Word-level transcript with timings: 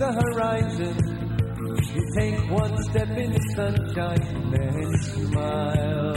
The 0.00 0.12
horizon. 0.12 0.96
You 1.94 2.02
take 2.18 2.50
one 2.50 2.74
step 2.84 3.08
in 3.10 3.32
the 3.32 3.40
sunshine, 3.54 4.50
then 4.50 4.88
smile. 5.12 6.16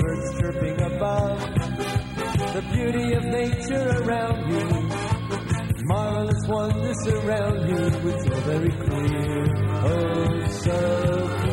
Birds 0.00 0.28
chirping 0.38 0.78
above, 0.82 1.40
the 2.52 2.62
beauty 2.74 3.14
of 3.14 3.24
nature 3.24 3.88
around 4.02 4.50
you. 4.52 4.66
Marvelous 5.86 6.46
wonders 6.46 6.96
surround 7.04 7.68
you. 7.70 8.10
It's 8.10 8.28
all 8.28 8.40
very 8.42 8.74
clear, 8.84 9.46
oh 9.88 10.46
so 10.60 11.47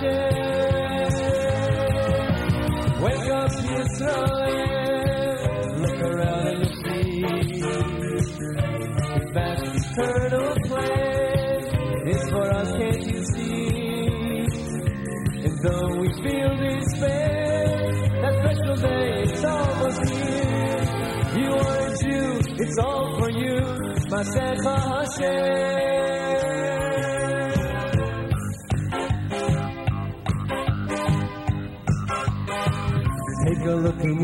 Wake 0.00 0.10
up, 3.30 3.50
Israel. 3.50 4.28
Look 5.82 6.00
around 6.02 6.46
and 6.46 6.60
you 6.60 6.70
see. 6.84 7.22
Vast 9.34 9.64
eternal 9.74 10.54
plan 10.66 12.06
is 12.06 12.22
for 12.30 12.46
us, 12.54 12.70
can't 12.78 13.06
you 13.06 13.20
see? 13.34 14.46
And 15.44 15.54
though 15.64 15.90
we 15.98 16.08
feel 16.22 16.50
despair, 16.58 17.66
that 18.22 18.34
special 18.38 18.76
day 18.76 19.22
is 19.22 19.44
almost 19.44 20.00
here. 20.10 20.82
You 21.42 21.50
are 21.54 21.78
a 21.86 21.90
Jew, 21.98 22.28
it's 22.56 22.78
all 22.78 23.06
for 23.18 23.30
you, 23.30 23.58
Masech 24.10 24.62
Hashem. 24.62 25.97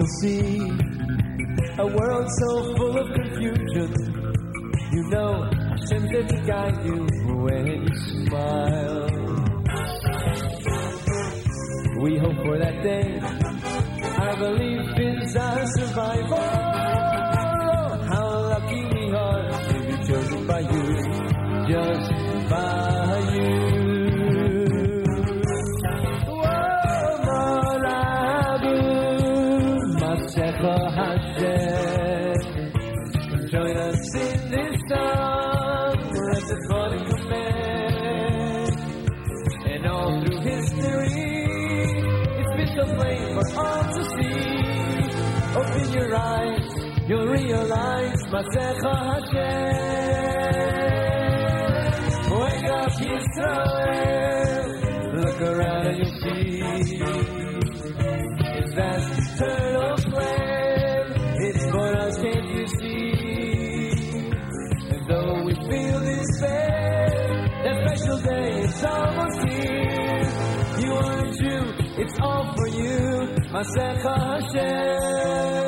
You'll 0.04 0.20
see 0.20 0.58
a 1.78 1.86
world 1.86 2.28
so 2.38 2.76
full 2.76 2.98
of 2.98 3.14
confusion. 3.14 3.90
You 4.92 5.02
know 5.10 5.50
there 6.10 6.26
to 6.26 6.46
guide 6.46 6.84
you 6.84 7.06
when 7.42 7.66
you 7.66 7.86
smile. 8.26 9.08
We 12.02 12.18
hope 12.18 12.36
for 12.44 12.58
that 12.58 12.82
day. 12.82 13.18
Our 14.18 14.36
belief 14.36 14.98
is 14.98 15.36
our 15.36 15.66
survival. 15.66 16.53
Masecha 48.34 48.94
Hashem. 49.10 49.94
Wake 52.34 52.68
up, 52.80 52.94
Israel. 53.18 54.66
Look 55.14 55.38
around 55.40 55.86
and 55.86 55.96
you'll 55.98 56.16
see. 56.18 56.58
Vast 58.74 59.10
eternal 59.20 59.94
plan. 59.98 61.02
It's 61.46 61.64
for 61.70 61.88
us, 61.96 62.14
can't 62.18 62.48
you 62.56 62.66
see? 62.66 63.12
And 64.90 65.02
though 65.08 65.44
we 65.44 65.54
feel 65.54 65.98
despair, 66.00 67.06
that 67.62 67.76
special 67.86 68.18
day 68.18 68.50
is 68.62 68.84
almost 68.84 69.40
here. 69.48 70.24
You 70.82 70.90
are 70.92 71.18
a 71.24 71.30
Jew, 71.38 71.62
it's 72.02 72.18
all 72.20 72.52
for 72.56 72.66
you, 72.66 72.98
Masecha 73.52 74.14
Hashem. 74.26 75.63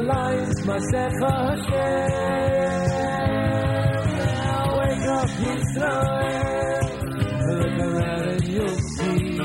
Realize 0.00 0.64
Hashem. 0.64 1.12
Now 4.16 4.78
wake 4.78 5.06
up, 5.06 5.30
Israel. 5.54 6.10
Look 7.48 7.76
around 7.80 8.28
and 8.28 8.48
you'll 8.48 8.78
see. 8.96 9.38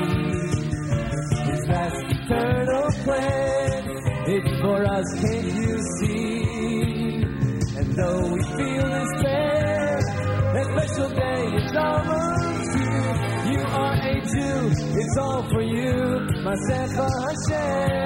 His 1.46 1.62
vast 1.66 2.04
eternal 2.08 2.86
plan. 3.04 3.82
It's 4.28 4.60
for 4.60 4.84
us, 4.84 5.08
can't 5.20 5.52
you 5.54 5.78
see? 5.98 6.42
And 7.78 7.88
though 7.94 8.22
we 8.32 8.40
feel 8.42 8.86
despair, 8.98 10.00
that 10.54 10.66
special 10.72 11.08
day 11.10 11.42
is 11.56 11.76
almost 11.76 12.70
here. 12.76 13.14
You 13.52 13.60
are 13.62 13.94
a 13.94 14.20
Jew, 14.20 14.58
it's 14.98 15.16
all 15.18 15.42
for 15.48 15.62
you, 15.62 15.94
Masecha 16.42 17.08
Hashem. 17.22 18.05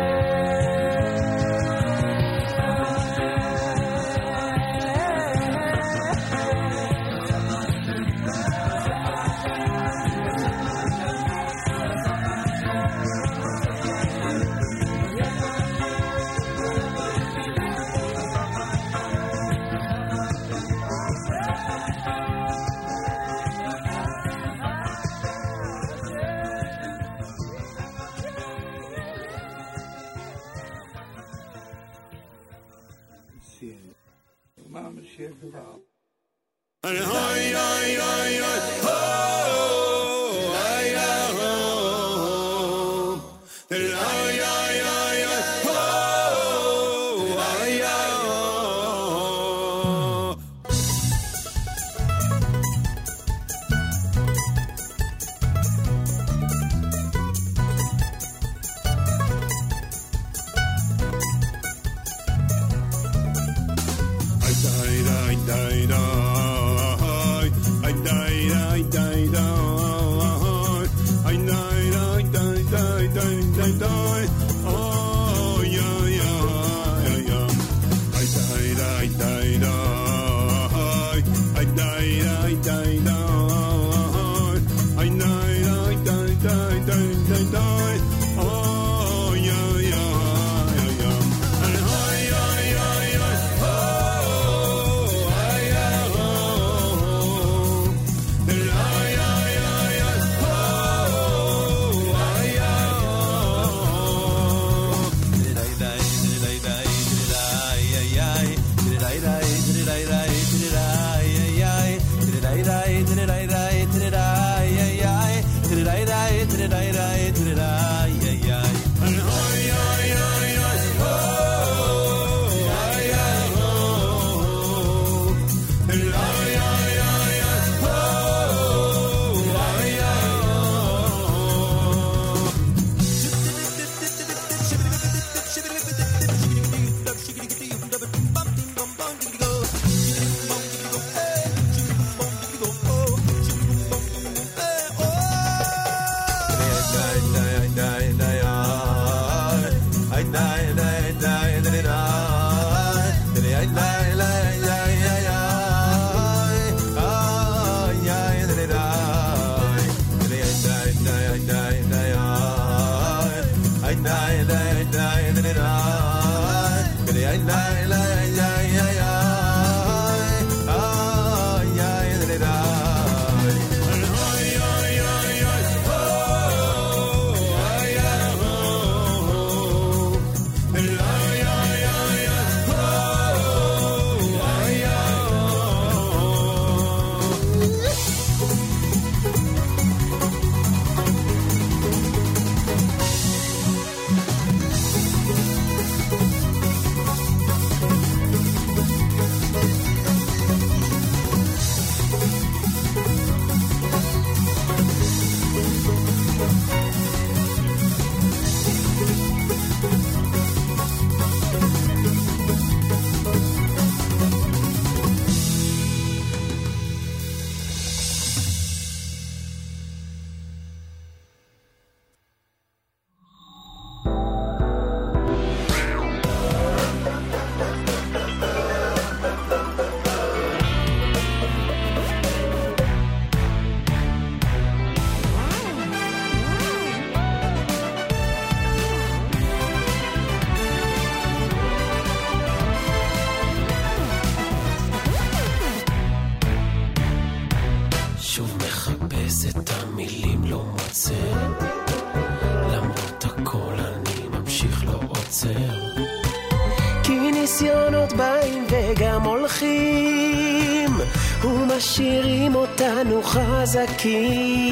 אותנו 262.80 263.22
חזקים. 263.22 264.70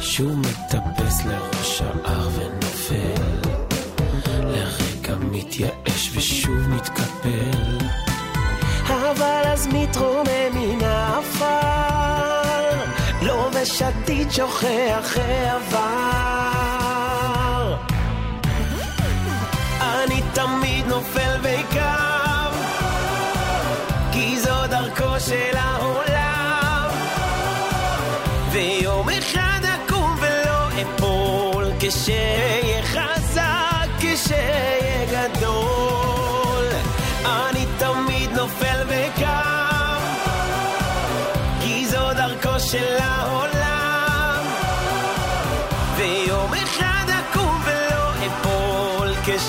שוב 0.00 0.38
מטפס 0.38 1.24
לראש 1.24 1.82
ההר 1.82 2.28
ונופל, 2.34 3.22
לרגע 4.26 5.16
מתייאש 5.20 6.10
ושוב 6.14 6.68
מתקפל. 6.68 7.78
אבל 8.88 9.42
אז 9.44 9.66
מתרומם 9.66 10.52
מן 10.54 10.84
העפר, 10.84 11.46
לא 13.22 13.50
ושתית 13.54 14.32
שוכח 14.32 15.16
העבר. 15.16 16.29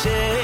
shit 0.03 0.40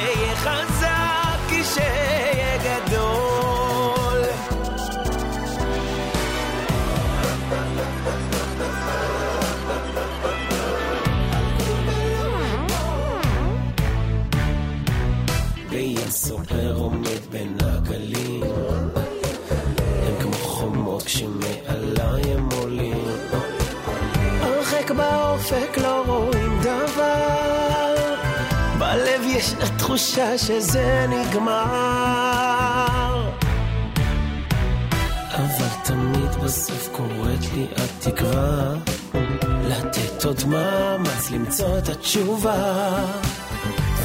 יש 29.37 29.53
התחושה 29.53 30.37
שזה 30.37 31.05
נגמר. 31.09 31.57
אבל 35.35 35.67
תמיד 35.83 36.29
בסוף 36.43 36.89
קוראת 36.91 37.53
לי 37.53 37.67
התקווה, 37.75 38.73
לתת 39.67 40.25
עוד 40.25 40.41
מאמץ 40.47 41.31
למצוא 41.31 41.77
את 41.77 41.89
התשובה. 41.89 43.05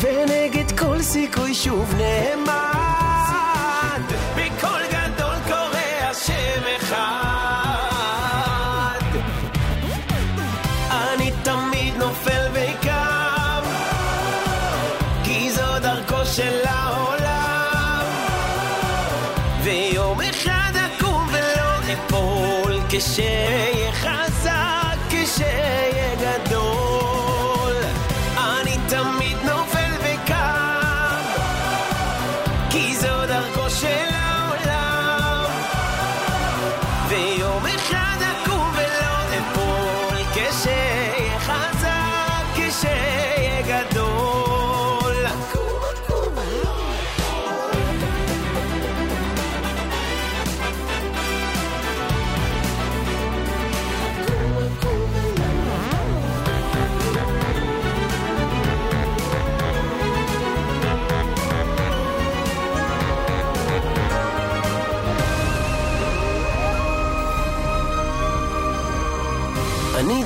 ונגד 0.00 0.78
כל 0.78 1.02
סיכוי 1.02 1.54
שוב 1.54 1.94
נאמר 1.94 2.41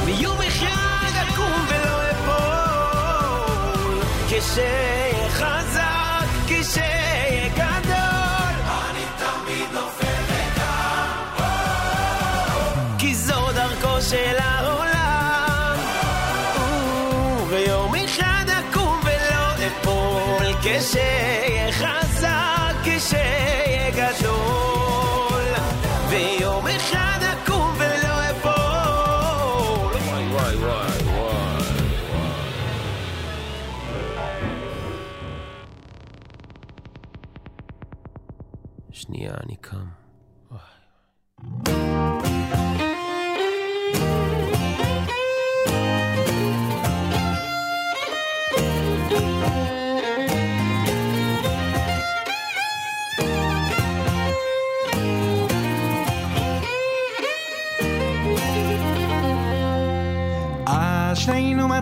ויום 0.04 0.38
אחד 0.48 1.10
אקום 1.28 1.66
ולא 1.68 2.10
אפול, 2.10 4.02
כשחזק, 4.28 5.30
חזק, 5.30 6.28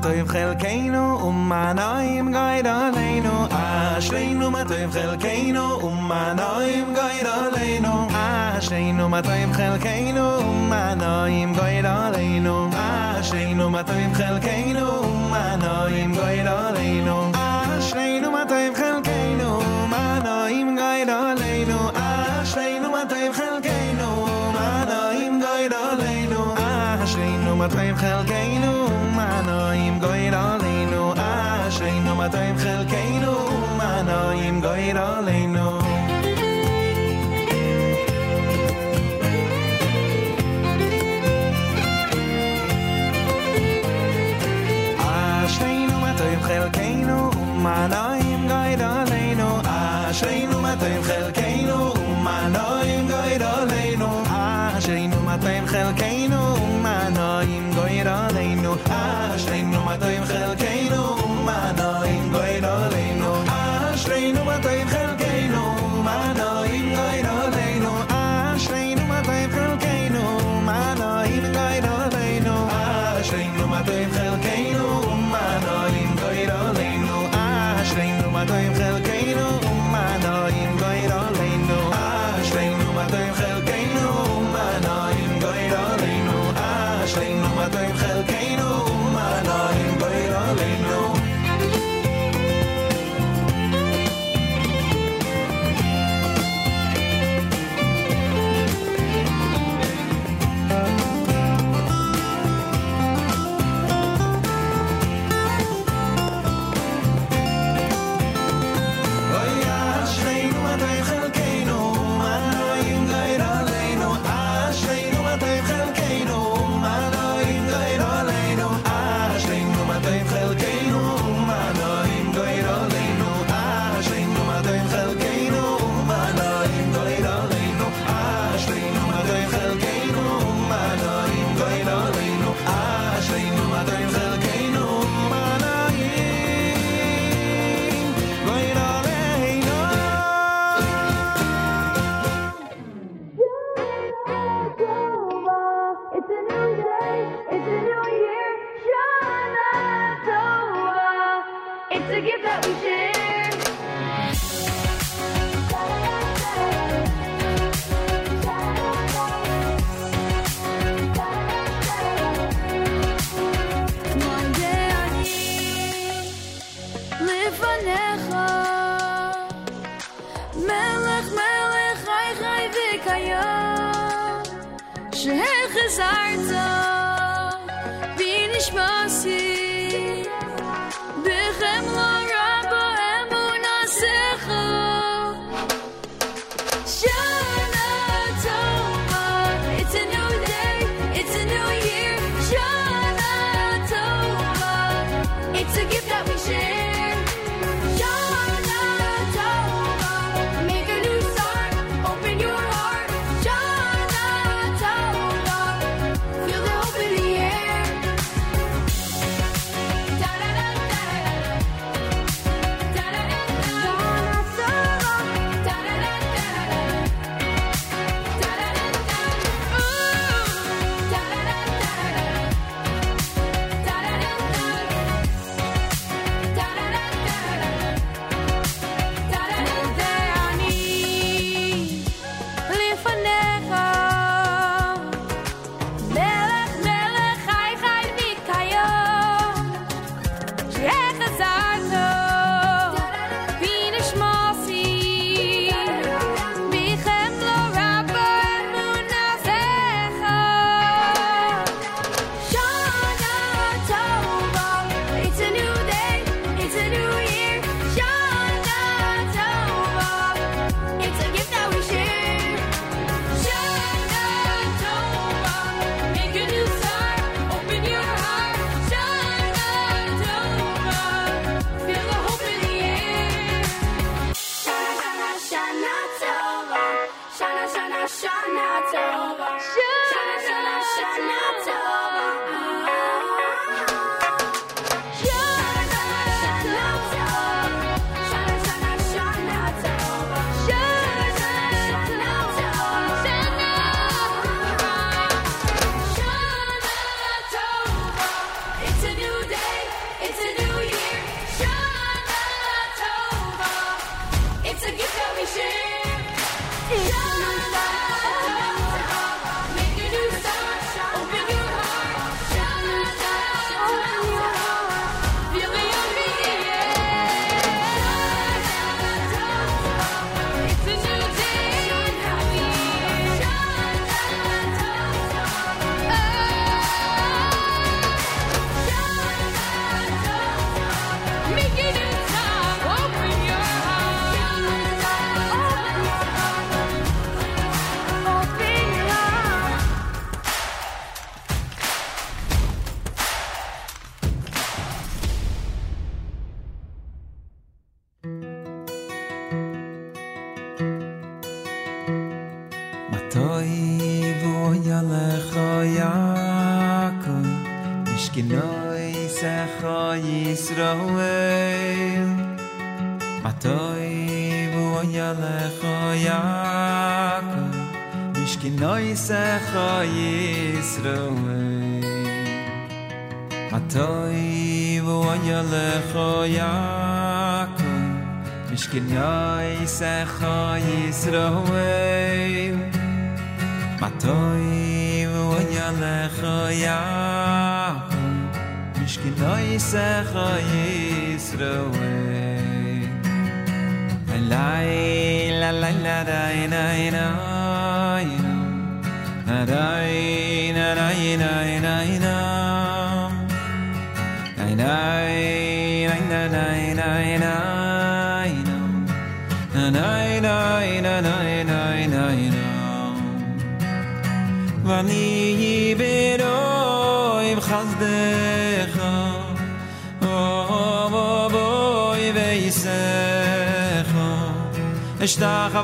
matoym 0.09 0.27
khelkeinu 0.27 1.03
um 1.29 1.37
manoym 1.49 2.33
geiraleinu 2.33 3.33
a 3.53 4.01
shleinu 4.01 4.47
matoym 4.51 4.91
khelkeinu 4.91 5.65
um 5.87 5.99
manoym 6.11 6.95
geiraleinu 6.99 7.93
a 8.21 8.59
shleinu 8.67 9.09
matoym 9.15 9.53
khelkeinu 9.53 10.25
um 10.41 10.71
manoym 10.71 11.53
geiraleinu 11.59 12.55
a 12.85 13.21
shleinu 13.29 13.69
matoym 13.75 14.15
khelkeinu 14.19 14.87
um 15.09 15.29
manoym 15.33 16.15
geiraleinu 16.21 17.19
a 17.43 17.51
shleinu 17.89 18.31
matoym 18.37 18.73
khelkeinu 18.81 19.51
um 19.59 19.91
manoym 19.93 20.71
geiraleinu 20.81 21.81
a 22.07 22.09
shleinu 22.53 22.89
matoym 22.97 23.33
khelkeinu 23.41 24.09
um 24.31 24.57
manoym 24.57 25.37
geiraleinu 25.45 26.41
a 26.67 27.07
shleinu 27.13 27.57
matoym 27.61 27.95
khelkeinu 28.05 29.08
גויר 30.29 30.41
עלינו 30.41 31.15
אשרינו 31.17 32.15
מאתיים 32.15 32.59
חלקנו 32.59 33.33
ומנועים 33.33 34.61
גויר 34.61 34.99
עלינו 34.99 35.79
אשרינו 44.99 46.01
מאתיים 46.01 46.43
חלקנו 46.43 47.31
ומנועים 47.33 48.49
גויר 48.49 48.85
עלינו 48.85 49.61
אשרינו 50.11 50.61
מאתיים 50.61 51.03
חלקנו 51.03 51.93
ומנועים 51.95 53.09
גויר 53.09 53.47
עלינו 53.47 54.23
אשרינו 54.79 55.23
מאתיים 55.23 55.67
חלקנו 55.67 56.57
ומנועים 56.63 57.71
גויר 57.75 58.09
עלינו 58.09 58.75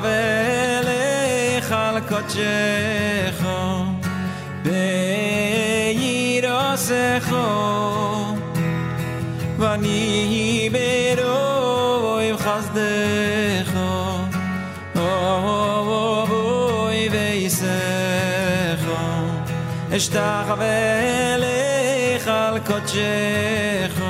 ואלך 0.05 1.71
על 1.71 1.99
קודשך 1.99 3.45
בעיר 4.63 6.51
ואני 9.57 10.69
ברוב 10.71 12.37
חסדך 12.37 13.77
אוי 14.95 17.09
ואיסך 17.11 17.65
אשתך 19.95 20.53
על 22.27 22.59
קודשך 22.59 24.01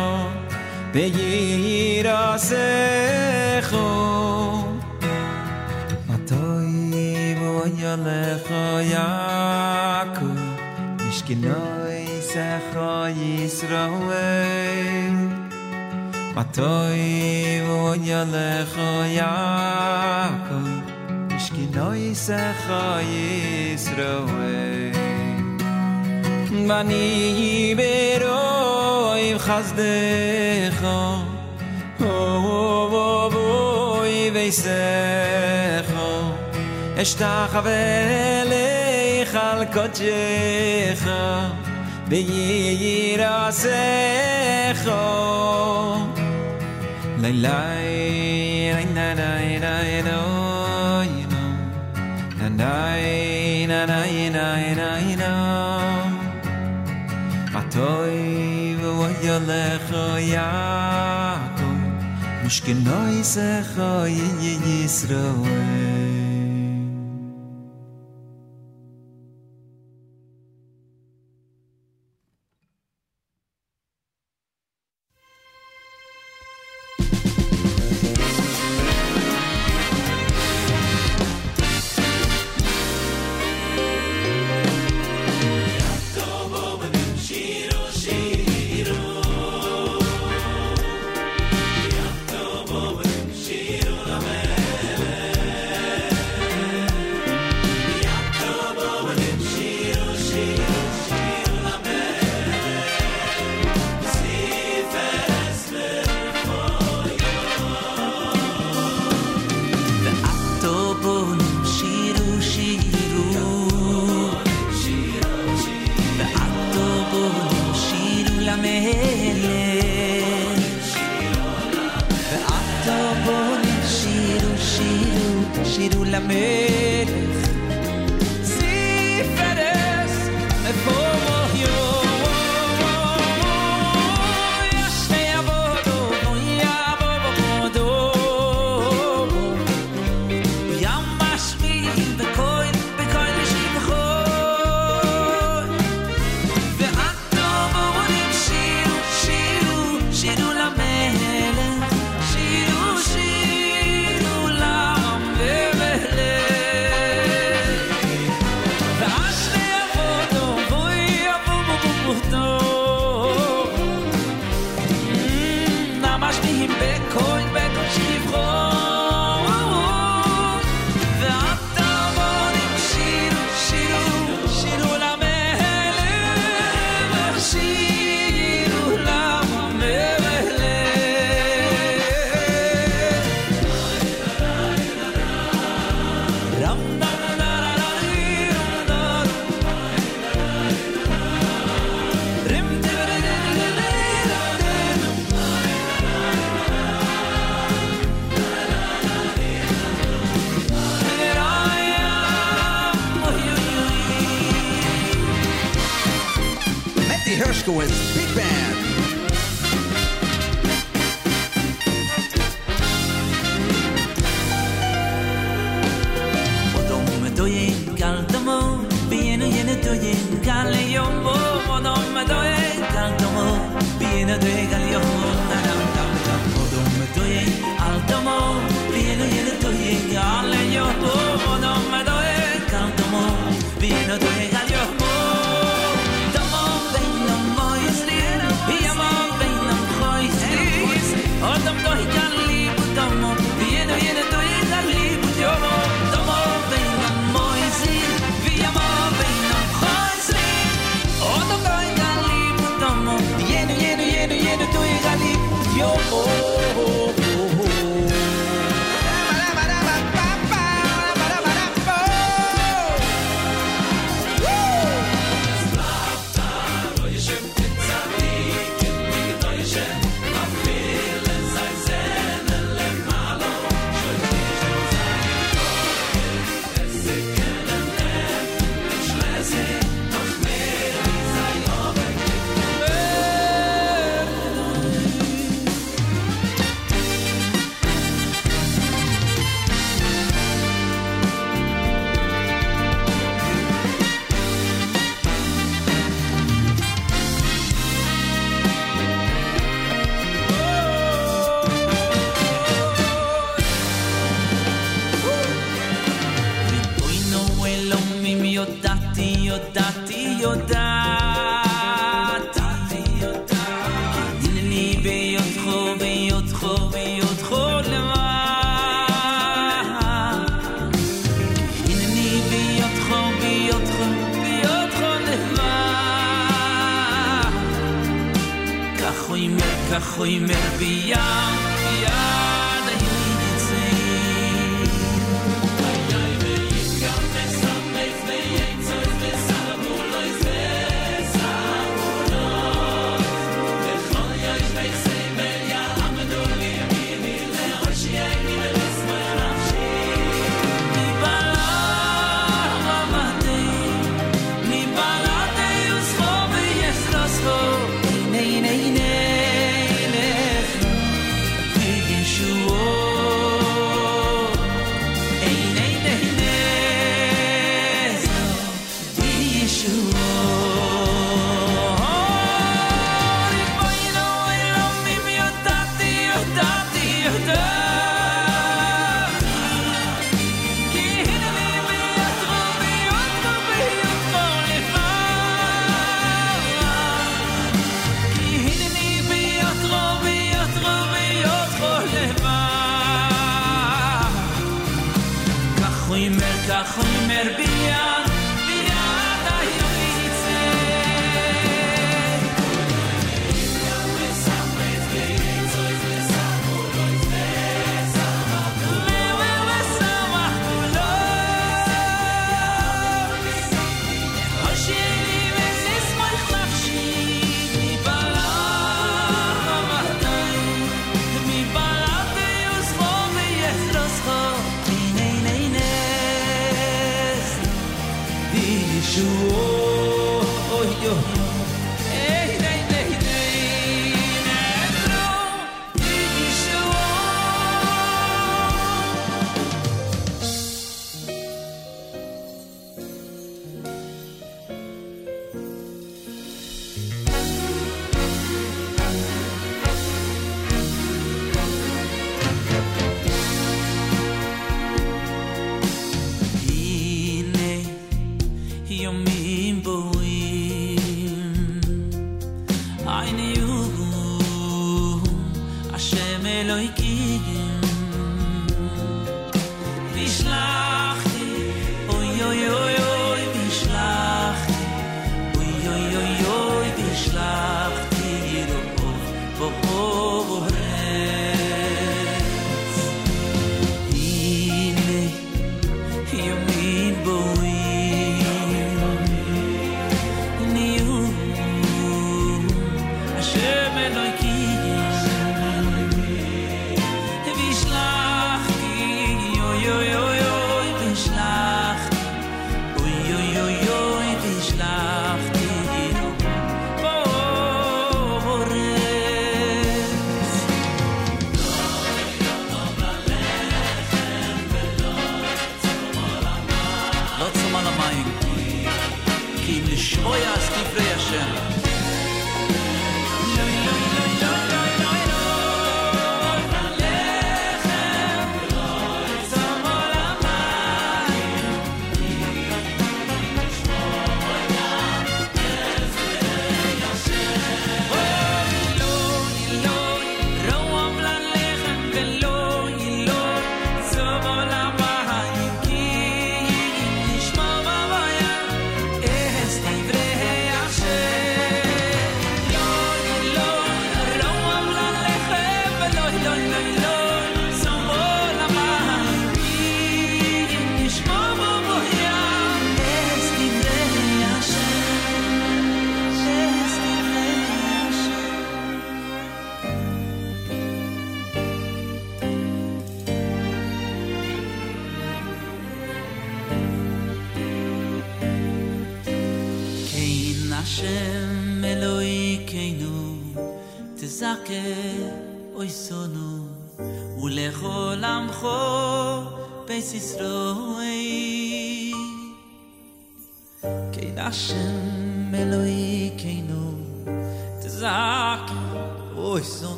gnoy 11.27 12.21
secho 12.21 13.09
Yisroel 13.09 15.17
Matoi 16.35 17.61
matoy 17.65 18.21
lecho 18.33 18.89
Yaakov 19.17 20.69
khoy 21.45 22.13
secho 22.13 22.13
Yisroel. 22.13 22.15
Gnoy 22.15 22.15
se 22.15 22.41
khoy 22.63 23.11
israel 23.73 24.93
mani 26.67 27.75
beroy 27.79 29.25
khazde 29.45 29.95
על 39.35 39.65
קודשך 39.73 41.09
ויעיר 42.07 43.23
עשך 43.23 44.89
לי 47.17 47.33
לי 47.33 47.49
לי 48.73 48.85
נה 48.85 49.13
נה 49.13 49.59
נה 49.59 50.01
נה 50.01 50.45
nay 52.57 53.65
na 53.67 53.85
i 54.05 54.29
na 54.35 54.47
nay 54.79 55.15
na 55.21 55.31
atoy 57.59 58.77
vo 58.79 59.07
yol 59.25 59.49
kho 59.87 60.05
ya 60.33 60.51
mushkin 62.43 62.79
noy 62.87 63.15
se 63.33 63.49
kho 63.73 63.91
yin 64.17 64.39
yisrael 64.67 66.04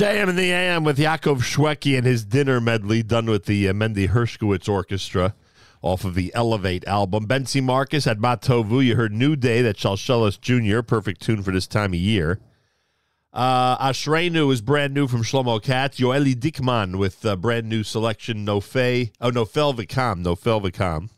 JM 0.00 0.30
in 0.30 0.36
the 0.36 0.50
AM 0.50 0.82
with 0.82 0.96
Yaakov 0.96 1.42
Shweki 1.42 1.94
and 1.94 2.06
his 2.06 2.24
dinner 2.24 2.58
medley 2.58 3.02
done 3.02 3.26
with 3.26 3.44
the 3.44 3.68
uh, 3.68 3.74
Mendy 3.74 4.08
Hershkowitz 4.08 4.66
Orchestra 4.66 5.34
off 5.82 6.06
of 6.06 6.14
the 6.14 6.32
Elevate 6.34 6.86
album. 6.86 7.26
Benzi 7.26 7.62
Marcus 7.62 8.06
at 8.06 8.16
Matovu. 8.16 8.82
You 8.82 8.96
heard 8.96 9.12
New 9.12 9.36
Day, 9.36 9.60
that 9.60 9.76
Shalshelis 9.76 10.40
Jr., 10.40 10.80
perfect 10.80 11.20
tune 11.20 11.42
for 11.42 11.50
this 11.50 11.66
time 11.66 11.92
of 11.92 12.00
year. 12.00 12.40
Uh, 13.34 13.92
is 13.92 14.60
brand 14.62 14.94
new 14.94 15.06
from 15.06 15.22
Shlomo 15.22 15.62
Katz. 15.62 16.00
Yoeli 16.00 16.34
Dickman 16.34 16.96
with 16.96 17.26
uh, 17.26 17.36
brand 17.36 17.68
new 17.68 17.82
selection 17.82 18.46
Nofei, 18.46 19.10
oh, 19.20 19.30
Nofel 19.30 19.76
Vikam, 19.76 20.24
Nofel 20.24 20.62
Vikam 20.62 21.10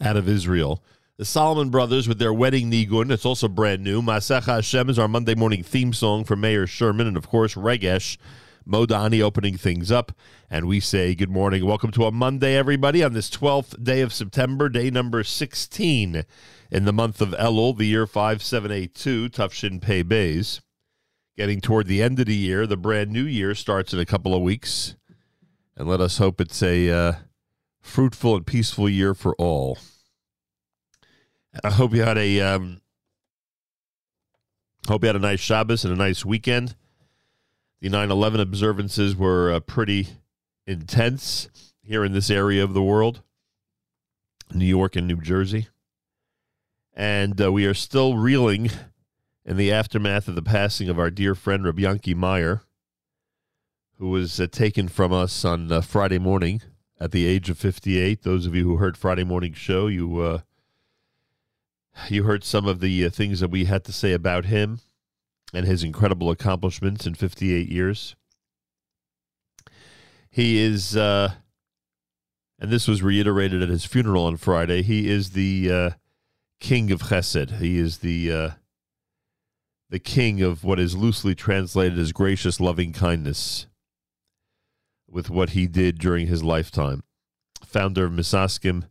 out 0.00 0.16
of 0.16 0.28
Israel. 0.28 0.82
The 1.18 1.24
Solomon 1.24 1.70
Brothers 1.70 2.06
with 2.06 2.20
their 2.20 2.32
wedding 2.32 2.70
nigun. 2.70 3.10
It's 3.10 3.26
also 3.26 3.48
brand 3.48 3.82
new. 3.82 4.00
Masecha 4.00 4.54
Hashem 4.54 4.88
is 4.88 5.00
our 5.00 5.08
Monday 5.08 5.34
morning 5.34 5.64
theme 5.64 5.92
song 5.92 6.22
for 6.22 6.36
Mayor 6.36 6.64
Sherman. 6.64 7.08
And 7.08 7.16
of 7.16 7.26
course, 7.28 7.56
Regesh 7.56 8.18
Modani 8.64 9.20
opening 9.20 9.56
things 9.56 9.90
up. 9.90 10.12
And 10.48 10.68
we 10.68 10.78
say 10.78 11.16
good 11.16 11.28
morning. 11.28 11.66
Welcome 11.66 11.90
to 11.90 12.04
a 12.04 12.12
Monday, 12.12 12.54
everybody, 12.54 13.02
on 13.02 13.14
this 13.14 13.28
12th 13.30 13.82
day 13.82 14.00
of 14.00 14.12
September, 14.12 14.68
day 14.68 14.90
number 14.90 15.24
16 15.24 16.22
in 16.70 16.84
the 16.84 16.92
month 16.92 17.20
of 17.20 17.30
Elul, 17.30 17.76
the 17.76 17.86
year 17.86 18.06
5782, 18.06 19.28
Tufshin 19.30 19.82
Pei 19.82 20.02
Bays. 20.02 20.60
Getting 21.36 21.60
toward 21.60 21.88
the 21.88 22.00
end 22.00 22.20
of 22.20 22.26
the 22.26 22.36
year. 22.36 22.64
The 22.64 22.76
brand 22.76 23.10
new 23.10 23.24
year 23.24 23.56
starts 23.56 23.92
in 23.92 23.98
a 23.98 24.06
couple 24.06 24.36
of 24.36 24.42
weeks. 24.42 24.94
And 25.76 25.88
let 25.88 26.00
us 26.00 26.18
hope 26.18 26.40
it's 26.40 26.62
a 26.62 26.88
uh, 26.88 27.12
fruitful 27.80 28.36
and 28.36 28.46
peaceful 28.46 28.88
year 28.88 29.14
for 29.14 29.34
all. 29.34 29.78
I 31.64 31.70
hope 31.70 31.94
you 31.94 32.02
had 32.02 32.18
a 32.18 32.40
um, 32.40 32.80
hope 34.86 35.02
you 35.02 35.08
had 35.08 35.16
a 35.16 35.20
nice 35.20 35.40
Shabbos 35.40 35.84
and 35.84 35.92
a 35.92 35.96
nice 35.96 36.24
weekend. 36.24 36.76
The 37.80 37.88
9/11 37.88 38.40
observances 38.40 39.16
were 39.16 39.52
uh, 39.52 39.60
pretty 39.60 40.08
intense 40.66 41.48
here 41.82 42.04
in 42.04 42.12
this 42.12 42.30
area 42.30 42.62
of 42.62 42.74
the 42.74 42.82
world, 42.82 43.22
New 44.52 44.66
York 44.66 44.96
and 44.96 45.06
New 45.06 45.20
Jersey, 45.20 45.68
and 46.94 47.40
uh, 47.40 47.50
we 47.52 47.64
are 47.64 47.74
still 47.74 48.16
reeling 48.16 48.70
in 49.44 49.56
the 49.56 49.72
aftermath 49.72 50.28
of 50.28 50.34
the 50.34 50.42
passing 50.42 50.88
of 50.88 50.98
our 50.98 51.10
dear 51.10 51.34
friend 51.34 51.64
Rabbi 51.64 52.14
Meyer, 52.14 52.62
who 53.96 54.10
was 54.10 54.38
uh, 54.38 54.46
taken 54.46 54.88
from 54.88 55.12
us 55.12 55.44
on 55.44 55.72
uh, 55.72 55.80
Friday 55.80 56.18
morning 56.18 56.60
at 57.00 57.12
the 57.12 57.26
age 57.26 57.48
of 57.48 57.58
58. 57.58 58.22
Those 58.22 58.44
of 58.44 58.54
you 58.54 58.64
who 58.64 58.76
heard 58.76 58.98
Friday 58.98 59.24
morning 59.24 59.54
show, 59.54 59.86
you 59.86 60.20
uh, 60.20 60.40
you 62.08 62.24
heard 62.24 62.44
some 62.44 62.66
of 62.66 62.80
the 62.80 63.04
uh, 63.04 63.10
things 63.10 63.40
that 63.40 63.50
we 63.50 63.64
had 63.64 63.84
to 63.84 63.92
say 63.92 64.12
about 64.12 64.46
him 64.46 64.80
and 65.52 65.66
his 65.66 65.82
incredible 65.82 66.30
accomplishments 66.30 67.06
in 67.06 67.14
58 67.14 67.68
years. 67.68 68.14
He 70.30 70.58
is, 70.58 70.96
uh, 70.96 71.32
and 72.58 72.70
this 72.70 72.86
was 72.86 73.02
reiterated 73.02 73.62
at 73.62 73.68
his 73.68 73.84
funeral 73.84 74.24
on 74.24 74.36
Friday, 74.36 74.82
he 74.82 75.08
is 75.08 75.30
the 75.30 75.72
uh, 75.72 75.90
king 76.60 76.90
of 76.90 77.02
chesed. 77.02 77.58
He 77.58 77.78
is 77.78 77.98
the 77.98 78.32
uh, 78.32 78.50
the 79.90 79.98
king 79.98 80.42
of 80.42 80.64
what 80.64 80.78
is 80.78 80.96
loosely 80.96 81.34
translated 81.34 81.98
as 81.98 82.12
gracious 82.12 82.60
loving 82.60 82.92
kindness 82.92 83.66
with 85.08 85.30
what 85.30 85.50
he 85.50 85.66
did 85.66 85.98
during 85.98 86.26
his 86.26 86.44
lifetime. 86.44 87.02
Founder 87.64 88.04
of 88.04 88.12
Misaskim, 88.12 88.84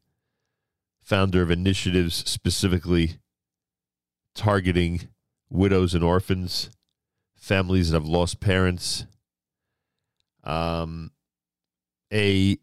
founder 1.07 1.41
of 1.41 1.49
initiatives 1.49 2.15
specifically 2.29 3.17
targeting 4.35 5.07
widows 5.49 5.93
and 5.93 6.03
orphans, 6.03 6.69
families 7.33 7.89
that 7.89 7.95
have 7.95 8.05
lost 8.05 8.41
parents, 8.41 9.05
um, 10.43 11.09
a 12.11 12.57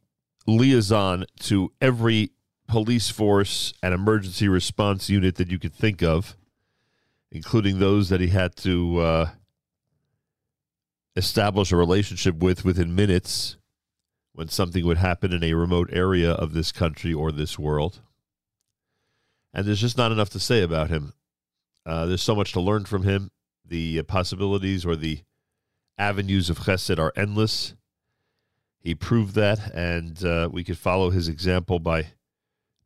liaison 0.46 1.24
to 1.40 1.72
every 1.80 2.32
police 2.68 3.08
force 3.08 3.72
and 3.82 3.94
emergency 3.94 4.46
response 4.46 5.08
unit 5.08 5.36
that 5.36 5.50
you 5.50 5.58
could 5.58 5.72
think 5.72 6.02
of, 6.02 6.36
including 7.32 7.78
those 7.78 8.10
that 8.10 8.20
he 8.20 8.28
had 8.28 8.54
to 8.56 8.98
uh, 8.98 9.30
establish 11.16 11.72
a 11.72 11.76
relationship 11.76 12.36
with 12.36 12.62
within 12.62 12.94
minutes 12.94 13.56
when 14.34 14.48
something 14.48 14.84
would 14.84 14.98
happen 14.98 15.32
in 15.32 15.42
a 15.42 15.54
remote 15.54 15.88
area 15.90 16.32
of 16.32 16.52
this 16.52 16.72
country 16.72 17.14
or 17.14 17.32
this 17.32 17.58
world. 17.58 18.02
And 19.54 19.66
there's 19.66 19.80
just 19.80 19.96
not 19.96 20.10
enough 20.10 20.30
to 20.30 20.40
say 20.40 20.62
about 20.62 20.90
him. 20.90 21.12
Uh, 21.86 22.06
there's 22.06 22.22
so 22.22 22.34
much 22.34 22.52
to 22.52 22.60
learn 22.60 22.84
from 22.84 23.04
him. 23.04 23.30
The 23.64 24.00
uh, 24.00 24.02
possibilities 24.02 24.84
or 24.84 24.96
the 24.96 25.20
avenues 25.96 26.50
of 26.50 26.60
chesed 26.60 26.98
are 26.98 27.12
endless. 27.14 27.74
He 28.80 28.94
proved 28.94 29.34
that, 29.36 29.72
and 29.72 30.22
uh, 30.24 30.48
we 30.52 30.64
could 30.64 30.76
follow 30.76 31.10
his 31.10 31.28
example 31.28 31.78
by 31.78 32.08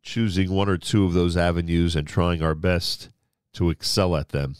choosing 0.03 0.51
one 0.51 0.69
or 0.69 0.77
two 0.77 1.05
of 1.05 1.15
those 1.15 1.37
avenues 1.37 1.97
and 1.97 2.07
trying 2.07 2.43
our 2.43 2.55
best 2.55 3.09
to 3.55 3.71
excel 3.71 4.15
at 4.15 4.29
them. 4.29 4.55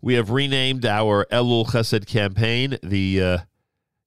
We 0.00 0.14
have 0.14 0.30
renamed 0.30 0.86
our 0.86 1.26
Elul 1.30 1.66
Chesed 1.66 2.06
campaign 2.06 2.78
the 2.82 3.22
uh, 3.22 3.38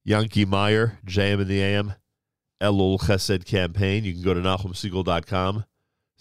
Yankee 0.03 0.45
Meyer 0.45 0.97
JM 1.05 1.41
in 1.41 1.47
the 1.47 1.61
AM 1.61 1.93
Elul 2.61 2.99
Chesed 2.99 3.45
campaign. 3.45 4.03
You 4.03 4.13
can 4.13 4.23
go 4.23 4.33
to 4.33 4.41
NachumSegal.com 4.41 5.65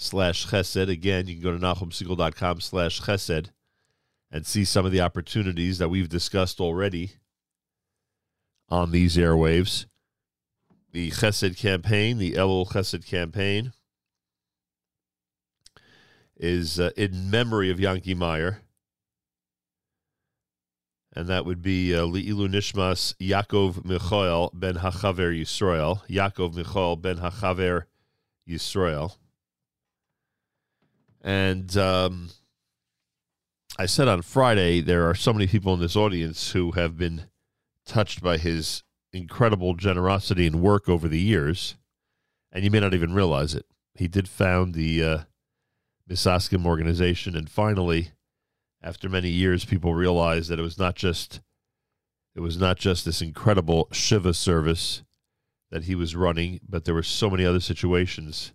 slash 0.01 0.46
chesed. 0.46 0.88
Again, 0.88 1.26
you 1.26 1.34
can 1.34 1.42
go 1.42 1.53
to 1.53 1.59
NachumSegal.com 1.59 2.61
slash 2.61 3.03
chesed 3.03 3.51
and 4.30 4.46
see 4.46 4.64
some 4.64 4.86
of 4.86 4.92
the 4.92 5.01
opportunities 5.01 5.78
that 5.78 5.88
we've 5.88 6.09
discussed 6.09 6.61
already 6.61 7.12
on 8.68 8.92
these 8.92 9.16
airwaves. 9.16 9.86
The 10.92 11.11
Chesed 11.11 11.57
campaign, 11.57 12.18
the 12.18 12.32
Elul 12.32 12.68
Chesed 12.68 13.07
campaign, 13.07 13.72
is 16.36 16.80
uh, 16.80 16.90
in 16.96 17.30
memory 17.30 17.70
of 17.70 17.78
Yankee 17.78 18.14
Meyer. 18.14 18.62
And 21.12 21.26
that 21.28 21.44
would 21.44 21.61
be 21.61 21.94
uh, 21.94 22.03
Li'ilu 22.03 22.48
Nishmas 22.48 23.14
Yaakov 23.16 23.84
Michael 23.84 24.51
ben 24.55 24.76
Hachaver 24.76 25.38
Yisrael. 25.38 26.07
Yaakov 26.09 26.55
Michael 26.55 26.96
ben 26.96 27.18
Hachaver 27.18 27.84
Yisrael. 28.48 29.16
And 31.20 31.76
um, 31.76 32.30
I 33.78 33.86
said 33.86 34.08
on 34.08 34.22
Friday, 34.22 34.80
there 34.80 35.08
are 35.08 35.14
so 35.14 35.32
many 35.32 35.46
people 35.46 35.74
in 35.74 35.80
this 35.80 35.96
audience 35.96 36.52
who 36.52 36.72
have 36.72 36.96
been 36.96 37.24
touched 37.86 38.22
by 38.22 38.38
his 38.38 38.82
incredible 39.12 39.74
generosity 39.74 40.46
and 40.46 40.62
work 40.62 40.88
over 40.88 41.08
the 41.08 41.20
years, 41.20 41.76
and 42.52 42.64
you 42.64 42.70
may 42.70 42.80
not 42.80 42.94
even 42.94 43.12
realize 43.12 43.54
it. 43.54 43.66
He 43.94 44.08
did 44.08 44.28
found 44.28 44.74
the 44.74 45.02
uh, 45.04 45.18
organization, 46.66 47.36
and 47.36 47.50
finally, 47.50 48.12
after 48.82 49.08
many 49.08 49.28
years, 49.28 49.64
people 49.64 49.94
realized 49.94 50.48
that 50.50 50.58
it 50.58 50.62
was 50.62 50.78
not 50.78 50.94
just 50.94 51.40
it 52.34 52.40
was 52.40 52.58
not 52.58 52.78
just 52.78 53.04
this 53.04 53.20
incredible 53.20 53.88
Shiva 53.92 54.32
service 54.32 55.02
that 55.70 55.84
he 55.84 55.94
was 55.94 56.16
running, 56.16 56.60
but 56.66 56.84
there 56.84 56.94
were 56.94 57.02
so 57.02 57.28
many 57.28 57.44
other 57.44 57.60
situations 57.60 58.52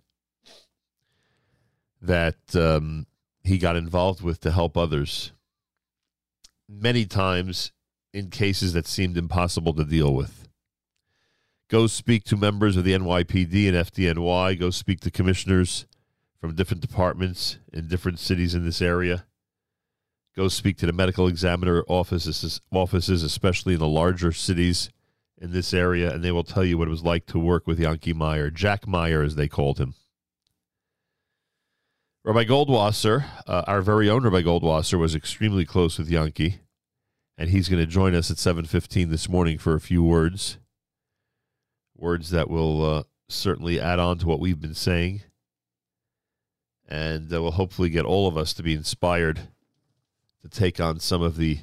that 2.00 2.36
um, 2.54 3.06
he 3.42 3.58
got 3.58 3.76
involved 3.76 4.22
with 4.22 4.40
to 4.40 4.50
help 4.50 4.76
others. 4.76 5.32
Many 6.68 7.04
times 7.06 7.72
in 8.12 8.30
cases 8.30 8.72
that 8.72 8.86
seemed 8.86 9.16
impossible 9.16 9.74
to 9.74 9.84
deal 9.84 10.14
with. 10.14 10.48
Go 11.68 11.86
speak 11.86 12.24
to 12.24 12.36
members 12.36 12.76
of 12.76 12.84
the 12.84 12.92
NYPD 12.92 13.68
and 13.68 13.76
FDNY. 13.76 14.58
Go 14.58 14.70
speak 14.70 15.00
to 15.00 15.10
commissioners 15.10 15.86
from 16.40 16.54
different 16.54 16.80
departments 16.80 17.58
in 17.72 17.88
different 17.88 18.18
cities 18.18 18.54
in 18.54 18.64
this 18.64 18.80
area. 18.80 19.26
Go 20.36 20.48
speak 20.48 20.76
to 20.78 20.86
the 20.86 20.92
medical 20.92 21.26
examiner 21.26 21.82
offices, 21.88 22.60
offices, 22.70 23.22
especially 23.22 23.74
in 23.74 23.80
the 23.80 23.88
larger 23.88 24.32
cities 24.32 24.90
in 25.38 25.52
this 25.52 25.74
area, 25.74 26.12
and 26.12 26.22
they 26.22 26.32
will 26.32 26.44
tell 26.44 26.64
you 26.64 26.78
what 26.78 26.88
it 26.88 26.90
was 26.90 27.02
like 27.02 27.26
to 27.26 27.38
work 27.38 27.66
with 27.66 27.80
Yankee 27.80 28.12
Meyer, 28.12 28.50
Jack 28.50 28.86
Meyer, 28.86 29.22
as 29.22 29.34
they 29.34 29.48
called 29.48 29.78
him. 29.78 29.94
Rabbi 32.26 32.42
Goldwasser, 32.42 33.24
uh, 33.46 33.62
our 33.68 33.80
very 33.80 34.10
own 34.10 34.24
Rabbi 34.24 34.42
Goldwasser, 34.42 34.98
was 34.98 35.14
extremely 35.14 35.64
close 35.64 35.96
with 35.96 36.10
Yankee, 36.10 36.58
and 37.38 37.50
he's 37.50 37.68
going 37.68 37.80
to 37.80 37.86
join 37.86 38.16
us 38.16 38.32
at 38.32 38.36
7.15 38.36 39.10
this 39.10 39.28
morning 39.28 39.58
for 39.58 39.76
a 39.76 39.80
few 39.80 40.02
words, 40.02 40.58
words 41.96 42.30
that 42.30 42.50
will 42.50 42.84
uh, 42.84 43.02
certainly 43.28 43.80
add 43.80 44.00
on 44.00 44.18
to 44.18 44.26
what 44.26 44.40
we've 44.40 44.60
been 44.60 44.74
saying, 44.74 45.22
and 46.88 47.32
uh, 47.32 47.40
will 47.40 47.52
hopefully 47.52 47.90
get 47.90 48.04
all 48.04 48.26
of 48.26 48.36
us 48.36 48.52
to 48.54 48.64
be 48.64 48.74
inspired 48.74 49.42
to 50.42 50.48
take 50.48 50.80
on 50.80 50.98
some 50.98 51.22
of 51.22 51.36
the 51.36 51.60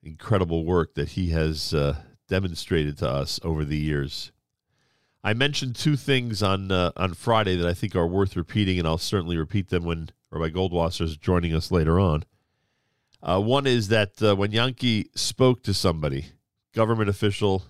incredible 0.00 0.64
work 0.64 0.94
that 0.94 1.08
he 1.08 1.30
has 1.30 1.74
uh, 1.74 1.96
demonstrated 2.28 2.98
to 2.98 3.08
us 3.08 3.40
over 3.42 3.64
the 3.64 3.78
years. 3.78 4.30
I 5.26 5.34
mentioned 5.34 5.74
two 5.74 5.96
things 5.96 6.40
on 6.40 6.70
uh, 6.70 6.92
on 6.96 7.12
Friday 7.14 7.56
that 7.56 7.66
I 7.66 7.74
think 7.74 7.96
are 7.96 8.06
worth 8.06 8.36
repeating, 8.36 8.78
and 8.78 8.86
I'll 8.86 8.96
certainly 8.96 9.36
repeat 9.36 9.70
them 9.70 9.82
when 9.82 10.10
Rabbi 10.30 10.50
Goldwasser 10.50 11.00
is 11.00 11.16
joining 11.16 11.52
us 11.52 11.72
later 11.72 11.98
on. 11.98 12.22
Uh, 13.20 13.40
one 13.40 13.66
is 13.66 13.88
that 13.88 14.22
uh, 14.22 14.36
when 14.36 14.52
Yankee 14.52 15.10
spoke 15.16 15.64
to 15.64 15.74
somebody, 15.74 16.26
government 16.76 17.10
official, 17.10 17.64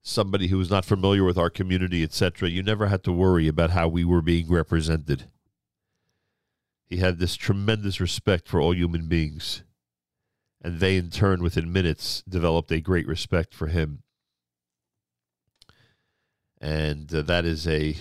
somebody 0.00 0.46
who 0.46 0.58
was 0.58 0.70
not 0.70 0.84
familiar 0.84 1.24
with 1.24 1.36
our 1.36 1.50
community, 1.50 2.04
etc., 2.04 2.48
you 2.48 2.62
never 2.62 2.86
had 2.86 3.02
to 3.02 3.12
worry 3.12 3.48
about 3.48 3.70
how 3.70 3.88
we 3.88 4.04
were 4.04 4.22
being 4.22 4.46
represented. 4.46 5.28
He 6.86 6.98
had 6.98 7.18
this 7.18 7.34
tremendous 7.34 8.00
respect 8.00 8.46
for 8.46 8.60
all 8.60 8.76
human 8.76 9.08
beings, 9.08 9.64
and 10.62 10.78
they, 10.78 10.98
in 10.98 11.10
turn, 11.10 11.42
within 11.42 11.72
minutes, 11.72 12.22
developed 12.28 12.70
a 12.70 12.80
great 12.80 13.08
respect 13.08 13.56
for 13.56 13.66
him. 13.66 14.04
And 16.60 17.12
uh, 17.14 17.22
that 17.22 17.44
is 17.44 17.66
a 17.66 17.96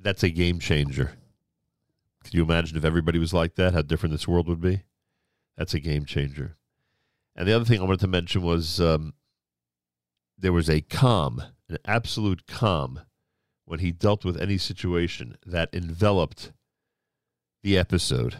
that's 0.00 0.22
a 0.22 0.30
game 0.30 0.58
changer. 0.58 1.12
Can 2.24 2.36
you 2.36 2.42
imagine 2.42 2.76
if 2.76 2.84
everybody 2.84 3.18
was 3.18 3.32
like 3.32 3.56
that? 3.56 3.74
How 3.74 3.82
different 3.82 4.12
this 4.12 4.28
world 4.28 4.48
would 4.48 4.60
be. 4.60 4.82
That's 5.56 5.74
a 5.74 5.80
game 5.80 6.04
changer. 6.04 6.56
And 7.34 7.48
the 7.48 7.54
other 7.54 7.64
thing 7.64 7.80
I 7.80 7.84
wanted 7.84 8.00
to 8.00 8.08
mention 8.08 8.42
was 8.42 8.80
um, 8.80 9.14
there 10.38 10.52
was 10.52 10.68
a 10.68 10.80
calm, 10.80 11.42
an 11.68 11.78
absolute 11.84 12.46
calm, 12.46 13.00
when 13.64 13.80
he 13.80 13.92
dealt 13.92 14.24
with 14.24 14.40
any 14.40 14.58
situation 14.58 15.36
that 15.46 15.70
enveloped 15.72 16.52
the 17.62 17.78
episode. 17.78 18.36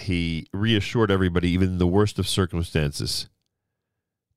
He 0.00 0.46
reassured 0.52 1.10
everybody, 1.10 1.50
even 1.50 1.70
in 1.70 1.78
the 1.78 1.86
worst 1.86 2.18
of 2.18 2.28
circumstances, 2.28 3.28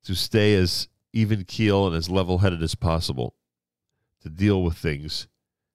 to 0.04 0.14
stay 0.14 0.54
as 0.54 0.88
even 1.14 1.44
keel 1.44 1.86
and 1.86 1.96
as 1.96 2.10
level 2.10 2.38
headed 2.38 2.62
as 2.62 2.74
possible, 2.74 3.34
to 4.22 4.28
deal 4.28 4.62
with 4.62 4.76
things 4.76 5.28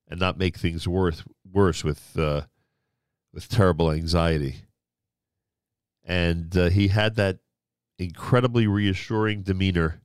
and 0.07 0.19
not 0.19 0.37
make 0.37 0.57
things 0.57 0.87
worse 0.87 1.23
worse 1.51 1.83
with 1.83 2.17
uh, 2.17 2.41
with 3.33 3.47
terrible 3.47 3.91
anxiety. 3.91 4.63
And 6.03 6.55
uh, 6.57 6.69
he 6.69 6.89
had 6.89 7.15
that 7.15 7.39
incredibly 7.97 8.65
reassuring 8.65 9.43
demeanor 9.43 10.01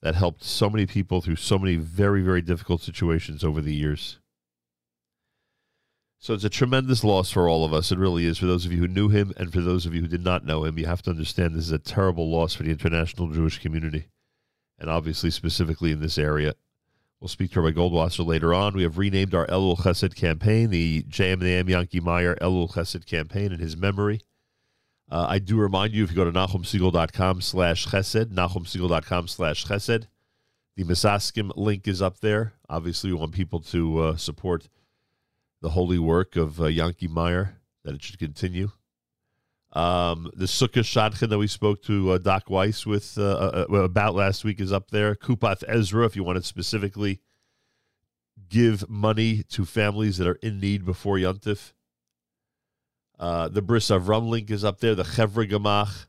that 0.00 0.16
helped 0.16 0.42
so 0.42 0.68
many 0.68 0.86
people 0.86 1.20
through 1.20 1.36
so 1.36 1.58
many 1.58 1.76
very 1.76 2.22
very 2.22 2.42
difficult 2.42 2.82
situations 2.82 3.44
over 3.44 3.60
the 3.60 3.74
years. 3.74 4.18
So 6.18 6.34
it's 6.34 6.44
a 6.44 6.50
tremendous 6.50 7.02
loss 7.02 7.32
for 7.32 7.48
all 7.48 7.64
of 7.64 7.72
us. 7.72 7.90
It 7.90 7.98
really 7.98 8.26
is. 8.26 8.38
For 8.38 8.46
those 8.46 8.64
of 8.64 8.70
you 8.70 8.78
who 8.78 8.86
knew 8.86 9.08
him 9.08 9.32
and 9.36 9.52
for 9.52 9.60
those 9.60 9.86
of 9.86 9.94
you 9.94 10.02
who 10.02 10.06
did 10.06 10.22
not 10.22 10.44
know 10.44 10.62
him, 10.64 10.78
you 10.78 10.86
have 10.86 11.02
to 11.02 11.10
understand 11.10 11.52
this 11.52 11.64
is 11.64 11.72
a 11.72 11.80
terrible 11.80 12.30
loss 12.30 12.54
for 12.54 12.62
the 12.62 12.70
international 12.70 13.32
Jewish 13.32 13.58
community, 13.58 14.06
and 14.82 14.90
obviously 14.90 15.30
specifically 15.30 15.92
in 15.92 16.00
this 16.00 16.18
area. 16.18 16.54
We'll 17.20 17.28
speak 17.28 17.52
to 17.52 17.60
Rabbi 17.60 17.78
Goldwasser 17.78 18.26
later 18.26 18.52
on. 18.52 18.74
We 18.74 18.82
have 18.82 18.98
renamed 18.98 19.32
our 19.32 19.46
Elul 19.46 19.78
Chesed 19.78 20.16
campaign, 20.16 20.70
the 20.70 21.04
JM 21.04 21.34
and 21.34 21.42
the 21.42 21.54
AM 21.54 21.68
Yankee 21.68 22.00
Meyer 22.00 22.34
Elul 22.42 22.70
Chesed 22.72 23.06
campaign 23.06 23.52
in 23.52 23.60
his 23.60 23.76
memory. 23.76 24.20
Uh, 25.08 25.26
I 25.28 25.38
do 25.38 25.56
remind 25.56 25.92
you, 25.92 26.02
if 26.02 26.10
you 26.10 26.16
go 26.16 26.24
to 26.24 26.32
NachumSegal.com 26.32 27.42
slash 27.42 27.86
chesed, 27.86 28.32
NachumSegal.com 28.34 29.28
slash 29.28 29.66
chesed, 29.66 30.08
the 30.74 30.84
Misaskim 30.84 31.52
link 31.54 31.86
is 31.86 32.02
up 32.02 32.18
there. 32.18 32.54
Obviously, 32.68 33.12
we 33.12 33.18
want 33.18 33.32
people 33.32 33.60
to 33.60 33.98
uh, 34.00 34.16
support 34.16 34.68
the 35.60 35.70
holy 35.70 35.98
work 35.98 36.34
of 36.34 36.60
uh, 36.60 36.66
Yankee 36.66 37.06
Meyer, 37.06 37.58
that 37.84 37.94
it 37.94 38.02
should 38.02 38.18
continue. 38.18 38.72
Um, 39.72 40.30
the 40.34 40.44
Sukkah 40.44 40.82
Shadchan 40.82 41.30
that 41.30 41.38
we 41.38 41.46
spoke 41.46 41.82
to 41.84 42.12
uh, 42.12 42.18
Doc 42.18 42.50
Weiss 42.50 42.84
with 42.84 43.16
uh, 43.16 43.64
uh, 43.70 43.74
about 43.74 44.14
last 44.14 44.44
week 44.44 44.60
is 44.60 44.70
up 44.72 44.90
there. 44.90 45.14
Kupath 45.14 45.64
Ezra, 45.66 46.04
if 46.04 46.14
you 46.14 46.22
want 46.22 46.36
to 46.36 46.42
specifically 46.42 47.20
give 48.50 48.88
money 48.88 49.42
to 49.44 49.64
families 49.64 50.18
that 50.18 50.28
are 50.28 50.38
in 50.42 50.60
need 50.60 50.84
before 50.84 51.16
Yontif. 51.16 51.72
Uh, 53.18 53.48
the 53.48 53.62
Bris 53.62 53.88
Avram 53.88 54.28
link 54.28 54.50
is 54.50 54.62
up 54.62 54.80
there. 54.80 54.94
The 54.94 55.04
Chevra 55.04 55.48
Gamach, 55.48 56.06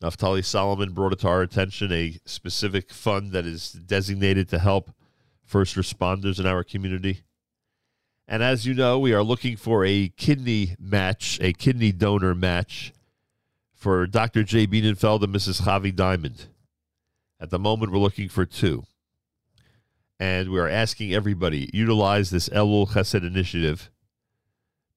Naftali 0.00 0.44
Solomon 0.44 0.92
brought 0.92 1.12
it 1.12 1.18
to 1.20 1.28
our 1.28 1.42
attention, 1.42 1.90
a 1.90 2.20
specific 2.24 2.92
fund 2.92 3.32
that 3.32 3.44
is 3.44 3.72
designated 3.72 4.48
to 4.50 4.60
help 4.60 4.92
first 5.42 5.74
responders 5.74 6.38
in 6.38 6.46
our 6.46 6.62
community. 6.62 7.22
And 8.28 8.40
as 8.40 8.66
you 8.66 8.74
know, 8.74 9.00
we 9.00 9.12
are 9.12 9.24
looking 9.24 9.56
for 9.56 9.84
a 9.84 10.10
kidney 10.10 10.76
match, 10.78 11.38
a 11.40 11.52
kidney 11.52 11.90
donor 11.90 12.36
match 12.36 12.92
for 13.80 14.06
Dr. 14.06 14.44
J. 14.44 14.66
Bienenfeld 14.66 15.22
and 15.22 15.34
Mrs. 15.34 15.62
Javi 15.62 15.96
Diamond. 15.96 16.48
At 17.40 17.48
the 17.48 17.58
moment, 17.58 17.90
we're 17.90 17.98
looking 17.98 18.28
for 18.28 18.44
two. 18.44 18.84
And 20.18 20.50
we 20.50 20.58
are 20.58 20.68
asking 20.68 21.14
everybody 21.14 21.70
utilize 21.72 22.28
this 22.28 22.50
Elul 22.50 22.90
Chesed 22.90 23.26
initiative 23.26 23.90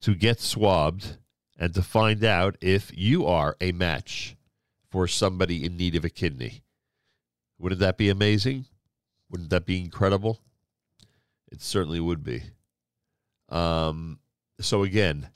to 0.02 0.14
get 0.14 0.42
swabbed 0.42 1.16
and 1.58 1.74
to 1.74 1.82
find 1.82 2.26
out 2.26 2.58
if 2.60 2.92
you 2.94 3.26
are 3.26 3.56
a 3.62 3.72
match 3.72 4.36
for 4.92 5.08
somebody 5.08 5.64
in 5.64 5.78
need 5.78 5.96
of 5.96 6.04
a 6.04 6.10
kidney. 6.10 6.62
Wouldn't 7.58 7.80
that 7.80 7.98
be 7.98 8.10
amazing? 8.10 8.66
Wouldn't 9.32 9.50
that 9.52 9.66
be 9.66 9.80
incredible? 9.80 10.42
It 11.50 11.62
certainly 11.62 12.02
would 12.02 12.22
be. 12.22 12.44
Um, 13.48 14.20
so 14.60 14.84
again, 14.84 15.30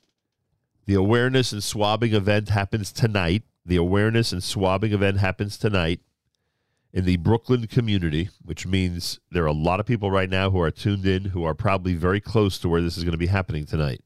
the 0.88 0.96
awareness 0.96 1.52
and 1.52 1.62
swabbing 1.62 2.14
event 2.14 2.50
happens 2.50 2.92
tonight. 2.94 3.44
The 3.66 3.76
awareness 3.76 4.32
and 4.32 4.42
swabbing 4.42 4.94
event 4.94 5.18
happens 5.18 5.58
tonight 5.58 6.00
in 6.94 7.04
the 7.04 7.18
Brooklyn 7.18 7.68
community, 7.68 8.30
which 8.42 8.66
means 8.66 9.20
there 9.30 9.44
are 9.44 9.48
a 9.48 9.54
lot 9.54 9.82
of 9.82 9.86
people 9.86 10.10
right 10.10 10.30
now 10.30 10.50
who 10.50 10.62
are 10.62 10.72
tuned 10.72 11.06
in 11.06 11.26
who 11.26 11.44
are 11.44 11.54
probably 11.54 11.94
very 11.94 12.22
close 12.22 12.58
to 12.60 12.70
where 12.70 12.82
this 12.82 12.98
is 12.98 13.04
going 13.04 13.12
to 13.12 13.18
be 13.18 13.28
happening 13.28 13.66
tonight. 13.66 14.02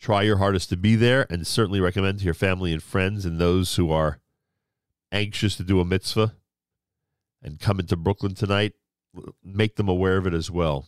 Try 0.00 0.22
your 0.22 0.38
hardest 0.38 0.68
to 0.68 0.76
be 0.76 0.94
there 0.94 1.26
and 1.28 1.44
certainly 1.44 1.80
recommend 1.80 2.20
to 2.20 2.24
your 2.24 2.32
family 2.32 2.72
and 2.72 2.80
friends 2.80 3.24
and 3.26 3.40
those 3.40 3.74
who 3.74 3.90
are 3.90 4.20
anxious 5.10 5.56
to 5.56 5.64
do 5.64 5.80
a 5.80 5.84
mitzvah 5.84 6.36
and 7.42 7.58
come 7.58 7.80
into 7.80 7.96
Brooklyn 7.96 8.36
tonight, 8.36 8.74
make 9.42 9.74
them 9.74 9.88
aware 9.88 10.16
of 10.16 10.28
it 10.28 10.34
as 10.34 10.48
well. 10.48 10.86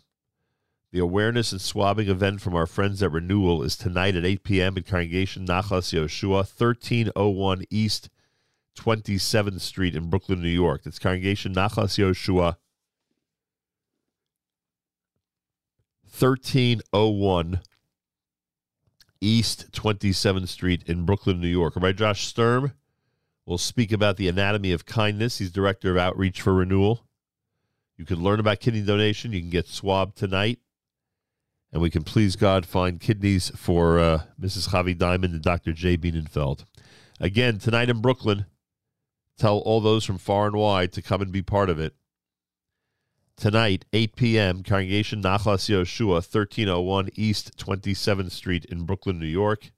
The 0.93 0.99
awareness 0.99 1.53
and 1.53 1.61
swabbing 1.61 2.09
event 2.09 2.41
from 2.41 2.57
our 2.57 2.66
friends 2.66 3.01
at 3.01 3.12
Renewal 3.12 3.62
is 3.62 3.76
tonight 3.76 4.16
at 4.16 4.24
8 4.24 4.43
p.m. 4.43 4.76
in 4.76 4.82
Congregation 4.82 5.47
Nachlas 5.47 5.95
Yoshua, 5.95 6.38
1301 6.38 7.62
East 7.70 8.11
27th 8.76 9.61
Street 9.61 9.95
in 9.95 10.11
Brooklyn, 10.11 10.43
New 10.43 10.49
York. 10.49 10.82
That's 10.82 10.99
Congregation 10.99 11.55
Nachlas 11.55 11.97
Yoshua, 11.97 12.57
1301 16.18 17.61
East 19.20 19.70
27th 19.70 20.49
Street 20.49 20.82
in 20.88 21.05
Brooklyn, 21.05 21.41
New 21.41 21.47
York. 21.47 21.76
Rabbi 21.76 21.93
Josh 21.93 22.26
Sturm 22.26 22.72
will 23.47 23.59
speak 23.59 23.93
about 23.93 24.16
the 24.16 24.26
anatomy 24.26 24.72
of 24.72 24.86
kindness. 24.86 25.38
He's 25.38 25.53
director 25.53 25.93
of 25.93 25.99
outreach 25.99 26.41
for 26.43 26.53
Renewal. 26.53 27.07
You 27.97 28.05
can 28.05 28.20
learn 28.20 28.41
about 28.41 28.59
kidney 28.59 28.82
donation. 28.82 29.32
You 29.32 29.41
can 29.41 29.51
get 29.51 29.68
swabbed 29.68 30.16
tonight 30.16 30.59
and 31.73 31.81
we 31.81 31.91
can 31.91 32.03
please 32.03 32.37
God 32.37 32.66
find 32.66 33.01
kidneys 33.01 33.51
for 33.57 33.99
uh, 33.99 34.23
Mrs. 34.41 34.71
Javi 34.71 34.97
Diamond 34.97 35.35
and 35.35 35.43
Dr. 35.43 35.73
J. 35.73 35.97
Bienenfeld. 35.97 36.64
Again, 37.21 37.59
tonight 37.59 37.91
in 37.91 38.01
Brooklyn, 38.01 38.47
tell 39.39 39.59
all 39.59 39.81
those 39.81 40.05
from 40.05 40.18
far 40.18 40.47
and 40.47 40.57
wide 40.57 40.93
to 40.93 41.03
come 41.03 41.23
and 41.23 41.31
be 41.31 41.43
part 41.43 41.71
of 41.71 41.79
it. 41.79 41.95
Tonight, 43.37 43.85
8 43.93 44.16
p.m., 44.16 44.62
Congregation 44.62 45.23
Nachlas 45.23 45.68
Yoshua, 45.71 46.14
1301 46.14 47.11
East 47.14 47.57
27th 47.57 48.33
Street 48.33 48.64
in 48.66 48.85
Brooklyn, 48.85 49.18
New 49.18 49.27
York. 49.27 49.71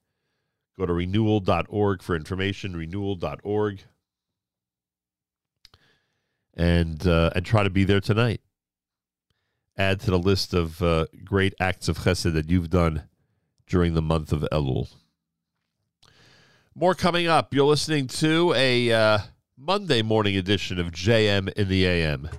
Go 0.76 0.86
to 0.86 0.92
renewal.org 0.92 2.02
for 2.02 2.16
information, 2.16 2.74
renewal.org. 2.74 3.82
And, 6.54 7.06
uh, 7.06 7.30
and 7.34 7.46
try 7.46 7.62
to 7.62 7.70
be 7.70 7.84
there 7.84 8.00
tonight 8.00 8.40
add 9.82 10.00
to 10.00 10.10
the 10.10 10.18
list 10.18 10.54
of 10.54 10.80
uh, 10.82 11.06
great 11.24 11.54
acts 11.60 11.88
of 11.88 11.98
chesed 11.98 12.32
that 12.32 12.48
you've 12.48 12.70
done 12.70 13.02
during 13.66 13.94
the 13.94 14.02
month 14.02 14.32
of 14.32 14.46
Elul. 14.52 14.88
More 16.74 16.94
coming 16.94 17.26
up. 17.26 17.52
You're 17.52 17.66
listening 17.66 18.06
to 18.06 18.54
a 18.54 18.92
uh, 18.92 19.18
Monday 19.58 20.00
morning 20.02 20.36
edition 20.36 20.78
of 20.78 20.92
JM 20.92 21.52
in 21.52 21.68
the 21.68 21.86
AM. 21.86 22.30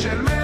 של 0.00 0.22
מ... 0.22 0.39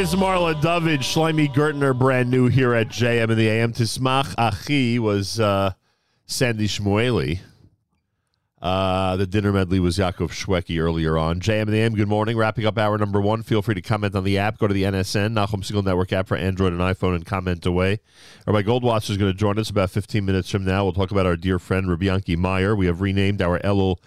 Ms. 0.00 0.14
Marla 0.14 0.58
David, 0.58 1.00
Schleimy 1.00 1.52
Gertner, 1.52 1.96
brand 1.96 2.30
new 2.30 2.46
here 2.46 2.72
at 2.72 2.88
JM 2.88 3.28
in 3.28 3.36
the 3.36 3.48
AM. 3.50 3.74
Tismach 3.74 4.34
Achi 4.38 4.98
was 4.98 5.38
uh, 5.38 5.74
Sandy 6.24 6.66
Shmueli. 6.66 7.40
Uh, 8.62 9.16
the 9.16 9.26
dinner 9.26 9.52
medley 9.52 9.78
was 9.78 9.98
Yaakov 9.98 10.30
Shweki 10.30 10.80
earlier 10.80 11.18
on. 11.18 11.38
JM 11.38 11.60
in 11.64 11.70
the 11.70 11.80
AM, 11.80 11.94
good 11.94 12.08
morning. 12.08 12.38
Wrapping 12.38 12.64
up 12.64 12.78
hour 12.78 12.96
number 12.96 13.20
one. 13.20 13.42
Feel 13.42 13.60
free 13.60 13.74
to 13.74 13.82
comment 13.82 14.14
on 14.14 14.24
the 14.24 14.38
app. 14.38 14.56
Go 14.56 14.66
to 14.66 14.72
the 14.72 14.84
NSN, 14.84 15.34
Nachum 15.34 15.62
Segal 15.62 15.84
Network 15.84 16.14
app 16.14 16.28
for 16.28 16.36
Android 16.38 16.72
and 16.72 16.80
iPhone, 16.80 17.14
and 17.14 17.26
comment 17.26 17.66
away. 17.66 18.00
Rabbi 18.46 18.62
Goldwasser 18.62 19.10
is 19.10 19.18
going 19.18 19.30
to 19.30 19.38
join 19.38 19.58
us 19.58 19.68
about 19.68 19.90
15 19.90 20.24
minutes 20.24 20.48
from 20.48 20.64
now. 20.64 20.82
We'll 20.82 20.94
talk 20.94 21.10
about 21.10 21.26
our 21.26 21.36
dear 21.36 21.58
friend, 21.58 21.90
Rabbi 21.90 22.36
Meyer. 22.36 22.74
We 22.74 22.86
have 22.86 23.02
renamed 23.02 23.42
our 23.42 23.58
Elul 23.58 23.98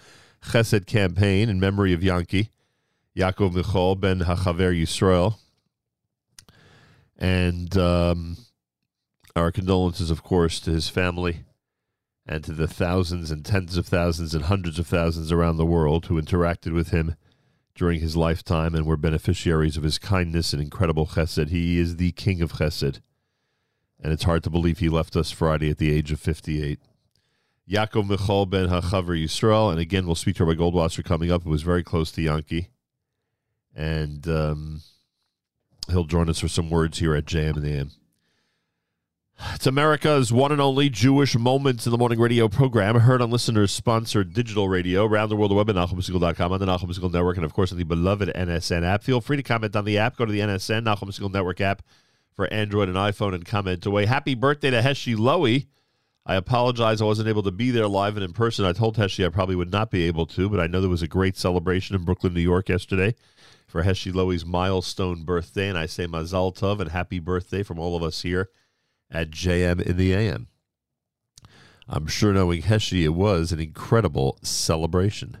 Chesed 0.42 0.86
campaign 0.86 1.48
in 1.48 1.60
memory 1.60 1.92
of 1.92 2.02
Yankee, 2.02 2.50
Yaakov 3.16 3.54
Michal 3.54 3.94
ben 3.94 4.22
Hachaver 4.22 4.76
Yisrael. 4.76 5.36
And 7.18 7.76
um, 7.76 8.36
our 9.36 9.52
condolences, 9.52 10.10
of 10.10 10.22
course, 10.22 10.60
to 10.60 10.70
his 10.70 10.88
family 10.88 11.44
and 12.26 12.42
to 12.44 12.52
the 12.52 12.68
thousands 12.68 13.30
and 13.30 13.44
tens 13.44 13.76
of 13.76 13.86
thousands 13.86 14.34
and 14.34 14.44
hundreds 14.44 14.78
of 14.78 14.86
thousands 14.86 15.30
around 15.30 15.56
the 15.56 15.66
world 15.66 16.06
who 16.06 16.20
interacted 16.20 16.72
with 16.72 16.90
him 16.90 17.16
during 17.74 18.00
his 18.00 18.16
lifetime 18.16 18.74
and 18.74 18.86
were 18.86 18.96
beneficiaries 18.96 19.76
of 19.76 19.82
his 19.82 19.98
kindness 19.98 20.52
and 20.52 20.62
incredible 20.62 21.06
chesed. 21.06 21.48
He 21.48 21.78
is 21.78 21.96
the 21.96 22.12
king 22.12 22.40
of 22.40 22.52
chesed. 22.52 23.00
And 24.02 24.12
it's 24.12 24.24
hard 24.24 24.42
to 24.44 24.50
believe 24.50 24.78
he 24.78 24.88
left 24.88 25.16
us 25.16 25.30
Friday 25.30 25.70
at 25.70 25.78
the 25.78 25.92
age 25.92 26.12
of 26.12 26.20
58. 26.20 26.78
Yaakov 27.68 28.08
Michal 28.08 28.46
ben 28.46 28.68
Hachaver 28.68 29.20
Yisrael. 29.20 29.70
And 29.70 29.80
again, 29.80 30.06
we'll 30.06 30.14
speak 30.14 30.36
to 30.36 30.44
Rabbi 30.44 30.60
Goldwasser 30.60 31.04
coming 31.04 31.32
up. 31.32 31.42
It 31.42 31.48
was 31.48 31.62
very 31.62 31.82
close 31.82 32.12
to 32.12 32.22
Yankee. 32.22 32.68
And 33.74 34.28
um, 34.28 34.82
he'll 35.90 36.04
join 36.04 36.28
us 36.28 36.40
for 36.40 36.48
some 36.48 36.70
words 36.70 36.98
here 36.98 37.14
at 37.14 37.26
JM 37.26 37.56
and 37.56 37.62
the 37.62 37.72
AM. 37.72 37.90
It's 39.54 39.66
America's 39.66 40.32
one 40.32 40.52
and 40.52 40.60
only 40.60 40.88
Jewish 40.88 41.36
Moments 41.36 41.86
in 41.86 41.92
the 41.92 41.98
Morning 41.98 42.20
radio 42.20 42.48
program, 42.48 43.00
heard 43.00 43.20
on 43.20 43.30
listeners 43.30 43.72
sponsored 43.72 44.32
digital 44.32 44.68
radio 44.68 45.04
around 45.04 45.28
the 45.28 45.36
world, 45.36 45.52
web 45.52 45.68
at 45.68 45.76
NachumSegal.com, 45.76 46.52
on 46.52 46.60
the 46.60 46.66
Nachum 46.66 46.96
Segal 46.96 47.12
Network, 47.12 47.36
and 47.36 47.44
of 47.44 47.52
course 47.52 47.72
on 47.72 47.78
the 47.78 47.84
beloved 47.84 48.28
NSN 48.28 48.84
app. 48.84 49.02
Feel 49.02 49.20
free 49.20 49.36
to 49.36 49.42
comment 49.42 49.74
on 49.74 49.84
the 49.84 49.98
app. 49.98 50.16
Go 50.16 50.24
to 50.24 50.32
the 50.32 50.40
NSN, 50.40 50.84
Nachum 50.84 51.08
Segal 51.08 51.32
Network 51.32 51.60
app 51.60 51.82
for 52.32 52.52
Android 52.52 52.88
and 52.88 52.96
iPhone 52.96 53.34
and 53.34 53.44
comment 53.44 53.84
away. 53.84 54.06
Happy 54.06 54.34
birthday 54.34 54.70
to 54.70 54.80
Heshi 54.80 55.16
Lowy. 55.16 55.66
I 56.24 56.36
apologize 56.36 57.02
I 57.02 57.04
wasn't 57.04 57.28
able 57.28 57.42
to 57.42 57.50
be 57.50 57.70
there 57.70 57.88
live 57.88 58.16
and 58.16 58.24
in 58.24 58.32
person. 58.32 58.64
I 58.64 58.72
told 58.72 58.96
Heshi 58.96 59.26
I 59.26 59.28
probably 59.30 59.56
would 59.56 59.72
not 59.72 59.90
be 59.90 60.04
able 60.04 60.26
to, 60.26 60.48
but 60.48 60.60
I 60.60 60.68
know 60.68 60.80
there 60.80 60.88
was 60.88 61.02
a 61.02 61.08
great 61.08 61.36
celebration 61.36 61.96
in 61.96 62.04
Brooklyn, 62.04 62.34
New 62.34 62.40
York 62.40 62.68
yesterday 62.68 63.14
for 63.74 63.82
Heshi 63.82 64.14
Lowy's 64.14 64.46
milestone 64.46 65.24
birthday, 65.24 65.68
and 65.68 65.76
I 65.76 65.86
say 65.86 66.06
Mazal 66.06 66.56
Tov 66.56 66.78
and 66.78 66.92
happy 66.92 67.18
birthday 67.18 67.64
from 67.64 67.80
all 67.80 67.96
of 67.96 68.04
us 68.04 68.22
here 68.22 68.48
at 69.10 69.32
JM 69.32 69.82
in 69.82 69.96
the 69.96 70.12
AM. 70.12 70.46
I'm 71.88 72.06
sure 72.06 72.32
knowing 72.32 72.62
Heshi, 72.62 73.02
it 73.02 73.08
was 73.08 73.50
an 73.50 73.58
incredible 73.58 74.38
celebration. 74.42 75.38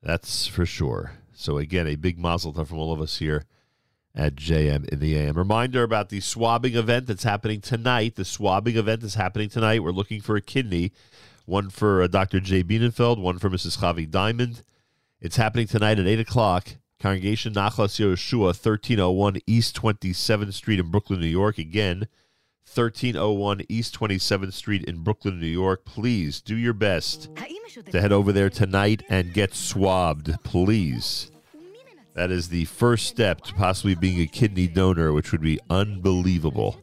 That's 0.00 0.46
for 0.46 0.64
sure. 0.64 1.14
So 1.32 1.58
again, 1.58 1.88
a 1.88 1.96
big 1.96 2.20
mazel 2.20 2.52
tov 2.52 2.68
from 2.68 2.78
all 2.78 2.92
of 2.92 3.00
us 3.00 3.18
here 3.18 3.46
at 4.14 4.36
JM 4.36 4.88
in 4.88 5.00
the 5.00 5.16
AM. 5.16 5.34
Reminder 5.34 5.82
about 5.82 6.10
the 6.10 6.20
swabbing 6.20 6.76
event 6.76 7.08
that's 7.08 7.24
happening 7.24 7.60
tonight. 7.60 8.14
The 8.14 8.24
swabbing 8.24 8.76
event 8.76 9.02
is 9.02 9.16
happening 9.16 9.48
tonight. 9.48 9.82
We're 9.82 9.90
looking 9.90 10.20
for 10.20 10.36
a 10.36 10.40
kidney, 10.40 10.92
one 11.46 11.68
for 11.68 12.00
uh, 12.00 12.06
Dr. 12.06 12.38
Jay 12.38 12.62
Bienenfeld, 12.62 13.18
one 13.18 13.40
for 13.40 13.50
Mrs. 13.50 13.78
Chavi 13.78 14.08
Diamond. 14.08 14.62
It's 15.20 15.34
happening 15.34 15.66
tonight 15.66 15.98
at 15.98 16.06
8 16.06 16.20
o'clock. 16.20 16.76
Congregation 17.00 17.54
Nachlas 17.54 18.00
Yeshua, 18.00 18.46
1301 18.46 19.38
East 19.46 19.80
27th 19.80 20.52
Street 20.52 20.80
in 20.80 20.90
Brooklyn, 20.90 21.20
New 21.20 21.26
York. 21.26 21.56
Again, 21.56 22.08
1301 22.74 23.62
East 23.68 23.98
27th 23.98 24.52
Street 24.52 24.84
in 24.84 25.04
Brooklyn, 25.04 25.38
New 25.40 25.46
York. 25.46 25.84
Please 25.84 26.40
do 26.40 26.56
your 26.56 26.72
best 26.72 27.28
to 27.90 28.00
head 28.00 28.10
over 28.10 28.32
there 28.32 28.50
tonight 28.50 29.04
and 29.08 29.32
get 29.32 29.54
swabbed, 29.54 30.42
please. 30.42 31.30
That 32.14 32.32
is 32.32 32.48
the 32.48 32.64
first 32.64 33.06
step 33.06 33.42
to 33.42 33.54
possibly 33.54 33.94
being 33.94 34.20
a 34.20 34.26
kidney 34.26 34.66
donor, 34.66 35.12
which 35.12 35.30
would 35.30 35.40
be 35.40 35.60
unbelievable. 35.70 36.82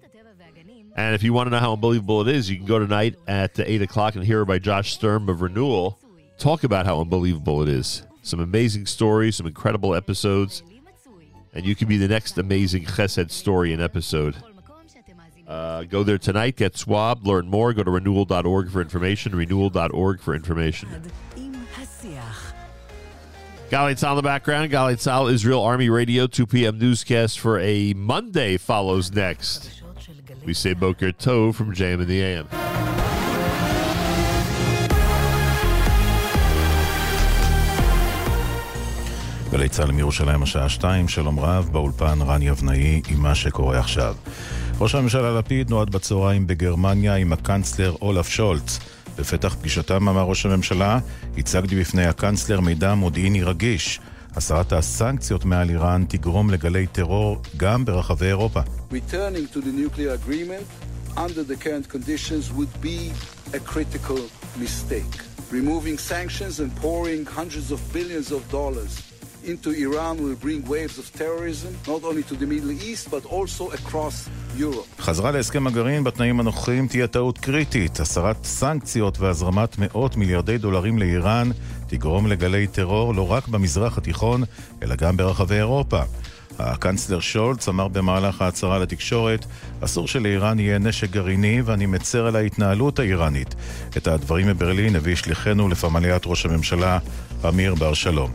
And 0.96 1.14
if 1.14 1.24
you 1.24 1.34
want 1.34 1.48
to 1.48 1.52
know 1.52 1.60
how 1.60 1.74
unbelievable 1.74 2.22
it 2.22 2.34
is, 2.34 2.50
you 2.50 2.56
can 2.56 2.66
go 2.66 2.80
tonight 2.80 3.18
at 3.28 3.60
8 3.60 3.82
o'clock 3.82 4.16
and 4.16 4.24
hear 4.24 4.46
by 4.46 4.60
Josh 4.60 4.94
Sturm 4.94 5.28
of 5.28 5.42
Renewal 5.42 6.00
talk 6.38 6.64
about 6.64 6.86
how 6.86 7.02
unbelievable 7.02 7.62
it 7.62 7.68
is. 7.68 8.04
Some 8.26 8.40
amazing 8.40 8.88
stories, 8.88 9.36
some 9.36 9.46
incredible 9.46 9.94
episodes, 9.94 10.64
and 11.54 11.64
you 11.64 11.76
can 11.76 11.88
be 11.88 11.98
the 11.98 12.08
next 12.08 12.40
amazing 12.40 12.86
chesed 12.86 13.30
story 13.30 13.72
and 13.72 13.80
episode. 13.80 14.36
Uh, 15.48 15.84
go 15.84 16.02
there 16.02 16.18
tonight, 16.18 16.56
get 16.56 16.76
swabbed, 16.76 17.28
learn 17.28 17.48
more. 17.48 17.72
Go 17.72 17.84
to 17.84 17.92
renewal.org 17.92 18.72
for 18.72 18.82
information. 18.82 19.36
Renewal.org 19.36 20.20
for 20.20 20.34
information. 20.34 20.90
Galei 23.70 23.94
Tzal 23.94 24.12
in 24.12 24.16
the 24.16 24.24
background. 24.24 24.72
Galei 24.72 24.96
Tzal, 24.96 25.32
Israel 25.32 25.62
Army 25.62 25.90
Radio, 25.90 26.26
2 26.26 26.48
p.m. 26.48 26.80
newscast 26.80 27.40
for 27.40 27.60
a 27.60 27.94
Monday 27.94 28.58
follows 28.58 29.12
next. 29.12 29.84
We 30.44 30.56
say 30.56 30.74
Boker 30.74 31.12
Tov 31.12 31.54
from 31.54 31.76
JM 31.76 32.02
in 32.02 32.08
the 32.08 32.22
AM. 32.24 32.75
גלי 39.52 39.70
צה"ל 39.70 39.92
מירושלים 39.92 40.44
השעה 40.44 40.70
שתיים, 40.70 41.08
שלום 41.08 41.40
רב, 41.40 41.70
באולפן 41.72 42.22
רן 42.22 42.42
יבנאי 42.42 43.02
עם 43.08 43.22
מה 43.22 43.36
שקורה 43.36 43.80
עכשיו. 43.80 44.16
ראש 44.80 44.96
הממשלה 44.96 45.40
לפיד 45.40 45.70
נועד 45.70 45.90
בצהריים 45.90 46.48
בגרמניה 46.48 47.16
עם 47.16 47.34
הקנצלר 47.34 47.96
אולף 48.02 48.30
שולץ. 48.30 48.80
בפתח 49.18 49.56
פגישתם 49.60 50.10
אמר 50.10 50.22
ראש 50.22 50.46
הממשלה, 50.46 51.00
הצגתי 51.38 51.80
בפני 51.80 52.06
הקנצלר 52.06 52.60
מידע 52.60 52.94
מודיעיני 52.94 53.44
רגיש. 53.44 54.00
הסרת 54.36 54.74
הסנקציות 54.74 55.46
מעל 55.46 55.70
איראן 55.70 56.06
תגרום 56.08 56.50
לגלי 56.50 56.88
טרור 56.88 57.42
גם 57.58 57.86
ברחבי 57.86 58.26
אירופה. 58.26 58.60
Removing 65.52 66.00
sanctions 66.14 66.56
and 66.64 66.72
pouring 66.84 67.22
hundreds 67.38 67.70
of 67.76 67.80
billions 67.94 68.30
of 68.38 68.42
dollars 68.52 69.05
into 69.54 69.70
Iran 69.86 70.14
will 70.24 70.38
bring 70.46 70.60
waves 70.74 70.98
of 71.02 71.06
terrorism, 71.22 71.72
not 71.88 72.02
only 72.04 72.24
to 72.30 72.36
the 72.42 72.48
Middle 72.54 72.72
East, 72.72 73.10
but 73.12 73.24
also 73.26 73.72
across 73.72 74.30
Europe. 74.58 74.88
חזרה 75.00 75.32
להסכם 75.32 75.68
הגרעין 75.68 76.04
בתנאים 76.04 76.40
הנוכחיים 76.40 76.88
תהיה 76.88 77.08
טעות 77.08 77.38
קריטית. 77.38 78.00
הסרת 78.00 78.46
סנקציות 78.46 79.20
והזרמת 79.20 79.76
מאות 79.80 80.16
מיליארדי 80.16 80.58
דולרים 80.58 80.98
לאיראן 80.98 81.50
תגרום 81.88 82.28
לגלי 82.28 82.68
טרור 82.68 83.16
לא 83.16 83.32
רק 83.32 83.48
במזרח 83.48 83.98
התיכון, 83.98 84.44
אלא 84.84 84.96
גם 84.96 85.18
ברחבי 85.18 85.56
אירופה. 85.56 86.02
הקנצלר 86.60 87.20
שולץ 87.20 87.70
אמר 87.70 87.88
במהלך 87.88 88.42
ההצהרה 88.42 88.80
לתקשורת, 88.80 89.46
אסור 89.82 90.08
שלאיראן 90.08 90.60
יהיה 90.60 90.78
נשק 90.78 91.12
גרעיני 91.12 91.62
ואני 91.62 91.86
מצר 91.86 92.28
על 92.28 92.36
ההתנהלות 92.36 93.00
האיראנית. 93.00 93.56
את 93.98 94.08
הדברים 94.08 94.48
מברלין 94.48 94.96
הביא 94.96 95.16
שליחנו 95.16 95.70
לפמליית 95.70 96.22
ראש 96.26 96.46
הממשלה, 96.46 97.00
אמיר 97.48 97.76
בר 97.76 97.94
שלום. 97.94 98.32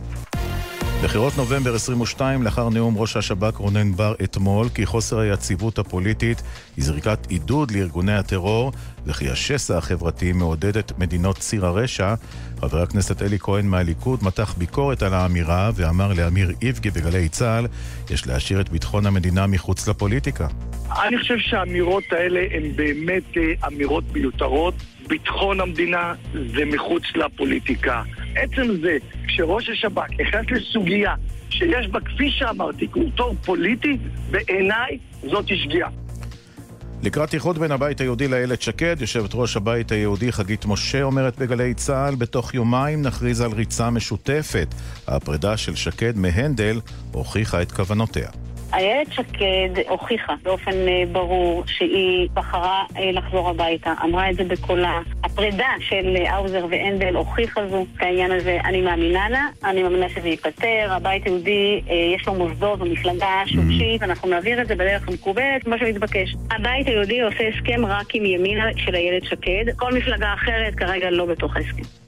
בחירות 1.03 1.37
נובמבר 1.37 1.75
22, 1.75 2.43
לאחר 2.43 2.69
נאום 2.69 2.97
ראש 2.97 3.17
השב"כ 3.17 3.57
רונן 3.57 3.91
בר 3.91 4.13
אתמול, 4.23 4.69
כי 4.75 4.85
חוסר 4.85 5.19
היציבות 5.19 5.79
הפוליטית 5.79 6.41
היא 6.77 6.85
זריקת 6.85 7.27
עידוד 7.29 7.71
לארגוני 7.71 8.13
הטרור, 8.13 8.71
וכי 9.05 9.29
השסע 9.29 9.77
החברתי 9.77 10.31
מעודד 10.31 10.77
את 10.77 10.99
מדינות 10.99 11.37
ציר 11.37 11.65
הרשע, 11.65 12.13
חבר 12.59 12.81
הכנסת 12.81 13.21
אלי 13.21 13.39
כהן 13.39 13.65
מהליכוד 13.65 14.23
מתח 14.23 14.53
ביקורת 14.57 15.01
על 15.01 15.13
האמירה 15.13 15.71
ואמר 15.75 16.13
לאמיר 16.13 16.51
איבגי 16.61 16.89
בגלי 16.89 17.29
צה"ל, 17.29 17.67
יש 18.09 18.27
להשאיר 18.27 18.61
את 18.61 18.69
ביטחון 18.69 19.05
המדינה 19.05 19.47
מחוץ 19.47 19.87
לפוליטיקה. 19.87 20.47
אני 21.03 21.17
חושב 21.17 21.37
שהאמירות 21.37 22.03
האלה 22.11 22.39
הן 22.51 22.75
באמת 22.75 23.37
אה, 23.37 23.67
אמירות 23.67 24.03
מיותרות. 24.13 24.75
ביטחון 25.07 25.59
המדינה 25.59 26.13
זה 26.33 26.65
מחוץ 26.65 27.03
לפוליטיקה. 27.15 28.03
עצם 28.35 28.81
זה 28.81 28.97
שראש 29.27 29.69
השב"כ 29.69 30.09
נכנס 30.19 30.45
לסוגיה 30.51 31.15
שיש 31.49 31.87
בה, 31.87 31.99
כפי 31.99 32.31
שאמרתי, 32.31 32.87
קורטור 32.87 33.35
פוליטי, 33.45 33.97
בעיניי 34.31 34.97
זאת 35.29 35.47
שגיאה. 35.47 35.89
לקראת 37.03 37.33
איחוד 37.33 37.59
בין 37.59 37.71
הבית 37.71 38.01
היהודי 38.01 38.27
לאיילת 38.27 38.61
שקד, 38.61 38.95
יושבת 38.99 39.29
ראש 39.33 39.57
הבית 39.57 39.91
היהודי 39.91 40.31
חגית 40.31 40.65
משה 40.65 41.03
אומרת 41.03 41.37
בגלי 41.39 41.73
צה"ל, 41.73 42.15
בתוך 42.15 42.53
יומיים 42.53 43.01
נכריז 43.01 43.41
על 43.41 43.51
ריצה 43.51 43.89
משותפת. 43.89 44.67
הפרידה 45.07 45.57
של 45.57 45.75
שקד 45.75 46.17
מהנדל 46.17 46.79
הוכיחה 47.11 47.61
את 47.61 47.71
כוונותיה. 47.71 48.29
איילת 48.73 49.11
שקד 49.11 49.69
הוכיחה 49.89 50.33
באופן 50.43 50.71
אה, 50.71 51.03
ברור 51.11 51.63
שהיא 51.67 52.29
בחרה 52.33 52.83
אה, 52.97 53.11
לחזור 53.11 53.49
הביתה, 53.49 53.93
אמרה 54.03 54.29
את 54.29 54.35
זה 54.35 54.43
בקולה. 54.43 54.99
הפרידה 55.23 55.69
של 55.79 56.15
אה, 56.15 56.33
האוזר 56.33 56.65
והנדל 56.69 57.15
הוכיחה 57.15 57.67
זו, 57.67 57.85
את 57.97 58.01
העניין 58.01 58.31
הזה 58.31 58.57
אני 58.65 58.81
מאמינה 58.81 59.29
לה, 59.29 59.47
אני 59.63 59.83
מאמינה 59.83 60.09
שזה 60.09 60.27
ייפתר, 60.27 60.87
הבית 60.89 61.25
היהודי 61.25 61.81
יש 62.15 62.27
לו 62.27 62.33
מוסדות 62.33 62.81
ומפלגה 62.81 63.43
שורשית, 63.45 64.03
אנחנו 64.03 64.29
נעביר 64.29 64.61
את 64.61 64.67
זה 64.67 64.75
בדרך 64.75 65.07
המקובלת, 65.07 65.63
כמו 65.63 65.77
שמתבקש. 65.77 66.35
הבית 66.51 66.87
היהודי 66.87 67.21
עושה 67.21 67.47
הסכם 67.47 67.85
רק 67.85 68.15
עם 68.15 68.25
ימינה 68.25 68.65
של 68.77 68.95
איילת 68.95 69.23
שקד, 69.23 69.65
כל 69.75 69.93
מפלגה 69.93 70.33
אחרת 70.33 70.75
כרגע 70.75 71.09
לא 71.09 71.25
בתוך 71.25 71.55
ההסכם. 71.55 72.00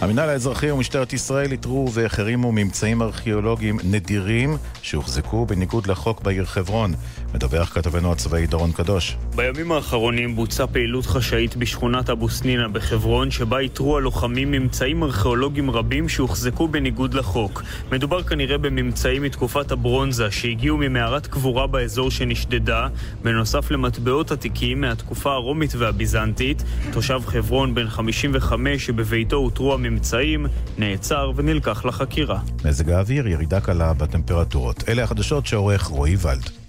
המינהל 0.00 0.28
האזרחי 0.28 0.70
ומשטרת 0.70 1.12
ישראל 1.12 1.52
איתרו 1.52 1.92
והחרימו 1.92 2.52
ממצאים 2.52 3.02
ארכיאולוגיים 3.02 3.78
נדירים 3.84 4.56
שהוחזקו 4.82 5.46
בניגוד 5.46 5.86
לחוק 5.86 6.20
בעיר 6.20 6.44
חברון. 6.44 6.94
מדווח 7.36 7.74
כתבנו 7.74 8.12
הצבאי 8.12 8.46
דורון 8.46 8.72
קדוש. 8.72 9.16
בימים 9.34 9.72
האחרונים 9.72 10.36
בוצעה 10.36 10.66
פעילות 10.66 11.06
חשאית 11.06 11.56
בשכונת 11.56 12.10
אבו 12.10 12.28
סנינה 12.28 12.68
בחברון, 12.68 13.30
שבה 13.30 13.58
איתרו 13.58 13.96
הלוחמים 13.96 14.50
ממצאים 14.50 15.02
ארכיאולוגיים 15.02 15.70
רבים 15.70 16.08
שהוחזקו 16.08 16.68
בניגוד 16.68 17.14
לחוק. 17.14 17.62
מדובר 17.92 18.22
כנראה 18.22 18.58
בממצאים 18.58 19.22
מתקופת 19.22 19.72
הברונזה 19.72 20.30
שהגיעו 20.30 20.76
ממערת 20.76 21.26
קבורה 21.26 21.66
באזור 21.66 22.10
שנשדדה, 22.10 22.88
בנוסף 23.22 23.70
למטבעות 23.70 24.30
עתיקים 24.30 24.80
מהתקופה 24.80 25.32
הרומית 25.32 25.74
והביזנטית. 25.74 26.62
תושב 26.92 27.20
חברון 27.26 27.74
בן 27.74 27.88
55 27.88 28.86
שבביתו 28.86 29.36
אותרו 29.36 29.74
הממצאים, 29.74 30.46
נעצר 30.78 31.32
ונלקח 31.36 31.84
לחקירה. 31.84 32.40
מזג 32.64 32.90
האוויר, 32.90 33.28
ירידה 33.28 33.60
קלה 33.60 33.94
בטמפרטורות. 33.94 34.84
אלה 34.88 35.02
החדשות 35.02 35.46
שעורך 35.46 35.82
רועי 35.82 36.16
ולד. 36.22 36.65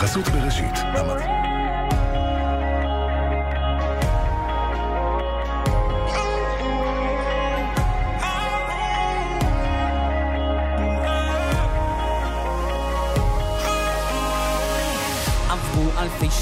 בחסות 0.00 0.28
בראשית, 0.28 0.74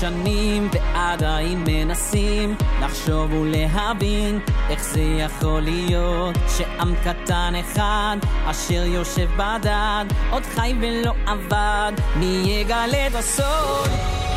שנים 0.01 0.69
ועדיין 0.73 1.65
מנסים 1.67 2.55
לחשוב 2.83 3.33
ולהבין 3.33 4.41
איך 4.71 4.85
זה 4.85 5.01
יכול 5.01 5.61
להיות 5.61 6.37
שעם 6.59 6.95
קטן 7.05 7.53
אחד 7.61 8.17
אשר 8.47 8.85
יושב 8.87 9.29
בדד 9.37 10.05
עוד 10.31 10.43
חי 10.43 10.75
ולא 10.81 11.13
עבד 11.27 11.93
מי 12.17 12.43
יגלה 12.47 13.07
את 13.07 13.15
הסוד? 13.15 14.28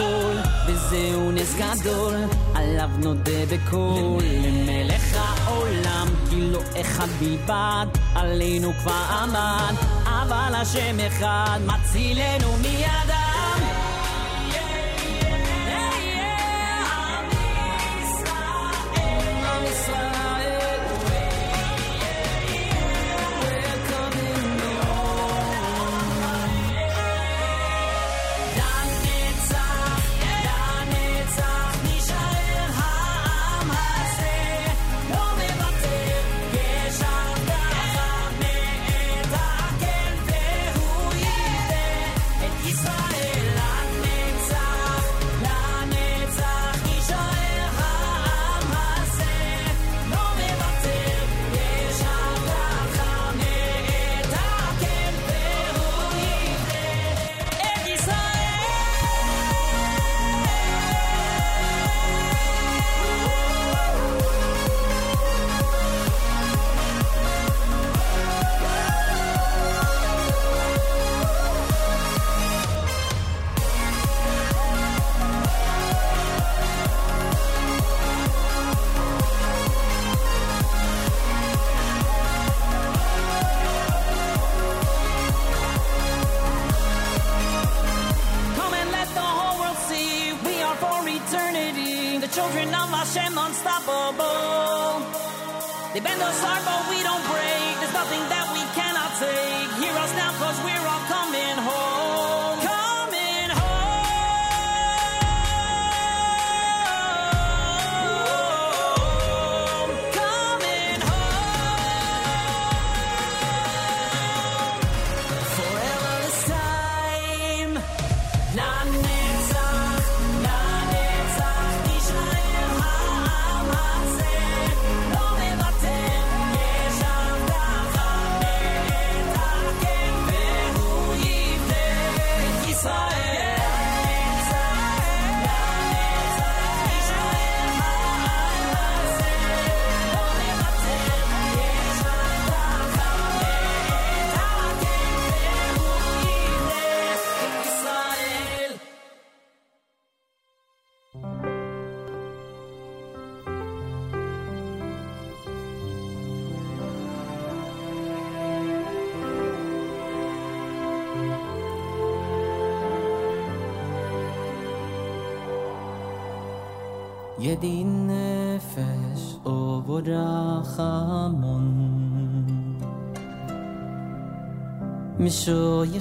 הכל, 0.00 0.36
וזהו 0.66 1.32
נס 1.32 1.54
גדול, 1.54 2.14
עליו 2.54 2.90
נודה 2.98 3.46
בקול. 3.50 4.22
למלך 4.22 5.16
העולם, 5.16 6.08
כי 6.30 6.40
לא 6.40 6.60
אחד 6.80 7.08
בלבד, 7.18 7.86
עלינו 8.14 8.72
כבר 8.72 9.04
עמד, 9.22 9.74
אבל 10.04 10.54
השם 10.54 10.96
אחד 11.06 11.58
מצילנו 11.66 12.56
מידם. 12.62 13.09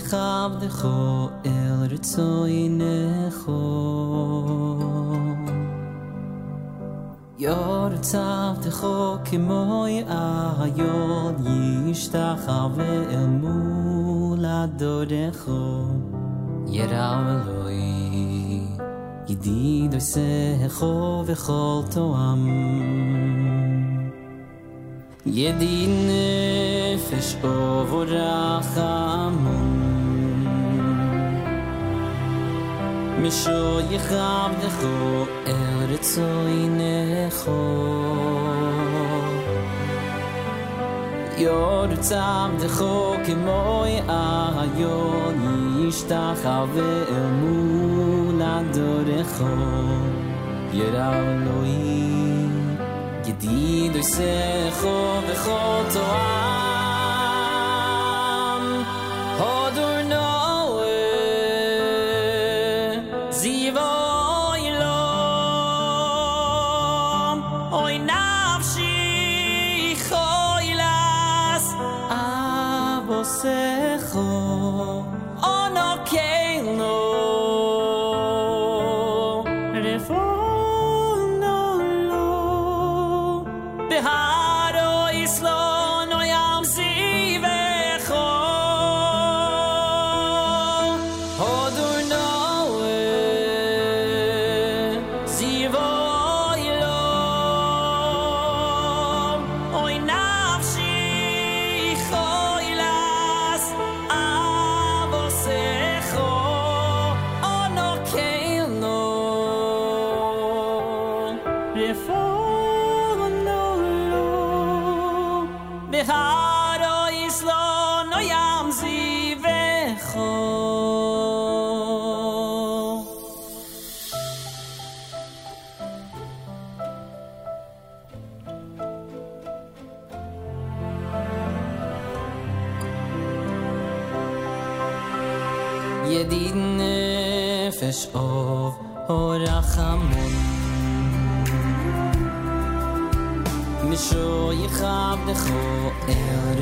khav 0.09 0.59
de 0.61 0.69
kho 0.79 0.97
el 1.43 1.77
ritso 1.91 2.45
ine 2.63 3.29
kho 3.39 3.61
yor 7.45 7.91
tav 8.11 8.53
de 8.63 8.71
kho 8.79 8.95
kemoy 9.27 9.95
a 10.21 10.25
yod 10.79 11.35
yish 11.49 12.05
ta 12.13 12.27
khav 12.45 12.79
el 13.17 13.27
mula 13.41 14.59
do 14.79 14.95
de 15.11 15.25
kho 15.41 15.61
loy 17.47 17.83
se 20.11 20.69
kho 20.77 21.23
ve 21.27 21.35
kho 21.45 21.63
to 21.93 22.03
am 22.27 22.43
Yedine 25.25 26.97
Mishu 33.21 33.59
yichav 33.91 34.51
dechu 34.61 34.93
el 35.53 35.79
ritzu 35.89 36.27
yinecho 36.55 37.59
Yor 41.43 41.89
tzav 42.05 42.51
dechu 42.61 42.93
kemo 43.25 43.61
yayon 43.97 45.37
yishtach 45.79 46.45
ave 46.57 46.91
el 47.17 47.29
mula 47.39 48.55
dorecho 48.73 49.53
Yerav 50.77 51.27
loyi 51.45 52.47
gedi 53.25 53.89
doisecho 53.93 54.95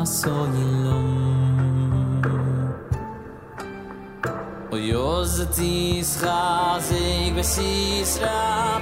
שמחה 0.00 0.02
סוילום 0.04 1.42
אוי 4.72 4.92
עוז 4.92 5.46
תזחזק 5.50 6.96
וסיסרפא 7.34 8.26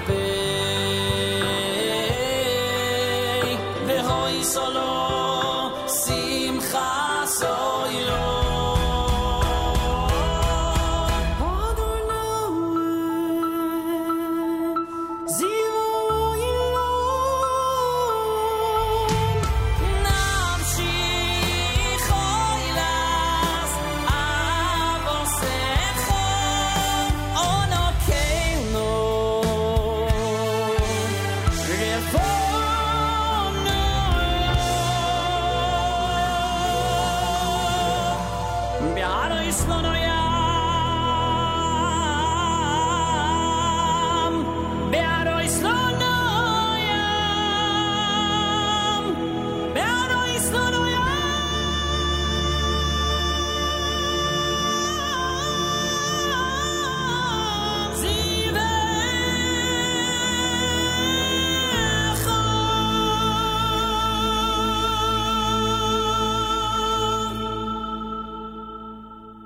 והוי 0.09 0.28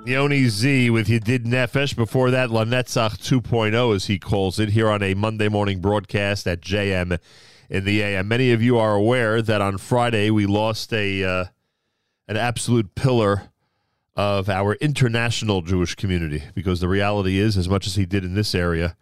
Yoni 0.06 0.48
Z 0.48 0.90
with 0.90 1.08
Yedid 1.08 1.46
Nefesh. 1.46 1.96
Before 1.96 2.30
that, 2.30 2.50
Lanetzach 2.50 3.16
2.0, 3.16 3.94
as 3.94 4.04
he 4.04 4.18
calls 4.18 4.58
it, 4.58 4.70
here 4.70 4.90
on 4.90 5.02
a 5.02 5.14
Monday 5.14 5.48
morning 5.48 5.80
broadcast 5.80 6.46
at 6.46 6.60
JM 6.60 7.18
in 7.70 7.84
the 7.86 8.02
AM. 8.02 8.28
Many 8.28 8.52
of 8.52 8.62
you 8.62 8.76
are 8.76 8.94
aware 8.94 9.40
that 9.40 9.62
on 9.62 9.78
Friday 9.78 10.28
we 10.28 10.44
lost 10.44 10.92
a 10.92 11.24
uh, 11.24 11.44
an 12.28 12.36
absolute 12.36 12.94
pillar 12.94 13.44
of 14.14 14.50
our 14.50 14.74
international 14.74 15.62
Jewish 15.62 15.94
community 15.94 16.42
because 16.54 16.80
the 16.80 16.88
reality 16.88 17.38
is, 17.38 17.56
as 17.56 17.68
much 17.68 17.86
as 17.86 17.94
he 17.94 18.04
did 18.04 18.24
in 18.24 18.34
this 18.34 18.54
area, 18.54 18.96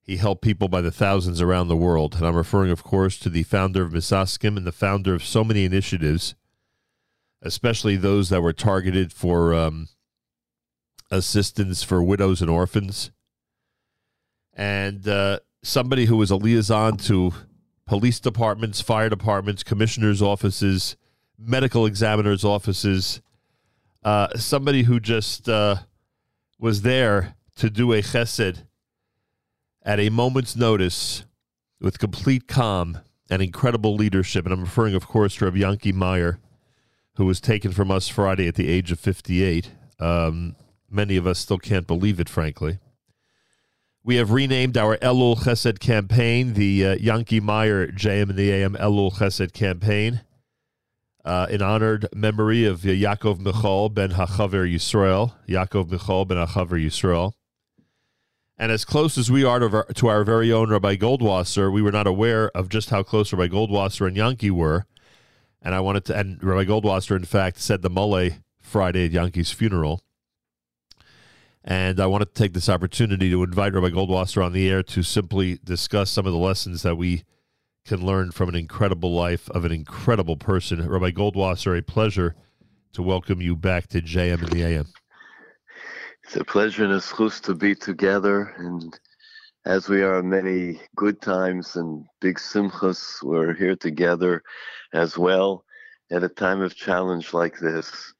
he 0.00 0.16
helped 0.16 0.40
people 0.40 0.68
by 0.68 0.80
the 0.80 0.90
thousands 0.90 1.42
around 1.42 1.68
the 1.68 1.76
world. 1.76 2.14
And 2.14 2.26
I'm 2.26 2.34
referring, 2.34 2.70
of 2.70 2.82
course, 2.82 3.18
to 3.18 3.28
the 3.28 3.42
founder 3.42 3.82
of 3.82 3.92
Misaskim 3.92 4.56
and 4.56 4.66
the 4.66 4.72
founder 4.72 5.14
of 5.14 5.22
so 5.22 5.44
many 5.44 5.66
initiatives, 5.66 6.34
especially 7.42 7.96
those 7.96 8.30
that 8.30 8.40
were 8.40 8.54
targeted 8.54 9.12
for 9.12 9.52
um, 9.52 9.88
assistance 11.10 11.82
for 11.82 12.02
widows 12.02 12.40
and 12.40 12.50
orphans. 12.50 13.10
And 14.54 15.06
uh, 15.06 15.40
somebody 15.62 16.06
who 16.06 16.16
was 16.16 16.30
a 16.30 16.36
liaison 16.36 16.96
to 16.98 17.32
police 17.86 18.20
departments, 18.20 18.80
fire 18.80 19.08
departments, 19.08 19.62
commissioners' 19.62 20.20
offices, 20.20 20.96
medical 21.38 21.86
examiners' 21.86 22.44
offices, 22.44 23.20
uh, 24.04 24.36
somebody 24.36 24.82
who 24.82 25.00
just 25.00 25.48
uh, 25.48 25.76
was 26.58 26.82
there 26.82 27.34
to 27.56 27.70
do 27.70 27.92
a 27.92 28.02
chesed 28.02 28.64
at 29.82 30.00
a 30.00 30.10
moment's 30.10 30.54
notice 30.56 31.24
with 31.80 31.98
complete 31.98 32.46
calm 32.46 32.98
and 33.30 33.42
incredible 33.42 33.94
leadership. 33.94 34.44
And 34.44 34.52
I'm 34.52 34.60
referring, 34.60 34.94
of 34.94 35.06
course, 35.06 35.36
to 35.36 35.46
Rabbi 35.46 35.58
Yankee 35.58 35.92
Meyer, 35.92 36.38
who 37.14 37.26
was 37.26 37.40
taken 37.40 37.72
from 37.72 37.90
us 37.90 38.08
Friday 38.08 38.48
at 38.48 38.54
the 38.54 38.68
age 38.68 38.92
of 38.92 39.00
58. 39.00 39.70
Um, 39.98 40.56
many 40.90 41.16
of 41.16 41.26
us 41.26 41.38
still 41.38 41.58
can't 41.58 41.86
believe 41.86 42.20
it, 42.20 42.28
frankly. 42.28 42.78
We 44.04 44.16
have 44.16 44.30
renamed 44.30 44.76
our 44.76 44.96
Elul 44.98 45.36
Chesed 45.36 45.80
campaign 45.80 46.54
the 46.54 46.86
uh, 46.86 46.94
Yankee 46.94 47.40
Meyer 47.40 47.88
JM 47.88 48.30
and 48.30 48.36
the 48.36 48.50
AM 48.50 48.74
Elul 48.74 49.12
Chesed 49.12 49.52
campaign 49.52 50.22
uh, 51.24 51.46
in 51.50 51.60
honored 51.60 52.06
memory 52.14 52.64
of 52.64 52.84
uh, 52.84 52.88
Yaakov 52.88 53.38
Michal 53.38 53.90
ben 53.90 54.12
Hachaver 54.12 54.66
Yisrael. 54.72 55.32
Yaakov 55.46 55.90
Michal 55.90 56.24
ben 56.24 56.38
Hachaver 56.38 56.82
Yisrael. 56.82 57.32
And 58.56 58.72
as 58.72 58.84
close 58.84 59.18
as 59.18 59.30
we 59.30 59.44
are 59.44 59.58
to 59.58 59.66
our, 59.66 59.84
to 59.84 60.08
our 60.08 60.24
very 60.24 60.50
own 60.50 60.70
Rabbi 60.70 60.96
Goldwasser, 60.96 61.70
we 61.72 61.82
were 61.82 61.92
not 61.92 62.06
aware 62.06 62.50
of 62.56 62.68
just 62.68 62.90
how 62.90 63.02
close 63.02 63.32
Rabbi 63.32 63.52
Goldwasser 63.52 64.06
and 64.06 64.16
Yankee 64.16 64.50
were. 64.50 64.86
And 65.60 65.74
I 65.74 65.80
wanted 65.80 66.06
to, 66.06 66.16
and 66.16 66.42
Rabbi 66.42 66.64
Goldwasser, 66.64 67.14
in 67.14 67.24
fact, 67.24 67.60
said 67.60 67.82
the 67.82 67.90
Mole 67.90 68.30
Friday 68.60 69.04
at 69.04 69.12
Yankee's 69.12 69.52
funeral. 69.52 70.02
And 71.64 72.00
I 72.00 72.06
want 72.06 72.22
to 72.22 72.26
take 72.26 72.54
this 72.54 72.68
opportunity 72.68 73.30
to 73.30 73.42
invite 73.42 73.74
Rabbi 73.74 73.90
Goldwasser 73.90 74.44
on 74.44 74.52
the 74.52 74.68
air 74.70 74.82
to 74.84 75.02
simply 75.02 75.58
discuss 75.62 76.10
some 76.10 76.26
of 76.26 76.32
the 76.32 76.38
lessons 76.38 76.82
that 76.82 76.96
we 76.96 77.24
can 77.84 78.04
learn 78.04 78.30
from 78.30 78.48
an 78.48 78.54
incredible 78.54 79.12
life 79.12 79.48
of 79.50 79.64
an 79.64 79.72
incredible 79.72 80.36
person. 80.36 80.86
Rabbi 80.86 81.10
Goldwasser, 81.10 81.76
a 81.76 81.82
pleasure 81.82 82.36
to 82.92 83.02
welcome 83.02 83.40
you 83.40 83.56
back 83.56 83.88
to 83.88 84.00
JM 84.00 84.42
in 84.42 84.50
the 84.50 84.62
AM. 84.62 84.86
It's 86.24 86.36
a 86.36 86.44
pleasure 86.44 86.84
and 86.84 86.92
a 86.92 86.98
schus 87.00 87.40
to 87.42 87.54
be 87.54 87.74
together. 87.74 88.54
And 88.58 88.98
as 89.64 89.88
we 89.88 90.02
are 90.02 90.20
in 90.20 90.28
many 90.28 90.80
good 90.96 91.20
times 91.20 91.76
and 91.76 92.04
big 92.20 92.38
simchas, 92.38 93.22
we're 93.22 93.54
here 93.54 93.76
together 93.76 94.42
as 94.92 95.18
well 95.18 95.64
at 96.10 96.22
a 96.22 96.28
time 96.28 96.60
of 96.60 96.74
challenge 96.74 97.32
like 97.32 97.58
this. 97.58 98.12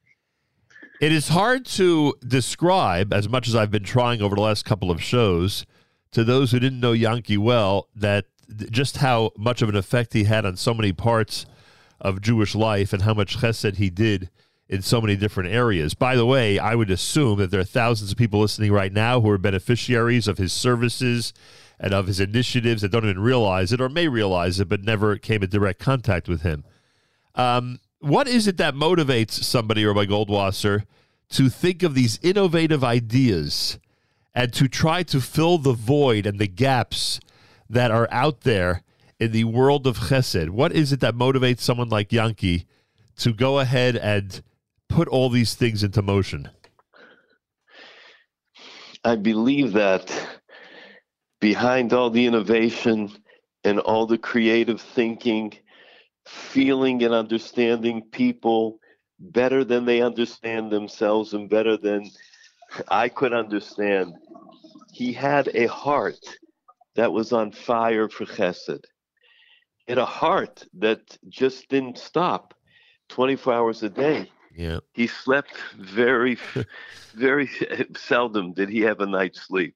It 1.01 1.13
is 1.13 1.29
hard 1.29 1.65
to 1.67 2.15
describe, 2.27 3.13
as 3.13 3.29
much 3.29 3.47
as 3.47 3.55
I've 3.55 3.71
been 3.71 3.85
trying 3.85 4.21
over 4.21 4.35
the 4.35 4.41
last 4.41 4.65
couple 4.65 4.91
of 4.91 5.01
shows, 5.01 5.65
to 6.11 6.25
those 6.25 6.51
who 6.51 6.59
didn't 6.59 6.81
know 6.81 6.91
Yankee 6.91 7.39
well, 7.39 7.89
that 7.95 8.25
just 8.71 8.97
how 8.97 9.31
much 9.37 9.63
of 9.63 9.69
an 9.69 9.77
effect 9.77 10.13
he 10.13 10.25
had 10.25 10.45
on 10.45 10.57
so 10.57 10.75
many 10.75 10.93
parts 10.93 11.47
of 12.01 12.21
Jewish 12.21 12.57
life 12.57 12.93
and 12.93 13.03
how 13.03 13.15
much 13.15 13.39
chesed 13.39 13.77
he 13.77 13.91
did 13.91 14.29
in 14.69 14.83
so 14.83 15.01
many 15.01 15.15
different 15.15 15.51
areas. 15.51 15.95
By 15.95 16.17
the 16.17 16.27
way, 16.27 16.59
I 16.59 16.75
would 16.75 16.91
assume 16.91 17.39
that 17.39 17.53
there 17.53 17.61
are 17.61 17.65
thousands 17.65 18.11
of 18.11 18.19
people 18.19 18.41
listening 18.41 18.73
right 18.73 18.93
now 18.93 19.21
who 19.21 19.31
are 19.31 19.39
beneficiaries 19.39 20.27
of 20.27 20.39
his 20.39 20.53
services 20.53 21.33
and 21.79 21.95
of 21.95 22.09
his 22.09 22.19
initiatives 22.19 22.83
that 22.83 22.91
don't 22.91 23.05
even 23.05 23.21
realize 23.21 23.73
it 23.73 23.81
or 23.81 23.89
may 23.89 24.09
realize 24.09 24.59
it 24.59 24.69
but 24.69 24.83
never 24.83 25.17
came 25.17 25.45
in 25.45 25.51
direct 25.51 25.79
contact 25.79 26.29
with 26.29 26.43
him. 26.43 26.65
Um, 27.37 27.79
what 28.01 28.29
is 28.29 28.47
it 28.47 28.57
that 28.59 28.75
motivates 28.75 29.33
somebody, 29.33 29.85
or 29.85 29.93
Rabbi 29.93 30.11
Goldwasser, 30.11 30.85
to 31.31 31.49
think 31.49 31.83
of 31.83 31.95
these 31.95 32.19
innovative 32.23 32.83
ideas 32.83 33.79
and 34.35 34.53
to 34.55 34.69
try 34.69 35.03
to 35.05 35.21
fill 35.21 35.59
the 35.59 35.73
void 35.73 36.27
and 36.27 36.39
the 36.39 36.47
gaps 36.47 37.21
that 37.69 37.91
are 37.91 38.09
out 38.11 38.43
there 38.43 38.83
in 39.19 39.33
the 39.33 39.45
world 39.45 39.87
of 39.87 39.99
chesed? 39.99 40.51
What 40.51 40.73
is 40.73 40.93
it 40.93 41.01
that 41.01 41.15
motivates 41.15 41.61
someone 41.61 41.89
like 41.89 42.13
Yankee 42.13 42.67
to 43.19 43.33
go 43.33 43.59
ahead 43.59 43.97
and 43.97 44.41
put 44.89 45.09
all 45.09 45.29
these 45.29 45.55
things 45.55 45.83
into 45.83 46.03
motion? 46.03 46.51
I 49.05 49.17
believe 49.17 49.73
that 49.73 50.11
behind 51.41 51.93
all 51.93 52.11
the 52.11 52.27
innovation 52.27 53.11
and 53.65 53.79
all 53.81 54.07
the 54.07 54.19
creative 54.19 54.81
thinking, 54.81 55.53
feeling 56.29 57.03
and 57.03 57.15
understanding 57.15 58.03
people 58.03 58.79
better 59.19 59.65
than 59.65 59.85
they 59.85 60.03
understand 60.03 60.71
themselves 60.71 61.33
and 61.33 61.49
better 61.49 61.77
than 61.77 62.11
I 62.89 63.09
could 63.09 63.33
understand, 63.33 64.15
he 64.93 65.13
had 65.13 65.49
a 65.55 65.67
heart 65.67 66.39
that 66.97 67.13
was 67.13 67.33
on 67.33 67.53
fire 67.53 68.09
for 68.09 68.27
chesed. 68.27 68.85
And 69.87 69.99
a 69.99 70.05
heart 70.05 70.67
that 70.75 71.17
just 71.29 71.69
didn't 71.69 71.99
stop 71.99 72.53
24 73.09 73.55
hours 73.55 73.83
a 73.83 73.89
day. 73.89 74.31
Yeah. 74.55 74.81
He 74.93 75.07
slept 75.07 75.57
very, 75.79 76.37
very 77.15 77.49
seldom 77.97 78.53
did 78.53 78.69
he 78.69 78.81
have 78.81 79.01
a 79.01 79.07
night's 79.07 79.41
sleep 79.41 79.75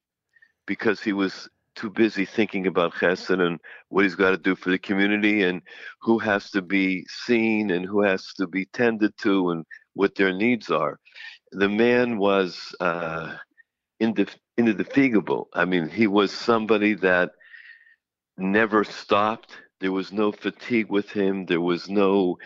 because 0.67 1.01
he 1.01 1.13
was 1.13 1.49
too 1.75 1.89
busy 1.89 2.25
thinking 2.25 2.67
about 2.67 2.93
chesed 2.93 3.39
and 3.39 3.59
what 3.89 4.03
he's 4.03 4.15
got 4.15 4.31
to 4.31 4.37
do 4.37 4.55
for 4.55 4.69
the 4.69 4.77
community 4.77 5.43
and 5.43 5.61
who 6.01 6.19
has 6.19 6.49
to 6.51 6.61
be 6.61 7.05
seen 7.07 7.71
and 7.71 7.85
who 7.85 8.01
has 8.01 8.33
to 8.33 8.47
be 8.47 8.65
tended 8.73 9.11
to 9.19 9.51
and 9.51 9.65
what 9.93 10.15
their 10.15 10.33
needs 10.33 10.69
are. 10.69 10.99
The 11.51 11.69
man 11.69 12.17
was 12.17 12.75
uh, 12.79 13.35
indef- 14.01 14.37
indefatigable. 14.57 15.49
I 15.53 15.65
mean, 15.65 15.89
he 15.89 16.07
was 16.07 16.31
somebody 16.31 16.95
that 16.95 17.31
never 18.37 18.83
stopped. 18.83 19.57
There 19.79 19.91
was 19.91 20.11
no 20.11 20.31
fatigue 20.31 20.89
with 20.89 21.09
him. 21.11 21.45
There 21.45 21.61
was 21.61 21.89
no 21.89 22.37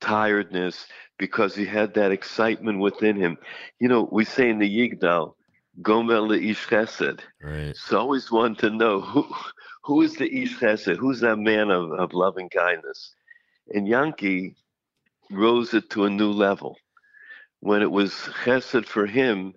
tiredness 0.00 0.86
because 1.18 1.54
he 1.54 1.64
had 1.66 1.94
that 1.94 2.12
excitement 2.12 2.78
within 2.80 3.16
him. 3.16 3.38
You 3.80 3.88
know, 3.88 4.08
we 4.10 4.24
say 4.24 4.48
in 4.48 4.58
the 4.58 4.68
Yigdal, 4.68 5.34
Gomer 5.80 6.20
le'ish 6.20 6.66
chesed. 6.68 7.20
Right. 7.42 7.74
So 7.76 7.96
I 7.96 8.00
always 8.00 8.30
want 8.30 8.58
to 8.58 8.70
know 8.70 9.00
who 9.00 9.26
who 9.84 10.02
is 10.02 10.16
the 10.16 10.42
ish 10.42 10.58
chesed? 10.58 10.96
Who's 10.96 11.20
that 11.20 11.38
man 11.38 11.70
of, 11.70 11.90
of 11.92 12.12
loving 12.12 12.50
kindness? 12.50 13.14
And 13.74 13.88
Yankee 13.88 14.56
rose 15.30 15.72
it 15.72 15.88
to 15.90 16.04
a 16.04 16.10
new 16.10 16.30
level. 16.30 16.76
When 17.60 17.80
it 17.80 17.90
was 17.90 18.12
chesed 18.44 18.86
for 18.86 19.06
him, 19.06 19.54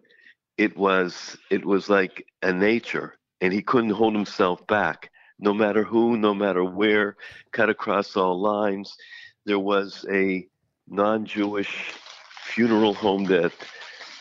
it 0.58 0.78
was 0.78 1.38
it 1.50 1.66
was 1.66 1.90
like 1.90 2.26
a 2.42 2.54
nature, 2.54 3.16
and 3.42 3.52
he 3.52 3.62
couldn't 3.62 3.90
hold 3.90 4.16
himself 4.16 4.66
back. 4.68 5.12
No 5.38 5.54
matter 5.54 5.84
who, 5.84 6.16
no 6.16 6.34
matter 6.34 6.64
where, 6.64 7.18
cut 7.52 7.70
across 7.70 8.16
all 8.16 8.40
lines. 8.40 8.96
There 9.46 9.60
was 9.60 10.06
a 10.10 10.48
non-Jewish 10.88 11.94
funeral 12.46 12.94
home 12.94 13.26
that 13.26 13.52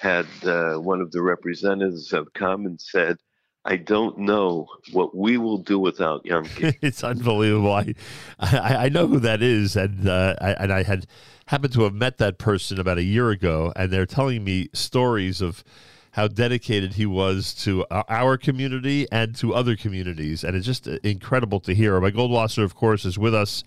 had 0.05 0.27
uh, 0.45 0.75
one 0.75 1.01
of 1.01 1.11
the 1.13 1.23
representatives 1.23 2.11
have 2.11 2.33
come 2.35 2.67
and 2.67 2.79
said, 2.79 3.17
I 3.65 3.77
don't 3.77 4.19
know 4.19 4.69
what 4.93 5.17
we 5.17 5.39
will 5.39 5.57
do 5.57 5.79
without 5.79 6.27
Yankee. 6.27 6.77
it's 6.83 7.03
unbelievable. 7.03 7.73
I, 7.73 7.95
I, 8.39 8.77
I 8.77 8.89
know 8.91 9.07
who 9.07 9.19
that 9.21 9.43
is, 9.43 9.75
and 9.77 10.07
uh, 10.07 10.35
I, 10.39 10.51
and 10.53 10.71
I 10.71 10.83
had 10.83 11.07
happened 11.47 11.73
to 11.73 11.85
have 11.85 11.95
met 11.95 12.19
that 12.19 12.37
person 12.37 12.79
about 12.79 12.99
a 12.99 13.03
year 13.03 13.31
ago, 13.31 13.73
and 13.75 13.91
they're 13.91 14.05
telling 14.05 14.45
me 14.45 14.69
stories 14.75 15.41
of 15.41 15.65
how 16.11 16.29
dedicated 16.29 16.95
he 16.95 17.07
was 17.07 17.55
to 17.55 17.87
our- 17.91 18.05
our 18.11 18.37
community 18.37 19.07
and 19.11 19.35
to 19.37 19.55
other 19.55 19.75
communities, 19.75 20.45
and 20.45 20.55
it's 20.55 20.67
just 20.67 20.87
incredible 20.87 21.61
to 21.61 21.75
hear. 21.75 21.99
Rabbi 21.99 22.15
Goldwasser, 22.15 22.63
of 22.63 22.75
course, 22.75 23.07
is 23.07 23.19
with 23.19 23.35
us 23.35 23.65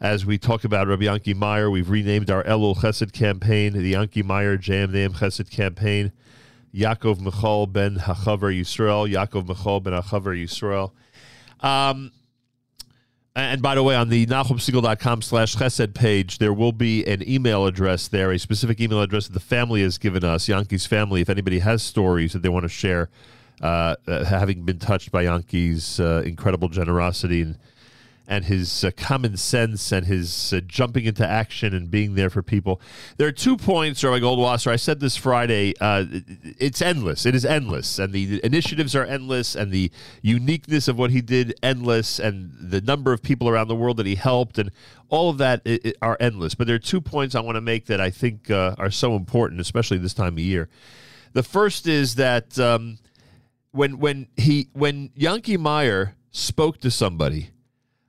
as 0.00 0.26
we 0.26 0.38
talk 0.38 0.64
about 0.64 0.86
Rabbi 0.86 1.04
Yanki 1.04 1.34
Meyer. 1.34 1.70
We've 1.70 1.88
renamed 1.88 2.30
our 2.30 2.44
Elul 2.44 2.76
Chesed 2.76 3.12
campaign 3.12 3.72
the 3.72 3.94
Yanki 3.94 4.24
Meyer 4.24 4.56
Jam 4.56 4.92
Name 4.92 5.12
Chesed 5.12 5.50
campaign. 5.50 6.12
Yaakov 6.74 7.20
Michal 7.20 7.66
ben 7.66 7.96
Hachaver 7.96 8.52
Yisrael. 8.54 9.10
Yaakov 9.10 9.48
Michal 9.48 9.80
ben 9.80 9.94
Hachaver 9.94 10.36
Yisrael. 10.36 10.92
Um, 11.64 12.12
And 13.34 13.60
by 13.60 13.74
the 13.74 13.82
way, 13.82 13.94
on 13.94 14.08
the 14.08 14.24
NachumSegal.com 14.26 15.20
slash 15.20 15.56
chesed 15.56 15.94
page, 15.94 16.38
there 16.38 16.54
will 16.54 16.72
be 16.72 17.04
an 17.06 17.26
email 17.28 17.66
address 17.66 18.08
there, 18.08 18.32
a 18.32 18.38
specific 18.38 18.80
email 18.80 19.02
address 19.02 19.26
that 19.26 19.34
the 19.34 19.40
family 19.40 19.82
has 19.82 19.98
given 19.98 20.24
us, 20.24 20.48
Yankee's 20.48 20.86
family. 20.86 21.20
If 21.20 21.28
anybody 21.28 21.58
has 21.58 21.82
stories 21.82 22.32
that 22.32 22.40
they 22.42 22.48
want 22.48 22.62
to 22.64 22.70
share, 22.70 23.10
uh, 23.60 23.96
uh, 24.06 24.24
having 24.24 24.64
been 24.64 24.78
touched 24.78 25.12
by 25.12 25.24
Yankee's 25.24 26.00
uh, 26.00 26.22
incredible 26.24 26.68
generosity 26.70 27.42
and 27.42 27.58
and 28.28 28.44
his 28.44 28.84
uh, 28.84 28.90
common 28.96 29.36
sense 29.36 29.92
and 29.92 30.06
his 30.06 30.52
uh, 30.52 30.60
jumping 30.66 31.04
into 31.04 31.26
action 31.26 31.72
and 31.74 31.90
being 31.90 32.14
there 32.14 32.28
for 32.30 32.42
people. 32.42 32.80
There 33.16 33.28
are 33.28 33.32
two 33.32 33.56
points, 33.56 34.02
Rabbi 34.02 34.18
Goldwasser. 34.20 34.68
I 34.68 34.76
said 34.76 35.00
this 35.00 35.16
Friday. 35.16 35.74
Uh, 35.80 36.04
it's 36.58 36.82
endless. 36.82 37.24
It 37.26 37.34
is 37.34 37.44
endless, 37.44 37.98
and 37.98 38.12
the 38.12 38.40
initiatives 38.44 38.96
are 38.96 39.04
endless, 39.04 39.54
and 39.54 39.70
the 39.70 39.90
uniqueness 40.22 40.88
of 40.88 40.98
what 40.98 41.10
he 41.10 41.20
did 41.20 41.54
endless, 41.62 42.18
and 42.18 42.52
the 42.58 42.80
number 42.80 43.12
of 43.12 43.22
people 43.22 43.48
around 43.48 43.68
the 43.68 43.76
world 43.76 43.96
that 43.98 44.06
he 44.06 44.16
helped, 44.16 44.58
and 44.58 44.70
all 45.08 45.30
of 45.30 45.38
that 45.38 45.62
i- 45.66 45.78
i- 45.84 45.92
are 46.02 46.16
endless. 46.18 46.54
But 46.54 46.66
there 46.66 46.76
are 46.76 46.80
two 46.80 47.00
points 47.00 47.34
I 47.34 47.40
want 47.40 47.56
to 47.56 47.60
make 47.60 47.86
that 47.86 48.00
I 48.00 48.10
think 48.10 48.50
uh, 48.50 48.74
are 48.78 48.90
so 48.90 49.14
important, 49.14 49.60
especially 49.60 49.98
this 49.98 50.14
time 50.14 50.34
of 50.34 50.38
year. 50.40 50.68
The 51.32 51.42
first 51.42 51.86
is 51.86 52.16
that 52.16 52.58
um, 52.58 52.98
when 53.70 53.98
when 53.98 54.26
he 54.36 54.68
when 54.72 55.10
Yankee 55.14 55.56
Meyer 55.58 56.14
spoke 56.30 56.78
to 56.80 56.90
somebody 56.90 57.50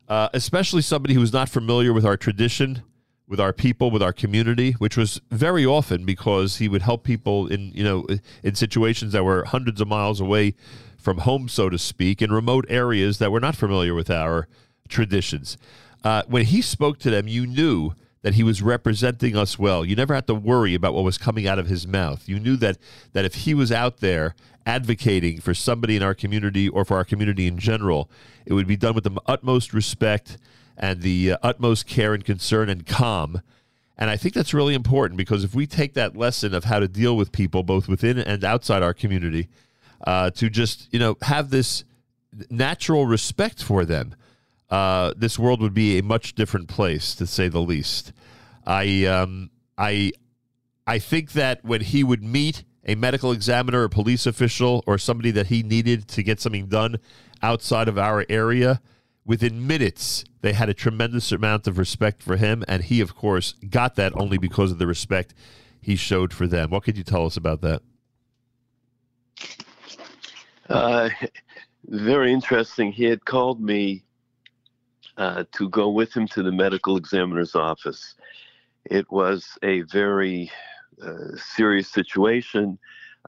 uh, 0.08 0.30
especially 0.34 0.82
somebody 0.82 1.14
who 1.14 1.20
was 1.20 1.34
not 1.34 1.50
familiar 1.50 1.94
with 1.94 2.06
our 2.06 2.18
tradition, 2.18 2.82
with 3.28 3.40
our 3.40 3.54
people, 3.54 3.92
with 3.92 4.02
our 4.02 4.14
community, 4.14 4.72
which 4.74 4.96
was 4.96 5.20
very 5.32 5.66
often 5.66 6.06
because 6.06 6.58
he 6.58 6.70
would 6.70 6.82
help 6.82 7.04
people 7.04 7.48
in 7.48 7.72
you 7.74 7.84
know 7.84 8.08
in 8.44 8.56
situations 8.56 9.14
that 9.14 9.24
were 9.24 9.44
hundreds 9.46 9.82
of 9.82 9.88
miles 9.88 10.22
away 10.22 10.56
from 10.98 11.20
home, 11.20 11.48
so 11.48 11.70
to 11.70 11.78
speak, 11.78 12.22
in 12.22 12.32
remote 12.32 12.66
areas 12.70 13.18
that 13.20 13.32
were 13.32 13.40
not 13.40 13.56
familiar 13.56 13.94
with 13.94 14.10
our 14.10 14.48
traditions. 14.90 15.58
Uh, 16.04 16.24
when 16.28 16.46
he 16.46 16.62
spoke 16.62 17.00
to 17.00 17.10
them, 17.10 17.28
you 17.28 17.46
knew 17.46 17.94
that 18.22 18.34
he 18.34 18.44
was 18.44 18.62
representing 18.62 19.36
us 19.36 19.60
well. 19.60 19.86
You 19.86 19.96
never 19.96 20.16
had 20.16 20.28
to 20.28 20.36
worry 20.36 20.74
about 20.74 20.94
what 20.94 21.04
was 21.04 21.18
coming 21.18 21.48
out 21.48 21.60
of 21.60 21.68
his 21.68 21.88
mouth. 21.88 22.28
You 22.28 22.40
knew 22.40 22.58
that 22.58 22.78
that 23.14 23.26
if 23.26 23.36
he 23.36 23.54
was 23.54 23.72
out 23.72 23.98
there 23.98 24.36
advocating 24.68 25.40
for 25.40 25.54
somebody 25.54 25.96
in 25.96 26.04
our 26.04 26.14
community 26.14 26.68
or 26.68 26.84
for 26.84 26.98
our 26.98 27.06
community 27.06 27.48
in 27.48 27.58
general, 27.58 28.12
it 28.46 28.52
would 28.52 28.68
be 28.68 28.76
done 28.76 28.94
with 28.94 29.06
the 29.06 29.22
utmost 29.26 29.74
respect 29.74 30.38
and 30.78 31.02
the 31.02 31.32
uh, 31.32 31.38
utmost 31.42 31.88
care 31.88 32.14
and 32.14 32.26
concern 32.26 32.70
and 32.70 32.86
calm. 32.86 33.42
And 33.98 34.10
I 34.10 34.18
think 34.18 34.36
that's 34.36 34.54
really 34.54 34.76
important 34.76 35.18
because 35.18 35.46
if 35.46 35.56
we 35.56 35.66
take 35.66 35.94
that 35.94 36.18
lesson 36.18 36.54
of 36.54 36.66
how 36.66 36.80
to 36.80 36.88
deal 36.88 37.16
with 37.16 37.32
people, 37.32 37.64
both 37.64 37.88
within 37.88 38.20
and 38.20 38.44
outside 38.44 38.84
our 38.84 38.94
community, 38.94 39.48
uh, 40.06 40.30
to 40.32 40.50
just 40.50 40.88
you 40.92 41.00
know 41.00 41.16
have 41.24 41.50
this 41.50 41.86
natural 42.50 43.08
respect 43.08 43.64
for 43.64 43.86
them, 43.86 44.16
uh, 44.70 45.14
this 45.16 45.40
world 45.40 45.62
would 45.62 45.74
be 45.74 45.98
a 45.98 46.04
much 46.04 46.36
different 46.36 46.68
place, 46.68 47.16
to 47.16 47.26
say 47.26 47.48
the 47.48 47.62
least. 47.62 48.12
I 48.66 49.06
um, 49.06 49.50
I 49.78 50.12
I 50.86 51.00
think 51.00 51.32
that 51.32 51.64
when 51.64 51.82
he 51.82 52.04
would 52.04 52.22
meet 52.22 52.64
a 52.88 52.96
medical 52.96 53.32
examiner, 53.32 53.84
a 53.84 53.90
police 53.90 54.26
official, 54.26 54.84
or 54.88 54.98
somebody 54.98 55.32
that 55.32 55.48
he 55.48 55.62
needed 55.62 56.08
to 56.08 56.24
get 56.24 56.40
something 56.40 56.68
done 56.68 56.98
outside 57.42 57.88
of 57.88 57.98
our 57.98 58.26
area, 58.30 58.82
within 59.26 59.68
minutes 59.68 60.24
they 60.42 60.54
had 60.54 60.70
a 60.70 60.74
tremendous 60.74 61.32
amount 61.32 61.68
of 61.68 61.78
respect 61.78 62.24
for 62.24 62.38
him, 62.38 62.64
and 62.68 62.86
he, 62.86 63.02
of 63.02 63.14
course, 63.16 63.54
got 63.70 63.96
that 63.96 64.14
only 64.16 64.38
because 64.38 64.72
of 64.72 64.78
the 64.78 64.88
respect 64.88 65.34
he 65.82 65.96
showed 65.96 66.34
for 66.34 66.48
them. 66.48 66.70
What 66.70 66.84
could 66.84 66.98
you 66.98 67.04
tell 67.04 67.26
us 67.26 67.38
about 67.38 67.62
that? 67.62 67.82
Uh, 70.70 71.10
very 71.86 72.32
interesting. 72.32 72.92
He 72.92 73.06
had 73.06 73.26
called 73.26 73.62
me 73.62 74.04
uh, 75.18 75.44
to 75.54 75.70
go 75.70 75.90
with 75.90 76.14
him 76.14 76.28
to 76.30 76.44
the 76.44 76.52
medical 76.52 76.98
examiner's 76.98 77.56
office. 77.56 78.16
It 78.86 79.10
was 79.12 79.58
a 79.64 79.82
very 79.82 80.52
serious 81.38 81.90
situation 81.90 82.78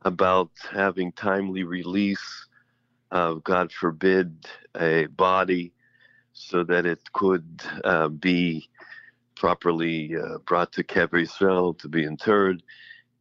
about 0.03 0.51
having 0.71 1.11
timely 1.11 1.63
release 1.63 2.47
of, 3.11 3.43
God 3.43 3.71
forbid, 3.71 4.45
a 4.79 5.07
body 5.07 5.73
so 6.33 6.63
that 6.63 6.85
it 6.85 7.01
could 7.13 7.61
uh, 7.83 8.07
be 8.07 8.69
properly 9.35 10.15
uh, 10.15 10.37
brought 10.39 10.71
to 10.73 10.83
Kever 10.83 11.21
Israel 11.21 11.73
to 11.75 11.87
be 11.87 12.03
interred. 12.03 12.61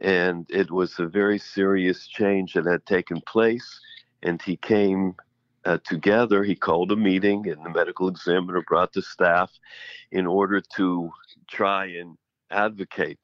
And 0.00 0.46
it 0.48 0.70
was 0.70 0.98
a 0.98 1.06
very 1.06 1.38
serious 1.38 2.06
change 2.06 2.54
that 2.54 2.66
had 2.66 2.86
taken 2.86 3.20
place. 3.22 3.80
And 4.22 4.40
he 4.42 4.56
came 4.56 5.14
uh, 5.64 5.78
together. 5.84 6.44
He 6.44 6.54
called 6.54 6.92
a 6.92 6.96
meeting, 6.96 7.48
and 7.48 7.64
the 7.64 7.70
medical 7.70 8.08
examiner 8.08 8.62
brought 8.62 8.92
the 8.92 9.02
staff 9.02 9.50
in 10.12 10.26
order 10.26 10.60
to 10.76 11.10
try 11.48 11.86
and 11.86 12.16
advocate. 12.50 13.20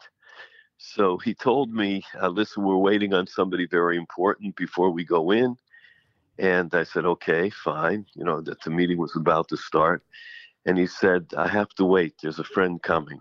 So 0.87 1.17
he 1.17 1.35
told 1.35 1.73
me, 1.73 2.03
uh, 2.21 2.29
listen, 2.29 2.63
we're 2.63 2.77
waiting 2.77 3.15
on 3.15 3.27
somebody 3.27 3.67
very 3.67 3.97
important 3.97 4.55
before 4.55 4.91
we 4.91 5.03
go 5.03 5.31
in. 5.31 5.57
And 6.39 6.73
I 6.75 6.85
said, 6.85 7.07
okay, 7.07 7.49
fine. 7.49 8.05
You 8.15 8.25
know, 8.25 8.43
that 8.43 8.61
the 8.63 8.71
meeting 8.71 8.99
was 8.99 9.17
about 9.17 9.49
to 9.49 9.57
start. 9.57 10.03
And 10.67 10.77
he 10.77 10.87
said, 10.87 11.33
I 11.37 11.49
have 11.49 11.71
to 11.77 11.87
wait. 11.87 12.15
There's 12.21 12.39
a 12.39 12.45
friend 12.45 12.83
coming. 12.83 13.21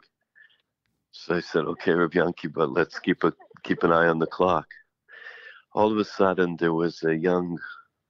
So 1.11 1.35
I 1.35 1.39
said, 1.39 1.65
okay, 1.65 1.93
Rabbi 1.93 2.19
Yankee, 2.19 2.49
but 2.49 2.71
let's 2.71 2.99
keep 2.99 3.23
a 3.23 3.33
keep 3.63 3.83
an 3.83 3.93
eye 3.93 4.07
on 4.07 4.19
the 4.19 4.27
clock. 4.27 4.67
All 5.73 5.91
of 5.91 5.97
a 5.97 6.05
sudden, 6.05 6.57
there 6.57 6.73
was 6.73 7.01
a 7.03 7.15
young 7.15 7.57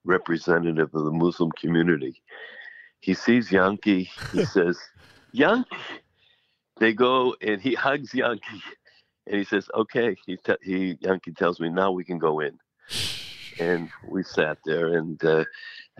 representative 0.04 0.92
of 0.94 1.04
the 1.04 1.12
Muslim 1.12 1.52
community. 1.52 2.22
He 3.00 3.14
sees 3.14 3.52
Yankee. 3.52 4.10
He 4.32 4.44
says, 4.56 4.78
Yankee. 5.32 5.76
They 6.80 6.92
go 6.92 7.36
and 7.40 7.60
he 7.60 7.74
hugs 7.86 8.12
Yankee, 8.14 8.62
and 9.26 9.36
he 9.36 9.44
says, 9.44 9.68
"Okay." 9.74 10.16
He 10.26 10.36
te- 10.36 10.56
he 10.62 10.98
Yankee 11.00 11.32
tells 11.32 11.60
me 11.60 11.70
now 11.70 11.90
we 11.92 12.04
can 12.04 12.18
go 12.18 12.40
in, 12.40 12.58
and 13.58 13.88
we 14.08 14.22
sat 14.22 14.58
there. 14.64 14.94
And 14.94 15.22
uh, 15.24 15.44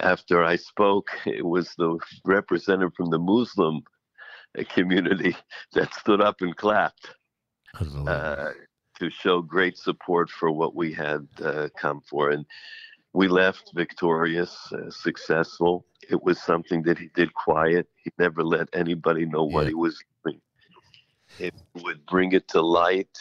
after 0.01 0.43
I 0.45 0.57
spoke, 0.57 1.09
it 1.27 1.45
was 1.45 1.75
the 1.77 1.99
representative 2.25 2.95
from 2.97 3.11
the 3.11 3.19
Muslim 3.19 3.83
uh, 4.59 4.65
community 4.69 5.37
that 5.73 5.95
stood 5.95 6.21
up 6.21 6.37
and 6.41 6.57
clapped 6.57 7.15
uh, 8.07 8.51
to 8.99 9.11
show 9.11 9.43
great 9.43 9.77
support 9.77 10.31
for 10.31 10.51
what 10.51 10.75
we 10.75 10.93
had 10.93 11.27
uh, 11.43 11.69
come 11.77 12.01
for. 12.09 12.31
And 12.31 12.45
we 13.13 13.29
left 13.29 13.73
victorious, 13.75 14.57
uh, 14.73 14.91
successful. 14.91 15.87
It 16.11 16.23
was 16.23 16.41
something 16.41 16.83
that 16.83 16.99
he 16.99 17.09
did 17.15 17.33
quiet. 17.35 17.89
He 18.03 18.11
never 18.19 18.43
let 18.43 18.69
anybody 18.73 19.25
know 19.27 19.45
what 19.45 19.67
he 19.69 19.75
was 19.75 19.99
doing. 20.25 20.41
If 21.39 21.55
he 21.75 21.83
would 21.83 22.07
bring 22.07 22.33
it 22.33 22.49
to 22.49 22.61
light, 22.61 23.17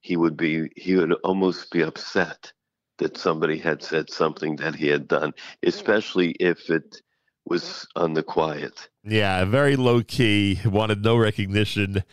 he 0.00 0.16
would 0.16 0.36
be 0.36 0.68
he 0.76 0.96
would 0.96 1.12
almost 1.24 1.70
be 1.70 1.82
upset 1.82 2.52
that 2.98 3.16
somebody 3.16 3.58
had 3.58 3.82
said 3.82 4.10
something 4.10 4.56
that 4.56 4.74
he 4.74 4.88
had 4.88 5.08
done, 5.08 5.32
especially 5.62 6.32
if 6.32 6.70
it 6.70 7.00
was 7.46 7.86
on 7.96 8.14
the 8.14 8.22
quiet. 8.22 8.88
Yeah, 9.02 9.44
very 9.44 9.76
low 9.76 10.02
key. 10.02 10.60
Wanted 10.64 11.02
no 11.02 11.16
recognition, 11.16 12.04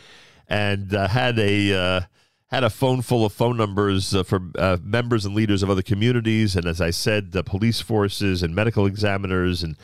and 0.47 0.93
uh, 0.93 1.07
had 1.07 1.37
a 1.39 1.73
uh, 1.73 2.01
had 2.47 2.63
a 2.63 2.69
phone 2.69 3.01
full 3.01 3.25
of 3.25 3.33
phone 3.33 3.57
numbers 3.57 4.13
uh, 4.13 4.23
for 4.23 4.41
uh, 4.57 4.77
members 4.83 5.25
and 5.25 5.33
leaders 5.33 5.63
of 5.63 5.69
other 5.69 5.81
communities, 5.81 6.55
and 6.55 6.65
as 6.65 6.81
I 6.81 6.89
said, 6.89 7.31
the 7.31 7.43
police 7.43 7.79
forces 7.81 8.43
and 8.43 8.53
medical 8.53 8.85
examiners 8.85 9.63
and 9.63 9.77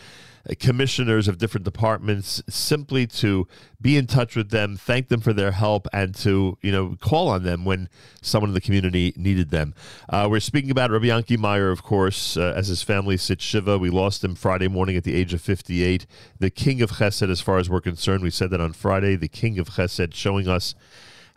commissioners 0.55 1.27
of 1.27 1.37
different 1.37 1.65
departments, 1.65 2.41
simply 2.49 3.05
to 3.07 3.47
be 3.81 3.97
in 3.97 4.07
touch 4.07 4.35
with 4.35 4.49
them, 4.49 4.77
thank 4.77 5.09
them 5.09 5.19
for 5.19 5.33
their 5.33 5.51
help, 5.51 5.87
and 5.93 6.15
to 6.15 6.57
you 6.61 6.71
know 6.71 6.95
call 6.99 7.27
on 7.27 7.43
them 7.43 7.65
when 7.65 7.89
someone 8.21 8.49
in 8.49 8.53
the 8.53 8.61
community 8.61 9.13
needed 9.15 9.49
them. 9.49 9.73
Uh, 10.09 10.27
we're 10.29 10.39
speaking 10.39 10.71
about 10.71 10.91
Rabbi 10.91 11.07
Yankee 11.07 11.37
Meyer, 11.37 11.69
of 11.69 11.83
course, 11.83 12.37
uh, 12.37 12.53
as 12.55 12.67
his 12.67 12.81
family 12.81 13.17
sits 13.17 13.43
shiva. 13.43 13.77
We 13.77 13.89
lost 13.89 14.23
him 14.23 14.35
Friday 14.35 14.67
morning 14.67 14.95
at 14.95 15.03
the 15.03 15.15
age 15.15 15.33
of 15.33 15.41
58. 15.41 16.05
The 16.39 16.49
king 16.49 16.81
of 16.81 16.91
Chesed, 16.91 17.29
as 17.29 17.41
far 17.41 17.57
as 17.57 17.69
we're 17.69 17.81
concerned. 17.81 18.23
We 18.23 18.31
said 18.31 18.49
that 18.51 18.61
on 18.61 18.73
Friday. 18.73 19.15
The 19.15 19.27
king 19.27 19.59
of 19.59 19.69
Chesed, 19.71 20.13
showing 20.13 20.47
us 20.47 20.75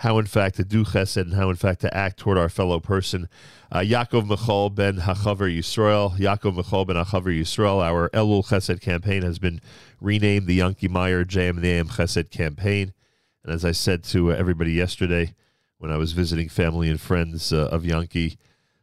how 0.01 0.19
in 0.19 0.25
fact 0.25 0.57
to 0.57 0.65
do 0.65 0.83
chesed 0.83 1.19
and 1.19 1.35
how 1.35 1.51
in 1.51 1.57
fact 1.57 1.83
to 1.83 1.95
act 1.95 2.19
toward 2.19 2.39
our 2.39 2.49
fellow 2.49 2.81
person. 2.81 3.29
Uh, 3.71 3.81
Yaakov 3.81 4.27
Michal 4.27 4.71
ben 4.71 4.97
Hachaver 4.97 5.55
Yisrael, 5.55 6.17
Yaakov 6.17 6.57
Michal 6.57 6.87
ben 6.87 6.97
Hachaver 6.97 7.39
Yisrael, 7.39 7.83
our 7.83 8.09
Elul 8.11 8.43
Chesed 8.43 8.81
campaign 8.81 9.21
has 9.21 9.39
been 9.39 9.61
renamed 10.01 10.47
the 10.47 10.55
Yankee 10.55 10.89
Meyer 10.89 11.23
JM 11.23 11.61
Chesed 11.91 12.31
campaign. 12.31 12.95
And 13.45 13.53
as 13.53 13.63
I 13.63 13.73
said 13.73 14.03
to 14.05 14.33
uh, 14.33 14.37
everybody 14.37 14.73
yesterday 14.73 15.35
when 15.77 15.93
I 15.93 15.99
was 15.99 16.13
visiting 16.13 16.49
family 16.49 16.89
and 16.89 16.99
friends 16.99 17.53
uh, 17.53 17.69
of 17.71 17.85
Yankee, 17.85 18.39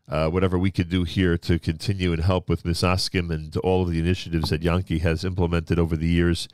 uh, 0.07 0.30
whatever 0.30 0.56
we 0.56 0.69
could 0.69 0.89
do 0.89 1.03
here 1.03 1.35
to 1.35 1.57
continue 1.57 2.14
and 2.14 2.22
help 2.22 2.48
with 2.48 2.61
Misaskim 2.61 3.34
and 3.34 3.57
all 3.57 3.81
of 3.81 3.89
the 3.89 3.99
initiatives 3.99 4.52
that 4.52 4.61
Yankee 4.61 4.99
has 4.99 5.26
implemented 5.26 5.80
over 5.80 5.98
the 5.98 6.07
years, 6.07 6.48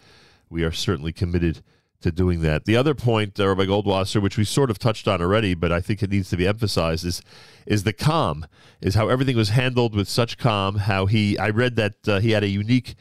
we 0.50 0.64
are 0.64 0.72
certainly 0.72 1.12
committed 1.12 1.62
to 2.04 2.12
doing 2.12 2.42
that. 2.42 2.66
The 2.66 2.78
other 2.78 2.94
point, 2.94 3.40
uh, 3.40 3.48
Rabbi 3.48 3.66
Goldwasser, 3.66 4.22
which 4.22 4.38
we 4.38 4.46
sort 4.46 4.70
of 4.70 4.80
touched 4.80 5.08
on 5.08 5.22
already, 5.22 5.54
but 5.54 5.72
I 5.72 5.82
think 5.82 6.04
it 6.04 6.10
needs 6.10 6.30
to 6.30 6.38
be 6.38 6.48
emphasized, 6.48 7.06
is 7.06 7.22
is 7.66 7.84
the 7.84 7.94
calm, 7.94 8.46
is 8.82 8.96
how 8.96 9.08
everything 9.10 9.36
was 9.36 9.50
handled 9.50 9.96
with 9.96 10.08
such 10.08 10.38
calm. 10.38 10.76
How 10.76 11.06
he, 11.06 11.38
I 11.38 11.50
read 11.50 11.76
that 11.78 12.08
uh, 12.08 12.20
he 12.20 12.32
had 12.32 12.44
a 12.44 12.50
unique. 12.50 12.96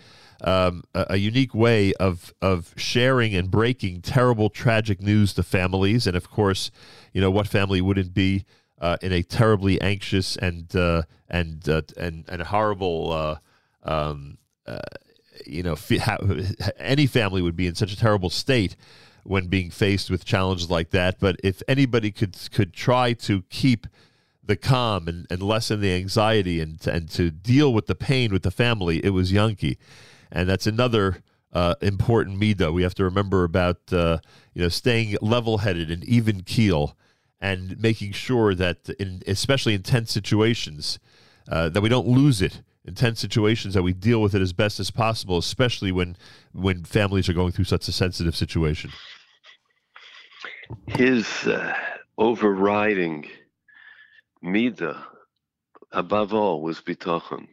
Um, 0.45 0.83
a, 0.93 1.07
a 1.11 1.17
unique 1.19 1.55
way 1.55 1.95
of 2.01 2.35
of 2.43 2.75
sharing 2.77 3.33
and 3.33 3.49
breaking 3.49 4.03
terrible, 4.03 4.51
tragic 4.51 5.01
news 5.01 5.33
to 5.35 5.45
families, 5.45 6.05
and 6.05 6.17
of 6.17 6.31
course, 6.31 6.73
you 7.13 7.21
know 7.21 7.31
what 7.31 7.47
family 7.47 7.81
wouldn't 7.81 8.13
be 8.13 8.45
uh, 8.81 8.97
in 9.01 9.13
a 9.13 9.23
terribly 9.23 9.81
anxious 9.81 10.37
and 10.37 10.75
uh, 10.75 11.03
and 11.31 11.69
uh, 11.69 11.83
and 11.97 12.25
and 12.29 12.43
horrible, 12.43 13.13
uh, 13.13 13.37
um, 13.89 14.39
you 15.47 15.63
know, 15.63 15.77
any 16.79 17.07
family 17.07 17.43
would 17.43 17.57
be 17.57 17.67
in 17.67 17.75
such 17.75 17.93
a 17.93 17.97
terrible 17.97 18.31
state 18.31 18.77
when 19.25 19.47
being 19.47 19.71
faced 19.71 20.11
with 20.11 20.25
challenges 20.25 20.71
like 20.71 20.91
that. 20.91 21.19
But 21.21 21.37
if 21.43 21.63
anybody 21.69 22.11
could 22.11 22.37
could 22.53 22.73
try 22.73 23.13
to 23.15 23.43
keep 23.51 23.87
the 24.45 24.57
calm 24.57 25.07
and, 25.07 25.27
and 25.31 25.43
lessen 25.43 25.81
the 25.81 25.95
anxiety 25.95 26.61
and 26.61 26.85
and 26.87 27.09
to 27.11 27.31
deal 27.31 27.73
with 27.73 27.87
the 27.87 27.95
pain 27.95 28.33
with 28.33 28.43
the 28.43 28.51
family, 28.51 29.05
it 29.05 29.11
was 29.11 29.33
Yankee, 29.33 29.79
and 30.31 30.49
that's 30.49 30.67
another. 30.67 31.23
Uh, 31.55 31.75
important 31.83 32.41
midah 32.41 32.73
we 32.73 32.83
have 32.83 32.95
to 32.95 33.05
remember 33.05 33.45
about 33.45 33.77
uh, 33.93 34.17
you 34.55 34.63
know 34.63 34.71
staying 34.71 35.15
level-headed 35.21 35.91
and 35.91 36.03
even 36.05 36.41
keel 36.41 36.97
and 37.43 37.79
making 37.79 38.11
sure 38.11 38.55
that 38.55 38.89
in 38.99 39.23
especially 39.27 39.75
in 39.75 39.83
tense 39.83 40.11
situations 40.11 40.99
uh, 41.51 41.69
that 41.69 41.83
we 41.83 41.91
don't 41.91 42.09
lose 42.09 42.41
it 42.41 42.63
in 42.85 42.95
tense 42.95 43.21
situations 43.21 43.75
that 43.75 43.83
we 43.83 43.93
deal 43.93 44.21
with 44.21 44.35
it 44.35 44.43
as 44.43 44.53
best 44.53 44.81
as 44.81 44.91
possible 44.91 45.39
especially 45.39 45.93
when 45.93 46.17
when 46.53 46.85
families 46.85 47.29
are 47.29 47.35
going 47.35 47.53
through 47.53 47.65
such 47.65 47.89
a 47.89 47.93
sensitive 47.93 48.37
situation 48.37 48.91
his 50.87 51.27
uh, 51.47 51.75
overriding 52.19 53.29
midah, 54.43 55.03
above 55.93 56.35
all, 56.35 56.63
was 56.63 56.81
bitachon. 56.81 57.49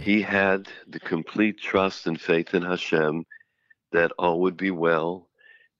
He 0.00 0.20
had 0.20 0.68
the 0.88 0.98
complete 0.98 1.60
trust 1.60 2.06
and 2.08 2.20
faith 2.20 2.52
in 2.52 2.62
Hashem 2.62 3.24
that 3.92 4.10
all 4.18 4.40
would 4.40 4.56
be 4.56 4.72
well, 4.72 5.28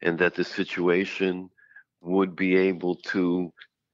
and 0.01 0.19
that 0.21 0.37
the 0.37 0.45
situation 0.45 1.51
would 2.01 2.37
be 2.37 2.57
able 2.57 2.95
to 2.95 3.53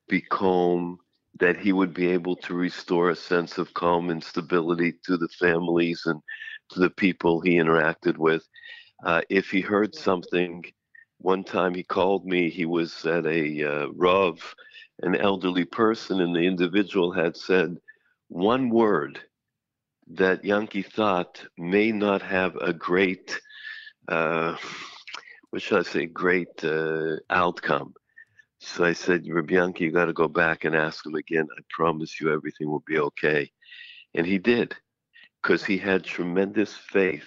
be 0.08 0.20
calm, 0.20 0.98
that 1.40 1.56
he 1.56 1.72
would 1.72 1.92
be 1.92 2.08
able 2.08 2.36
to 2.36 2.54
restore 2.54 3.10
a 3.10 3.16
sense 3.16 3.58
of 3.58 3.74
calm 3.74 4.10
and 4.10 4.22
stability 4.22 4.94
to 5.04 5.16
the 5.16 5.28
families 5.28 6.02
and 6.06 6.20
to 6.70 6.80
the 6.80 6.90
people 6.90 7.40
he 7.40 7.54
interacted 7.56 8.16
with. 8.16 8.46
Uh, 9.04 9.20
if 9.28 9.50
he 9.50 9.60
heard 9.60 9.94
something 9.94 10.64
one 11.18 11.44
time 11.44 11.74
he 11.74 11.82
called 11.82 12.26
me 12.26 12.50
he 12.50 12.66
was 12.66 13.04
at 13.06 13.26
a 13.26 13.64
uh, 13.64 13.86
rav 13.94 14.54
an 15.02 15.16
elderly 15.16 15.64
person 15.64 16.20
and 16.20 16.34
the 16.34 16.40
individual 16.46 17.12
had 17.12 17.36
said 17.36 17.76
one 18.28 18.68
word 18.68 19.20
that 20.06 20.44
yankee 20.44 20.82
thought 20.82 21.42
may 21.56 21.90
not 21.90 22.20
have 22.20 22.54
a 22.56 22.72
great 22.72 23.40
uh, 24.08 24.56
what 25.50 25.62
should 25.62 25.78
i 25.78 25.82
say 25.82 26.06
great 26.06 26.62
uh, 26.64 27.16
outcome 27.30 27.94
so 28.66 28.84
i 28.84 28.92
said 28.92 29.26
rabbi 29.28 29.54
yankee 29.54 29.84
you 29.84 29.90
got 29.92 30.06
to 30.06 30.12
go 30.12 30.28
back 30.28 30.64
and 30.64 30.74
ask 30.74 31.04
him 31.04 31.14
again. 31.14 31.46
I 31.56 31.60
promise 31.70 32.20
you 32.20 32.32
everything 32.32 32.70
will 32.70 32.84
be 32.86 32.98
okay. 32.98 33.50
And 34.14 34.26
he 34.26 34.38
did 34.38 34.74
because 35.42 35.64
he 35.64 35.76
had 35.76 36.04
tremendous 36.04 36.74
faith 36.74 37.26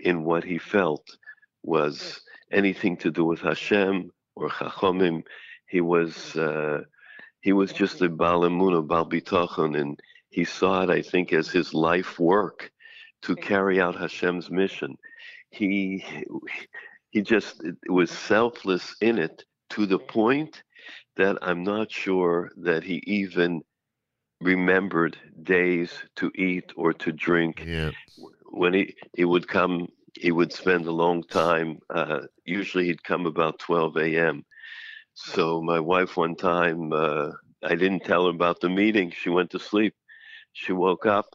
in 0.00 0.24
what 0.24 0.42
he 0.42 0.58
felt 0.58 1.16
was 1.62 2.20
anything 2.50 2.96
to 2.98 3.10
do 3.10 3.24
with 3.24 3.40
Hashem 3.40 4.10
or 4.34 4.48
Chachomim. 4.48 5.22
He 5.68 5.80
was 5.80 6.36
uh, 6.36 6.82
he 7.40 7.52
was 7.52 7.72
just 7.72 8.02
a 8.02 8.08
Baal 8.08 8.40
Emunah, 8.40 8.86
Baal 8.86 9.08
Bitachon, 9.08 9.78
and 9.80 10.00
he 10.30 10.44
saw 10.44 10.82
it, 10.82 10.90
I 10.90 11.02
think, 11.02 11.32
as 11.32 11.48
his 11.48 11.72
life 11.72 12.18
work 12.18 12.70
to 13.22 13.36
carry 13.36 13.80
out 13.80 13.94
Hashem's 13.94 14.50
mission. 14.50 14.96
He 15.50 16.04
he 17.10 17.22
just 17.22 17.62
was 17.88 18.10
selfless 18.10 18.96
in 19.00 19.18
it 19.18 19.44
to 19.74 19.86
the 19.86 19.98
point 19.98 20.62
that 21.16 21.38
I'm 21.42 21.62
not 21.64 21.90
sure 21.90 22.50
that 22.58 22.84
he 22.84 23.02
even 23.06 23.62
remembered 24.40 25.16
days 25.42 25.90
to 26.16 26.30
eat 26.36 26.72
or 26.76 26.92
to 26.92 27.12
drink. 27.12 27.64
Yeah. 27.66 27.90
When 28.50 28.74
he, 28.74 28.94
he 29.16 29.24
would 29.24 29.48
come 29.48 29.88
he 30.14 30.30
would 30.30 30.52
spend 30.52 30.86
a 30.86 30.92
long 30.92 31.24
time. 31.24 31.80
Uh, 31.90 32.20
usually 32.44 32.84
he'd 32.86 33.02
come 33.02 33.26
about 33.26 33.58
12 33.58 33.96
a.m. 33.96 34.44
So 35.14 35.60
my 35.60 35.80
wife 35.80 36.16
one 36.16 36.36
time, 36.36 36.92
uh, 36.92 37.30
I 37.64 37.74
didn't 37.74 38.04
tell 38.04 38.24
her 38.26 38.30
about 38.30 38.60
the 38.60 38.68
meeting. 38.68 39.10
She 39.10 39.28
went 39.30 39.50
to 39.50 39.58
sleep. 39.58 39.94
She 40.52 40.72
woke 40.72 41.06
up 41.06 41.26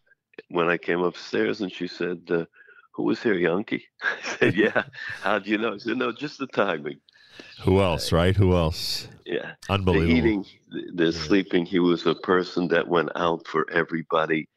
when 0.50 0.70
I 0.70 0.78
came 0.78 1.02
upstairs 1.02 1.62
and 1.62 1.72
she 1.72 1.88
said, 1.88 2.22
uh, 2.30 2.46
"Who 2.94 3.04
was 3.04 3.22
here, 3.22 3.34
Yankee?" 3.34 3.86
I 4.02 4.22
said, 4.38 4.56
"Yeah." 4.64 4.84
How 5.22 5.40
do 5.40 5.50
you 5.50 5.58
know? 5.58 5.74
I 5.74 5.78
said, 5.78 5.98
"No, 5.98 6.14
just 6.14 6.40
the 6.40 6.48
timing." 6.48 7.00
Who 7.64 7.82
else 7.82 8.12
right 8.12 8.36
who 8.36 8.54
else 8.54 9.08
Yeah. 9.26 9.52
Unbelievable. 9.70 10.14
The 10.14 10.18
eating, 10.18 10.46
the, 10.70 11.06
the 11.06 11.14
sleeping. 11.14 11.66
He 11.66 11.80
was 11.80 12.06
a 12.06 12.16
person 12.16 12.68
that 12.70 12.88
went 12.88 13.10
out 13.16 13.48
for 13.48 13.70
everybody. 13.72 14.50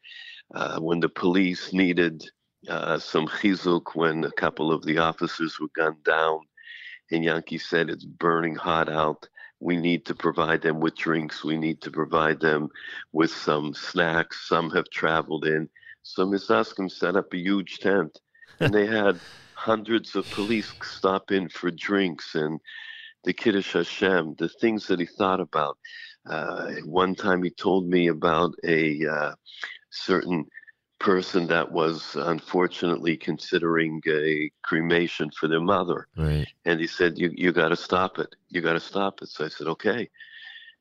Uh, 0.53 0.79
when 0.79 0.99
the 0.99 1.09
police 1.09 1.73
needed 1.73 2.23
uh, 2.67 2.97
some 2.97 3.27
chizuk, 3.27 3.95
when 3.95 4.23
a 4.23 4.31
couple 4.31 4.71
of 4.71 4.83
the 4.85 4.97
officers 4.97 5.59
were 5.59 5.67
gunned 5.75 6.03
down, 6.03 6.39
and 7.11 7.23
Yankee 7.23 7.57
said 7.57 7.89
it's 7.89 8.05
burning 8.05 8.55
hot 8.55 8.89
out. 8.89 9.27
We 9.59 9.77
need 9.77 10.05
to 10.07 10.15
provide 10.15 10.61
them 10.61 10.79
with 10.79 10.97
drinks. 10.97 11.43
We 11.43 11.57
need 11.57 11.81
to 11.81 11.91
provide 11.91 12.39
them 12.39 12.69
with 13.11 13.31
some 13.31 13.73
snacks. 13.73 14.47
Some 14.47 14.69
have 14.71 14.89
traveled 14.89 15.45
in. 15.45 15.69
So 16.01 16.25
Misaskim 16.25 16.91
set 16.91 17.15
up 17.15 17.33
a 17.33 17.37
huge 17.37 17.79
tent, 17.79 18.19
and 18.59 18.73
they 18.73 18.85
had 18.85 19.19
hundreds 19.55 20.15
of 20.15 20.29
police 20.31 20.73
stop 20.83 21.31
in 21.31 21.49
for 21.49 21.71
drinks 21.71 22.35
and 22.35 22.59
the 23.23 23.33
Kiddush 23.33 23.73
Hashem, 23.73 24.35
the 24.37 24.49
things 24.49 24.87
that 24.87 24.99
he 24.99 25.05
thought 25.05 25.39
about. 25.39 25.77
Uh, 26.29 26.71
one 26.85 27.15
time 27.15 27.43
he 27.43 27.49
told 27.49 27.87
me 27.87 28.07
about 28.07 28.53
a 28.65 29.05
uh, 29.07 29.35
certain 29.91 30.45
person 30.99 31.47
that 31.47 31.71
was 31.71 32.15
unfortunately 32.15 33.17
considering 33.17 34.01
a 34.07 34.49
cremation 34.63 35.29
for 35.31 35.47
their 35.47 35.61
mother. 35.61 36.07
right 36.15 36.47
And 36.65 36.79
he 36.79 36.87
said, 36.87 37.17
"You 37.17 37.31
you 37.35 37.51
got 37.51 37.69
to 37.69 37.75
stop 37.75 38.19
it. 38.19 38.35
You 38.49 38.61
got 38.61 38.73
to 38.73 38.79
stop 38.79 39.21
it." 39.21 39.29
So 39.29 39.45
I 39.45 39.49
said, 39.49 39.67
"Okay." 39.67 40.09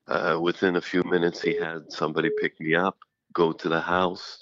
Uh, 0.09 0.39
within 0.41 0.77
a 0.77 0.81
few 0.81 1.03
minutes, 1.05 1.41
he 1.43 1.57
had 1.57 1.91
somebody 1.91 2.31
pick 2.41 2.59
me 2.61 2.75
up, 2.75 2.99
go 3.33 3.53
to 3.53 3.69
the 3.69 3.81
house. 3.81 4.39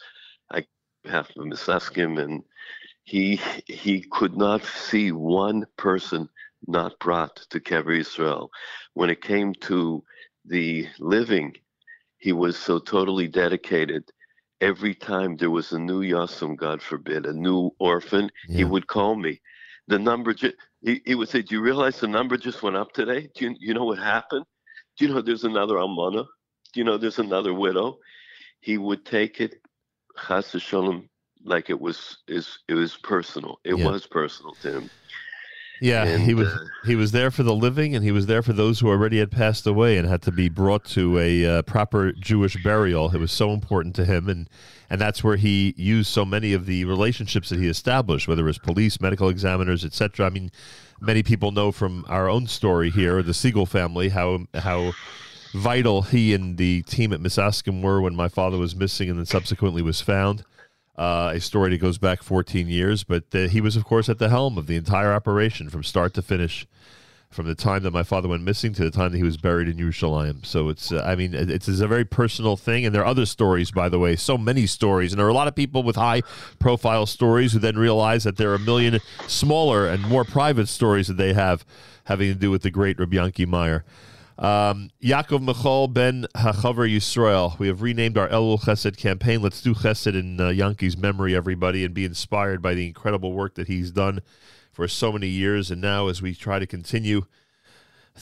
I 0.51 0.67
have 1.07 1.29
to 1.35 1.49
assess 1.53 1.89
him, 1.89 2.19
and 2.19 2.43
he 3.11 3.41
he 3.67 4.03
could 4.03 4.37
not 4.37 4.63
see 4.65 5.11
one 5.11 5.67
person 5.77 6.29
not 6.69 6.97
brought 7.01 7.35
to 7.51 7.59
Kever 7.59 7.99
Israel. 7.99 8.51
When 8.95 9.11
it 9.11 9.21
came 9.21 9.53
to 9.71 10.05
the 10.45 10.87
living, 11.01 11.57
he 12.19 12.33
was 12.33 12.57
so 12.57 12.79
totally 12.79 13.27
dedicated. 13.27 14.05
Every 14.61 14.95
time 14.95 15.37
there 15.37 15.51
was 15.51 15.73
a 15.73 15.79
new 15.81 16.03
Yasum, 16.03 16.57
God 16.57 16.81
forbid, 16.81 17.27
a 17.27 17.33
new 17.33 17.71
orphan, 17.81 18.31
he 18.53 18.63
would 18.63 18.87
call 18.87 19.17
me. 19.17 19.41
The 19.89 19.99
number, 19.99 20.33
ju- 20.33 20.59
he, 20.81 21.03
he 21.05 21.17
would 21.17 21.31
say, 21.31 21.43
Do 21.43 21.57
you 21.57 21.63
realize 21.63 21.99
the 21.99 22.07
number 22.07 22.37
just 22.37 22.63
went 22.63 22.77
up 22.77 22.93
today? 22.93 23.29
Do 23.35 23.47
you, 23.47 23.57
you 23.59 23.75
know 23.75 23.87
what 23.87 23.99
happened? 23.99 24.45
Do 24.97 25.07
you 25.07 25.13
know 25.13 25.21
there's 25.21 25.45
another 25.45 25.77
almana? 25.77 26.27
Do 26.73 26.81
you 26.81 26.85
know 26.85 26.97
there's 26.99 27.19
another 27.19 27.55
widow? 27.55 27.99
He 28.61 28.79
would 28.79 29.05
take 29.05 29.41
it, 29.41 29.55
chas 30.27 30.53
v'sholem, 30.53 31.09
like 31.45 31.71
it 31.71 31.81
was 31.81 32.19
is 32.29 32.59
it 32.69 32.75
was 32.75 32.97
personal. 32.97 33.61
It 33.65 33.77
Yeah. 33.79 33.89
was 33.89 34.07
personal 34.07 34.55
to 34.63 34.73
him. 34.73 34.91
Yeah, 35.83 36.05
And, 36.05 36.23
he 36.23 36.35
was 36.35 36.49
uh, 36.49 36.67
he 36.85 36.95
was 36.95 37.13
there 37.13 37.31
for 37.31 37.43
the 37.43 37.55
living, 37.55 37.95
and 37.95 38.05
he 38.05 38.13
was 38.13 38.27
there 38.27 38.43
for 38.43 38.53
those 38.53 38.81
who 38.81 38.89
already 38.89 39.19
had 39.19 39.31
passed 39.31 39.67
away 39.67 39.97
and 39.97 40.07
had 40.07 40.21
to 40.23 40.31
be 40.33 40.51
brought 40.51 40.85
to 40.87 41.19
a 41.19 41.47
uh, 41.47 41.63
proper 41.63 42.13
Jewish 42.13 42.63
burial. 42.63 43.11
It 43.15 43.19
was 43.19 43.33
so 43.33 43.53
important 43.53 43.95
to 43.97 44.05
him, 44.05 44.29
and 44.29 44.47
and 44.91 45.01
that's 45.01 45.25
where 45.25 45.37
he 45.37 45.73
used 45.79 46.11
so 46.11 46.27
many 46.27 46.53
of 46.53 46.67
the 46.67 46.85
relationships 46.85 47.49
that 47.49 47.59
he 47.59 47.67
established, 47.69 48.29
whether 48.29 48.43
it 48.43 48.47
was 48.47 48.59
police, 48.59 49.01
medical 49.01 49.31
examiners, 49.31 49.83
etc. 49.83 50.27
I 50.27 50.31
mean, 50.31 50.51
many 51.01 51.23
people 51.23 51.51
know 51.51 51.73
from 51.73 52.05
our 52.09 52.29
own 52.29 52.47
story 52.47 52.91
here, 52.91 53.23
the 53.23 53.33
Segal 53.33 53.67
family, 53.67 54.11
how 54.11 54.41
how 54.55 54.93
vital 55.55 56.03
he 56.03 56.35
and 56.35 56.59
the 56.59 56.83
team 56.83 57.11
at 57.13 57.21
Misaskim 57.21 57.81
were 57.81 58.03
when 58.03 58.15
my 58.15 58.29
father 58.29 58.59
was 58.59 58.77
missing 58.77 59.09
and 59.09 59.19
then 59.19 59.27
subsequently 59.27 59.81
was 59.81 60.03
found. 60.03 60.45
Uh, 61.01 61.33
a 61.35 61.41
story 61.41 61.71
that 61.71 61.81
goes 61.81 61.97
back 61.97 62.23
14 62.23 62.69
years, 62.69 63.05
but 63.05 63.25
he 63.33 63.59
was, 63.63 63.75
of 63.75 63.87
course, 63.87 64.11
at 64.11 64.19
the 64.19 64.29
helm 64.29 64.59
of 64.59 64.67
the 64.67 64.77
entire 64.77 65.15
operation 65.15 65.71
from 65.71 65.83
start 65.83 66.13
to 66.13 66.21
finish. 66.21 66.67
from 67.31 67.47
the 67.47 67.55
time 67.55 67.85
that 67.85 67.93
my 67.93 68.03
father 68.03 68.29
went 68.29 68.43
missing 68.43 68.73
to 68.75 68.83
the 68.83 68.91
time 68.91 69.13
that 69.13 69.17
he 69.17 69.23
was 69.23 69.37
buried 69.37 69.69
in 69.69 69.77
Yerushalayim. 69.77 70.45
So 70.45 70.69
it's, 70.69 70.91
uh, 70.91 71.03
I 71.07 71.15
mean, 71.15 71.33
it's, 71.33 71.69
it's 71.69 71.81
a 71.81 71.87
very 71.87 72.05
personal 72.05 72.57
thing. 72.57 72.85
And 72.85 72.93
there 72.93 73.03
are 73.03 73.07
other 73.07 73.25
stories, 73.25 73.71
by 73.71 73.89
the 73.89 74.01
way, 74.01 74.17
so 74.17 74.37
many 74.37 74.67
stories. 74.67 75.13
And 75.13 75.19
there 75.19 75.27
are 75.27 75.31
a 75.31 75.35
lot 75.35 75.47
of 75.47 75.55
people 75.55 75.85
with 75.85 75.95
high 75.95 76.23
profile 76.59 77.07
stories 77.07 77.53
who 77.53 77.61
then 77.61 77.79
realize 77.79 78.25
that 78.25 78.37
there 78.37 78.51
are 78.51 78.57
a 78.57 78.59
million 78.59 78.99
smaller 79.29 79.87
and 79.87 80.03
more 80.03 80.25
private 80.25 80.67
stories 80.69 81.07
that 81.07 81.19
they 81.19 81.33
have 81.33 81.65
having 82.05 82.33
to 82.33 82.39
do 82.39 82.51
with 82.51 82.63
the 82.63 82.71
great 82.71 82.99
Rabbi 82.99 83.17
Yanki 83.17 83.47
Meyer. 83.47 83.85
Um, 84.41 84.89
Yaakov 85.03 85.43
Michal 85.43 85.87
ben 85.87 86.27
Hachaver 86.35 86.89
Yisrael. 86.91 87.59
We 87.59 87.67
have 87.67 87.83
renamed 87.83 88.17
our 88.17 88.27
Elul 88.31 88.59
Chesed 88.59 88.97
campaign. 88.97 89.43
Let's 89.43 89.61
do 89.61 89.75
Chesed 89.75 90.19
in 90.19 90.41
uh, 90.41 90.49
Yanki's 90.49 90.97
memory, 90.97 91.37
everybody, 91.37 91.85
and 91.85 91.93
be 91.93 92.07
inspired 92.07 92.63
by 92.63 92.73
the 92.73 92.87
incredible 92.87 93.35
work 93.35 93.55
that 93.57 93.69
he's 93.69 93.91
done 93.91 94.23
for 94.73 94.89
so 94.89 95.13
many 95.13 95.29
years. 95.29 95.71
And 95.71 95.83
now, 95.83 96.09
as 96.09 96.23
we 96.23 96.35
try 96.35 96.59
to 96.59 96.67
continue 96.67 97.27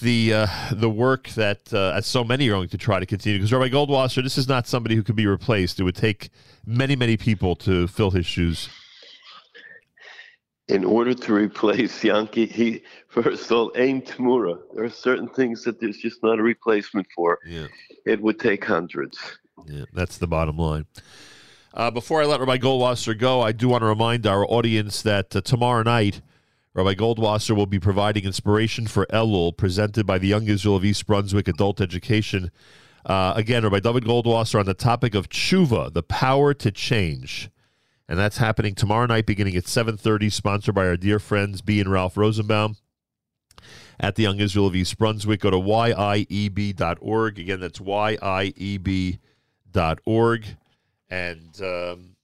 the 0.03 0.35
uh, 0.35 0.47
the 0.73 0.90
work 0.90 1.28
that 1.31 1.73
uh, 1.73 1.93
as 1.95 2.05
so 2.07 2.24
many 2.24 2.49
are 2.49 2.55
going 2.55 2.69
to 2.70 2.78
try 2.78 2.99
to 2.99 3.07
continue, 3.07 3.39
because 3.39 3.53
Rabbi 3.53 3.69
Goldwasser, 3.69 4.20
this 4.20 4.36
is 4.36 4.49
not 4.49 4.66
somebody 4.66 4.97
who 4.97 5.05
could 5.05 5.16
be 5.16 5.27
replaced. 5.27 5.78
It 5.78 5.85
would 5.85 5.95
take 5.95 6.31
many, 6.66 6.97
many 6.97 7.16
people 7.16 7.55
to 7.57 7.86
fill 7.86 8.11
his 8.11 8.27
shoes. 8.27 8.69
In 10.69 10.85
order 10.85 11.15
to 11.15 11.35
replace 11.35 12.05
Yankee, 12.05 12.47
he 12.47 12.82
first 13.09 13.47
of 13.47 13.53
all 13.53 13.73
aimed 13.77 14.07
Tamura. 14.07 14.59
There 14.74 14.85
are 14.85 14.90
certain 14.90 15.28
things 15.28 15.65
that 15.65 15.81
there's 15.81 15.97
just 15.97 16.23
not 16.23 16.39
a 16.39 16.43
replacement 16.43 17.07
for. 17.15 17.39
Yeah. 17.47 17.66
It 18.05 18.20
would 18.20 18.39
take 18.39 18.65
hundreds. 18.65 19.19
Yeah, 19.66 19.85
that's 19.93 20.19
the 20.19 20.27
bottom 20.27 20.57
line. 20.59 20.86
Uh, 21.74 21.90
before 21.90 22.23
I 22.23 22.27
let 22.27 22.40
Rabbi 22.40 22.59
Goldwasser 22.59 23.19
go, 23.19 23.40
I 23.40 23.53
do 23.53 23.69
want 23.69 23.82
to 23.82 23.86
remind 23.86 24.27
our 24.27 24.45
audience 24.47 25.03
that 25.03 25.35
uh, 25.35 25.40
tomorrow 25.40 25.82
night, 25.82 26.23
Rabbi 26.74 26.95
Goldwasser 26.95 27.57
will 27.57 27.66
be 27.66 27.78
providing 27.78 28.24
inspiration 28.24 28.86
for 28.86 29.07
Elul, 29.07 29.57
presented 29.57 30.07
by 30.07 30.19
the 30.19 30.28
Young 30.28 30.47
Israel 30.49 30.77
of 30.77 30.85
East 30.85 31.07
Brunswick 31.07 31.49
Adult 31.49 31.81
Education. 31.81 32.51
Uh, 33.05 33.32
again, 33.36 33.65
Rabbi 33.65 33.81
David 33.81 34.05
Goldwasser 34.05 34.61
on 34.61 34.66
the 34.66 34.74
topic 34.74 35.15
of 35.15 35.28
tshuva, 35.28 35.93
the 35.93 36.03
power 36.03 36.55
to 36.55 36.70
change. 36.70 37.51
And 38.09 38.19
that's 38.19 38.39
happening 38.39 38.75
tomorrow 38.75 39.07
night 39.07 39.27
beginning 39.27 39.57
at 39.57 39.65
7.30, 39.65 40.33
sponsored 40.33 40.75
by 40.75 40.87
our 40.87 40.97
dear 40.97 41.19
friends 41.19 41.61
B 41.61 41.79
and 41.81 41.93
Ralph 41.93 42.17
Rosenbaum 42.17 42.77
at 44.01 44.15
the 44.15 44.23
Young 44.23 44.39
Israel 44.41 44.67
of 44.67 44.75
East 44.75 44.97
Brunswick. 44.97 45.41
Go 45.41 45.51
to 45.51 45.59
yieb.org. 45.59 47.39
Again, 47.39 47.61
that's 47.61 47.79
yieb.org. 47.81 49.19
And 51.11 51.63
um, 51.63 52.17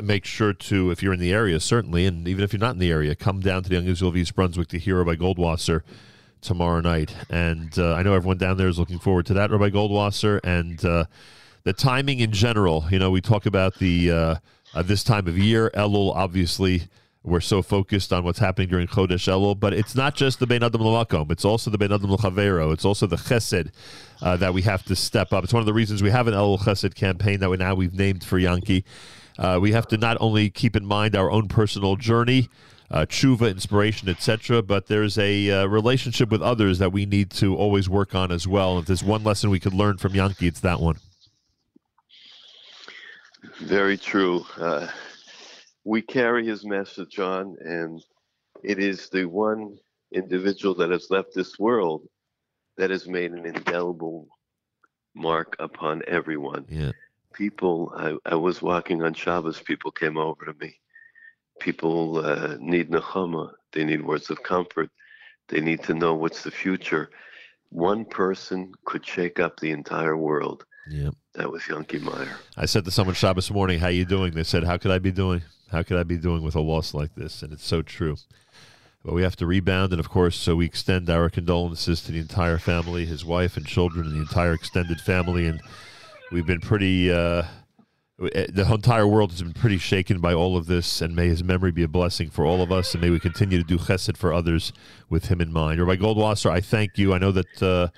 make 0.00 0.24
sure 0.24 0.52
to, 0.52 0.90
if 0.90 1.02
you're 1.02 1.12
in 1.12 1.20
the 1.20 1.32
area, 1.32 1.60
certainly, 1.60 2.06
and 2.06 2.28
even 2.28 2.44
if 2.44 2.52
you're 2.52 2.60
not 2.60 2.74
in 2.74 2.78
the 2.78 2.90
area, 2.90 3.14
come 3.14 3.40
down 3.40 3.62
to 3.62 3.68
the 3.68 3.74
Young 3.76 3.86
Israel 3.86 4.10
of 4.10 4.16
East 4.16 4.34
Brunswick 4.34 4.68
to 4.68 4.78
hear 4.78 5.02
Rabbi 5.02 5.14
Goldwasser 5.16 5.82
tomorrow 6.40 6.80
night. 6.80 7.14
And 7.30 7.78
uh, 7.78 7.94
I 7.94 8.02
know 8.02 8.14
everyone 8.14 8.38
down 8.38 8.56
there 8.58 8.68
is 8.68 8.78
looking 8.78 8.98
forward 8.98 9.26
to 9.26 9.34
that, 9.34 9.50
Rabbi 9.50 9.70
Goldwasser. 9.70 10.40
And 10.44 10.84
uh, 10.84 11.04
the 11.64 11.72
timing 11.72 12.20
in 12.20 12.32
general, 12.32 12.84
you 12.90 12.98
know, 12.98 13.10
we 13.10 13.20
talk 13.20 13.46
about 13.46 13.78
the 13.78 14.10
uh, 14.10 14.34
uh, 14.74 14.82
this 14.82 15.04
time 15.04 15.26
of 15.26 15.38
year. 15.38 15.70
Elul, 15.74 16.14
obviously, 16.14 16.84
we're 17.24 17.40
so 17.40 17.62
focused 17.62 18.12
on 18.12 18.24
what's 18.24 18.38
happening 18.38 18.68
during 18.68 18.88
Chodesh 18.88 19.28
Elul, 19.28 19.58
but 19.58 19.72
it's 19.72 19.94
not 19.94 20.16
just 20.16 20.40
the 20.40 20.46
Ben 20.46 20.62
Adam 20.62 20.80
Lamakom. 20.80 21.30
It's 21.30 21.44
also 21.44 21.70
the 21.70 21.78
Ben 21.78 21.92
Adam 21.92 22.10
L'Chavero. 22.10 22.72
It's 22.72 22.84
also 22.84 23.06
the 23.06 23.16
Chesed 23.16 23.70
uh, 24.20 24.36
that 24.38 24.52
we 24.52 24.62
have 24.62 24.84
to 24.86 24.96
step 24.96 25.32
up. 25.32 25.44
It's 25.44 25.52
one 25.52 25.60
of 25.60 25.66
the 25.66 25.72
reasons 25.72 26.02
we 26.02 26.10
have 26.10 26.26
an 26.26 26.34
Elul 26.34 26.58
Chesed 26.58 26.94
campaign 26.94 27.40
that 27.40 27.50
we 27.50 27.56
now 27.56 27.74
we've 27.74 27.94
named 27.94 28.24
for 28.24 28.38
Yankee. 28.38 28.84
Uh, 29.38 29.58
we 29.60 29.72
have 29.72 29.86
to 29.88 29.96
not 29.96 30.16
only 30.20 30.50
keep 30.50 30.76
in 30.76 30.84
mind 30.84 31.16
our 31.16 31.30
own 31.30 31.48
personal 31.48 31.96
journey, 31.96 32.48
uh, 32.90 33.06
tshuva, 33.06 33.50
inspiration, 33.50 34.08
etc., 34.08 34.62
but 34.62 34.86
there's 34.86 35.16
a 35.16 35.50
uh, 35.50 35.66
relationship 35.66 36.30
with 36.30 36.42
others 36.42 36.78
that 36.78 36.92
we 36.92 37.06
need 37.06 37.30
to 37.30 37.56
always 37.56 37.88
work 37.88 38.14
on 38.14 38.30
as 38.30 38.46
well. 38.46 38.78
If 38.78 38.86
there's 38.86 39.02
one 39.02 39.24
lesson 39.24 39.48
we 39.48 39.60
could 39.60 39.72
learn 39.72 39.96
from 39.96 40.14
Yankee, 40.14 40.48
it's 40.48 40.60
that 40.60 40.80
one. 40.80 40.96
Very 43.60 43.98
true. 43.98 44.44
Uh, 44.56 44.88
we 45.84 46.00
carry 46.02 46.46
his 46.46 46.64
message 46.64 47.18
on, 47.18 47.56
and 47.60 48.02
it 48.62 48.78
is 48.78 49.08
the 49.08 49.24
one 49.24 49.78
individual 50.12 50.74
that 50.76 50.90
has 50.90 51.10
left 51.10 51.34
this 51.34 51.58
world 51.58 52.06
that 52.76 52.90
has 52.90 53.06
made 53.06 53.32
an 53.32 53.44
indelible 53.44 54.28
mark 55.14 55.56
upon 55.58 56.02
everyone. 56.06 56.64
Yeah. 56.68 56.92
People, 57.32 57.92
I, 57.96 58.16
I 58.30 58.34
was 58.36 58.62
walking 58.62 59.02
on 59.02 59.14
Shabbos, 59.14 59.60
people 59.60 59.90
came 59.90 60.16
over 60.16 60.44
to 60.44 60.54
me. 60.54 60.78
People 61.60 62.18
uh, 62.24 62.56
need 62.60 62.90
nechama, 62.90 63.52
they 63.72 63.84
need 63.84 64.02
words 64.02 64.30
of 64.30 64.42
comfort, 64.42 64.90
they 65.48 65.60
need 65.60 65.82
to 65.84 65.94
know 65.94 66.14
what's 66.14 66.42
the 66.42 66.50
future. 66.50 67.10
One 67.70 68.04
person 68.04 68.72
could 68.84 69.06
shake 69.06 69.40
up 69.40 69.58
the 69.58 69.70
entire 69.70 70.16
world. 70.16 70.64
Yeah. 70.88 71.10
That 71.34 71.50
was 71.50 71.62
Yanki 71.62 72.00
Meyer. 72.00 72.36
I 72.56 72.66
said 72.66 72.84
to 72.84 72.90
someone 72.90 73.14
Shabbos 73.14 73.50
morning, 73.50 73.78
"How 73.78 73.88
you 73.88 74.04
doing?" 74.04 74.32
They 74.32 74.42
said, 74.42 74.64
"How 74.64 74.76
could 74.78 74.90
I 74.90 74.98
be 74.98 75.12
doing? 75.12 75.42
How 75.70 75.82
could 75.82 75.96
I 75.96 76.02
be 76.02 76.18
doing 76.18 76.42
with 76.42 76.54
a 76.54 76.60
loss 76.60 76.92
like 76.92 77.14
this?" 77.14 77.42
And 77.42 77.52
it's 77.52 77.66
so 77.66 77.82
true. 77.82 78.16
But 79.04 79.14
we 79.14 79.22
have 79.22 79.36
to 79.36 79.46
rebound, 79.46 79.92
and 79.92 80.00
of 80.00 80.08
course, 80.08 80.36
so 80.36 80.56
we 80.56 80.64
extend 80.64 81.10
our 81.10 81.28
condolences 81.28 82.02
to 82.02 82.12
the 82.12 82.18
entire 82.18 82.58
family, 82.58 83.04
his 83.04 83.24
wife 83.24 83.56
and 83.56 83.66
children, 83.66 84.06
and 84.06 84.14
the 84.14 84.20
entire 84.20 84.52
extended 84.52 85.00
family. 85.00 85.46
And 85.46 85.60
we've 86.30 86.46
been 86.46 86.60
pretty. 86.60 87.10
Uh, 87.10 87.44
the 88.18 88.68
entire 88.70 89.06
world 89.06 89.30
has 89.30 89.42
been 89.42 89.52
pretty 89.52 89.78
shaken 89.78 90.20
by 90.20 90.34
all 90.34 90.56
of 90.56 90.66
this, 90.66 91.00
and 91.00 91.16
may 91.16 91.28
his 91.28 91.42
memory 91.42 91.72
be 91.72 91.82
a 91.82 91.88
blessing 91.88 92.30
for 92.30 92.44
all 92.44 92.62
of 92.62 92.70
us, 92.70 92.92
and 92.92 93.02
may 93.02 93.10
we 93.10 93.18
continue 93.18 93.58
to 93.58 93.64
do 93.64 93.78
chesed 93.78 94.16
for 94.16 94.32
others 94.32 94.72
with 95.08 95.26
him 95.26 95.40
in 95.40 95.52
mind. 95.52 95.80
Rabbi 95.80 96.00
Goldwasser, 96.00 96.50
I 96.50 96.60
thank 96.60 96.98
you. 96.98 97.14
I 97.14 97.18
know 97.18 97.32
that. 97.32 97.62
Uh, 97.62 97.88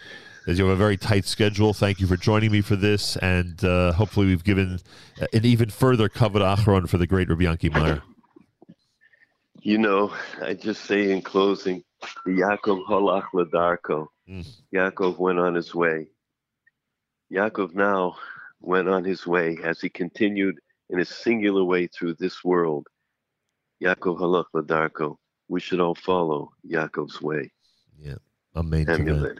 as 0.47 0.59
you 0.59 0.67
have 0.67 0.75
a 0.75 0.77
very 0.77 0.97
tight 0.97 1.25
schedule. 1.25 1.73
Thank 1.73 2.01
you 2.01 2.07
for 2.07 2.17
joining 2.17 2.53
me 2.53 2.61
for 2.61 2.77
this, 2.77 3.17
and 3.17 3.63
uh, 3.65 3.93
hopefully 3.93 4.27
we've 4.27 4.45
given 4.45 4.81
an 5.33 5.45
even 5.45 5.71
further 5.71 6.09
kavod 6.09 6.43
acharon 6.57 6.89
for 6.89 6.99
the 6.99 7.07
great 7.07 7.29
Rabbi 7.29 7.45
Yanki 7.45 7.73
Meyer. 7.73 8.03
You 9.67 9.79
know, 9.79 10.13
I 10.43 10.53
just 10.53 10.85
say 10.85 11.11
in 11.11 11.23
closing, 11.23 11.83
Yaakov 12.27 12.85
halach 12.85 13.29
ladarko. 13.33 14.09
Yaakov 14.75 15.19
went 15.19 15.39
on 15.39 15.55
his 15.55 15.75
way. 15.75 16.09
Yaakov 17.33 17.75
now 17.75 18.17
went 18.61 18.91
on 18.91 19.05
his 19.05 19.27
way 19.27 19.57
as 19.65 19.81
he 19.81 19.89
continued 19.89 20.59
in 20.91 21.01
a 21.01 21.05
singular 21.07 21.65
way 21.65 21.87
through 21.87 22.13
this 22.15 22.45
world. 22.45 22.87
Yaakov 23.83 24.19
halach 24.19 24.45
ladarko. 24.55 25.17
We 25.49 25.61
should 25.61 25.81
all 25.81 25.95
follow 25.95 26.53
Yaakov's 26.71 27.23
way. 27.23 27.51
Yeah, 27.99 28.17
amen. 28.55 28.85
to 28.85 28.93
that. 28.93 29.01
Emulate. 29.01 29.39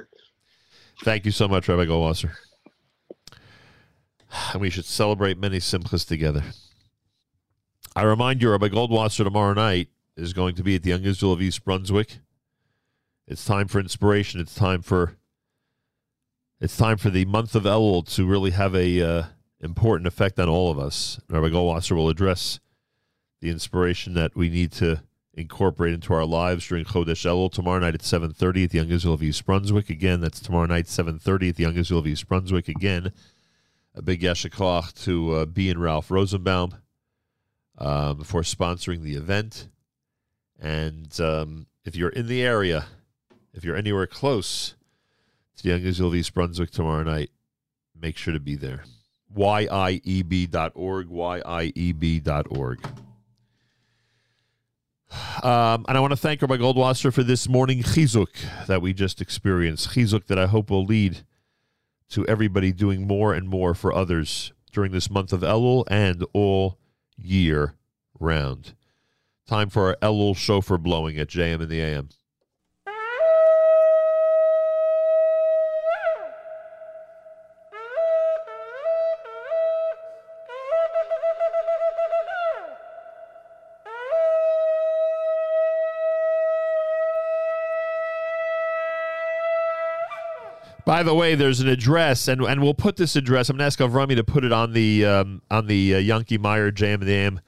Thank 1.05 1.27
you 1.27 1.33
so 1.33 1.47
much, 1.47 1.69
Rabbi 1.69 1.85
Goldwasser. 1.85 2.31
And 4.53 4.61
we 4.63 4.71
should 4.71 4.87
celebrate 4.87 5.37
many 5.37 5.59
simchas 5.59 6.09
together. 6.09 6.43
I 7.95 8.05
remind 8.05 8.41
you, 8.41 8.51
Rabbi 8.51 8.69
Goldwasser 8.69 9.23
tomorrow 9.23 9.53
night 9.53 9.89
is 10.17 10.33
going 10.33 10.55
to 10.55 10.63
be 10.63 10.77
at 10.77 10.83
the 10.83 10.89
Young 10.89 11.05
Israel 11.05 11.35
of 11.35 11.43
East 11.43 11.63
Brunswick. 11.63 12.21
It's 13.29 13.45
time 13.45 13.69
for 13.69 13.81
inspiration. 13.81 14.41
It's 14.41 14.55
time 14.55 14.81
for 14.81 15.19
it's 16.59 16.79
time 16.79 16.97
for 16.97 17.11
the 17.11 17.27
month 17.27 17.55
of 17.55 17.65
Elul 17.65 18.11
to 18.15 18.27
really 18.27 18.53
have 18.53 18.75
a 18.75 19.03
uh, 19.03 19.25
important 19.61 20.07
effect 20.07 20.39
on 20.39 20.49
all 20.49 20.71
of 20.71 20.79
us. 20.79 21.21
Rabbi 21.29 21.49
Goldwasser 21.49 21.95
will 21.95 22.09
address 22.09 22.61
the 23.43 23.51
inspiration 23.51 24.15
that 24.15 24.35
we 24.35 24.49
need 24.49 24.73
to 24.73 25.03
incorporate 25.37 25.93
into 25.95 26.15
our 26.15 26.25
lives 26.25 26.67
during 26.67 26.85
Chodesh 26.85 27.27
Elul 27.27 27.53
tomorrow 27.53 27.81
night 27.81 27.95
at 27.95 28.01
7.30 28.01 28.65
at 28.65 28.71
the 28.71 28.79
Young 28.79 28.91
Israel 28.91 29.15
of 29.15 29.23
East 29.23 29.45
Brunswick. 29.45 29.91
Again, 29.91 30.21
that's 30.21 30.41
tomorrow 30.41 30.67
night, 30.67 30.87
7.30 30.87 31.51
at 31.51 31.57
the 31.57 31.65
Young 31.65 31.77
Israel 31.77 32.01
of 32.01 32.07
East 32.07 32.29
Brunswick. 32.29 32.69
Again, 32.69 33.13
a 33.95 34.03
big 34.03 34.21
yashikach 34.21 35.05
to 35.05 35.33
uh, 35.35 35.47
B 35.47 35.71
and 35.71 35.81
Ralph 35.81 36.11
Rosenbaum 36.11 36.75
um, 37.79 38.23
for 38.23 38.43
sponsoring 38.43 39.03
the 39.03 39.15
event. 39.15 39.69
And 40.61 41.21
um, 41.21 41.67
if 41.85 41.97
you're 41.97 42.11
in 42.11 42.27
the 42.27 42.43
area, 42.43 42.87
if 43.53 43.65
you're 43.65 43.77
anywhere 43.77 44.07
close 44.07 44.75
to 45.57 45.63
the 45.63 45.71
Young 45.71 45.83
Israel 45.83 46.09
of 46.11 46.15
East 46.15 46.35
Brunswick 46.35 46.71
tomorrow 46.71 47.03
night, 47.03 47.31
make 47.99 48.17
sure 48.17 48.35
to 48.35 48.41
be 48.41 48.57
there. 48.57 48.85
yieb.org, 49.37 51.09
yieb.org. 51.09 53.04
Um, 55.43 55.85
and 55.89 55.97
I 55.97 56.01
want 56.01 56.13
to 56.13 56.17
thank 56.17 56.43
Rabbi 56.43 56.57
Goldwasser 56.57 57.13
for 57.13 57.23
this 57.23 57.49
morning 57.49 57.83
chizuk 57.83 58.67
that 58.67 58.83
we 58.83 58.93
just 58.93 59.21
experienced. 59.21 59.91
Chizuk 59.91 60.27
that 60.27 60.39
I 60.39 60.47
hope 60.47 60.71
will 60.71 60.85
lead 60.85 61.25
to 62.11 62.27
everybody 62.27 62.73
doing 62.73 63.07
more 63.07 63.35
and 63.35 63.49
more 63.49 63.75
for 63.75 63.93
others 63.93 64.53
during 64.73 64.93
this 64.93 65.11
month 65.11 65.33
of 65.33 65.41
Elul 65.41 65.85
and 65.89 66.25
all 66.33 66.79
year 67.17 67.75
round. 68.19 68.75
Time 69.47 69.69
for 69.69 69.89
our 69.89 69.97
Elul 70.03 70.37
shofar 70.37 70.79
blowing 70.79 71.19
at 71.19 71.29
JM 71.29 71.61
in 71.61 71.69
the 71.69 71.81
AM. 71.81 72.09
By 90.87 91.03
the 91.03 91.15
way, 91.15 91.35
there's 91.35 91.61
an 91.61 91.69
address, 91.69 92.29
and 92.29 92.43
and 92.43 92.63
we'll 92.63 92.75
put 92.75 92.97
this 92.97 93.17
address. 93.17 93.49
I'm 93.49 93.57
going 93.57 93.61
to 93.61 93.67
ask 93.67 93.79
Avrami 93.79 94.17
to 94.17 94.25
put 94.25 94.45
it 94.45 94.53
on 94.53 94.73
the 94.73 95.05
um, 95.07 95.43
on 95.51 95.67
the 95.67 95.95
uh, 95.95 95.99
Yankee 95.99 96.39
Meyer 96.39 96.71
JM 96.71 96.95
and 96.95 97.09
AM 97.09 97.41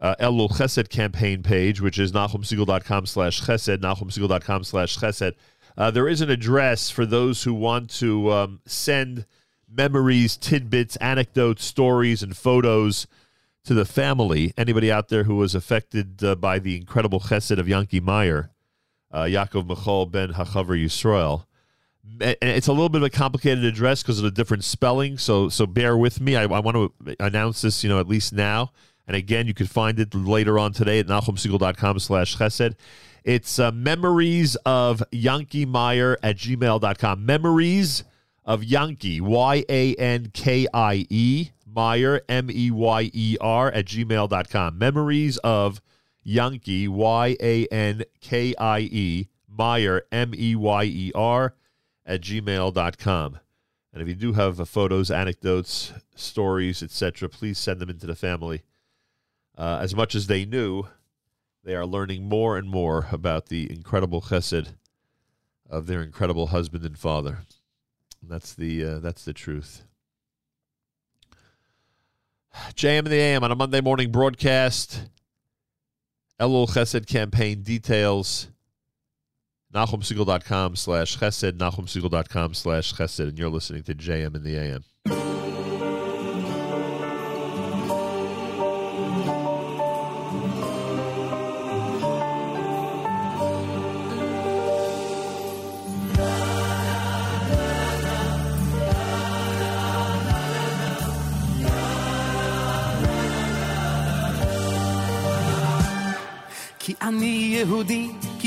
uh, 0.00 0.14
Elul 0.18 0.50
Chesed 0.50 0.88
campaign 0.88 1.42
page, 1.42 1.80
which 1.80 1.98
is 1.98 2.12
nachumsegal.com 2.12 3.06
slash 3.06 3.42
chesed, 3.42 3.78
nachumsegal.com 3.78 4.64
slash 4.64 4.98
chesed. 4.98 5.34
Uh, 5.76 5.90
there 5.90 6.08
is 6.08 6.20
an 6.20 6.30
address 6.30 6.90
for 6.90 7.06
those 7.06 7.42
who 7.44 7.54
want 7.54 7.90
to 7.90 8.32
um, 8.32 8.60
send 8.66 9.26
memories, 9.68 10.36
tidbits, 10.36 10.96
anecdotes, 10.96 11.64
stories, 11.64 12.22
and 12.22 12.36
photos 12.36 13.06
to 13.64 13.74
the 13.74 13.84
family. 13.84 14.52
Anybody 14.56 14.90
out 14.90 15.08
there 15.08 15.24
who 15.24 15.36
was 15.36 15.54
affected 15.54 16.24
uh, 16.24 16.34
by 16.34 16.58
the 16.58 16.76
incredible 16.76 17.20
chesed 17.20 17.58
of 17.58 17.68
Yankee 17.68 18.00
Meyer, 18.00 18.50
uh, 19.12 19.22
Yaakov 19.22 19.66
Michal 19.66 20.06
ben 20.06 20.32
Hachaver 20.32 20.82
Yisrael. 20.82 21.44
And 22.20 22.36
it's 22.40 22.66
a 22.66 22.72
little 22.72 22.88
bit 22.88 23.02
of 23.02 23.06
a 23.06 23.10
complicated 23.10 23.64
address 23.64 24.02
because 24.02 24.18
of 24.18 24.24
the 24.24 24.30
different 24.30 24.64
spelling. 24.64 25.18
So 25.18 25.48
so 25.48 25.66
bear 25.66 25.96
with 25.96 26.20
me. 26.20 26.36
I, 26.36 26.42
I 26.44 26.60
want 26.60 26.76
to 26.76 27.16
announce 27.20 27.62
this, 27.62 27.82
you 27.82 27.90
know, 27.90 28.00
at 28.00 28.08
least 28.08 28.32
now. 28.32 28.72
And 29.06 29.16
again, 29.16 29.46
you 29.46 29.54
can 29.54 29.66
find 29.66 29.98
it 29.98 30.14
later 30.14 30.58
on 30.58 30.72
today 30.72 31.00
at 31.00 31.06
nachumsegal.com 31.06 31.98
slash 31.98 32.36
chesed. 32.36 32.76
It's 33.24 33.58
uh, 33.58 33.72
memories 33.72 34.56
of 34.64 35.02
Yankee 35.10 35.66
Meyer 35.66 36.16
at 36.22 36.36
gmail.com. 36.36 37.26
Memories 37.26 38.04
of 38.44 38.64
Yankee, 38.64 39.20
Y 39.20 39.64
A 39.68 39.94
N 39.96 40.30
K 40.32 40.66
I 40.72 41.06
E, 41.10 41.50
Meyer, 41.66 42.22
M 42.28 42.50
E 42.50 42.70
Y 42.70 43.10
E 43.12 43.36
R, 43.40 43.72
at 43.72 43.84
gmail.com. 43.86 44.78
Memories 44.78 45.38
of 45.38 45.80
Yankee, 46.22 46.88
Y 46.88 47.36
A 47.40 47.66
N 47.66 48.04
K 48.20 48.54
I 48.58 48.78
E, 48.80 49.28
Meyer, 49.48 50.02
M 50.10 50.32
E 50.34 50.54
Y 50.54 50.84
E 50.84 51.12
R, 51.14 51.54
at 52.06 52.20
gmail.com. 52.20 53.38
And 53.92 54.02
if 54.02 54.08
you 54.08 54.14
do 54.14 54.32
have 54.34 54.60
uh, 54.60 54.64
photos, 54.64 55.10
anecdotes, 55.10 55.92
stories, 56.14 56.82
etc., 56.82 57.28
please 57.28 57.58
send 57.58 57.80
them 57.80 57.90
into 57.90 58.06
the 58.06 58.14
family. 58.14 58.62
Uh, 59.58 59.78
as 59.82 59.94
much 59.94 60.14
as 60.14 60.26
they 60.26 60.44
knew, 60.44 60.84
they 61.64 61.74
are 61.74 61.86
learning 61.86 62.28
more 62.28 62.56
and 62.56 62.68
more 62.68 63.08
about 63.12 63.46
the 63.46 63.70
incredible 63.70 64.22
chesed 64.22 64.74
of 65.68 65.86
their 65.86 66.02
incredible 66.02 66.48
husband 66.48 66.84
and 66.84 66.98
father. 66.98 67.40
And 68.22 68.30
that's 68.30 68.54
the 68.54 68.84
uh, 68.84 68.98
that's 69.00 69.24
the 69.24 69.32
truth. 69.32 69.84
JM 72.74 72.98
and 73.00 73.06
the 73.08 73.16
AM 73.16 73.44
on 73.44 73.52
a 73.52 73.56
Monday 73.56 73.80
morning 73.80 74.10
broadcast. 74.10 75.08
Elul 76.40 76.68
Chesed 76.68 77.06
campaign 77.06 77.62
details. 77.62 78.48
NachumSegal.com 79.74 80.76
slash 80.76 81.18
chesed, 81.18 81.52
NachumSegal.com 81.52 82.54
slash 82.54 82.94
chesed, 82.94 83.28
and 83.28 83.38
you're 83.38 83.48
listening 83.48 83.82
to 83.84 83.94
JM 83.94 84.34
in 84.34 84.42
the 84.42 84.56
AM. 84.56 85.29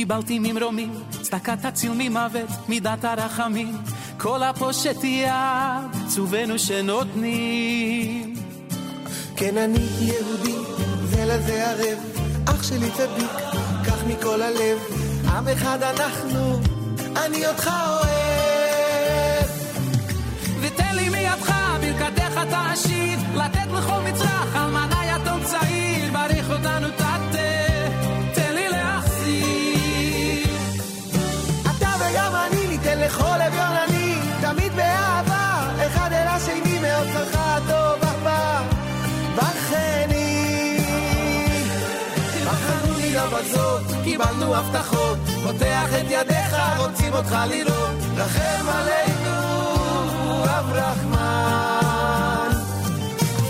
קיבלתי 0.04 0.40
ממרומים, 0.40 0.94
צדקת 1.22 1.66
תציל 1.66 1.92
ממוות, 1.96 2.50
מידת 2.70 3.04
הרחמים. 3.04 3.78
כל 4.18 4.44
הפושט 4.44 5.04
יד, 5.04 6.08
צווינו 6.08 6.60
שנותנים. 6.60 8.34
כן, 9.36 9.58
אני 9.58 9.88
יהודי, 10.00 10.56
זה 11.04 11.26
לזה 11.26 11.70
ערב, 11.70 11.98
אח 12.46 12.64
שלי 12.64 12.92
צדיק, 12.92 13.32
קח 13.86 14.04
מכל 14.08 14.42
הלב, 14.42 14.78
עם 15.28 15.48
אחד 15.48 15.84
אנחנו, 15.84 16.60
אני 17.26 17.48
אותך 17.48 17.70
אוהב. 17.88 18.13
קיבלנו 44.24 44.56
הבטחות, 44.56 45.18
פותח 45.44 45.90
את 46.02 46.06
ידיך, 46.10 46.56
רוצים 46.78 47.14
אותך 47.14 47.36
לראות, 47.50 47.96
רחם 48.16 48.66
עלינו, 48.70 49.36
אב 50.44 50.72
רחמן. 50.74 52.50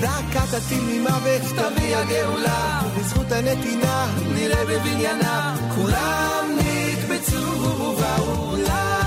דקת 0.01 0.55
תציל 0.55 0.83
ממוות, 0.83 1.41
תביא 1.41 1.95
הגאולה, 1.97 2.81
בזכות 2.97 3.31
הנתינה, 3.31 4.07
נראה 4.33 4.65
בבניינה, 4.65 5.55
כולם 5.75 6.57
נקבצו 6.57 7.95
בעולם. 7.95 9.02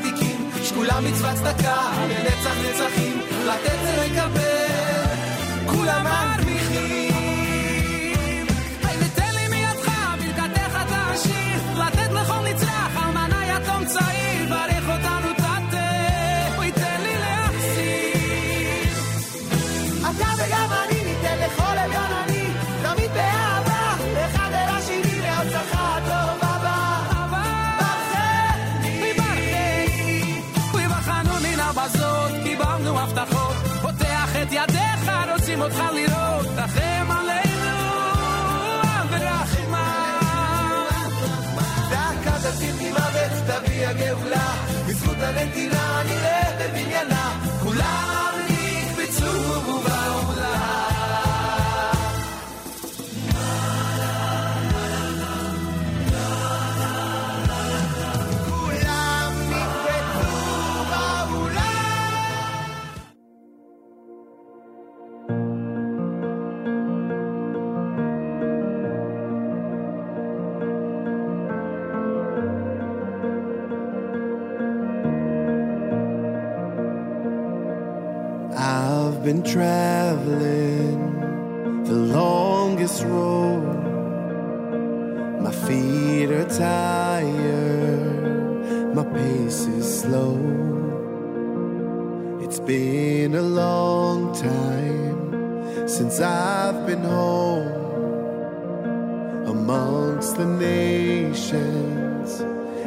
צדיקות 0.00 0.14
וצדיקים, 0.14 0.50
שקולה 0.64 1.00
מצוות 1.00 1.34
צדקה, 1.34 1.92
לנצח 2.08 2.54
נצחים, 2.64 3.20
לתת 3.46 3.78
ולקבל, 3.82 5.14
כולם 5.66 6.04
מרוויחים. 6.04 7.14
היי 8.84 8.96
ותן 9.00 9.34
לי 9.34 9.48
מידך, 9.48 9.90
ברכתך 10.18 10.76
תעשיר, 10.88 11.82
לתת 11.86 12.12
לכל 12.12 12.40
נצרך, 12.50 12.96
אלמנה 13.04 13.56
יתום 13.56 13.84
צעיר, 13.86 14.48
הגאולה, 43.93 44.47
בזכות 44.87 45.17
הנתינה 45.19 46.01
נראה 46.05 46.41
בבניינה, 46.59 47.12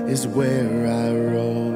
is 0.08 0.26
where 0.26 0.88
I 0.88 1.14
roll. 1.14 1.67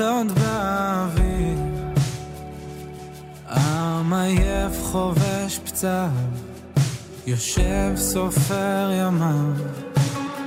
עוד 0.00 0.32
באוויר, 0.32 1.58
עם 3.46 4.12
עייף 4.12 4.82
חובש 4.82 5.58
פצעיו, 5.64 6.10
יושב 7.26 7.92
סופר 7.96 8.90
ימיו, 8.92 9.52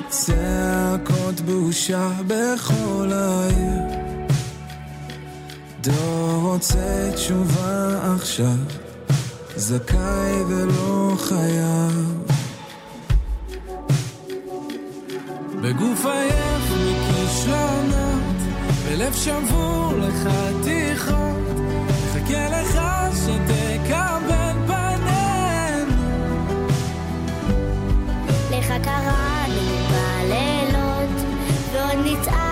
צעקות 0.09 1.41
בושה 1.45 2.09
בכל 2.27 3.09
העיר. 3.13 4.01
דור 5.81 6.41
רוצה 6.41 7.11
תשובה 7.15 7.99
עכשיו, 8.15 8.57
זכאי 9.55 10.43
ולא 10.47 11.15
חייב. 11.17 12.21
בגוף 15.61 16.05
עייף 16.05 16.71
מקשר 16.71 17.70
הלב 19.01 19.13
שבור 19.13 19.93
לחתיכות, 19.97 21.57
חכה 22.13 22.49
לך 22.49 22.81
שתקבל 23.15 24.53
בינינו. 24.67 26.03
לך 28.51 28.73
קראנו 28.83 29.61
בלילות, 29.91 31.25
ועוד 31.73 32.05
נצעק 32.05 32.50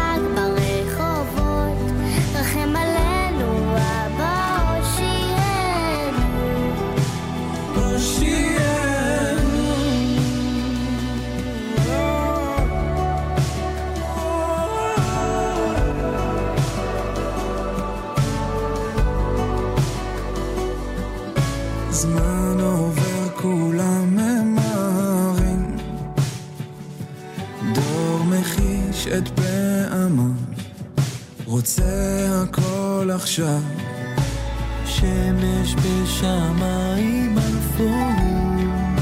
רוצה 31.59 31.83
הכל 32.43 33.09
עכשיו. 33.15 33.61
שמש 34.85 35.75
בשמיים 35.75 37.37
אפורים, 37.37 38.95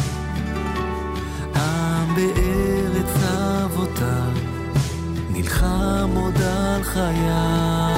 עם 1.56 2.16
בארץ 2.16 3.24
אבותיו, 3.64 4.32
נלחם 5.30 6.10
עוד 6.16 6.42
על 6.42 6.84
חייו. 6.84 7.98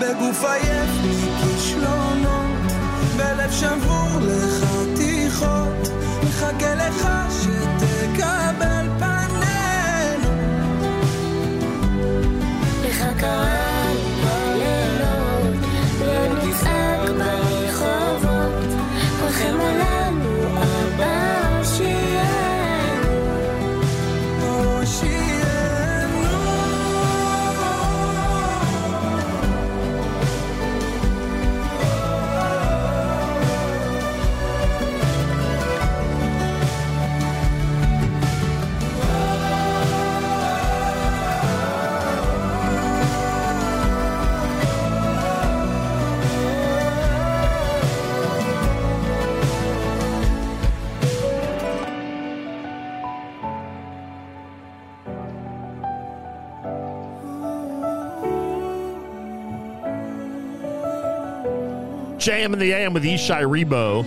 בגוף 0.00 0.44
עייף 0.44 0.90
מכישלונות, 1.04 2.72
בלב 3.16 3.50
שבור 3.50 4.20
לחתיכות, 4.20 4.63
JM 62.24 62.54
and 62.54 62.62
the 62.62 62.72
AM 62.72 62.94
with 62.94 63.04
Ishai 63.04 63.42
Ribo. 63.42 64.02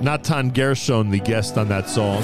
Natan 0.00 0.50
Gershon, 0.52 1.10
the 1.10 1.18
guest 1.18 1.58
on 1.58 1.66
that 1.66 1.88
song. 1.90 2.22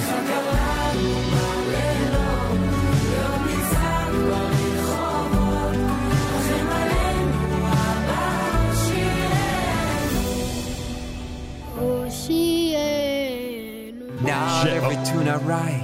I 15.16 15.36
write. 15.36 15.84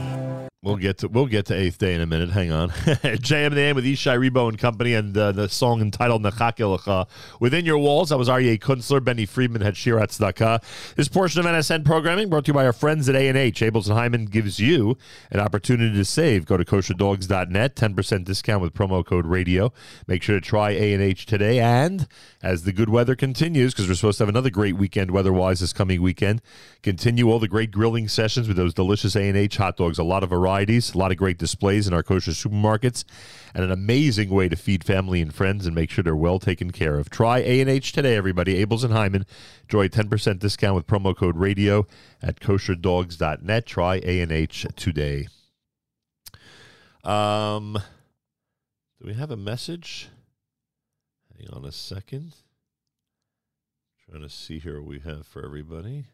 We'll 0.63 0.77
get 0.77 0.99
to 0.99 1.09
we'll 1.09 1.25
get 1.25 1.47
to 1.47 1.55
eighth 1.55 1.79
day 1.79 1.95
in 1.95 2.03
a 2.03 2.07
minute. 2.07 2.29
Hang 2.29 2.53
on. 2.53 2.69
JM 2.69 3.55
the 3.55 3.61
AM 3.63 3.77
with 3.77 3.87
Ishai 3.87 4.19
Ribo 4.19 4.47
and 4.47 4.59
company, 4.59 4.93
and 4.93 5.17
uh, 5.17 5.33
the 5.33 5.49
song 5.49 5.81
entitled 5.81 6.23
Nechake 6.23 6.59
Lecha. 6.59 7.09
Within 7.41 7.65
Your 7.65 7.79
Walls, 7.79 8.13
I 8.13 8.17
was 8.17 8.29
Aryeh 8.29 8.59
Kunstler. 8.59 9.03
Benny 9.03 9.25
Friedman 9.25 9.63
had 9.63 9.73
Shirat 9.73 10.09
Tzedakah. 10.09 10.95
This 10.97 11.09
portion 11.09 11.41
of 11.41 11.47
NSN 11.47 11.87
programming 11.87 12.29
brought 12.29 12.45
to 12.45 12.51
you 12.51 12.53
by 12.53 12.67
our 12.67 12.75
friends 12.75 13.09
at 13.09 13.17
A&H. 13.17 13.61
Abeles 13.63 13.89
and 13.89 13.97
Heymann 13.97 14.29
gives 14.29 14.61
you 14.61 14.99
an 15.31 15.41
opportunity 15.41 15.97
to 15.97 16.05
save. 16.05 16.45
Go 16.45 16.59
to 16.59 16.65
kosherdogs.net, 16.67 17.75
10% 17.75 18.25
discount 18.25 18.61
with 18.61 18.75
promo 18.75 19.03
code 19.03 19.25
radio. 19.25 19.73
Make 20.07 20.23
sure 20.23 20.39
to 20.39 20.47
try 20.47 20.73
A&H 20.73 21.25
today. 21.25 21.59
And 21.59 22.07
as 22.43 22.65
the 22.65 22.73
good 22.75 22.91
weather 22.91 23.17
continues, 23.17 23.73
because 23.73 23.89
we're 23.89 23.95
supposed 23.95 24.19
to 24.19 24.25
have 24.25 24.29
another 24.29 24.51
great 24.51 24.77
weekend 24.77 25.11
weather-wise 25.11 25.61
this 25.61 25.73
coming 25.73 26.03
weekend, 26.03 26.43
continue 26.83 27.31
all 27.31 27.39
the 27.39 27.49
great 27.49 27.71
grilling 27.71 28.09
sessions 28.09 28.47
with 28.47 28.59
those 28.59 28.75
delicious 28.75 29.17
A&H 29.17 29.57
hot 29.57 29.79
dogs. 29.79 29.99
A 29.99 30.05
lot 30.05 30.23
of 30.23 30.31
varieties, 30.51 30.95
a 30.95 30.99
lot 30.99 31.13
of 31.13 31.17
great 31.17 31.39
displays 31.39 31.87
in 31.87 31.95
our 31.95 32.03
kosher 32.03 32.33
supermarkets, 32.33 33.05
and 33.55 33.65
an 33.65 33.71
amazing 33.71 34.31
way 34.31 34.49
to 34.49 34.57
feed 34.57 34.83
family 34.83 35.21
and 35.21 35.33
friends 35.33 35.65
and 35.65 35.75
make 35.75 35.91
sure 35.91 36.03
they're 36.03 36.17
well 36.17 36.41
taken 36.41 36.73
care 36.73 36.99
of. 36.99 37.09
Try 37.09 37.39
A&H 37.39 37.93
today, 37.93 38.17
everybody. 38.17 38.65
Abeles 38.65 38.83
and 38.83 38.93
Heymann. 38.93 39.27
Enjoy 39.63 39.85
a 39.85 39.89
10% 39.89 40.41
discount 40.41 40.75
with 40.75 40.87
promo 40.87 41.17
code 41.17 41.37
radio 41.37 41.87
at 42.21 42.41
kosherdogs.net. 42.41 43.67
Try 43.67 43.97
A&H 43.97 44.67
today. 44.75 45.29
Um, 47.05 47.81
do 49.01 49.07
we 49.07 49.15
have 49.15 49.31
a 49.31 49.37
message? 49.37 50.09
Hang 51.39 51.49
on 51.53 51.65
a 51.65 51.73
second. 51.73 52.35
Trying 54.09 54.23
to 54.23 54.29
see 54.29 54.59
here 54.59 54.81
what 54.81 54.89
we 54.89 54.99
have 54.99 55.27
for 55.27 55.45
everybody. 55.45 56.07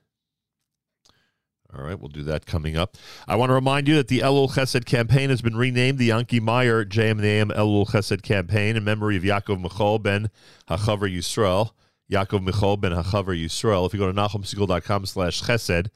All 1.74 1.84
right, 1.84 1.98
we'll 1.98 2.08
do 2.08 2.22
that 2.24 2.46
coming 2.46 2.76
up. 2.76 2.96
I 3.26 3.36
want 3.36 3.50
to 3.50 3.54
remind 3.54 3.88
you 3.88 3.96
that 3.96 4.08
the 4.08 4.20
Elul 4.20 4.50
Chesed 4.50 4.84
campaign 4.84 5.30
has 5.30 5.42
been 5.42 5.56
renamed 5.56 5.98
the 5.98 6.10
Yanki 6.10 6.40
Meyer 6.40 6.84
JM 6.84 7.22
and 7.42 7.50
Elul 7.50 7.88
Chesed 7.88 8.22
campaign 8.22 8.76
in 8.76 8.84
memory 8.84 9.16
of 9.16 9.22
Yaakov 9.22 9.60
Michal 9.60 9.98
ben 9.98 10.30
Hachaver 10.68 11.12
Yisrael. 11.12 11.72
Yaakov 12.10 12.44
Michal 12.44 12.76
ben 12.76 12.92
Hachaver 12.92 13.36
Yisrael. 13.36 13.86
If 13.86 13.92
you 13.92 13.98
go 13.98 14.10
to 14.10 14.12
nachumsegal.com 14.12 15.06
slash 15.06 15.42
chesed, 15.42 15.88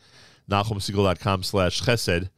nachumsegal.com 0.51 1.43
slash 1.45 1.83
chesed, 1.83 2.31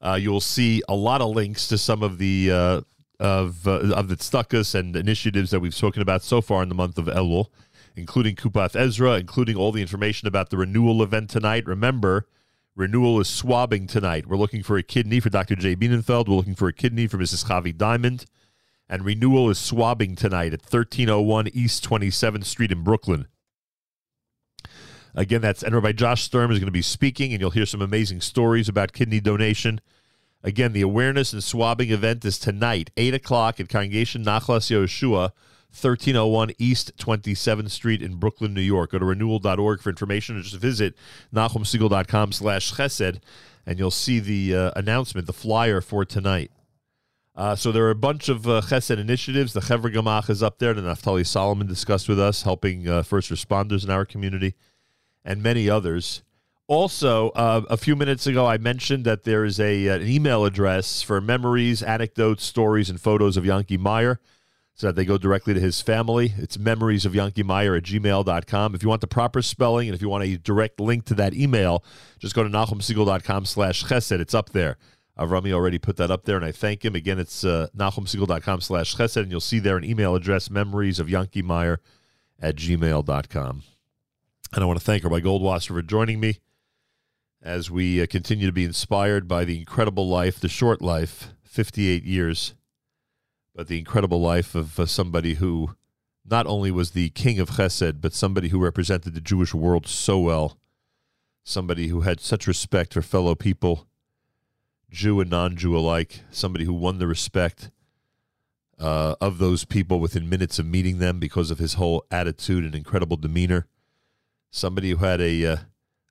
uh, 0.00 0.14
you 0.20 0.30
will 0.30 0.40
see 0.40 0.82
a 0.88 0.94
lot 0.94 1.20
of 1.20 1.34
links 1.34 1.66
to 1.68 1.76
some 1.76 2.02
of 2.02 2.18
the 2.18 2.50
uh, 2.50 2.80
of 3.18 3.66
uh, 3.66 3.92
of 3.94 4.08
the 4.08 4.16
tzedakahs 4.16 4.74
and 4.74 4.96
initiatives 4.96 5.50
that 5.50 5.60
we've 5.60 5.74
spoken 5.74 6.00
about 6.00 6.22
so 6.22 6.40
far 6.40 6.62
in 6.62 6.68
the 6.68 6.74
month 6.74 6.98
of 6.98 7.06
Elul, 7.06 7.46
including 7.96 8.36
Kupath 8.36 8.76
Ezra, 8.76 9.14
including 9.14 9.56
all 9.56 9.72
the 9.72 9.82
information 9.82 10.26
about 10.28 10.50
the 10.50 10.56
renewal 10.56 11.02
event 11.02 11.28
tonight. 11.28 11.66
Remember, 11.66 12.26
renewal 12.76 13.20
is 13.20 13.28
swabbing 13.28 13.86
tonight. 13.86 14.26
We're 14.26 14.36
looking 14.36 14.62
for 14.62 14.76
a 14.76 14.82
kidney 14.82 15.20
for 15.20 15.30
Dr. 15.30 15.56
Jay 15.56 15.76
Bienenfeld. 15.76 16.28
We're 16.28 16.36
looking 16.36 16.54
for 16.54 16.68
a 16.68 16.72
kidney 16.72 17.06
for 17.06 17.18
Mrs. 17.18 17.46
Javi 17.46 17.76
Diamond. 17.76 18.26
And 18.88 19.04
renewal 19.04 19.50
is 19.50 19.58
swabbing 19.58 20.16
tonight 20.16 20.52
at 20.52 20.62
1301 20.62 21.48
East 21.48 21.88
27th 21.88 22.44
Street 22.44 22.72
in 22.72 22.82
Brooklyn. 22.82 23.28
Again, 25.14 25.40
that's 25.40 25.62
and 25.62 25.74
Rabbi 25.74 25.92
Josh 25.92 26.22
Sturm 26.22 26.50
is 26.50 26.58
going 26.58 26.66
to 26.66 26.72
be 26.72 26.82
speaking, 26.82 27.32
and 27.32 27.40
you'll 27.40 27.50
hear 27.50 27.66
some 27.66 27.82
amazing 27.82 28.20
stories 28.20 28.68
about 28.68 28.92
kidney 28.92 29.20
donation. 29.20 29.80
Again, 30.42 30.72
the 30.72 30.80
awareness 30.80 31.32
and 31.32 31.42
swabbing 31.42 31.90
event 31.90 32.24
is 32.24 32.38
tonight, 32.38 32.90
8 32.96 33.14
o'clock 33.14 33.60
at 33.60 33.68
Congregation 33.68 34.24
Nachlas 34.24 34.70
Yoshua, 34.70 35.32
1301 35.70 36.50
East 36.58 36.96
27th 36.98 37.70
Street 37.70 38.02
in 38.02 38.16
Brooklyn, 38.16 38.52
New 38.52 38.60
York. 38.60 38.90
Go 38.90 38.98
to 38.98 39.04
renewal.org 39.04 39.80
for 39.80 39.90
information 39.90 40.36
or 40.36 40.42
just 40.42 40.56
visit 40.56 40.94
nachumsegal.com 41.32 42.32
slash 42.32 42.74
chesed, 42.74 43.20
and 43.64 43.78
you'll 43.78 43.92
see 43.92 44.18
the 44.18 44.54
uh, 44.54 44.70
announcement, 44.74 45.28
the 45.28 45.32
flyer 45.32 45.80
for 45.80 46.04
tonight. 46.04 46.50
Uh, 47.36 47.54
so 47.54 47.70
there 47.70 47.84
are 47.84 47.90
a 47.90 47.94
bunch 47.94 48.28
of 48.28 48.48
uh, 48.48 48.60
chesed 48.62 48.98
initiatives. 48.98 49.52
The 49.52 49.60
Chevra 49.60 49.94
Gamach 49.94 50.28
is 50.28 50.42
up 50.42 50.58
there 50.58 50.74
that 50.74 50.84
Naftali 50.84 51.24
Solomon 51.24 51.68
discussed 51.68 52.08
with 52.08 52.18
us, 52.18 52.42
helping 52.42 52.88
uh, 52.88 53.04
first 53.04 53.30
responders 53.30 53.84
in 53.84 53.90
our 53.90 54.04
community, 54.04 54.56
and 55.24 55.40
many 55.40 55.70
others. 55.70 56.22
Also, 56.66 57.30
uh, 57.30 57.62
a 57.70 57.76
few 57.76 57.94
minutes 57.94 58.26
ago, 58.26 58.44
I 58.46 58.58
mentioned 58.58 59.04
that 59.04 59.22
there 59.22 59.44
is 59.44 59.60
a 59.60 59.86
an 59.86 60.02
email 60.02 60.44
address 60.44 61.02
for 61.02 61.20
memories, 61.20 61.82
anecdotes, 61.82 62.44
stories, 62.44 62.90
and 62.90 63.00
photos 63.00 63.36
of 63.36 63.46
Yankee 63.46 63.76
Meyer 63.76 64.20
so 64.80 64.86
that 64.86 64.96
they 64.96 65.04
go 65.04 65.18
directly 65.18 65.52
to 65.52 65.60
his 65.60 65.82
family. 65.82 66.32
It's 66.38 66.58
memories 66.58 67.04
of 67.04 67.14
Yankee 67.14 67.42
Meyer 67.42 67.74
at 67.74 67.82
gmail.com. 67.82 68.74
If 68.74 68.82
you 68.82 68.88
want 68.88 69.02
the 69.02 69.06
proper 69.06 69.42
spelling 69.42 69.88
and 69.88 69.94
if 69.94 70.00
you 70.00 70.08
want 70.08 70.24
a 70.24 70.38
direct 70.38 70.80
link 70.80 71.04
to 71.04 71.14
that 71.16 71.34
email, 71.34 71.84
just 72.18 72.34
go 72.34 72.42
to 72.42 72.48
nachumsegal.com 72.48 73.44
slash 73.44 73.84
chesed. 73.84 74.18
It's 74.18 74.32
up 74.32 74.50
there. 74.50 74.78
Avrami 75.18 75.52
already 75.52 75.78
put 75.78 75.98
that 75.98 76.10
up 76.10 76.24
there, 76.24 76.36
and 76.36 76.46
I 76.46 76.52
thank 76.52 76.82
him. 76.82 76.94
Again, 76.94 77.18
it's 77.18 77.44
uh, 77.44 77.66
nachumsegal.com 77.76 78.62
slash 78.62 78.96
chesed, 78.96 79.18
and 79.18 79.30
you'll 79.30 79.42
see 79.42 79.58
there 79.58 79.76
an 79.76 79.84
email 79.84 80.14
address, 80.14 80.48
memories 80.48 80.98
of 80.98 81.10
Yankee 81.10 81.42
Meyer 81.42 81.82
at 82.40 82.56
gmail.com. 82.56 83.62
And 84.54 84.64
I 84.64 84.66
want 84.66 84.78
to 84.78 84.84
thank 84.84 85.04
Rabbi 85.04 85.20
Goldwasser 85.20 85.74
for 85.74 85.82
joining 85.82 86.20
me 86.20 86.38
as 87.42 87.70
we 87.70 88.02
uh, 88.02 88.06
continue 88.06 88.46
to 88.46 88.52
be 88.52 88.64
inspired 88.64 89.28
by 89.28 89.44
the 89.44 89.58
incredible 89.58 90.08
life, 90.08 90.40
the 90.40 90.48
short 90.48 90.80
life, 90.80 91.34
58 91.44 92.02
years, 92.02 92.54
but 93.54 93.68
the 93.68 93.78
incredible 93.78 94.20
life 94.20 94.54
of 94.54 94.78
uh, 94.78 94.86
somebody 94.86 95.34
who 95.34 95.74
not 96.24 96.46
only 96.46 96.70
was 96.70 96.92
the 96.92 97.10
king 97.10 97.38
of 97.40 97.50
chesed, 97.50 98.00
but 98.00 98.12
somebody 98.12 98.48
who 98.48 98.58
represented 98.58 99.14
the 99.14 99.20
Jewish 99.20 99.52
world 99.52 99.86
so 99.86 100.18
well, 100.18 100.58
somebody 101.42 101.88
who 101.88 102.02
had 102.02 102.20
such 102.20 102.46
respect 102.46 102.94
for 102.94 103.02
fellow 103.02 103.34
people, 103.34 103.86
Jew 104.90 105.20
and 105.20 105.30
non 105.30 105.56
Jew 105.56 105.76
alike, 105.76 106.20
somebody 106.30 106.64
who 106.64 106.74
won 106.74 106.98
the 106.98 107.06
respect 107.06 107.70
uh, 108.78 109.14
of 109.20 109.38
those 109.38 109.64
people 109.64 110.00
within 110.00 110.28
minutes 110.28 110.58
of 110.58 110.66
meeting 110.66 110.98
them 110.98 111.18
because 111.18 111.50
of 111.50 111.58
his 111.58 111.74
whole 111.74 112.04
attitude 112.10 112.64
and 112.64 112.74
incredible 112.74 113.16
demeanor. 113.16 113.66
Somebody 114.50 114.90
who 114.90 114.96
had 114.96 115.20
a 115.20 115.46
uh, 115.46 115.56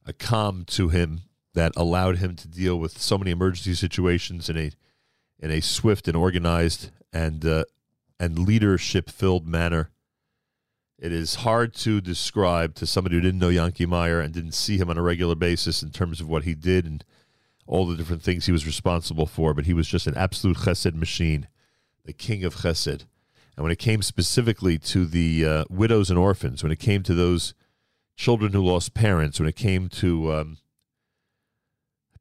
a 0.06 0.14
calm 0.14 0.64
to 0.66 0.90
him 0.90 1.22
that 1.54 1.74
allowed 1.76 2.18
him 2.18 2.36
to 2.36 2.48
deal 2.48 2.80
with 2.80 2.98
so 2.98 3.18
many 3.18 3.32
emergency 3.32 3.74
situations 3.74 4.50
in 4.50 4.58
a 4.58 4.72
in 5.40 5.52
a 5.52 5.62
swift 5.62 6.08
and 6.08 6.18
organized 6.18 6.92
and 7.14 7.46
uh, 7.46 7.64
and 8.20 8.40
leadership 8.40 9.10
filled 9.10 9.48
manner. 9.48 9.90
It 10.98 11.14
is 11.14 11.36
hard 11.36 11.74
to 11.76 12.02
describe 12.02 12.76
to 12.76 12.86
somebody 12.86 13.16
who 13.16 13.22
didn't 13.22 13.40
know 13.40 13.48
Yankee 13.48 13.86
Meyer 13.86 14.20
and 14.20 14.34
didn't 14.34 14.52
see 14.52 14.78
him 14.78 14.90
on 14.90 14.98
a 14.98 15.02
regular 15.02 15.36
basis 15.36 15.82
in 15.82 15.92
terms 15.92 16.20
of 16.20 16.28
what 16.28 16.44
he 16.44 16.54
did 16.54 16.86
and 16.86 17.06
all 17.66 17.86
the 17.86 17.96
different 17.96 18.22
things 18.22 18.46
he 18.46 18.52
was 18.52 18.66
responsible 18.66 19.26
for, 19.26 19.54
but 19.54 19.66
he 19.66 19.74
was 19.74 19.88
just 19.88 20.08
an 20.08 20.18
absolute 20.18 20.58
chesed 20.58 20.94
machine, 20.96 21.48
the 22.04 22.12
king 22.12 22.44
of 22.44 22.56
chesed. 22.56 23.06
And 23.56 23.64
when 23.64 23.72
it 23.72 23.80
came 23.80 24.02
specifically 24.02 24.78
to 24.80 25.06
the 25.06 25.46
uh, 25.46 25.66
widows 25.70 26.10
and 26.10 26.20
orphans, 26.20 26.64
when 26.64 26.72
it 26.72 26.80
came 26.80 27.04
to 27.04 27.14
those 27.14 27.54
children 28.18 28.52
who 28.52 28.66
lost 28.66 28.94
parents, 28.94 29.40
when 29.40 29.48
it 29.48 29.56
came 29.56 29.88
to 29.88 30.34
um, 30.34 30.58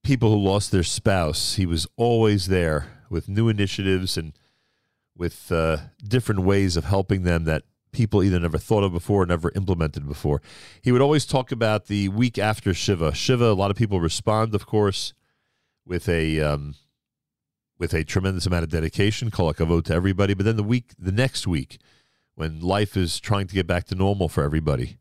people 0.04 0.30
who 0.30 0.38
lost 0.38 0.70
their 0.70 0.84
spouse, 0.84 1.56
he 1.56 1.66
was 1.66 1.86
always 1.96 2.46
there 2.46 2.97
with 3.10 3.28
new 3.28 3.48
initiatives 3.48 4.16
and 4.16 4.32
with 5.16 5.51
uh, 5.51 5.78
different 6.06 6.43
ways 6.43 6.76
of 6.76 6.85
helping 6.85 7.24
them 7.24 7.44
that 7.44 7.64
people 7.93 8.22
either 8.22 8.39
never 8.39 8.59
thought 8.59 8.85
of 8.85 8.93
before 8.93 9.22
or 9.22 9.26
never 9.26 9.51
implemented 9.56 10.06
before. 10.06 10.40
He 10.82 10.93
would 10.93 11.01
always 11.01 11.26
talk 11.26 11.51
about 11.51 11.86
the 11.86 12.09
week 12.09 12.39
after 12.39 12.72
Shiva. 12.72 13.14
Shiva, 13.14 13.47
a 13.47 13.55
lot 13.55 13.70
of 13.70 13.76
people 13.76 14.01
respond, 14.01 14.55
of 14.55 14.66
course, 14.66 15.14
with 15.85 16.09
a 16.09 16.40
um, 16.40 16.74
with 17.78 17.94
a 17.94 18.05
tremendous 18.05 18.47
amount 18.47 18.64
of 18.64 18.70
dedication, 18.70 19.30
call 19.30 19.48
a 19.51 19.52
vote 19.52 19.86
to 19.86 19.94
everybody. 19.94 20.35
But 20.35 20.47
then 20.47 20.56
the 20.56 20.62
week, 20.62 20.93
the 20.98 21.12
next 21.12 21.47
week, 21.47 21.78
when 22.35 22.60
life 22.60 22.97
is 22.97 23.20
trying 23.20 23.47
to 23.47 23.55
get 23.55 23.66
back 23.66 23.85
to 23.86 23.94
normal 23.94 24.28
for 24.28 24.43
everybody, 24.43 24.98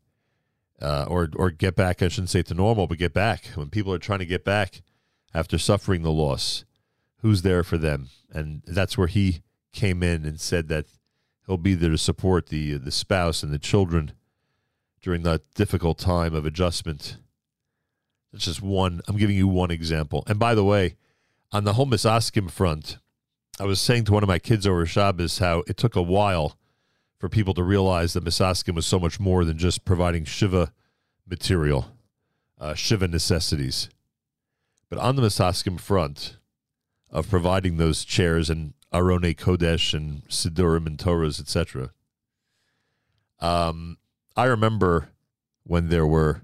uh, 0.80 1.06
or 1.08 1.28
or 1.36 1.50
get 1.50 1.76
back, 1.76 2.02
I 2.02 2.08
shouldn't 2.08 2.30
say 2.30 2.42
to 2.42 2.54
normal, 2.54 2.86
but 2.86 2.98
get 2.98 3.12
back 3.12 3.46
when 3.54 3.68
people 3.68 3.92
are 3.92 3.98
trying 3.98 4.20
to 4.20 4.26
get 4.26 4.44
back 4.44 4.82
after 5.34 5.58
suffering 5.58 6.02
the 6.02 6.10
loss. 6.10 6.64
Who's 7.20 7.42
there 7.42 7.64
for 7.64 7.78
them? 7.78 8.08
And 8.32 8.62
that's 8.66 8.96
where 8.96 9.08
he 9.08 9.42
came 9.72 10.02
in 10.02 10.24
and 10.24 10.40
said 10.40 10.68
that 10.68 10.86
he'll 11.46 11.56
be 11.56 11.74
there 11.74 11.90
to 11.90 11.98
support 11.98 12.46
the 12.46 12.74
the 12.74 12.90
spouse 12.90 13.42
and 13.42 13.52
the 13.52 13.58
children 13.58 14.12
during 15.00 15.22
that 15.22 15.42
difficult 15.54 15.98
time 15.98 16.34
of 16.34 16.46
adjustment. 16.46 17.16
That's 18.32 18.44
just 18.44 18.62
one. 18.62 19.00
I'm 19.08 19.16
giving 19.16 19.36
you 19.36 19.48
one 19.48 19.70
example. 19.70 20.24
And 20.26 20.38
by 20.38 20.54
the 20.54 20.64
way, 20.64 20.96
on 21.50 21.64
the 21.64 21.74
whole 21.74 21.86
Misaskim 21.86 22.50
front, 22.50 22.98
I 23.58 23.64
was 23.64 23.80
saying 23.80 24.04
to 24.04 24.12
one 24.12 24.22
of 24.22 24.28
my 24.28 24.38
kids 24.38 24.66
over 24.66 24.84
Shabbos 24.86 25.38
how 25.38 25.64
it 25.66 25.76
took 25.76 25.96
a 25.96 26.02
while 26.02 26.58
for 27.18 27.28
people 27.28 27.54
to 27.54 27.62
realize 27.62 28.12
that 28.12 28.24
Misaskim 28.24 28.74
was 28.74 28.86
so 28.86 29.00
much 29.00 29.18
more 29.18 29.44
than 29.44 29.58
just 29.58 29.84
providing 29.84 30.24
Shiva 30.24 30.72
material, 31.26 31.92
uh, 32.60 32.74
Shiva 32.74 33.08
necessities. 33.08 33.88
But 34.88 34.98
on 34.98 35.16
the 35.16 35.22
Misaskim 35.22 35.80
front 35.80 36.37
of 37.10 37.28
providing 37.28 37.76
those 37.76 38.04
chairs 38.04 38.50
and 38.50 38.74
Arone 38.92 39.36
Kodesh 39.36 39.94
and 39.94 40.22
Sidurim 40.28 40.86
and 40.86 40.98
Torahs, 40.98 41.40
etc., 41.40 41.90
um, 43.40 43.98
I 44.36 44.44
remember 44.44 45.10
when 45.64 45.88
there 45.88 46.06
were 46.06 46.42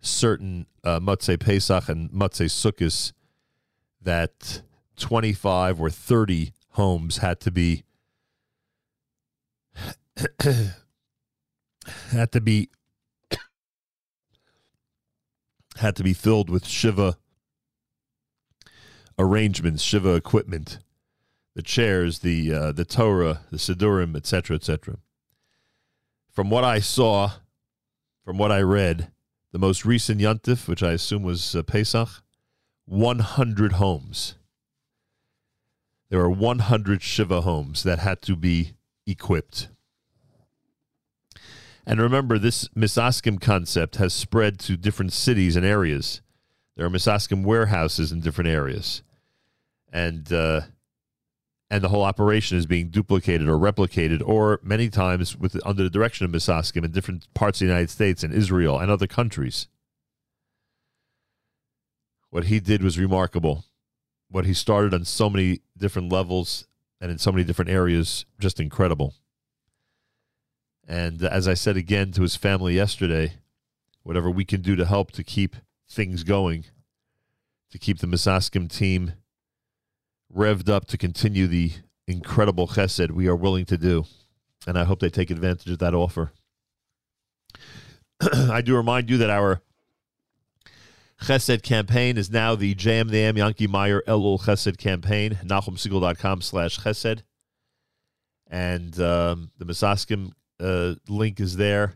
certain 0.00 0.66
uh, 0.82 1.00
Pesach 1.00 1.88
and 1.88 2.10
Motzei 2.10 2.46
Sukkot 2.46 3.12
that 4.02 4.62
25 4.96 5.80
or 5.80 5.90
30 5.90 6.52
homes 6.70 7.18
had 7.18 7.40
to 7.40 7.50
be 7.50 7.84
had 12.10 12.32
to 12.32 12.40
be 12.40 12.70
had 15.76 15.96
to 15.96 16.02
be 16.02 16.12
filled 16.12 16.50
with 16.50 16.66
Shiva 16.66 17.16
arrangements, 19.18 19.82
Shiva 19.82 20.14
equipment, 20.14 20.78
the 21.54 21.62
chairs, 21.62 22.20
the 22.20 22.52
uh, 22.52 22.72
the 22.72 22.84
Torah, 22.84 23.40
the 23.50 23.56
Sidurim, 23.56 24.16
etc., 24.16 24.56
etc. 24.56 24.96
From 26.32 26.50
what 26.50 26.64
I 26.64 26.80
saw, 26.80 27.32
from 28.24 28.38
what 28.38 28.50
I 28.50 28.60
read, 28.60 29.12
the 29.52 29.58
most 29.58 29.84
recent 29.84 30.20
Yontif, 30.20 30.66
which 30.66 30.82
I 30.82 30.92
assume 30.92 31.22
was 31.22 31.54
uh, 31.54 31.62
Pesach, 31.62 32.08
100 32.86 33.72
homes. 33.74 34.34
There 36.10 36.20
are 36.20 36.30
100 36.30 37.02
Shiva 37.02 37.42
homes 37.42 37.82
that 37.84 38.00
had 38.00 38.20
to 38.22 38.36
be 38.36 38.74
equipped. 39.06 39.68
And 41.86 42.00
remember, 42.00 42.38
this 42.38 42.68
Misaskim 42.68 43.40
concept 43.40 43.96
has 43.96 44.14
spread 44.14 44.58
to 44.60 44.76
different 44.76 45.12
cities 45.12 45.54
and 45.54 45.66
areas. 45.66 46.20
There 46.76 46.86
are 46.86 46.90
Misaskim 46.90 47.44
warehouses 47.44 48.12
in 48.12 48.20
different 48.20 48.50
areas. 48.50 49.02
And 49.92 50.32
uh, 50.32 50.62
and 51.70 51.82
the 51.82 51.88
whole 51.88 52.04
operation 52.04 52.58
is 52.58 52.66
being 52.66 52.88
duplicated 52.88 53.48
or 53.48 53.58
replicated, 53.58 54.22
or 54.24 54.60
many 54.62 54.88
times 54.88 55.36
with 55.36 55.58
under 55.64 55.82
the 55.82 55.90
direction 55.90 56.24
of 56.24 56.30
Misaskim 56.30 56.84
in 56.84 56.90
different 56.90 57.32
parts 57.34 57.60
of 57.60 57.66
the 57.66 57.72
United 57.72 57.90
States 57.90 58.22
and 58.22 58.32
Israel 58.32 58.78
and 58.78 58.90
other 58.90 59.06
countries. 59.06 59.68
What 62.30 62.44
he 62.44 62.60
did 62.60 62.82
was 62.82 62.98
remarkable. 62.98 63.64
What 64.28 64.44
he 64.44 64.54
started 64.54 64.92
on 64.92 65.04
so 65.04 65.30
many 65.30 65.60
different 65.76 66.10
levels 66.10 66.66
and 67.00 67.10
in 67.10 67.18
so 67.18 67.30
many 67.30 67.44
different 67.44 67.70
areas, 67.70 68.24
just 68.38 68.60
incredible. 68.60 69.14
And 70.86 71.22
as 71.22 71.48
I 71.48 71.54
said 71.54 71.76
again 71.76 72.12
to 72.12 72.22
his 72.22 72.36
family 72.36 72.74
yesterday, 72.74 73.34
whatever 74.02 74.30
we 74.30 74.44
can 74.44 74.60
do 74.60 74.76
to 74.76 74.84
help 74.84 75.12
to 75.12 75.24
keep 75.24 75.56
things 75.94 76.24
going, 76.24 76.64
to 77.70 77.78
keep 77.78 77.98
the 77.98 78.06
Misaskim 78.06 78.70
team 78.70 79.14
revved 80.34 80.68
up 80.68 80.86
to 80.86 80.98
continue 80.98 81.46
the 81.46 81.72
incredible 82.06 82.68
chesed 82.68 83.10
we 83.10 83.28
are 83.28 83.36
willing 83.36 83.64
to 83.66 83.78
do. 83.78 84.04
And 84.66 84.78
I 84.78 84.84
hope 84.84 85.00
they 85.00 85.10
take 85.10 85.30
advantage 85.30 85.70
of 85.70 85.78
that 85.78 85.94
offer. 85.94 86.32
I 88.32 88.62
do 88.62 88.76
remind 88.76 89.10
you 89.10 89.18
that 89.18 89.30
our 89.30 89.60
chesed 91.22 91.62
campaign 91.62 92.16
is 92.16 92.30
now 92.30 92.54
the 92.54 92.74
JM 92.74 93.10
the 93.10 93.18
AM 93.18 93.36
Yankee 93.36 93.66
Meyer 93.66 94.02
Elul 94.06 94.40
Chesed 94.40 94.78
campaign, 94.78 95.38
NachumSegal.com 95.44 96.42
slash 96.42 96.80
chesed. 96.80 97.22
And 98.46 98.98
um, 99.00 99.50
the 99.58 99.64
Misaskim 99.64 100.32
uh, 100.60 100.94
link 101.08 101.40
is 101.40 101.56
there. 101.56 101.94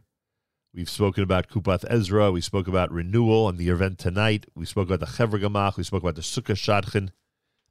We've 0.75 0.91
spoken 0.91 1.23
about 1.23 1.49
Kupath 1.49 1.85
Ezra. 1.89 2.31
We 2.31 2.41
spoke 2.41 2.69
about 2.69 2.93
renewal 2.93 3.49
and 3.49 3.59
the 3.59 3.69
event 3.69 3.99
tonight. 3.99 4.47
We 4.55 4.67
spoke 4.67 4.89
about 4.89 5.01
the 5.01 5.07
Chevra 5.07 5.41
Gamach. 5.41 5.77
We 5.77 5.85
spoke 5.85 6.03
about 6.03 6.15
the 6.15 6.23
Sukkah 6.23 6.55
Shadchan. 6.55 7.11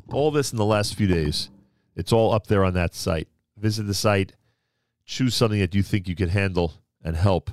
All 0.09 0.31
this 0.31 0.51
in 0.51 0.57
the 0.57 0.65
last 0.65 0.95
few 0.95 1.07
days. 1.07 1.49
It's 1.95 2.11
all 2.11 2.33
up 2.33 2.47
there 2.47 2.63
on 2.63 2.73
that 2.73 2.95
site. 2.95 3.27
Visit 3.57 3.83
the 3.83 3.93
site, 3.93 4.33
choose 5.05 5.35
something 5.35 5.59
that 5.59 5.73
you 5.73 5.83
think 5.83 6.07
you 6.07 6.15
can 6.15 6.29
handle, 6.29 6.73
and 7.03 7.15
help. 7.15 7.49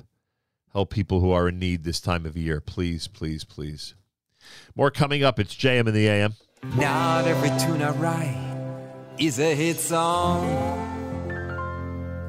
Help 0.73 0.91
people 0.91 1.21
who 1.21 1.31
are 1.31 1.49
in 1.49 1.59
need 1.59 1.85
this 1.85 2.01
time 2.01 2.27
of 2.27 2.37
year. 2.37 2.61
Please, 2.61 3.07
please, 3.07 3.45
please. 3.45 3.95
More 4.75 4.91
coming 4.91 5.23
up. 5.23 5.39
It's 5.39 5.55
JM 5.55 5.87
in 5.89 5.95
the 5.95 6.09
AM. 6.09 6.35
Not 6.77 7.27
every 7.27 7.51
tune 7.61 7.81
I 7.81 7.91
write 7.91 8.55
is 9.19 9.39
a 9.39 9.55
hit 9.55 9.79
song. 9.79 10.43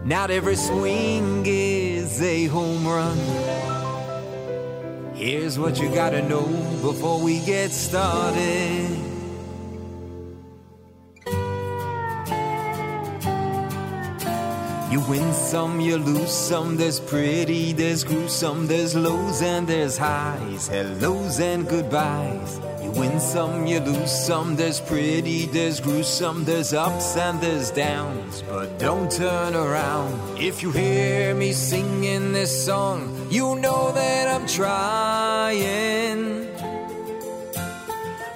Not 0.05 0.29
every 0.29 0.55
swing 0.55 1.43
is 1.45 1.74
a 2.21 2.45
home 2.45 2.85
run. 2.85 3.17
Here's 5.15 5.57
what 5.57 5.79
you 5.79 5.89
gotta 5.93 6.21
know 6.27 6.45
before 6.81 7.21
we 7.21 7.39
get 7.45 7.71
started. 7.71 8.89
You 14.91 15.01
win 15.09 15.33
some, 15.33 15.79
you 15.81 15.97
lose 15.97 16.31
some. 16.31 16.77
There's 16.77 16.99
pretty, 16.99 17.73
there's 17.73 18.03
gruesome, 18.03 18.67
there's 18.67 18.95
lows 18.95 19.41
and 19.41 19.67
there's 19.67 19.97
highs, 19.97 20.67
hellos 20.67 21.39
and 21.39 21.67
goodbyes. 21.67 22.59
Win 22.95 23.19
some, 23.19 23.65
you 23.65 23.81
lose 23.81 24.09
some. 24.09 24.55
There's 24.55 24.79
pretty, 24.79 25.47
there's 25.47 25.81
gruesome, 25.81 26.45
there's 26.45 26.73
ups 26.73 27.17
and 27.17 27.41
there's 27.41 27.69
downs. 27.71 28.41
But 28.47 28.79
don't 28.79 29.11
turn 29.11 29.53
around. 29.53 30.39
If 30.39 30.63
you 30.63 30.71
hear 30.71 31.35
me 31.35 31.51
singing 31.51 32.31
this 32.31 32.65
song, 32.65 33.27
you 33.29 33.55
know 33.55 33.91
that 33.91 34.29
I'm 34.29 34.47
trying. 34.47 36.47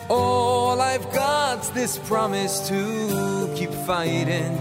All 0.09 0.81
I've 0.81 1.09
got's 1.13 1.69
this 1.69 1.97
promise 1.97 2.67
to 2.67 3.53
keep 3.55 3.71
fighting. 3.85 4.57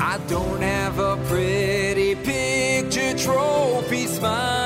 I 0.00 0.18
don't 0.28 0.62
have 0.62 0.98
a 0.98 1.18
pretty 1.26 2.14
picture 2.14 3.12
trophy 3.18 4.06
smiling. 4.06 4.65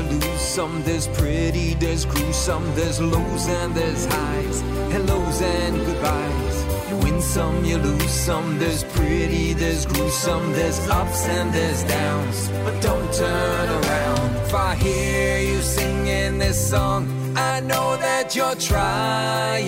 you 0.00 0.18
lose 0.18 0.40
some. 0.40 0.82
There's 0.82 1.08
pretty, 1.08 1.74
there's 1.74 2.04
gruesome, 2.04 2.64
there's 2.74 3.00
lows 3.00 3.48
and 3.48 3.74
there's 3.74 4.06
highs, 4.06 4.60
hellos 4.92 5.42
and 5.42 5.76
goodbyes. 5.86 6.90
You 6.90 6.96
win 6.98 7.20
some, 7.22 7.64
you 7.64 7.78
lose 7.78 8.10
some. 8.10 8.58
There's 8.58 8.84
pretty, 8.84 9.52
there's 9.52 9.86
gruesome, 9.86 10.52
there's 10.52 10.78
ups 10.88 11.26
and 11.26 11.52
there's 11.52 11.82
downs. 11.84 12.48
But 12.64 12.80
don't 12.82 13.12
turn 13.12 13.68
around. 13.68 14.36
If 14.46 14.54
I 14.54 14.74
hear 14.74 15.40
you 15.40 15.62
singing 15.62 16.38
this 16.38 16.70
song, 16.70 17.08
I 17.36 17.60
know 17.60 17.96
that 17.96 18.34
you're 18.34 18.56
trying. 18.56 19.60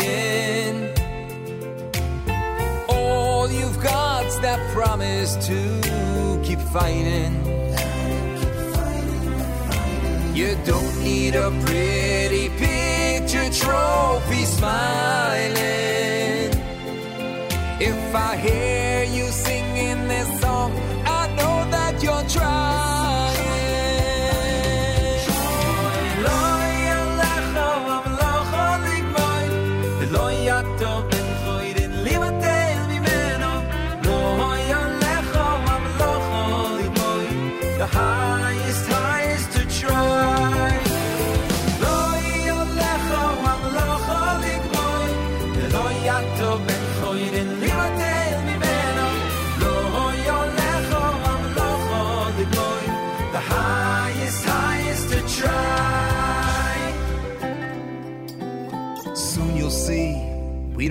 All 2.88 3.50
you've 3.50 3.82
got's 3.82 4.38
that 4.38 4.60
promise 4.72 5.36
to 5.46 6.40
keep 6.44 6.58
fighting. 6.58 7.41
You 10.34 10.56
don't 10.64 11.04
need 11.04 11.34
a 11.34 11.50
pretty 11.66 12.48
picture 12.56 13.50
trophy 13.50 14.44
smiling. 14.46 15.52
If 17.78 18.14
I 18.14 18.36
hear 18.36 19.04
you 19.04 19.26
singing 19.30 20.08
this 20.08 20.41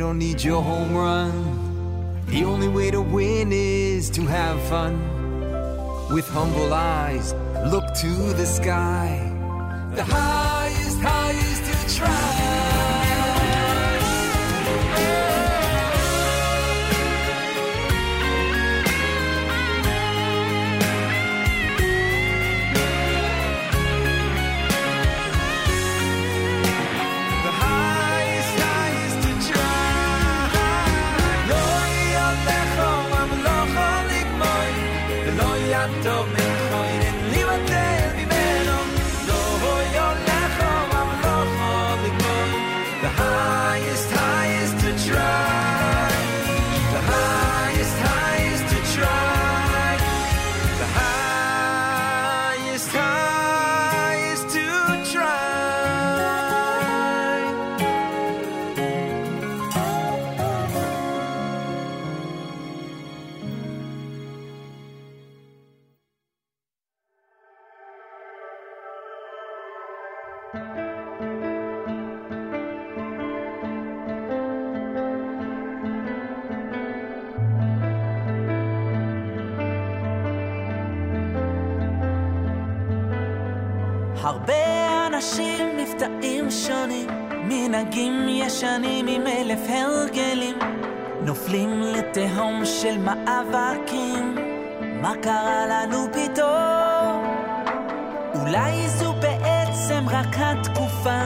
don't 0.02 0.18
need 0.18 0.44
your 0.44 0.64
home 0.64 0.95
run. 0.95 1.32
The 2.26 2.44
only 2.44 2.68
way 2.68 2.90
to 2.90 2.99
win 2.99 3.52
is 3.52 4.10
to 4.18 4.22
have 4.23 4.60
fun. 4.64 4.95
With 6.10 6.28
humble 6.28 6.73
eyes, 6.73 7.36
look 7.72 7.86
to 8.02 8.11
the 8.34 8.48
sky. 8.48 9.32
The 9.94 10.03
highest, 10.03 10.99
highest 11.02 11.64
to 11.68 11.95
try. 11.98 12.52
לתהום 92.12 92.66
של 92.66 92.98
מאבקים, 92.98 94.36
מה 95.02 95.14
קרה 95.22 95.66
לנו 95.68 96.08
פתאום? 96.12 97.26
אולי 98.36 98.90
זו 98.90 99.14
בעצם 99.14 100.06
רק 100.10 100.36
התקופה, 100.38 101.22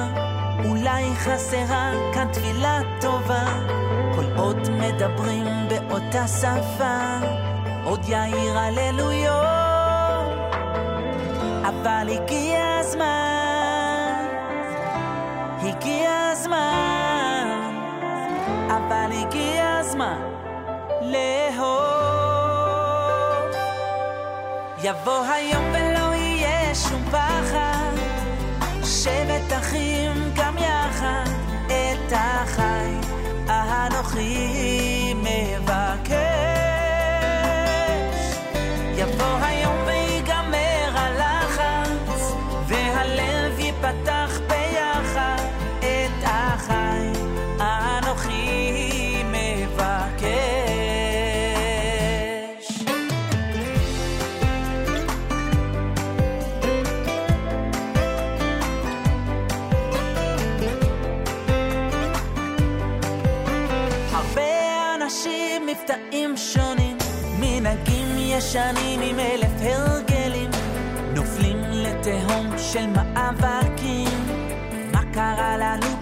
אולי 0.65 1.15
חסרה 1.15 1.91
כאן 2.13 2.27
תפילה 2.33 2.79
טובה, 3.01 3.45
כל 4.15 4.25
עוד 4.37 4.69
מדברים 4.69 5.47
באותה 5.69 6.27
שפה, 6.27 7.17
עוד 7.83 8.01
יאיר 8.07 8.57
הללויות. 8.57 9.35
אבל 11.65 12.07
הגיע 12.09 12.77
הזמן, 12.79 14.25
הגיע 15.61 16.29
הזמן, 16.31 17.47
אבל 18.67 19.11
הגיע 19.11 19.77
הזמן 19.79 20.34
לאהוב. 21.11 21.85
יבוא 24.83 25.25
היום 25.33 25.63
ולא 25.73 26.15
יהיה 26.15 26.75
שום 26.75 27.03
פחד, 27.11 27.91
שבט 28.83 29.53
אחים 29.57 30.11
גם 30.35 30.57
יחד, 30.57 31.29
את 31.67 32.11
החי 32.11 32.91
האנוכי 33.47 34.54
ישנים 68.37 69.01
עם 69.01 69.19
אלף 69.19 69.61
הרגלים, 69.61 70.51
נופלים 71.15 71.57
לתהום 71.61 72.57
של 72.57 72.85
מאבקים. 72.87 74.27
מה 74.93 75.01
קרה 75.13 75.57
לנו 75.57 75.94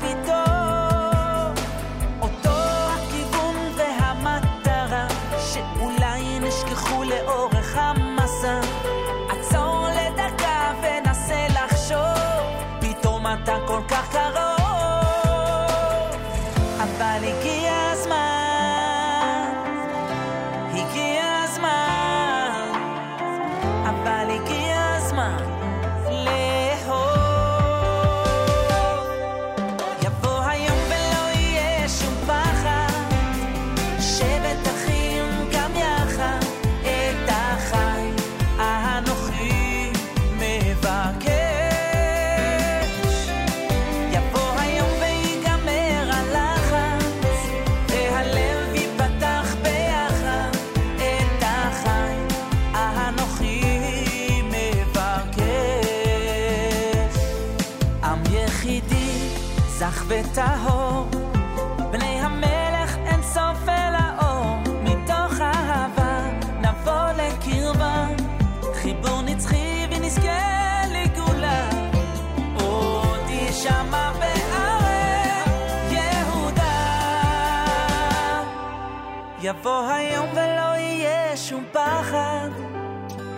יבוא 79.64 79.88
היום 79.88 80.26
ולא 80.34 80.76
יהיה 80.77 81.38
שום 81.38 81.64
פחד, 81.72 82.49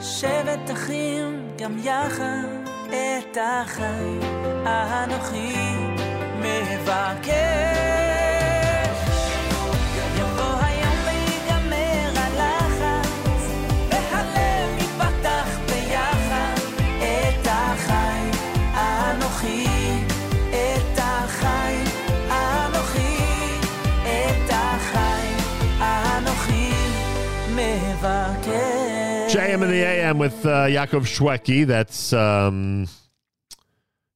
שבט 0.02 0.72
אחים 0.72 1.48
גם 1.58 1.78
יחד 1.84 2.48
את 2.88 3.38
החיים 3.42 4.22
האנוכי 4.66 5.56
מבקש. 6.42 7.75
JM 29.56 29.64
in 29.64 29.70
the 29.70 29.76
AM 29.76 30.18
with 30.18 30.46
uh, 30.46 30.66
Yaakov 30.66 31.06
Shweki. 31.06 31.66
That's 31.66 32.12
um, 32.12 32.88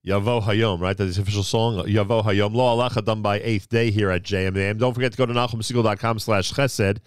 Yavo 0.06 0.44
Hayom, 0.44 0.82
right? 0.82 0.98
That's 0.98 1.16
the 1.16 1.22
official 1.22 1.44
song. 1.44 1.86
Yavo 1.86 2.26
Hayom. 2.26 2.54
Lo 2.54 2.76
Alacha 2.76 3.06
done 3.06 3.22
by 3.22 3.40
Eighth 3.40 3.70
Day 3.70 3.90
here 3.90 4.10
at 4.10 4.24
JM 4.24 4.54
the 4.54 4.62
AM. 4.64 4.78
Don't 4.78 4.94
forget 4.94 5.14
to 5.14 5.18
go 5.18 5.26
to 5.26 5.32
NachumSegal.com 5.32 6.20
slash 6.20 6.52
chesed. 6.52 6.98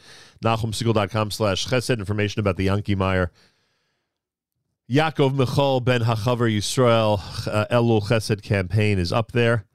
NachumSegal.com 0.42 1.30
slash 1.30 1.66
chesed. 1.66 1.98
Information 1.98 2.40
about 2.40 2.56
the 2.56 2.64
Yankee 2.64 2.94
Meyer. 2.94 3.30
Yaakov 4.90 5.34
Michal 5.34 5.80
Ben 5.80 6.00
Hachaver 6.00 6.50
Yisrael 6.50 7.20
uh, 7.48 7.66
Elul 7.70 8.02
Chesed 8.02 8.42
campaign 8.42 8.98
is 8.98 9.12
up 9.12 9.32
there 9.32 9.66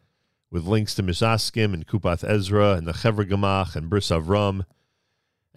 with 0.49 0.65
links 0.65 0.95
to 0.95 1.03
Misaskim 1.03 1.75
and 1.75 1.85
Kupath 1.85 2.27
Ezra 2.27 2.73
and 2.73 2.88
the 2.88 2.93
Chevra 2.93 3.29
Gamach 3.29 3.75
and 3.75 3.88
Bris 3.88 4.09
Avram 4.09 4.65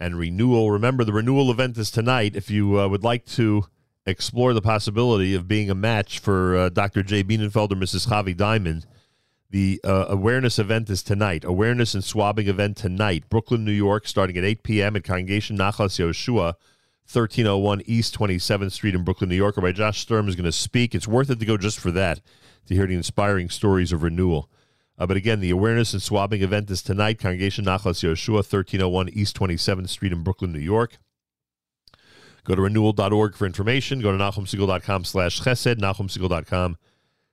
and 0.01 0.17
renewal. 0.17 0.71
Remember, 0.71 1.03
the 1.03 1.13
renewal 1.13 1.51
event 1.51 1.77
is 1.77 1.91
tonight. 1.91 2.35
If 2.35 2.49
you 2.49 2.79
uh, 2.79 2.87
would 2.87 3.03
like 3.03 3.25
to 3.27 3.65
explore 4.05 4.53
the 4.53 4.61
possibility 4.61 5.35
of 5.35 5.47
being 5.47 5.69
a 5.69 5.75
match 5.75 6.19
for 6.19 6.57
uh, 6.57 6.69
Dr. 6.69 7.03
J. 7.03 7.23
Bienenfeld 7.23 7.71
or 7.71 7.75
Mrs. 7.75 8.07
Javi 8.07 8.35
Diamond, 8.35 8.87
the 9.51 9.79
uh, 9.83 10.05
awareness 10.09 10.57
event 10.57 10.89
is 10.89 11.03
tonight. 11.03 11.43
Awareness 11.43 11.93
and 11.93 12.03
swabbing 12.03 12.47
event 12.47 12.77
tonight. 12.77 13.29
Brooklyn, 13.29 13.63
New 13.63 13.71
York, 13.71 14.07
starting 14.07 14.37
at 14.37 14.43
8 14.43 14.63
p.m. 14.63 14.95
at 14.95 15.03
Congregation 15.03 15.57
Nachlas 15.57 15.99
Yoshua, 15.99 16.55
1301 17.05 17.83
East 17.85 18.17
27th 18.17 18.71
Street 18.71 18.95
in 18.95 19.03
Brooklyn, 19.03 19.29
New 19.29 19.35
York. 19.35 19.55
Rabbi 19.57 19.73
Josh 19.73 19.99
Sturm 19.99 20.27
is 20.27 20.35
going 20.35 20.45
to 20.45 20.51
speak. 20.51 20.95
It's 20.95 21.07
worth 21.07 21.29
it 21.29 21.39
to 21.39 21.45
go 21.45 21.57
just 21.57 21.79
for 21.79 21.91
that, 21.91 22.21
to 22.67 22.73
hear 22.73 22.87
the 22.87 22.95
inspiring 22.95 23.49
stories 23.49 23.91
of 23.91 24.01
renewal. 24.01 24.49
Uh, 25.01 25.07
but 25.07 25.17
again, 25.17 25.39
the 25.39 25.49
awareness 25.49 25.93
and 25.93 26.01
swabbing 26.01 26.43
event 26.43 26.69
is 26.69 26.83
tonight. 26.83 27.17
Congregation 27.17 27.65
Nachlas 27.65 28.03
Yoshua, 28.03 28.35
1301 28.35 29.09
East 29.09 29.35
27th 29.35 29.89
Street 29.89 30.11
in 30.11 30.21
Brooklyn, 30.21 30.51
New 30.51 30.59
York. 30.59 30.99
Go 32.43 32.53
to 32.53 32.61
renewal.org 32.61 33.33
for 33.33 33.47
information. 33.47 33.99
Go 33.99 34.15
to 34.15 34.23
nachumsegal.com 34.23 35.03
slash 35.05 35.41
chesed, 35.41 35.79
nachumsegal.com 35.79 36.77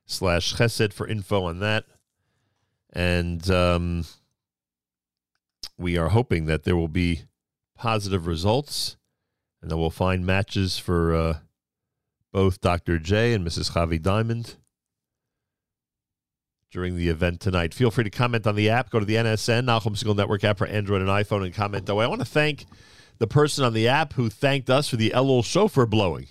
slash 0.06 0.54
chesed 0.54 0.94
for 0.94 1.06
info 1.06 1.44
on 1.44 1.58
that. 1.58 1.84
And 2.90 3.50
um, 3.50 4.06
we 5.76 5.98
are 5.98 6.08
hoping 6.08 6.46
that 6.46 6.64
there 6.64 6.74
will 6.74 6.88
be 6.88 7.24
positive 7.76 8.26
results 8.26 8.96
and 9.60 9.70
that 9.70 9.76
we'll 9.76 9.90
find 9.90 10.24
matches 10.24 10.78
for 10.78 11.14
uh, 11.14 11.38
both 12.32 12.62
Dr. 12.62 12.98
J 12.98 13.34
and 13.34 13.46
Mrs. 13.46 13.72
Javi 13.72 14.00
Diamond 14.00 14.56
during 16.70 16.96
the 16.96 17.08
event 17.08 17.40
tonight. 17.40 17.74
Feel 17.74 17.90
free 17.90 18.04
to 18.04 18.10
comment 18.10 18.46
on 18.46 18.54
the 18.54 18.70
app. 18.70 18.90
Go 18.90 19.00
to 19.00 19.04
the 19.04 19.14
NSN, 19.14 19.64
Nachum 19.64 19.96
Segal 19.96 20.16
Network 20.16 20.44
app 20.44 20.58
for 20.58 20.66
Android 20.66 21.00
and 21.00 21.10
iPhone, 21.10 21.44
and 21.44 21.54
comment 21.54 21.88
away. 21.88 22.04
I 22.04 22.08
want 22.08 22.20
to 22.20 22.26
thank 22.26 22.66
the 23.18 23.26
person 23.26 23.64
on 23.64 23.72
the 23.72 23.88
app 23.88 24.14
who 24.14 24.28
thanked 24.28 24.70
us 24.70 24.88
for 24.88 24.96
the 24.96 25.10
Elul 25.10 25.44
shofar 25.44 25.86
blowing. 25.86 26.28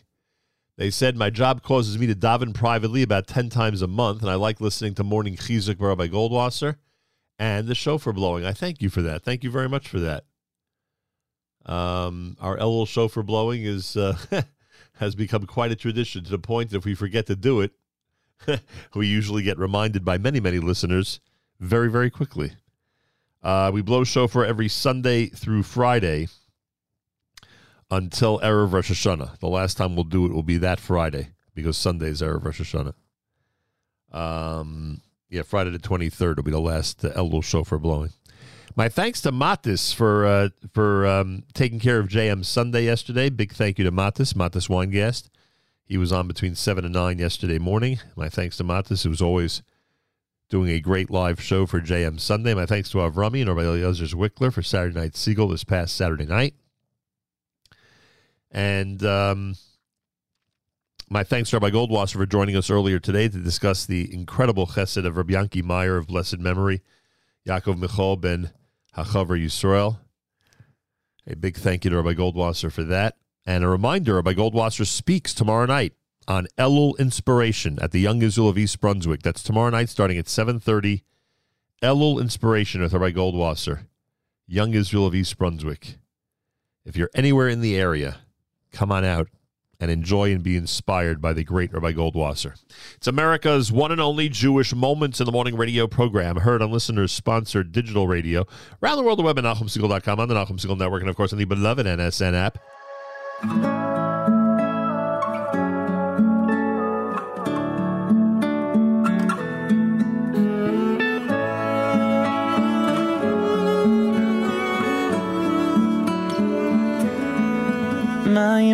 They 0.77 0.91
said, 0.91 1.15
My 1.15 1.30
job 1.30 1.64
causes 1.64 1.97
me 1.97 2.05
to 2.07 2.15
daven 2.15 2.53
privately 2.53 3.01
about 3.01 3.27
10 3.27 3.49
times 3.49 3.81
a 3.81 3.88
month, 3.88 4.22
and 4.22 4.30
I 4.30 4.35
like 4.35 4.61
listening 4.61 4.93
to 4.95 5.03
Morning 5.03 5.35
Chizuk 5.35 5.80
by 5.97 6.07
Goldwasser 6.07 6.76
and 7.39 7.68
the 7.68 7.76
shofar 7.76 8.14
blowing. 8.14 8.45
I 8.45 8.53
thank 8.53 8.81
you 8.81 8.89
for 8.89 9.01
that. 9.01 9.23
Thank 9.23 9.43
you 9.43 9.49
very 9.49 9.69
much 9.69 9.88
for 9.88 9.99
that. 9.99 10.26
Um, 11.65 12.38
our 12.39 12.57
Elul 12.57 12.88
shofar 12.88 13.23
blowing 13.23 13.64
is 13.64 13.97
uh, 13.97 14.18
has 14.93 15.15
become 15.15 15.45
quite 15.45 15.72
a 15.72 15.76
tradition 15.76 16.23
to 16.23 16.30
the 16.30 16.39
point 16.39 16.69
that 16.69 16.77
if 16.77 16.85
we 16.85 16.95
forget 16.95 17.26
to 17.26 17.35
do 17.35 17.61
it, 17.61 17.72
we 18.95 19.07
usually 19.07 19.43
get 19.43 19.57
reminded 19.57 20.05
by 20.05 20.18
many, 20.18 20.39
many 20.39 20.59
listeners 20.59 21.19
very, 21.59 21.89
very 21.89 22.09
quickly. 22.09 22.51
Uh, 23.43 23.72
we 23.73 23.81
blow 23.81 24.03
shofar 24.03 24.45
every 24.45 24.68
Sunday 24.68 25.27
through 25.27 25.64
Friday 25.64 26.27
until 27.89 28.39
Erev 28.39 28.73
Rosh 28.73 28.91
Hashanah. 28.91 29.39
The 29.39 29.47
last 29.47 29.77
time 29.77 29.95
we'll 29.95 30.03
do 30.03 30.26
it 30.26 30.34
will 30.34 30.43
be 30.43 30.57
that 30.57 30.80
Friday 30.80 31.30
because 31.53 31.77
Sunday 31.77 32.09
is 32.09 32.22
Erev 32.22 32.43
Rosh 32.43 32.61
Hashanah. 32.61 32.93
Um, 34.11 35.01
yeah, 35.30 35.41
Friday 35.43 35.72
the 35.72 35.80
23rd 35.80 36.38
will 36.38 36.43
be 36.43 36.51
the 36.51 36.59
last 36.59 37.03
uh, 37.03 37.09
Elul 37.11 37.43
shofar 37.43 37.77
blowing. 37.77 38.11
My 38.76 38.89
thanks 38.89 39.22
to 39.22 39.31
Matis 39.31 39.93
for 39.93 40.26
uh, 40.26 40.49
for 40.73 41.07
um, 41.07 41.43
taking 41.53 41.80
care 41.80 41.99
of 41.99 42.09
JM 42.09 42.45
Sunday 42.45 42.84
yesterday. 42.84 43.30
Big 43.30 43.51
thank 43.51 43.80
you 43.80 43.85
to 43.85 43.91
Matis, 43.91 44.34
Matis 44.34 44.69
Weingast. 44.69 45.30
He 45.88 45.97
was 45.97 46.11
on 46.11 46.27
between 46.27 46.55
7 46.55 46.84
and 46.84 46.93
9 46.93 47.18
yesterday 47.18 47.59
morning. 47.59 47.99
My 48.18 48.27
thanks 48.27 48.57
to 48.57 48.65
Matis, 48.65 49.03
who 49.03 49.09
was 49.09 49.22
always 49.22 49.64
doing 50.49 50.69
a 50.69 50.81
great 50.81 51.09
live 51.09 51.41
show 51.41 51.65
for 51.65 51.80
JM 51.80 52.19
Sunday. 52.19 52.53
My 52.53 52.65
thanks 52.65 52.89
to 52.89 52.97
Avrami 52.97 53.39
and 53.39 53.49
Rabbi 53.49 53.64
Eliezer 53.64 54.03
Zwickler 54.03 54.51
for 54.51 54.61
Saturday 54.61 54.99
Night 54.99 55.14
Segal 55.14 55.49
this 55.49 55.64
past 55.64 55.95
Saturday 55.95 56.26
night. 56.26 56.55
And 58.51 59.01
um, 59.05 59.55
my 61.09 61.23
thanks 61.23 61.51
to 61.51 61.59
Rabbi 61.59 61.69
Goldwasser 61.69 62.14
for 62.14 62.26
joining 62.26 62.57
us 62.57 62.69
earlier 62.69 62.99
today 62.99 63.30
to 63.30 63.38
discuss 63.38 63.85
the 63.85 64.14
incredible 64.14 64.68
chesed 64.68 65.05
of 65.05 65.15
Rabbi 65.15 65.34
Yanki 65.34 65.64
Meyer 65.64 65.95
of 65.95 66.07
blessed 66.07 66.39
memory, 66.39 66.81
Yaakov 67.47 67.77
Michal 67.80 68.18
ben 68.18 68.51
Hachaver 68.97 69.41
Yisrael. 69.41 69.99
A 71.26 71.35
big 71.35 71.55
thank 71.55 71.85
you 71.85 71.91
to 71.91 72.01
Rabbi 72.01 72.14
Goldwasser 72.14 72.69
for 72.69 72.84
that. 72.84 73.15
And 73.48 73.64
a 73.64 73.69
reminder, 73.69 74.15
Rabbi 74.15 74.34
Goldwasser 74.34 74.86
speaks 74.86 75.34
tomorrow 75.34 75.65
night 75.65 75.94
on 76.28 76.48
Elul 76.57 76.99
Inspiration 76.99 77.80
at 77.82 77.91
the 77.91 78.02
Young 78.02 78.22
Israel 78.22 78.49
of 78.49 78.57
East 78.57 78.82
Brunswick. 78.82 79.24
That's 79.24 79.41
tomorrow 79.41 79.69
night 79.69 79.88
starting 79.88 80.18
at 80.18 80.26
7.30. 80.26 81.03
Elul 81.82 82.19
Inspiration 82.19 82.82
with 82.82 82.91
Rabbi 82.91 83.11
Goldwasser, 83.11 83.86
Young 84.48 84.74
Israel 84.74 85.06
of 85.06 85.15
East 85.15 85.38
Brunswick. 85.38 85.98
If 86.84 86.98
you're 86.98 87.10
anywhere 87.15 87.48
in 87.48 87.61
the 87.61 87.78
area, 87.78 88.18
come 88.74 88.91
on 88.91 89.06
out 89.06 89.30
and 89.80 89.90
enjoy 89.90 90.34
and 90.34 90.44
be 90.44 90.57
inspired 90.57 91.22
by 91.22 91.32
the 91.32 91.45
great 91.45 91.72
Rabbi 91.72 91.94
Goldwasser. 91.94 92.60
It's 92.95 93.07
America's 93.07 93.72
one 93.72 93.94
and 93.94 94.02
only 94.02 94.28
Jewish 94.28 94.76
Moments 94.76 95.22
in 95.22 95.26
the 95.26 95.32
Morning 95.32 95.56
radio 95.56 95.88
program, 95.88 96.38
heard 96.38 96.61
on 96.61 96.72
listeners 96.72 97.14
sponsored 97.14 97.72
digital 97.72 98.07
radio 98.07 98.45
around 98.84 98.98
the 98.98 99.03
world, 99.03 99.19
the 99.19 99.24
web 99.24 99.38
at 99.38 99.45
NachumSegal.com, 99.45 100.19
on 100.19 100.28
the 100.28 100.36
Nachum 100.36 100.60
Segal 100.60 100.78
Network, 100.78 101.02
and 101.02 101.10
of 101.10 101.15
course 101.15 101.32
on 101.32 101.40
the 101.40 101.45
beloved 101.45 101.86
NSN 101.86 102.34
app. 102.34 102.57
מים 103.43 103.51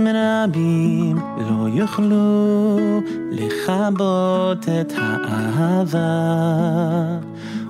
רבים 0.07 1.17
לא 1.17 1.69
יוכלו 1.69 3.01
לכבות 3.31 4.69
את 4.81 4.93
האהבה 4.97 6.03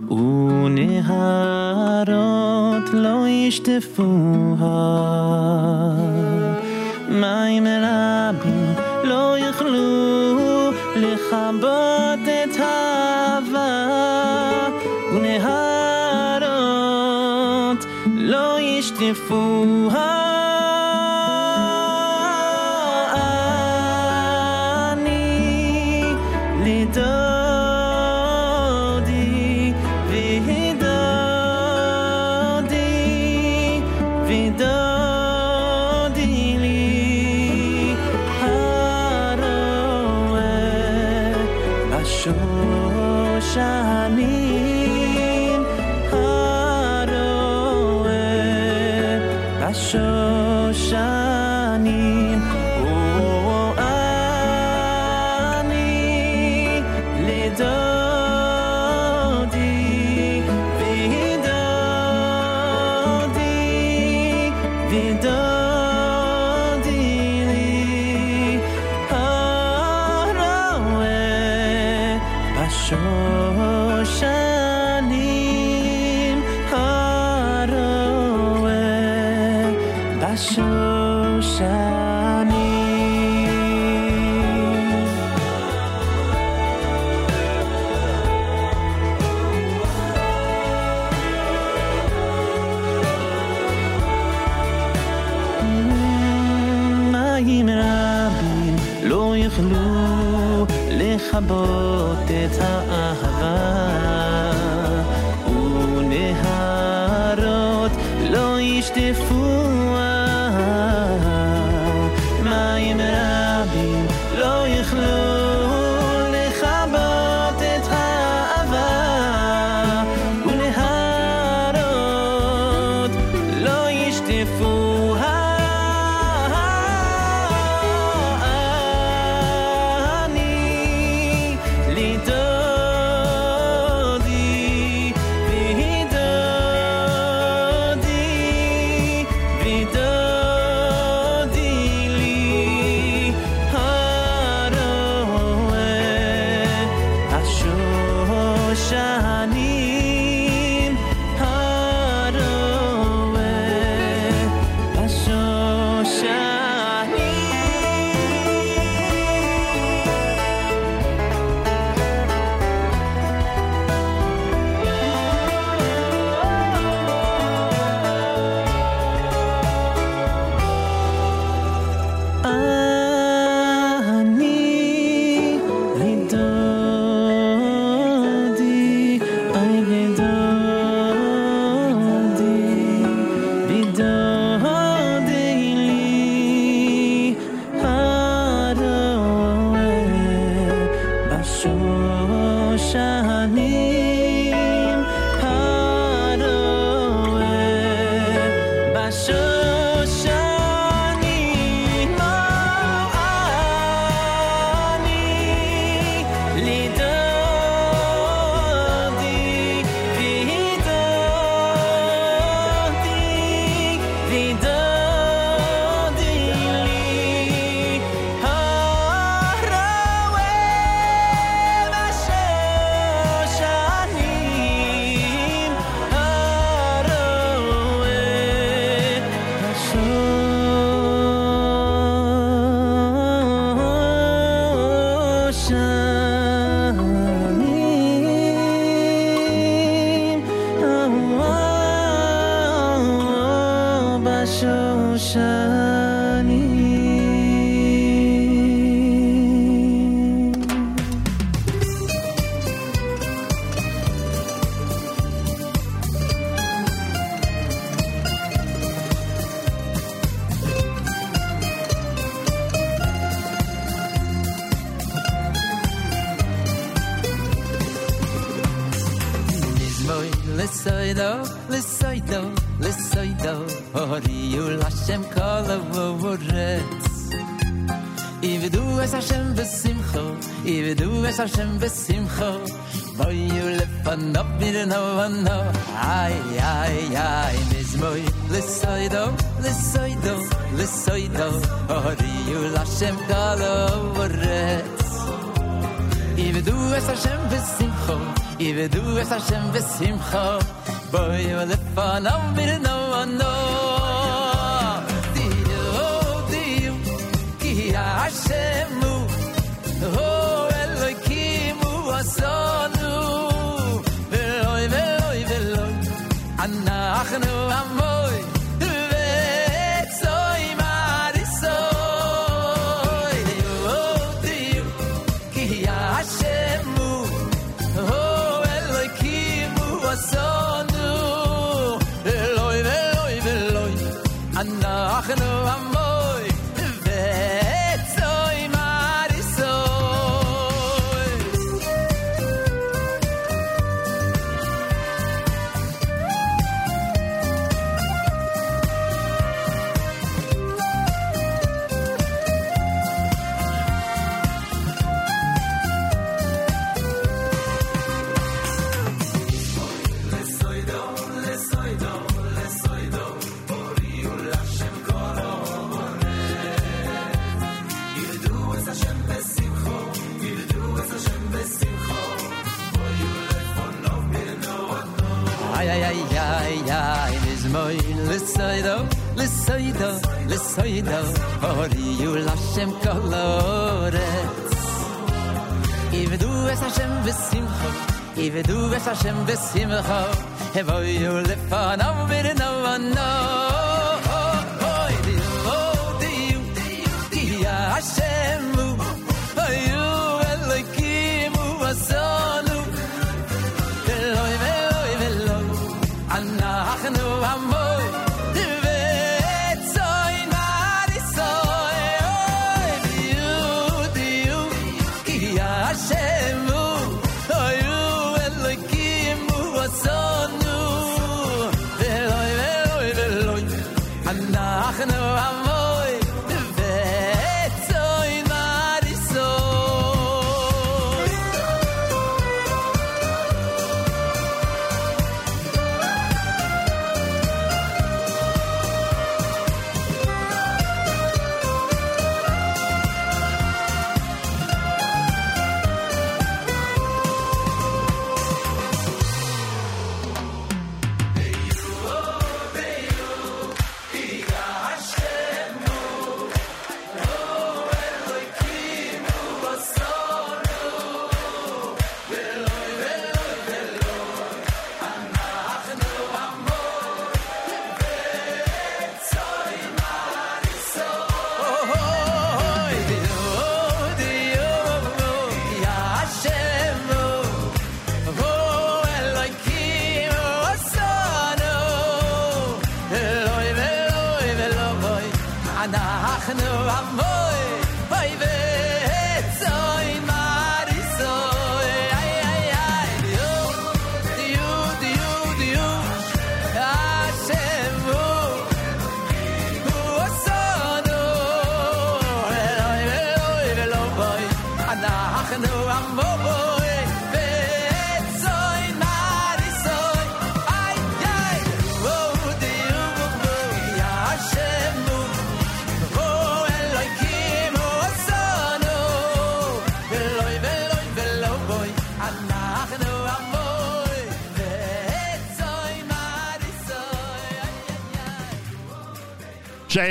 ונהרות 0.10 1.34
לא 2.94 3.28
ישטפוה 3.28 4.74
מים 7.14 7.68
רבים 7.68 8.74
לא 9.04 9.38
יוכלו 9.38 10.72
לכבות 10.96 12.20
את 12.44 12.60
האהבה 12.60 13.88
ונהרות 15.14 16.44
לא 18.16 18.60
ישטפוה 18.60 20.23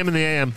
JM 0.03 0.09
in 0.09 0.15
the 0.15 0.21
AM. 0.21 0.55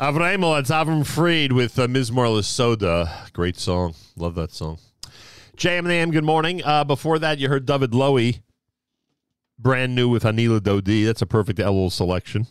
Avremel, 0.00 0.60
it's 0.60 0.70
Avram 0.70 1.04
Fried 1.04 1.50
with 1.50 1.76
uh, 1.76 1.88
Mizmor 1.88 2.44
Soda. 2.44 3.12
Great 3.32 3.56
song. 3.58 3.94
Love 4.14 4.36
that 4.36 4.52
song. 4.52 4.78
JM 5.56 5.82
the 5.84 5.94
AM, 5.94 6.12
good 6.12 6.22
morning. 6.22 6.62
Uh, 6.64 6.84
before 6.84 7.18
that, 7.18 7.38
you 7.38 7.48
heard 7.48 7.66
David 7.66 7.90
Lowy, 7.90 8.42
brand 9.58 9.96
new 9.96 10.08
with 10.08 10.22
Anila 10.22 10.60
Dodi. 10.60 11.04
That's 11.04 11.20
a 11.20 11.26
perfect 11.26 11.58
Elul 11.58 11.90
selection. 11.90 12.46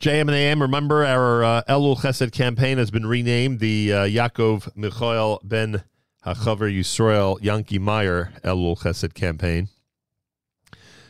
JM 0.00 0.22
and 0.22 0.30
AM, 0.30 0.62
remember 0.62 1.04
our 1.04 1.44
uh, 1.44 1.62
Elul 1.68 1.98
Chesed 1.98 2.32
campaign 2.32 2.78
has 2.78 2.90
been 2.90 3.04
renamed 3.04 3.60
the 3.60 3.92
uh, 3.92 3.96
Yaakov 4.04 4.74
Michael 4.74 5.42
Ben 5.44 5.84
Hachaver 6.24 6.74
Yisrael 6.74 7.36
Yankee 7.42 7.78
Meyer 7.78 8.32
Elul 8.42 8.78
Chesed 8.78 9.12
campaign. 9.12 9.68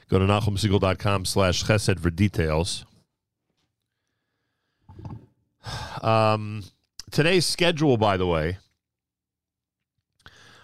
Go 0.08 0.18
to 0.18 0.26
NachumSegal.com 0.26 1.24
slash 1.24 1.64
chesed 1.64 2.00
for 2.00 2.10
details. 2.10 2.84
Um, 6.02 6.62
today's 7.10 7.46
schedule, 7.46 7.96
by 7.96 8.16
the 8.16 8.26
way, 8.26 8.58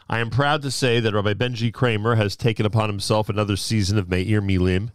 I 0.09 0.19
am 0.19 0.31
proud 0.31 0.63
to 0.63 0.71
say 0.71 1.01
that 1.01 1.15
Rabbi 1.15 1.35
Benji 1.35 1.73
Kramer 1.73 2.17
has 2.17 2.37
taken 2.37 2.67
upon 2.67 2.89
himself 2.89 3.29
another 3.29 3.57
season 3.57 3.97
of 3.97 4.11
Meir 4.11 4.43
Milim. 4.43 4.91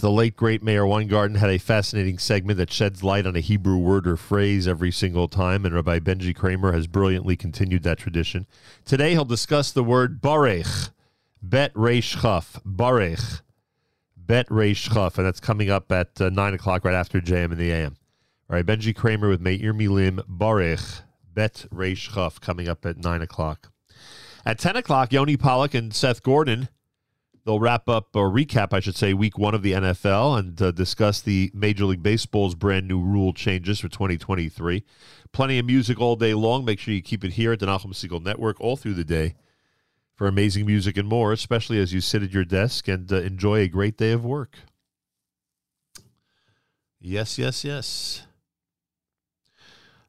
The 0.00 0.10
late, 0.10 0.36
great 0.36 0.64
Mayor 0.64 0.84
Weingarten 0.84 1.36
had 1.36 1.48
a 1.48 1.58
fascinating 1.58 2.18
segment 2.18 2.58
that 2.58 2.72
sheds 2.72 3.04
light 3.04 3.24
on 3.24 3.36
a 3.36 3.40
Hebrew 3.40 3.78
word 3.78 4.08
or 4.08 4.16
phrase 4.16 4.66
every 4.66 4.90
single 4.90 5.28
time, 5.28 5.64
and 5.64 5.72
Rabbi 5.72 6.00
Benji 6.00 6.34
Kramer 6.34 6.72
has 6.72 6.88
brilliantly 6.88 7.36
continued 7.36 7.84
that 7.84 7.98
tradition. 7.98 8.46
Today, 8.84 9.12
he'll 9.12 9.24
discuss 9.24 9.70
the 9.70 9.84
word 9.84 10.20
Barech, 10.20 10.90
Bet 11.48 11.72
Reish 11.74 12.20
Chaf, 12.20 12.60
Bet 14.16 14.48
Reish 14.48 14.92
Chaf, 14.92 15.16
and 15.16 15.26
that's 15.26 15.38
coming 15.38 15.70
up 15.70 15.92
at 15.92 16.20
uh, 16.20 16.28
9 16.28 16.54
o'clock 16.54 16.84
right 16.84 16.94
after 16.94 17.20
JM 17.20 17.52
in 17.52 17.58
the 17.58 17.70
AM. 17.70 17.96
All 18.50 18.56
right, 18.56 18.66
Benji 18.66 18.94
Kramer 18.94 19.28
with 19.28 19.40
Meir 19.40 19.72
Milim, 19.72 20.20
Barech, 20.26 21.02
Bet 21.32 21.66
Reish 21.72 22.12
Chaf, 22.14 22.40
coming 22.40 22.68
up 22.68 22.84
at 22.84 22.98
9 22.98 23.22
o'clock. 23.22 23.70
At 24.44 24.58
10 24.58 24.76
o'clock, 24.76 25.12
Yoni 25.12 25.36
Pollock 25.36 25.74
and 25.74 25.94
Seth 25.94 26.22
Gordon 26.24 26.68
They'll 27.46 27.60
wrap 27.60 27.88
up 27.88 28.16
or 28.16 28.28
recap, 28.28 28.72
I 28.72 28.80
should 28.80 28.96
say, 28.96 29.14
week 29.14 29.38
one 29.38 29.54
of 29.54 29.62
the 29.62 29.70
NFL 29.70 30.36
and 30.36 30.60
uh, 30.60 30.72
discuss 30.72 31.20
the 31.20 31.52
Major 31.54 31.84
League 31.84 32.02
Baseball's 32.02 32.56
brand 32.56 32.88
new 32.88 33.00
rule 33.00 33.32
changes 33.32 33.78
for 33.78 33.88
2023. 33.88 34.82
Plenty 35.30 35.60
of 35.60 35.64
music 35.64 36.00
all 36.00 36.16
day 36.16 36.34
long. 36.34 36.64
Make 36.64 36.80
sure 36.80 36.92
you 36.92 37.00
keep 37.00 37.22
it 37.22 37.34
here 37.34 37.52
at 37.52 37.60
the 37.60 37.66
Nachum 37.66 37.92
Segal 37.92 38.20
Network 38.20 38.60
all 38.60 38.76
through 38.76 38.94
the 38.94 39.04
day 39.04 39.36
for 40.16 40.26
amazing 40.26 40.66
music 40.66 40.96
and 40.96 41.06
more, 41.06 41.32
especially 41.32 41.78
as 41.78 41.92
you 41.92 42.00
sit 42.00 42.22
at 42.22 42.32
your 42.32 42.44
desk 42.44 42.88
and 42.88 43.12
uh, 43.12 43.16
enjoy 43.16 43.60
a 43.60 43.68
great 43.68 43.96
day 43.96 44.12
of 44.12 44.24
work. 44.24 44.56
Yes, 46.98 47.38
yes, 47.38 47.64
yes. 47.64 48.26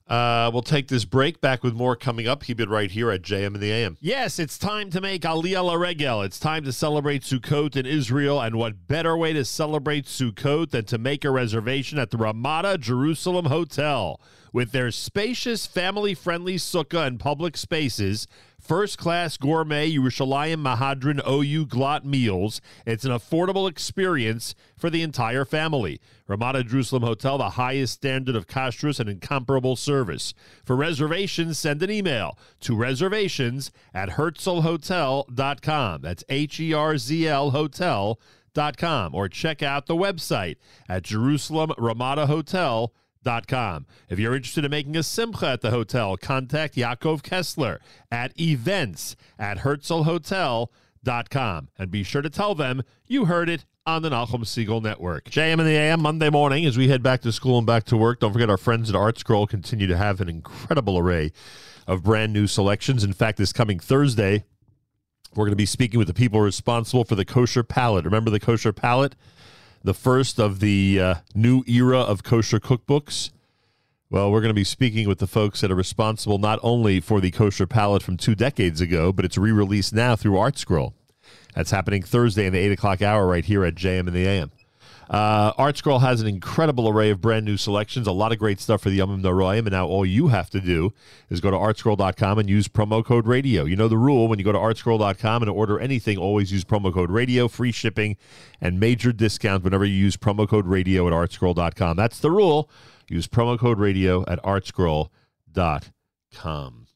Uh, 0.07 0.49
we'll 0.53 0.61
take 0.61 0.87
this 0.87 1.03
break. 1.03 1.41
Back 1.41 1.63
with 1.63 1.73
more 1.73 1.95
coming 1.95 2.27
up. 2.27 2.43
Keep 2.43 2.61
it 2.61 2.69
right 2.69 2.89
here 2.89 3.11
at 3.11 3.21
JM 3.21 3.55
in 3.55 3.59
the 3.59 3.71
AM. 3.71 3.97
Yes, 3.99 4.39
it's 4.39 4.57
time 4.57 4.89
to 4.91 5.01
make 5.01 5.23
Aliyah 5.23 5.65
LaRegel. 5.65 6.25
It's 6.25 6.39
time 6.39 6.63
to 6.63 6.71
celebrate 6.71 7.23
Sukkot 7.23 7.75
in 7.75 7.85
Israel. 7.85 8.39
And 8.41 8.55
what 8.55 8.87
better 8.87 9.17
way 9.17 9.33
to 9.33 9.43
celebrate 9.43 10.05
Sukkot 10.05 10.71
than 10.71 10.85
to 10.85 10.97
make 10.97 11.25
a 11.25 11.31
reservation 11.31 11.99
at 11.99 12.11
the 12.11 12.17
Ramada 12.17 12.77
Jerusalem 12.77 13.45
Hotel? 13.47 14.21
With 14.53 14.71
their 14.71 14.91
spacious, 14.91 15.67
family 15.67 16.13
friendly 16.13 16.55
sukkah 16.55 17.05
and 17.05 17.19
public 17.19 17.57
spaces, 17.57 18.27
first 18.67 18.97
class 18.97 19.37
gourmet 19.37 19.89
Yerushalayim 19.89 20.61
Mehadrin 20.61 21.25
OU 21.25 21.67
Glatt 21.67 22.03
meals, 22.03 22.59
it's 22.85 23.05
an 23.05 23.11
affordable 23.11 23.69
experience 23.69 24.55
for 24.75 24.89
the 24.89 25.01
entire 25.01 25.45
family. 25.45 26.01
Ramada 26.27 26.65
Jerusalem 26.65 27.03
Hotel, 27.03 27.37
the 27.37 27.51
highest 27.51 27.93
standard 27.93 28.35
of 28.35 28.45
kashrus 28.45 28.99
and 28.99 29.09
incomparable 29.09 29.77
service. 29.77 30.33
For 30.65 30.75
reservations, 30.75 31.57
send 31.57 31.81
an 31.81 31.89
email 31.89 32.37
to 32.59 32.75
reservations 32.75 33.71
at 33.93 34.09
herzlhotel.com. 34.09 36.01
That's 36.01 36.23
H 36.27 36.59
E 36.59 36.73
R 36.73 36.97
Z 36.97 37.25
L 37.25 37.51
hotel.com. 37.51 39.15
Or 39.15 39.29
check 39.29 39.63
out 39.63 39.85
the 39.85 39.95
website 39.95 40.57
at 40.89 41.03
Jerusalem 41.03 41.71
Ramada 41.77 42.25
Hotel. 42.25 42.91
If 44.09 44.19
you're 44.19 44.35
interested 44.35 44.65
in 44.65 44.71
making 44.71 44.95
a 44.95 45.03
simcha 45.03 45.47
at 45.47 45.61
the 45.61 45.71
hotel, 45.71 46.17
contact 46.17 46.75
Yaakov 46.75 47.23
Kessler 47.23 47.79
at 48.11 48.39
events 48.39 49.15
at 49.37 49.59
herzlhotel.com. 49.59 51.69
And 51.77 51.91
be 51.91 52.03
sure 52.03 52.21
to 52.21 52.29
tell 52.29 52.55
them 52.55 52.83
you 53.07 53.25
heard 53.25 53.49
it 53.49 53.65
on 53.85 54.01
the 54.01 54.09
Nachum 54.09 54.41
Segal 54.41 54.81
Network. 54.81 55.29
JM 55.29 55.59
in 55.59 55.65
the 55.65 55.77
AM 55.77 56.01
Monday 56.01 56.29
morning 56.29 56.65
as 56.65 56.77
we 56.77 56.89
head 56.89 57.01
back 57.01 57.21
to 57.21 57.31
school 57.31 57.57
and 57.57 57.65
back 57.65 57.85
to 57.85 57.95
work. 57.95 58.19
Don't 58.19 58.33
forget 58.33 58.49
our 58.49 58.57
friends 58.57 58.89
at 58.89 58.95
Art 58.95 59.17
Scroll 59.17 59.47
continue 59.47 59.87
to 59.87 59.95
have 59.95 60.19
an 60.19 60.27
incredible 60.27 60.97
array 60.97 61.31
of 61.87 62.03
brand 62.03 62.33
new 62.33 62.47
selections. 62.47 63.05
In 63.05 63.13
fact, 63.13 63.37
this 63.37 63.53
coming 63.53 63.79
Thursday, 63.79 64.43
we're 65.35 65.45
going 65.45 65.53
to 65.53 65.55
be 65.55 65.65
speaking 65.65 65.97
with 65.97 66.07
the 66.07 66.13
people 66.13 66.41
responsible 66.41 67.05
for 67.05 67.15
the 67.15 67.23
kosher 67.23 67.63
palette. 67.63 68.03
Remember 68.03 68.29
the 68.29 68.41
kosher 68.41 68.73
palette? 68.73 69.15
The 69.87 69.93
first 69.93 70.37
of 70.37 70.59
the 70.59 70.99
uh, 70.99 71.15
new 71.33 71.63
era 71.65 71.99
of 71.99 72.21
kosher 72.21 72.59
cookbooks. 72.59 73.31
Well, 74.09 74.29
we're 74.29 74.41
going 74.41 74.49
to 74.49 74.53
be 74.53 74.65
speaking 74.65 75.07
with 75.07 75.19
the 75.19 75.27
folks 75.27 75.61
that 75.61 75.71
are 75.71 75.75
responsible 75.75 76.39
not 76.39 76.59
only 76.61 76.99
for 76.99 77.21
the 77.21 77.31
kosher 77.31 77.65
palette 77.65 78.03
from 78.03 78.17
two 78.17 78.35
decades 78.35 78.81
ago, 78.81 79.13
but 79.13 79.23
it's 79.23 79.37
re 79.37 79.49
released 79.49 79.93
now 79.93 80.17
through 80.17 80.37
Art 80.37 80.57
Scroll. 80.57 80.93
That's 81.55 81.71
happening 81.71 82.03
Thursday 82.03 82.45
in 82.45 82.51
the 82.51 82.59
8 82.59 82.73
o'clock 82.73 83.01
hour 83.01 83.25
right 83.25 83.45
here 83.45 83.63
at 83.63 83.75
JM 83.75 84.09
in 84.09 84.13
the 84.13 84.27
AM. 84.27 84.51
Uh, 85.09 85.53
Art 85.57 85.77
Scroll 85.77 85.99
has 85.99 86.19
an 86.21 86.27
incredible 86.27 86.89
array 86.89 87.09
of 87.09 87.21
brand 87.21 87.45
new 87.45 87.55
selections, 87.55 88.07
a 88.07 88.11
lot 88.11 88.33
of 88.33 88.39
great 88.39 88.59
stuff 88.59 88.81
for 88.81 88.89
the 88.89 88.99
Yomim 88.99 89.21
Noroyim, 89.21 89.59
and 89.59 89.71
now 89.71 89.87
all 89.87 90.05
you 90.05 90.27
have 90.27 90.49
to 90.49 90.59
do 90.59 90.93
is 91.29 91.39
go 91.39 91.49
to 91.49 91.55
artscroll.com 91.57 92.39
and 92.39 92.49
use 92.49 92.67
promo 92.67 93.05
code 93.05 93.25
radio. 93.25 93.63
You 93.63 93.77
know 93.77 93.87
the 93.87 93.97
rule 93.97 94.27
when 94.27 94.39
you 94.39 94.45
go 94.45 94.51
to 94.51 94.57
artscroll.com 94.57 95.43
and 95.43 95.49
order 95.49 95.79
anything, 95.79 96.17
always 96.17 96.51
use 96.51 96.65
promo 96.65 96.93
code 96.93 97.09
radio, 97.09 97.47
free 97.47 97.71
shipping, 97.71 98.17
and 98.59 98.77
major 98.79 99.13
discounts 99.13 99.63
whenever 99.63 99.85
you 99.85 99.95
use 99.95 100.17
promo 100.17 100.47
code 100.47 100.67
radio 100.67 101.07
at 101.07 101.13
artscroll.com. 101.13 101.95
That's 101.95 102.19
the 102.19 102.31
rule. 102.31 102.69
Use 103.09 103.27
promo 103.27 103.57
code 103.57 103.79
radio 103.79 104.25
at 104.27 104.43
artscroll.com. 104.43 106.87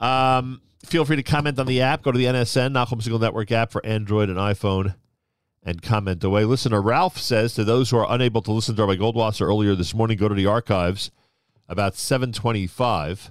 Um, 0.00 0.62
feel 0.84 1.04
free 1.04 1.16
to 1.16 1.22
comment 1.22 1.60
on 1.60 1.66
the 1.66 1.80
app. 1.80 2.02
Go 2.02 2.10
to 2.10 2.18
the 2.18 2.24
NSN, 2.24 2.72
Nachum 2.72 3.00
Segal 3.00 3.20
Network 3.20 3.52
app 3.52 3.70
for 3.70 3.86
Android 3.86 4.28
and 4.28 4.38
iPhone 4.38 4.96
and 5.62 5.82
comment 5.82 6.24
away. 6.24 6.44
Listener 6.44 6.82
Ralph 6.82 7.18
says 7.18 7.54
to 7.54 7.64
those 7.64 7.90
who 7.90 7.98
are 7.98 8.12
unable 8.12 8.42
to 8.42 8.52
listen 8.52 8.74
to 8.76 8.84
Rabbi 8.84 9.00
Goldwasser 9.00 9.42
earlier 9.42 9.74
this 9.74 9.94
morning, 9.94 10.16
go 10.16 10.28
to 10.28 10.34
the 10.34 10.46
archives 10.46 11.10
about 11.68 11.94
725, 11.94 13.30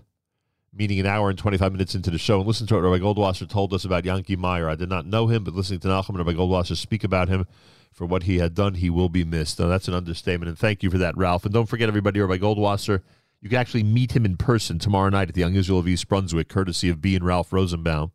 meaning 0.74 1.00
an 1.00 1.06
hour 1.06 1.30
and 1.30 1.38
25 1.38 1.72
minutes 1.72 1.96
into 1.96 2.10
the 2.10 2.18
show, 2.18 2.40
and 2.40 2.48
listen 2.48 2.68
to 2.68 2.76
what 2.76 2.84
Rabbi 2.84 3.04
Goldwasser 3.04 3.50
told 3.50 3.74
us 3.74 3.84
about 3.84 4.06
Yankee 4.06 4.38
Meyer. 4.38 4.70
I 4.70 4.76
did 4.76 4.90
not 4.90 5.06
know 5.06 5.28
him, 5.28 5.44
but 5.44 5.54
listening 5.54 5.82
to 5.82 5.90
Nachum 5.90 6.10
and 6.10 6.20
Rabbi 6.20 6.34
Goldwasser 6.34 6.78
speak 6.78 7.04
about 7.04 7.28
him 7.28 7.46
for 7.92 8.06
what 8.06 8.24
he 8.24 8.40
had 8.40 8.56
done, 8.56 8.76
he 8.76 8.90
will 8.90 9.10
be 9.10 9.26
missed. 9.26 9.60
Now, 9.60 9.68
that's 9.68 9.90
an 9.90 9.94
understatement, 9.94 10.48
and 10.48 10.58
thank 10.58 10.82
you 10.82 10.90
for 10.90 10.98
that, 10.98 11.18
Ralph. 11.18 11.44
And 11.44 11.54
don't 11.54 11.66
forget, 11.66 11.90
everybody, 11.90 12.22
Rabbi 12.22 12.38
Goldwasser, 12.38 13.02
you 13.42 13.50
can 13.50 13.58
actually 13.58 13.84
meet 13.84 14.16
him 14.16 14.24
in 14.24 14.38
person 14.38 14.80
tomorrow 14.80 15.10
night 15.10 15.28
at 15.28 15.36
the 15.36 15.42
Young 15.42 15.56
Israel 15.56 15.80
of 15.80 15.88
East 15.88 16.08
Brunswick, 16.08 16.48
courtesy 16.48 16.90
of 16.90 17.02
B 17.02 17.16
and 17.16 17.26
Ralph 17.26 17.52
Rosenbaum. 17.52 18.12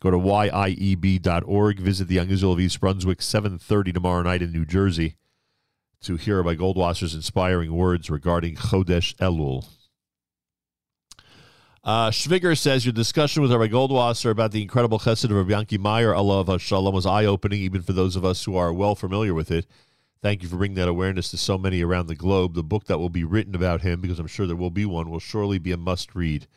Go 0.00 0.10
to 0.10 0.18
yieb.org. 0.18 1.80
Visit 1.80 2.08
the 2.08 2.18
Israel 2.18 2.52
of 2.52 2.60
East 2.60 2.80
Brunswick, 2.80 3.18
7.30 3.18 3.94
tomorrow 3.94 4.22
night 4.22 4.42
in 4.42 4.52
New 4.52 4.64
Jersey 4.64 5.16
to 6.02 6.16
hear 6.16 6.42
by 6.42 6.54
Goldwasser's 6.54 7.14
inspiring 7.14 7.72
words 7.72 8.10
regarding 8.10 8.54
Chodesh 8.56 9.14
Elul. 9.16 9.66
Uh, 11.82 12.10
Schwiger 12.10 12.58
says 12.58 12.84
your 12.84 12.92
discussion 12.92 13.42
with 13.42 13.52
Rabbi 13.52 13.68
Goldwasser 13.68 14.30
about 14.30 14.50
the 14.50 14.60
incredible 14.60 14.98
chesed 14.98 15.24
of 15.24 15.30
Rabbi 15.30 15.52
Yanki 15.52 15.78
Meyer, 15.78 16.14
Allah 16.14 16.58
Shalom, 16.58 16.94
was 16.94 17.06
eye-opening 17.06 17.60
even 17.60 17.80
for 17.82 17.92
those 17.92 18.16
of 18.16 18.24
us 18.24 18.44
who 18.44 18.56
are 18.56 18.72
well 18.72 18.96
familiar 18.96 19.34
with 19.34 19.52
it. 19.52 19.66
Thank 20.20 20.42
you 20.42 20.48
for 20.48 20.56
bringing 20.56 20.76
that 20.76 20.88
awareness 20.88 21.30
to 21.30 21.36
so 21.36 21.56
many 21.58 21.82
around 21.82 22.08
the 22.08 22.16
globe. 22.16 22.54
The 22.54 22.64
book 22.64 22.86
that 22.86 22.98
will 22.98 23.10
be 23.10 23.22
written 23.22 23.54
about 23.54 23.82
him, 23.82 24.00
because 24.00 24.18
I'm 24.18 24.26
sure 24.26 24.46
there 24.46 24.56
will 24.56 24.70
be 24.70 24.84
one, 24.84 25.10
will 25.10 25.20
surely 25.20 25.58
be 25.58 25.70
a 25.70 25.76
must-read. 25.76 26.48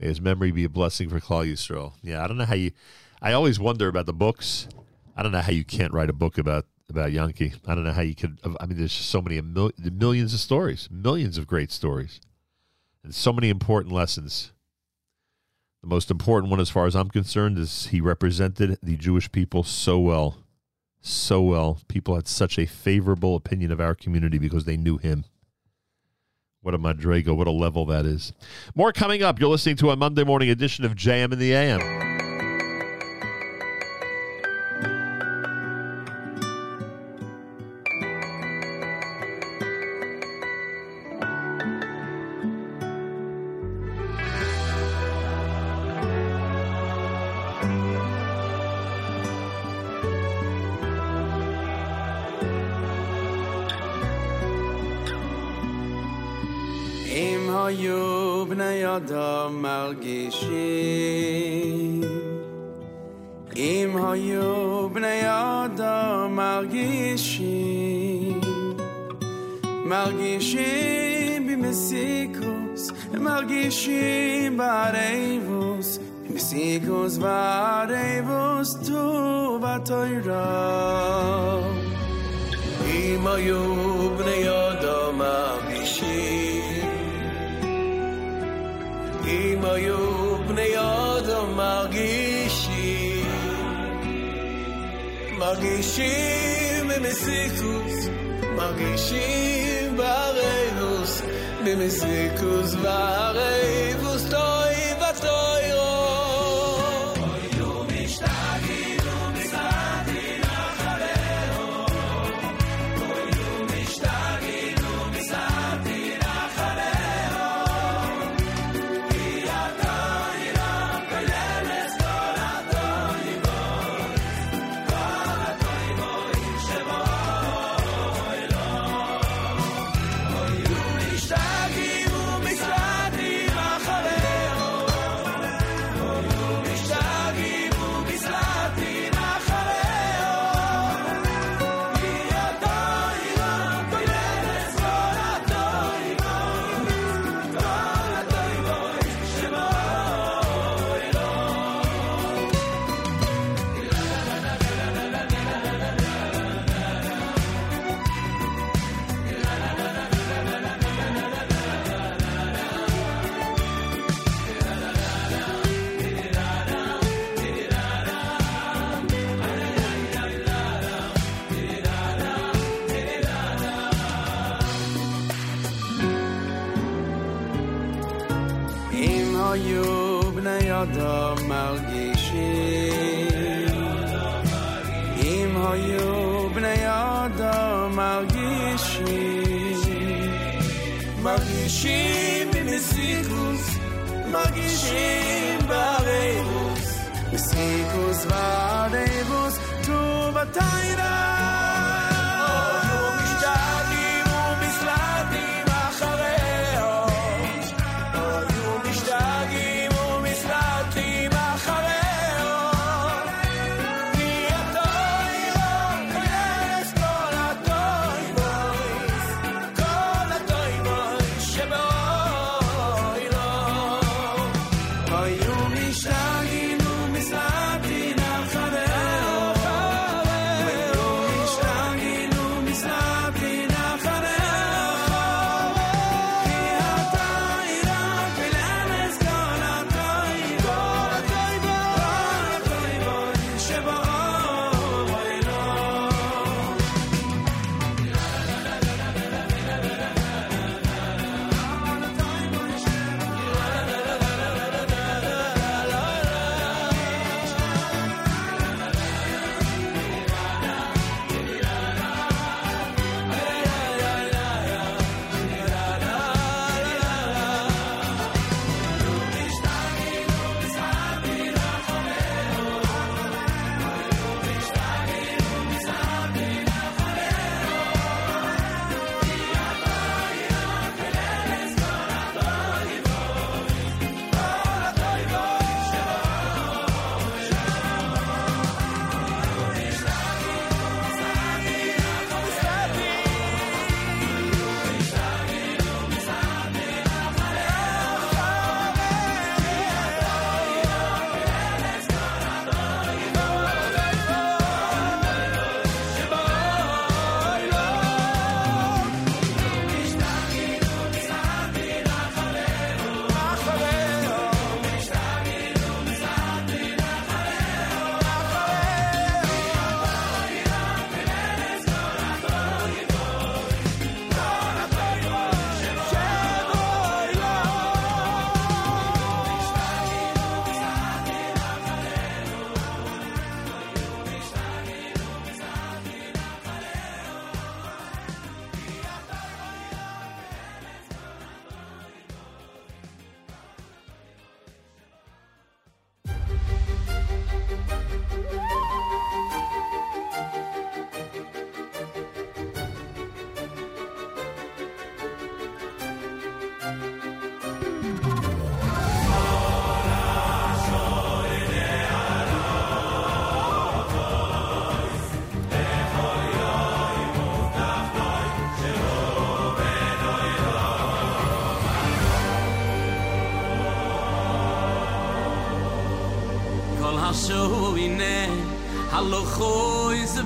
May 0.00 0.08
his 0.08 0.20
memory 0.20 0.50
be 0.50 0.64
a 0.64 0.68
blessing 0.70 1.10
for 1.10 1.20
Klal 1.20 1.46
Yisrael. 1.46 1.92
Yeah, 2.02 2.24
I 2.24 2.26
don't 2.26 2.38
know 2.38 2.46
how 2.46 2.54
you. 2.54 2.72
I 3.20 3.32
always 3.32 3.60
wonder 3.60 3.86
about 3.86 4.06
the 4.06 4.14
books. 4.14 4.66
I 5.14 5.22
don't 5.22 5.32
know 5.32 5.40
how 5.40 5.52
you 5.52 5.64
can't 5.64 5.92
write 5.92 6.08
a 6.08 6.14
book 6.14 6.38
about 6.38 6.64
about 6.88 7.12
Yankee. 7.12 7.52
I 7.66 7.74
don't 7.74 7.84
know 7.84 7.92
how 7.92 8.00
you 8.00 8.14
could. 8.14 8.38
I 8.42 8.66
mean, 8.66 8.78
there's 8.78 8.96
just 8.96 9.10
so 9.10 9.20
many 9.20 9.38
mil, 9.42 9.70
millions 9.78 10.32
of 10.32 10.40
stories, 10.40 10.88
millions 10.90 11.36
of 11.36 11.46
great 11.46 11.70
stories, 11.70 12.20
and 13.04 13.14
so 13.14 13.30
many 13.32 13.50
important 13.50 13.94
lessons. 13.94 14.52
The 15.82 15.88
most 15.88 16.10
important 16.10 16.50
one, 16.50 16.60
as 16.60 16.70
far 16.70 16.86
as 16.86 16.96
I'm 16.96 17.10
concerned, 17.10 17.58
is 17.58 17.88
he 17.88 18.00
represented 18.00 18.78
the 18.82 18.96
Jewish 18.96 19.30
people 19.30 19.62
so 19.62 19.98
well, 19.98 20.38
so 21.00 21.42
well. 21.42 21.78
People 21.88 22.14
had 22.14 22.26
such 22.26 22.58
a 22.58 22.66
favorable 22.66 23.36
opinion 23.36 23.70
of 23.70 23.80
our 23.80 23.94
community 23.94 24.38
because 24.38 24.64
they 24.64 24.76
knew 24.76 24.96
him. 24.96 25.24
What 26.62 26.74
a 26.74 26.78
Madrego, 26.78 27.34
what 27.34 27.46
a 27.46 27.50
level 27.50 27.86
that 27.86 28.04
is. 28.04 28.34
More 28.74 28.92
coming 28.92 29.22
up. 29.22 29.40
You're 29.40 29.48
listening 29.48 29.76
to 29.76 29.90
a 29.90 29.96
Monday 29.96 30.24
morning 30.24 30.50
edition 30.50 30.84
of 30.84 30.94
JM 30.94 31.32
in 31.32 31.38
the 31.38 31.54
AM. 31.54 32.29
Mishim 73.70 74.56
Barevus, 74.56 76.00
Misikus 76.28 77.14
Barevus 77.22 78.70
Tu 78.84 79.02
Batoira. 79.62 80.48
Im 82.82 83.24
Ayub 83.34 84.16
Neyodom 84.26 85.20
Avishim, 85.22 86.88
Im 89.38 89.62
Ayub 89.74 90.46
Neyodom 90.58 91.48
Margishim, 91.60 93.24
Margishim 95.38 96.88
Misikus, 97.04 97.96
Margishim 98.56 99.90
Barevus. 99.96 100.79
ממסיכוס 101.64 102.74
וערב 102.82 104.09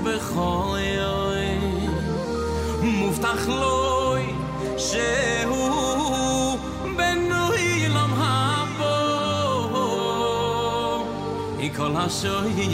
בכל 0.05 0.79
יום. 0.97 1.15
מובטח 2.83 3.49
לוי 3.49 4.35
שהוא 4.79 6.59
בנוי 6.97 7.89
למהבו 7.89 8.85
היא 11.59 11.71
כל 11.77 11.91
השוי 11.97 12.74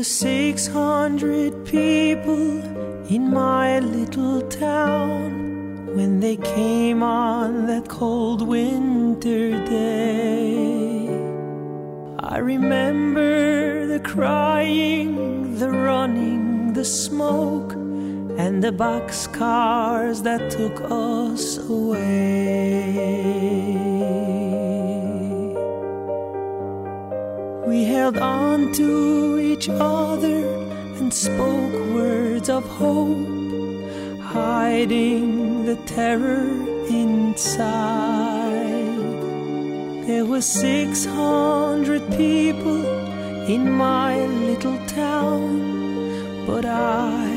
were 0.00 0.04
600 0.04 1.66
people 1.66 2.62
in 3.14 3.30
my 3.30 3.80
little 3.80 4.40
town 4.48 5.94
when 5.94 6.20
they 6.20 6.36
came 6.36 7.02
on 7.02 7.66
that 7.66 7.86
cold 7.86 8.40
winter 8.40 9.50
day. 9.66 11.06
I 12.18 12.38
remember 12.38 13.86
the 13.88 14.00
crying, 14.00 15.58
the 15.58 15.68
running, 15.70 16.72
the 16.72 16.86
smoke, 16.86 17.74
and 18.42 18.64
the 18.64 18.72
boxcars 18.72 20.22
that 20.22 20.50
took 20.50 20.80
us 20.90 21.58
away. 21.68 23.00
We 27.80 27.86
held 27.86 28.18
on 28.18 28.72
to 28.72 29.38
each 29.38 29.66
other 29.70 30.44
and 30.98 31.10
spoke 31.14 31.72
words 31.94 32.50
of 32.50 32.62
hope, 32.68 34.20
hiding 34.20 35.64
the 35.64 35.76
terror 35.86 36.44
inside. 36.90 38.20
There 40.06 40.26
were 40.26 40.42
600 40.42 42.02
people 42.18 42.84
in 43.48 43.72
my 43.72 44.26
little 44.26 44.76
town, 44.86 46.44
but 46.46 46.66
I, 46.66 47.32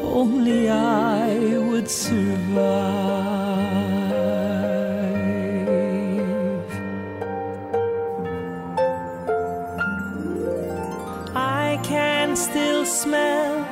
only 0.00 0.70
I 0.70 1.58
would 1.58 1.90
survive. 1.90 3.47
Still 12.38 12.86
smell 12.86 13.66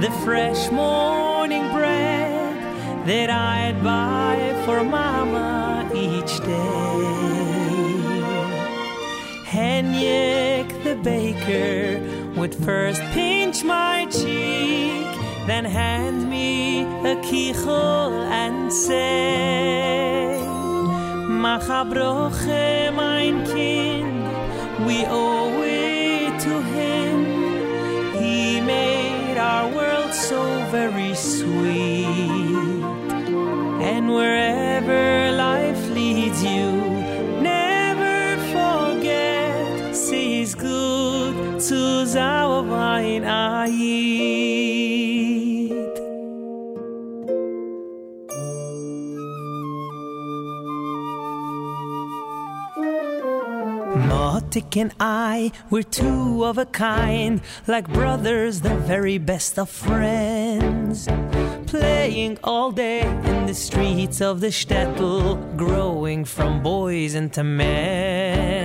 the 0.00 0.10
fresh 0.24 0.70
morning 0.70 1.66
bread 1.72 2.54
that 3.08 3.28
I'd 3.28 3.82
buy 3.82 4.62
for 4.64 4.84
Mama 4.84 5.90
each 5.92 6.38
day. 6.38 7.24
Henyek 9.54 10.68
the 10.84 10.94
baker 11.02 12.00
would 12.36 12.54
first 12.54 13.02
pinch 13.16 13.64
my 13.64 14.06
cheek, 14.06 15.10
then 15.48 15.64
hand 15.64 16.30
me 16.30 16.82
a 16.82 17.16
kichel 17.26 18.12
and 18.30 18.72
say, 18.72 20.38
Machabroche, 21.42 22.94
mein 22.94 23.44
Kind, 23.44 24.86
we 24.86 25.04
owe 25.06 25.73
so 30.34 30.42
very 30.78 31.14
sweet. 31.14 32.82
And 33.90 34.04
wherever 34.16 35.30
life 35.48 35.82
leads 35.98 36.40
you, 36.42 36.70
never 37.52 38.16
forget, 38.54 39.94
say 39.94 40.40
it's 40.42 40.54
good 40.56 41.34
to 41.68 41.80
Zauwein 42.14 43.22
Ayid. 43.46 45.03
Motik 54.54 54.76
and 54.76 54.94
I, 55.00 55.50
we're 55.68 55.82
two 55.82 56.44
of 56.44 56.58
a 56.58 56.66
kind, 56.66 57.40
like 57.66 57.92
brothers, 57.92 58.60
the 58.60 58.76
very 58.76 59.18
best 59.18 59.58
of 59.58 59.68
friends. 59.68 61.08
Playing 61.66 62.38
all 62.44 62.70
day 62.70 63.00
in 63.02 63.46
the 63.46 63.54
streets 63.54 64.20
of 64.20 64.40
the 64.40 64.48
shtetl, 64.48 65.56
growing 65.56 66.24
from 66.24 66.62
boys 66.62 67.16
into 67.16 67.42
men. 67.42 68.63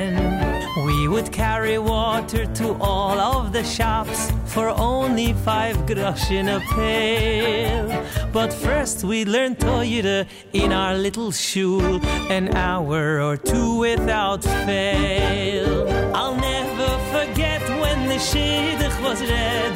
Would 1.10 1.32
carry 1.32 1.80
water 1.80 2.46
to 2.46 2.78
all 2.80 3.20
of 3.20 3.52
the 3.52 3.64
shops 3.64 4.32
for 4.46 4.70
only 4.70 5.34
five 5.34 5.76
grosh 5.88 6.30
in 6.30 6.48
a 6.50 6.60
pail. 6.76 7.88
But 8.32 8.54
first 8.54 9.04
we 9.04 9.26
learned 9.26 9.58
Toyota 9.58 10.28
in 10.54 10.72
our 10.72 10.94
little 10.96 11.32
shul, 11.32 12.00
an 12.30 12.56
hour 12.56 13.22
or 13.22 13.38
two 13.38 13.80
without 13.80 14.44
fail. 14.44 15.90
I'll 16.16 16.36
never 16.36 16.90
forget 17.12 17.62
when 17.82 18.08
the 18.08 18.20
shidduch 18.30 19.02
was 19.02 19.20
read. 19.22 19.74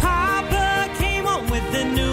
Papa 0.00 0.88
came 0.98 1.24
home 1.24 1.50
with 1.50 1.66
the 1.72 1.84
news. 1.84 2.05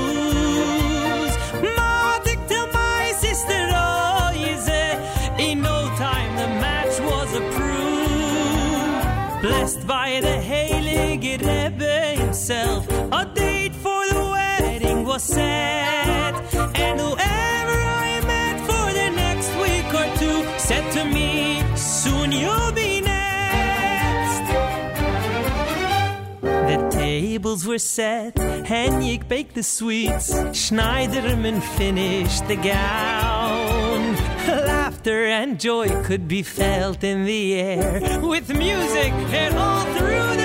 By 9.71 10.19
the 10.19 10.27
Heilige 10.27 11.39
Rebbe 11.39 12.21
himself, 12.21 12.85
a 13.13 13.25
date 13.33 13.73
for 13.73 14.05
the 14.09 14.19
wedding 14.33 15.05
was 15.05 15.23
set. 15.23 16.35
And 16.75 16.99
whoever 16.99 17.32
tables 27.53 27.67
were 27.67 27.77
set, 27.77 28.35
Henyek 28.65 29.27
baked 29.27 29.53
the 29.53 29.61
sweets, 29.61 30.33
Schneiderman 30.53 31.61
finished 31.77 32.47
the 32.47 32.55
gown. 32.55 34.15
Laughter 34.47 35.25
and 35.25 35.59
joy 35.59 35.87
could 36.03 36.27
be 36.27 36.41
felt 36.41 37.03
in 37.03 37.25
the 37.25 37.53
air, 37.53 38.19
with 38.21 38.49
music 38.49 39.13
and 39.13 39.55
all 39.55 39.85
through 39.97 40.35
the 40.41 40.42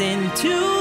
into 0.00 0.73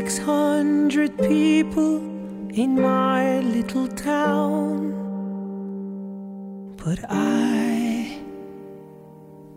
600 0.00 1.18
people 1.18 1.98
in 2.54 2.80
my 2.80 3.40
little 3.40 3.86
town. 3.86 4.92
But 6.82 7.00
I, 7.10 8.18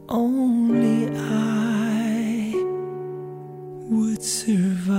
only 0.09 1.07
I, 1.17 2.51
would 3.89 4.21
survive. 4.21 4.97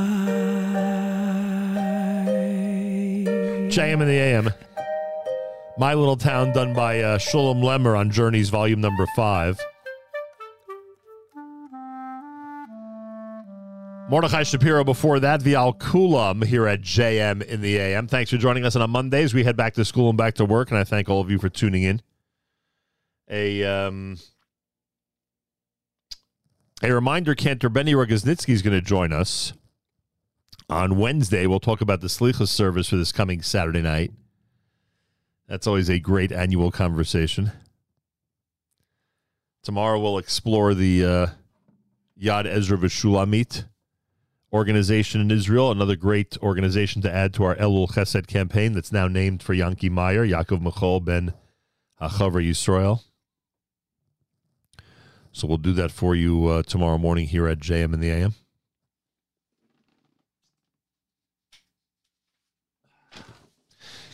JM 3.68 4.00
in 4.00 4.08
the 4.08 4.18
AM. 4.18 4.50
My 5.76 5.92
Little 5.92 6.16
Town, 6.16 6.52
done 6.54 6.72
by 6.72 7.00
uh, 7.00 7.18
Shulem 7.18 7.62
Lemmer 7.62 7.98
on 7.98 8.10
Journeys 8.10 8.48
Volume 8.48 8.80
Number 8.80 9.04
Five. 9.14 9.60
Mordechai 14.06 14.42
Shapiro 14.42 14.84
before 14.84 15.18
that, 15.20 15.40
V'al 15.40 15.78
Kulam 15.78 16.44
here 16.44 16.66
at 16.66 16.82
JM 16.82 17.42
in 17.42 17.62
the 17.62 17.78
AM. 17.78 18.06
Thanks 18.06 18.30
for 18.30 18.36
joining 18.36 18.66
us. 18.66 18.74
And 18.74 18.82
on 18.82 18.90
Mondays, 18.90 19.32
we 19.32 19.44
head 19.44 19.56
back 19.56 19.72
to 19.74 19.84
school 19.84 20.10
and 20.10 20.18
back 20.18 20.34
to 20.34 20.44
work, 20.44 20.70
and 20.70 20.78
I 20.78 20.84
thank 20.84 21.08
all 21.08 21.22
of 21.22 21.30
you 21.30 21.38
for 21.38 21.48
tuning 21.48 21.84
in. 21.84 22.02
A 23.30 23.64
um, 23.64 24.18
a 26.82 26.92
reminder: 26.92 27.34
Cantor 27.34 27.70
Benny 27.70 27.94
Rogosnitzky 27.94 28.50
is 28.50 28.60
going 28.60 28.78
to 28.78 28.82
join 28.82 29.10
us 29.10 29.54
on 30.68 30.98
Wednesday. 30.98 31.46
We'll 31.46 31.58
talk 31.58 31.80
about 31.80 32.02
the 32.02 32.08
Slichas 32.08 32.48
service 32.48 32.90
for 32.90 32.96
this 32.96 33.10
coming 33.10 33.40
Saturday 33.40 33.80
night. 33.80 34.12
That's 35.48 35.66
always 35.66 35.88
a 35.88 35.98
great 35.98 36.30
annual 36.30 36.70
conversation. 36.70 37.52
Tomorrow 39.62 39.98
we'll 39.98 40.18
explore 40.18 40.74
the 40.74 41.04
uh, 41.04 41.26
Yad 42.20 42.44
Ezra 42.44 42.76
V'Shulamit 42.76 43.64
organization 44.54 45.20
in 45.20 45.32
Israel, 45.32 45.72
another 45.72 45.96
great 45.96 46.38
organization 46.40 47.02
to 47.02 47.12
add 47.12 47.34
to 47.34 47.42
our 47.42 47.56
Elul 47.56 47.90
Chesed 47.90 48.28
campaign 48.28 48.72
that's 48.72 48.92
now 48.92 49.08
named 49.08 49.42
for 49.42 49.52
Yanki 49.52 49.90
Meyer, 49.90 50.24
Yaakov 50.24 50.62
Michal 50.62 51.00
ben 51.00 51.34
Hachavar 52.00 52.48
Yisrael. 52.48 53.02
So 55.32 55.48
we'll 55.48 55.58
do 55.58 55.72
that 55.72 55.90
for 55.90 56.14
you 56.14 56.46
uh, 56.46 56.62
tomorrow 56.62 56.98
morning 56.98 57.26
here 57.26 57.48
at 57.48 57.58
JM 57.58 57.92
in 57.92 58.00
the 58.00 58.10
AM. 58.10 58.34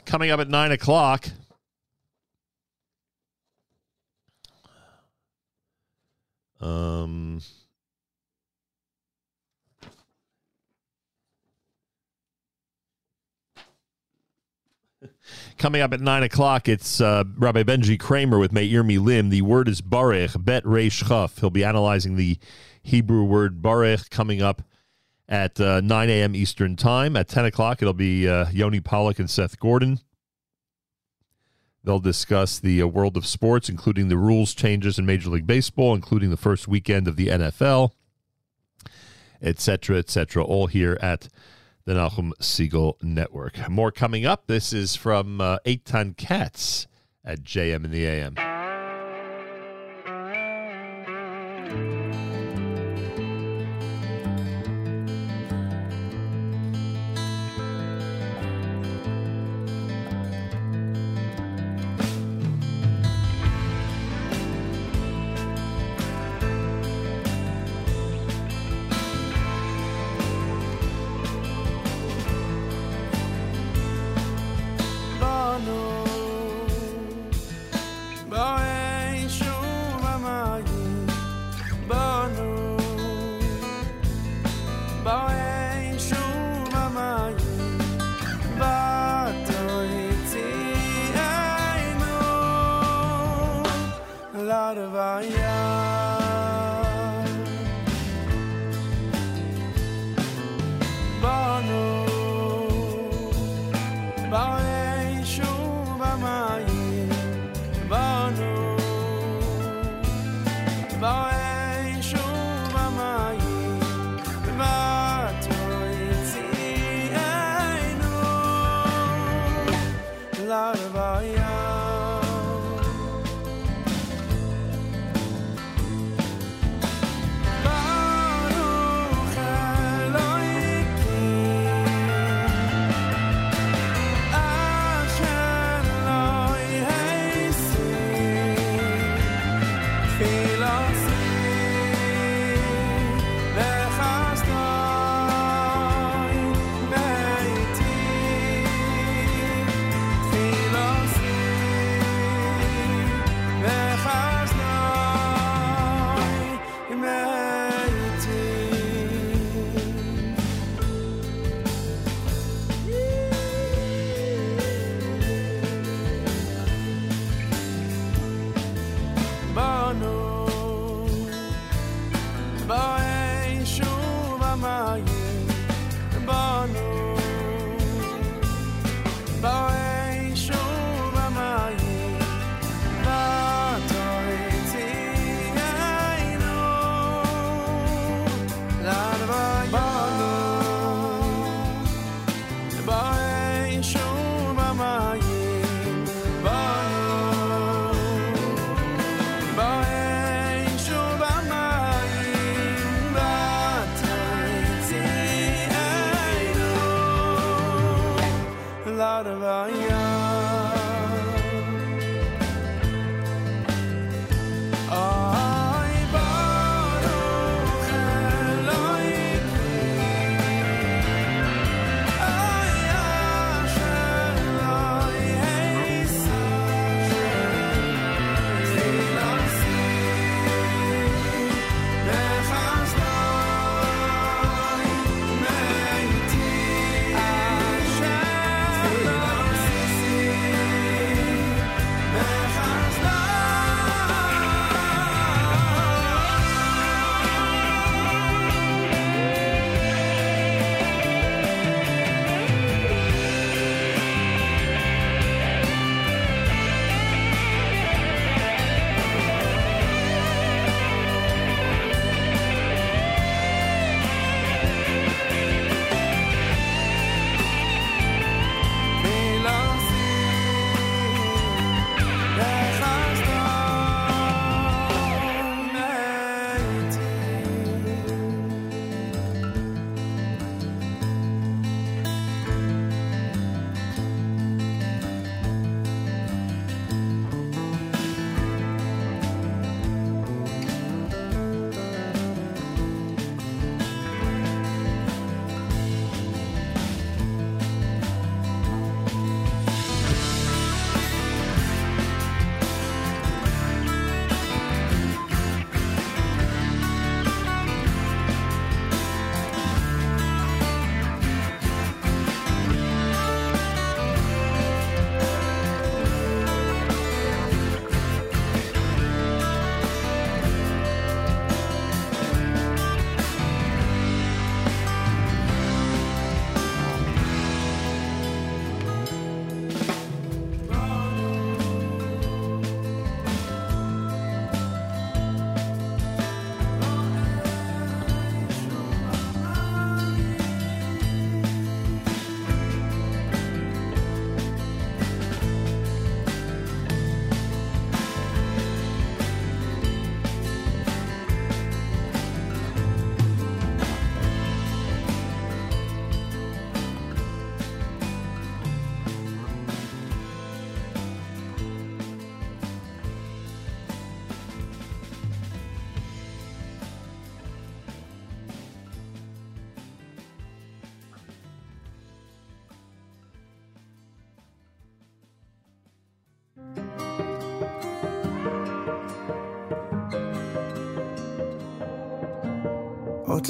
Coming 0.06 0.30
up 0.30 0.40
at 0.40 0.48
9 0.48 0.72
o'clock. 0.72 1.28
Um, 6.60 7.40
Coming 15.60 15.82
up 15.82 15.92
at 15.92 16.00
9 16.00 16.22
o'clock, 16.22 16.70
it's 16.70 17.02
uh, 17.02 17.22
Rabbi 17.36 17.64
Benji 17.64 18.00
Kramer 18.00 18.38
with 18.38 18.50
Meir 18.50 18.82
Milim. 18.82 19.28
The 19.28 19.42
word 19.42 19.68
is 19.68 19.82
Barech, 19.82 20.42
Bet 20.42 20.64
Reish 20.64 21.06
Chaf. 21.06 21.36
He'll 21.36 21.50
be 21.50 21.64
analyzing 21.64 22.16
the 22.16 22.38
Hebrew 22.82 23.24
word 23.24 23.60
Barech 23.60 24.08
coming 24.08 24.40
up 24.40 24.62
at 25.28 25.60
uh, 25.60 25.82
9 25.82 26.08
a.m. 26.08 26.34
Eastern 26.34 26.76
Time. 26.76 27.14
At 27.14 27.28
10 27.28 27.44
o'clock, 27.44 27.82
it'll 27.82 27.92
be 27.92 28.26
uh, 28.26 28.46
Yoni 28.50 28.80
Pollock 28.80 29.18
and 29.18 29.28
Seth 29.28 29.60
Gordon. 29.60 30.00
They'll 31.84 31.98
discuss 31.98 32.58
the 32.58 32.80
uh, 32.80 32.86
world 32.86 33.18
of 33.18 33.26
sports, 33.26 33.68
including 33.68 34.08
the 34.08 34.16
rules 34.16 34.54
changes 34.54 34.98
in 34.98 35.04
Major 35.04 35.28
League 35.28 35.46
Baseball, 35.46 35.94
including 35.94 36.30
the 36.30 36.38
first 36.38 36.68
weekend 36.68 37.06
of 37.06 37.16
the 37.16 37.26
NFL, 37.26 37.90
etc., 39.42 39.98
etc., 39.98 40.42
all 40.42 40.68
here 40.68 40.96
at 41.02 41.28
the 41.90 41.96
Nachum 41.96 42.30
Segal 42.40 43.02
Network. 43.02 43.68
More 43.68 43.90
coming 43.90 44.24
up. 44.24 44.46
This 44.46 44.72
is 44.72 44.94
from 44.94 45.40
uh, 45.40 45.58
Eitan 45.66 46.16
Katz 46.16 46.86
at 47.24 47.42
JM 47.42 47.84
in 47.84 47.90
the 47.90 48.06
AM. 48.06 48.49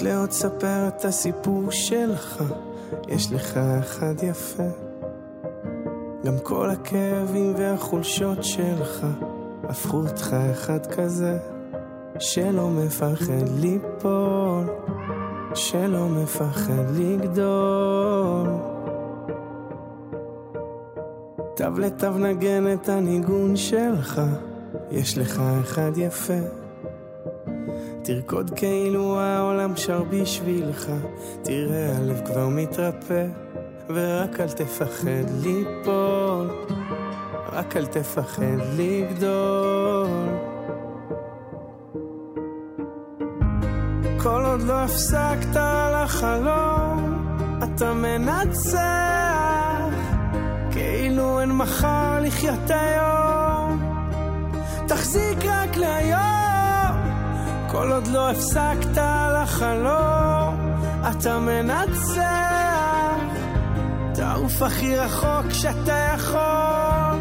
לאות 0.02 0.32
ספר 0.32 0.88
את 0.88 1.04
הסיפור 1.04 1.70
שלך, 1.70 2.44
יש 3.08 3.32
לך 3.32 3.56
אחד 3.56 4.14
יפה. 4.22 4.68
גם 6.24 6.38
כל 6.42 6.70
הכאבים 6.70 7.54
והחולשות 7.56 8.44
שלך, 8.44 9.06
הפכו 9.64 9.96
אותך 9.96 10.36
אחד 10.52 10.86
כזה, 10.86 11.38
שלא 12.18 12.70
מפחד 12.70 13.48
ליפול, 13.60 14.64
שלא 15.54 16.08
מפחד 16.08 16.90
לגדול. 16.94 18.46
תו 21.56 21.78
לתו 21.78 22.10
נגן 22.10 22.72
את 22.72 22.88
הניגון 22.88 23.56
שלך, 23.56 24.20
יש 24.90 25.18
לך 25.18 25.42
אחד 25.60 25.92
יפה. 25.96 26.59
תרקוד 28.10 28.50
כאילו 28.56 29.20
העולם 29.20 29.76
שר 29.76 30.02
בשבילך, 30.02 30.86
תראה 31.42 31.96
הלב 31.96 32.20
כבר 32.26 32.48
מתרפא, 32.48 33.26
ורק 33.88 34.40
אל 34.40 34.48
תפחד 34.48 35.30
ליפול, 35.42 36.50
רק 37.52 37.76
אל 37.76 37.86
תפחד 37.86 38.58
לגדול. 38.76 40.08
כל 44.22 44.42
עוד 44.44 44.62
לא 44.62 44.80
הפסקת 44.80 45.56
לחלום, 45.94 47.26
אתה 47.64 47.92
מנצח, 47.92 48.80
כאילו 50.70 51.40
אין 51.40 51.52
מחר 51.52 52.20
לחיות 52.20 52.70
היום. 52.70 53.80
תחזיק 54.88 55.38
רק 55.44 55.76
להיום. 55.76 56.29
כל 57.70 57.92
עוד 57.92 58.06
לא 58.06 58.30
הפסקת 58.30 59.02
לחלום, 59.42 60.74
אתה 61.10 61.38
מנצח. 61.38 62.20
תעוף 64.14 64.62
הכי 64.62 64.96
רחוק 64.96 65.52
שאתה 65.52 66.14
יכול, 66.14 67.18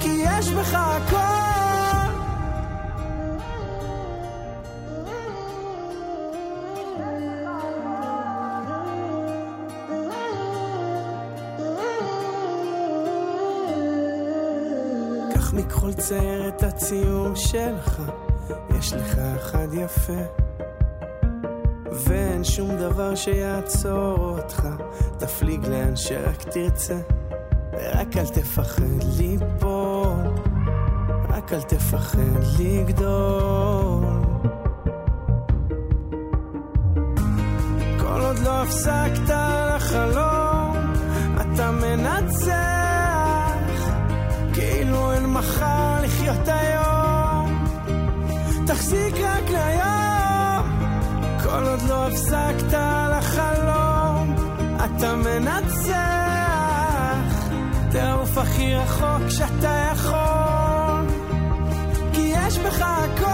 כי 0.00 0.22
יש 0.24 0.48
בך 0.48 0.74
הכל. 0.74 1.46
מכחול 15.52 15.92
צייר 15.92 16.48
את 16.48 16.62
הציור 16.62 17.34
שלך, 17.34 18.00
יש 18.78 18.92
לך 18.92 19.18
אחד 19.18 19.68
יפה. 19.72 20.22
ואין 21.92 22.44
שום 22.44 22.76
דבר 22.76 23.14
שיעצור 23.14 24.18
אותך, 24.18 24.66
תפליג 25.18 25.66
לאן 25.66 25.96
שרק 25.96 26.42
תרצה. 26.42 26.98
ורק 27.72 28.16
אל 28.16 28.26
תפחד 28.26 29.02
ליפול, 29.18 30.34
רק 31.28 31.52
אל 31.52 31.62
תפחד 31.62 32.18
לגדול. 32.58 34.04
כל 37.98 38.20
עוד 38.20 38.38
לא 38.38 38.62
הפסקת 38.62 39.34
לחלום, 39.76 40.76
אתה 41.40 41.70
מנצח, 41.70 42.52
כאילו 44.54 45.12
אין 45.12 45.26
מחר 45.26 45.98
לחיות 46.02 46.48
היום. 46.48 46.95
תחזיק 48.66 49.14
רק 49.14 49.50
ליום, 49.50 50.80
כל 51.42 51.66
עוד 51.68 51.82
לא 51.82 52.06
הפסקת 52.06 52.78
לחלום, 53.18 54.34
אתה 54.84 55.14
מנצח, 55.16 55.96
תעוף 57.90 58.38
הכי 58.38 58.74
רחוק 58.74 59.28
שאתה 59.28 59.90
יכול, 59.92 61.06
כי 62.12 62.32
יש 62.34 62.58
בך 62.58 62.80
הכל. 62.80 63.25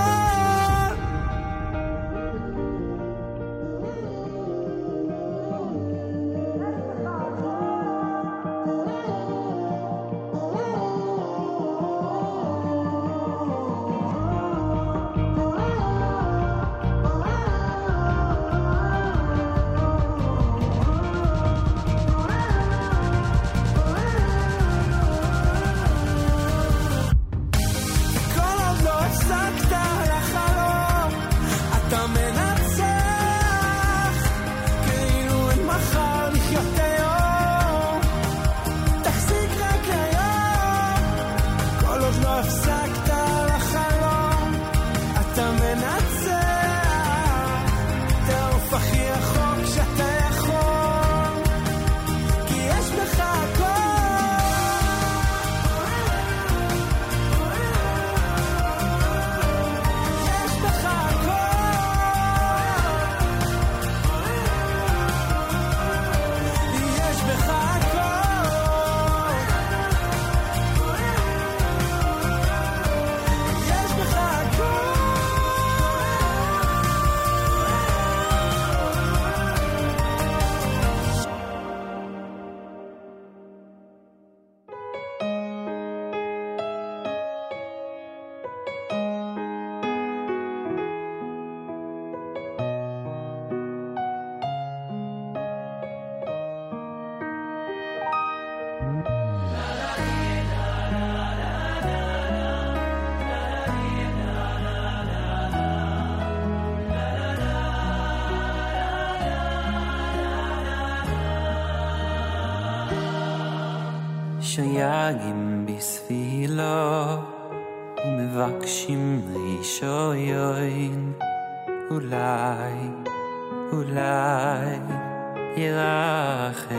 ירחם. 125.57 126.73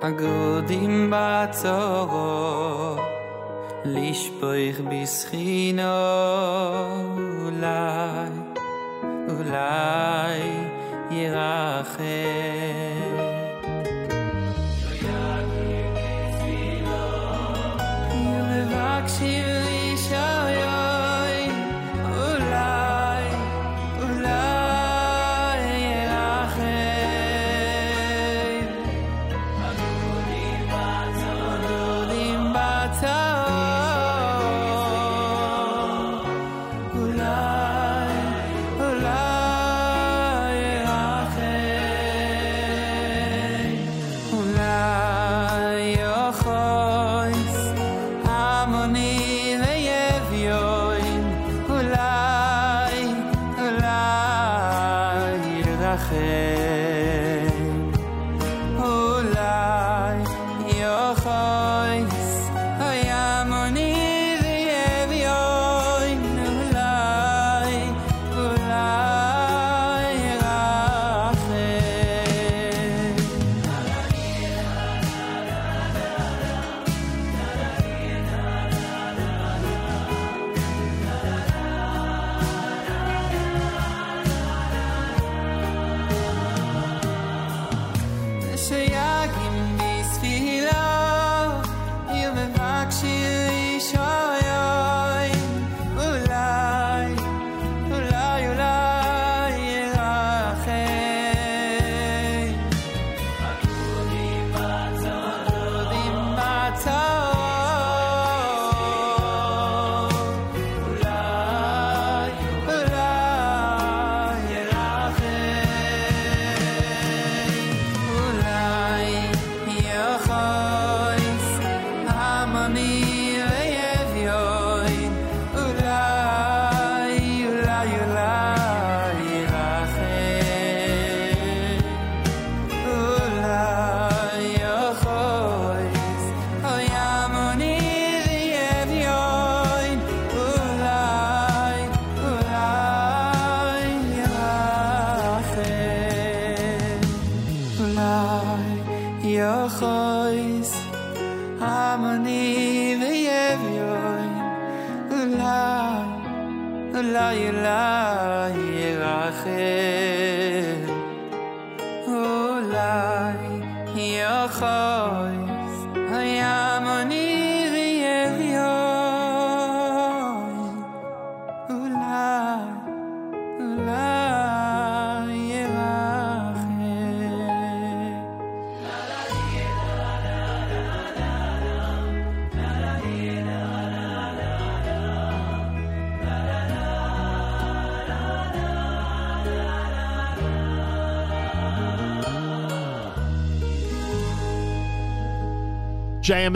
אגודים 0.00 1.12
בצורו 1.12 2.96
לשפוך 3.84 4.80
בסחינו 4.90 5.82
אולי, 7.44 8.30
אולי 9.28 10.40
ירחם. 11.10 12.06
מבקשים 19.06 19.46
רישיון, 19.46 19.65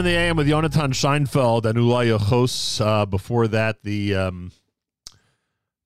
in 0.01 0.05
the 0.05 0.17
AM 0.17 0.35
with 0.35 0.47
Yonatan 0.47 0.95
Scheinfeld 0.95 1.63
and 1.63 1.77
Ulay 1.77 2.17
Yochos. 2.17 2.83
Uh, 2.83 3.05
before 3.05 3.47
that, 3.47 3.83
the 3.83 4.15
um, 4.15 4.51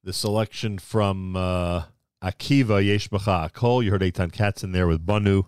the 0.06 0.14
selection 0.14 0.80
from 0.80 1.36
uh, 1.36 1.84
Akiva 2.24 2.82
Yesh 2.86 3.10
Bacha 3.10 3.52
Akol. 3.52 3.84
You 3.84 3.92
heard 3.92 4.00
Eitan 4.00 4.32
Katz 4.32 4.64
in 4.64 4.72
there 4.72 4.88
with 4.88 5.06
Banu 5.06 5.44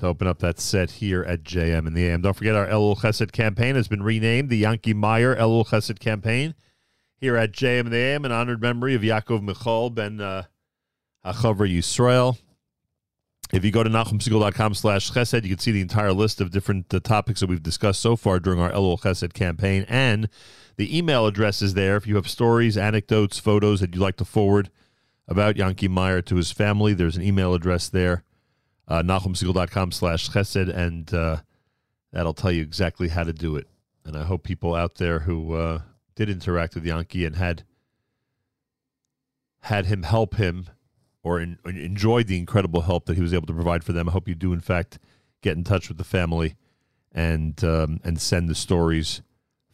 to 0.00 0.06
open 0.06 0.26
up 0.26 0.40
that 0.40 0.58
set 0.58 0.90
here 0.90 1.22
at 1.22 1.44
JM 1.44 1.86
in 1.86 1.94
the 1.94 2.08
AM. 2.08 2.22
Don't 2.22 2.34
forget 2.34 2.56
our 2.56 2.66
Elul 2.66 2.98
Chesed 2.98 3.30
campaign 3.30 3.76
has 3.76 3.86
been 3.86 4.02
renamed 4.02 4.48
the 4.48 4.58
Yankee 4.58 4.94
Meyer 4.94 5.36
Elul 5.36 5.68
Chesed 5.68 6.00
campaign 6.00 6.56
here 7.18 7.36
at 7.36 7.52
JM 7.52 7.80
in 7.82 7.90
the 7.90 7.98
AM 7.98 8.24
in 8.24 8.32
honored 8.32 8.60
memory 8.60 8.96
of 8.96 9.02
Yaakov 9.02 9.42
Michal 9.42 9.90
ben 9.90 10.20
uh, 10.20 10.42
Hachavra 11.24 11.72
Yisrael. 11.72 12.36
If 13.52 13.64
you 13.64 13.72
go 13.72 13.82
to 13.82 13.90
nachumsegal.com 13.90 14.74
slash 14.74 15.10
chesed, 15.10 15.42
you 15.42 15.48
can 15.50 15.58
see 15.58 15.72
the 15.72 15.80
entire 15.80 16.12
list 16.12 16.40
of 16.40 16.50
different 16.50 16.92
uh, 16.94 17.00
topics 17.00 17.40
that 17.40 17.48
we've 17.48 17.62
discussed 17.62 18.00
so 18.00 18.14
far 18.14 18.38
during 18.38 18.60
our 18.60 18.70
Elul 18.70 19.00
Chesed 19.00 19.32
campaign. 19.32 19.84
And 19.88 20.28
the 20.76 20.96
email 20.96 21.26
address 21.26 21.60
is 21.60 21.74
there. 21.74 21.96
If 21.96 22.06
you 22.06 22.14
have 22.14 22.28
stories, 22.28 22.76
anecdotes, 22.76 23.38
photos 23.38 23.80
that 23.80 23.94
you'd 23.94 24.00
like 24.00 24.16
to 24.16 24.24
forward 24.24 24.70
about 25.26 25.56
Yankee 25.56 25.88
Meyer 25.88 26.22
to 26.22 26.36
his 26.36 26.52
family, 26.52 26.94
there's 26.94 27.16
an 27.16 27.22
email 27.22 27.54
address 27.54 27.88
there, 27.88 28.22
uh, 28.86 29.02
nachumsegal.com 29.02 29.92
slash 29.92 30.30
chesed, 30.30 30.72
and 30.72 31.12
uh, 31.12 31.38
that'll 32.12 32.34
tell 32.34 32.52
you 32.52 32.62
exactly 32.62 33.08
how 33.08 33.24
to 33.24 33.32
do 33.32 33.56
it. 33.56 33.66
And 34.04 34.16
I 34.16 34.24
hope 34.24 34.44
people 34.44 34.74
out 34.76 34.94
there 34.96 35.20
who 35.20 35.54
uh, 35.54 35.80
did 36.14 36.30
interact 36.30 36.76
with 36.76 36.86
Yankee 36.86 37.24
and 37.24 37.36
had 37.36 37.64
had 39.62 39.86
him 39.86 40.04
help 40.04 40.36
him 40.36 40.68
or 41.22 41.40
en- 41.40 41.58
enjoyed 41.64 42.26
the 42.26 42.38
incredible 42.38 42.82
help 42.82 43.06
that 43.06 43.16
he 43.16 43.22
was 43.22 43.34
able 43.34 43.46
to 43.46 43.52
provide 43.52 43.84
for 43.84 43.92
them. 43.92 44.08
I 44.08 44.12
hope 44.12 44.28
you 44.28 44.34
do, 44.34 44.52
in 44.52 44.60
fact, 44.60 44.98
get 45.42 45.56
in 45.56 45.64
touch 45.64 45.88
with 45.88 45.98
the 45.98 46.04
family 46.04 46.56
and 47.12 47.62
um, 47.64 48.00
and 48.04 48.20
send 48.20 48.48
the 48.48 48.54
stories, 48.54 49.22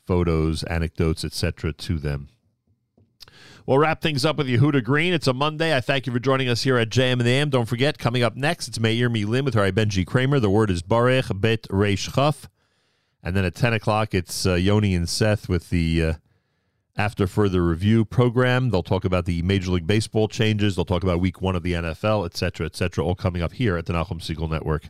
photos, 0.07 0.63
anecdotes, 0.65 1.25
etc. 1.25 1.73
to 1.73 1.99
them. 1.99 2.29
We'll 3.67 3.79
wrap 3.79 4.01
things 4.01 4.25
up 4.25 4.37
with 4.37 4.47
Yehuda 4.47 4.85
Green. 4.85 5.13
It's 5.13 5.27
a 5.27 5.33
Monday. 5.33 5.77
I 5.77 5.81
thank 5.81 6.07
you 6.07 6.13
for 6.13 6.21
joining 6.21 6.49
us 6.49 6.63
here 6.63 6.79
at 6.79 6.89
JM 6.89 7.15
and 7.15 7.23
the 7.23 7.31
AM. 7.31 7.51
Don't 7.51 7.67
forget, 7.67 7.99
coming 7.99 8.23
up 8.23 8.37
next, 8.37 8.69
it's 8.69 8.79
Meir 8.79 9.11
Milim 9.11 9.45
with 9.45 9.55
her 9.55 9.73
Benji 9.73 10.07
Kramer. 10.07 10.39
The 10.39 10.49
word 10.49 10.71
is 10.71 10.83
Barech 10.83 11.41
Bet 11.41 11.63
Reish 11.63 12.15
Chaf. 12.15 12.49
And 13.25 13.35
then 13.35 13.45
at 13.45 13.57
10 13.57 13.73
o'clock, 13.73 14.15
it's 14.15 14.47
uh, 14.47 14.55
Yoni 14.55 14.95
and 14.95 15.09
Seth 15.09 15.49
with 15.49 15.71
the 15.71 16.01
uh, 16.01 16.13
After 16.99 17.27
Further 17.27 17.63
Review 17.63 18.05
program. 18.05 18.71
They'll 18.71 18.83
talk 18.83 19.05
about 19.05 19.27
the 19.27 19.43
Major 19.43 19.71
League 19.71 19.87
Baseball 19.87 20.29
changes. 20.29 20.77
They'll 20.77 20.87
talk 20.87 21.03
about 21.03 21.21
week 21.21 21.43
one 21.43 21.55
of 21.55 21.63
the 21.63 21.75
NFL, 21.75 22.25
et 22.25 22.37
cetera, 22.37 22.65
et 22.67 22.75
cetera, 22.75 23.05
all 23.05 23.15
coming 23.15 23.43
up 23.43 23.53
here 23.53 23.77
at 23.77 23.85
the 23.87 23.93
Nachum 23.93 24.19
Segal 24.19 24.51
Network. 24.51 24.85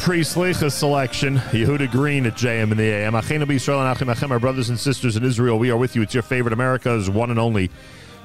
Priestley 0.00 0.54
selection. 0.54 1.36
Yehuda 1.36 1.90
Green 1.90 2.24
at 2.24 2.32
JM 2.32 2.72
in 2.72 2.78
the 2.78 2.84
AM. 2.84 3.14
And 3.14 4.32
our 4.32 4.38
brothers 4.38 4.70
and 4.70 4.80
sisters 4.80 5.16
in 5.16 5.24
Israel. 5.24 5.58
We 5.58 5.70
are 5.70 5.76
with 5.76 5.94
you. 5.94 6.00
It's 6.00 6.14
your 6.14 6.22
favorite 6.22 6.54
America's 6.54 7.10
one 7.10 7.30
and 7.30 7.38
only 7.38 7.70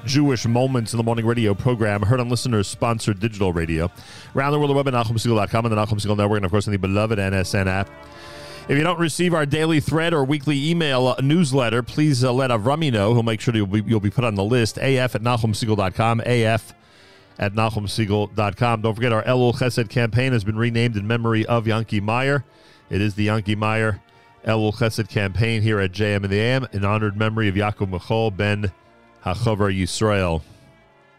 Jewish 0.06 0.46
Moments 0.46 0.94
in 0.94 0.96
the 0.96 1.02
Morning 1.02 1.26
radio 1.26 1.52
program, 1.54 2.00
heard 2.02 2.18
on 2.18 2.30
listeners 2.30 2.66
sponsored 2.66 3.20
digital 3.20 3.52
radio. 3.52 3.90
Around 4.34 4.52
the 4.52 4.58
world, 4.58 4.70
the 4.70 4.74
web 4.74 4.88
at 4.88 4.94
NachumSegal.com 4.94 5.66
and 5.66 5.76
the 5.76 5.76
Nachum 5.76 6.00
Segal 6.00 6.16
Network, 6.16 6.38
and 6.38 6.46
of 6.46 6.50
course 6.50 6.66
on 6.66 6.72
the 6.72 6.78
beloved 6.78 7.18
NSN 7.18 7.66
app. 7.66 7.90
If 8.68 8.76
you 8.76 8.82
don't 8.82 8.98
receive 8.98 9.34
our 9.34 9.46
daily 9.46 9.78
thread 9.78 10.12
or 10.12 10.24
weekly 10.24 10.70
email 10.70 11.08
uh, 11.08 11.20
newsletter, 11.20 11.82
please 11.82 12.24
uh, 12.24 12.32
let 12.32 12.50
Avrami 12.50 12.92
know. 12.92 13.12
He'll 13.12 13.22
make 13.22 13.40
sure 13.40 13.54
you'll 13.54 13.66
be, 13.66 13.82
you'll 13.82 14.00
be 14.00 14.10
put 14.10 14.24
on 14.24 14.34
the 14.34 14.42
list. 14.42 14.78
AF 14.78 15.14
at 15.14 15.22
NachumSegal.com. 15.22 16.20
AF 16.26 16.65
at 17.38 17.54
NachumSegal.com. 17.54 18.82
Don't 18.82 18.94
forget 18.94 19.12
our 19.12 19.24
Elul 19.24 19.54
Chesed 19.54 19.88
campaign 19.88 20.32
has 20.32 20.44
been 20.44 20.56
renamed 20.56 20.96
in 20.96 21.06
memory 21.06 21.44
of 21.46 21.66
Yankee 21.66 22.00
Meyer. 22.00 22.44
It 22.88 23.00
is 23.00 23.14
the 23.14 23.24
Yankee 23.24 23.54
Meyer 23.54 24.00
Elul 24.46 24.74
Chesed 24.74 25.08
campaign 25.08 25.60
here 25.60 25.80
at 25.80 25.92
JM 25.92 26.16
and 26.16 26.30
the 26.30 26.38
AM 26.38 26.68
in 26.72 26.84
honored 26.84 27.16
memory 27.16 27.48
of 27.48 27.56
Yaakov 27.56 27.90
Michal 27.90 28.30
ben 28.30 28.70
Hachover 29.24 29.76
Yisrael. 29.76 30.42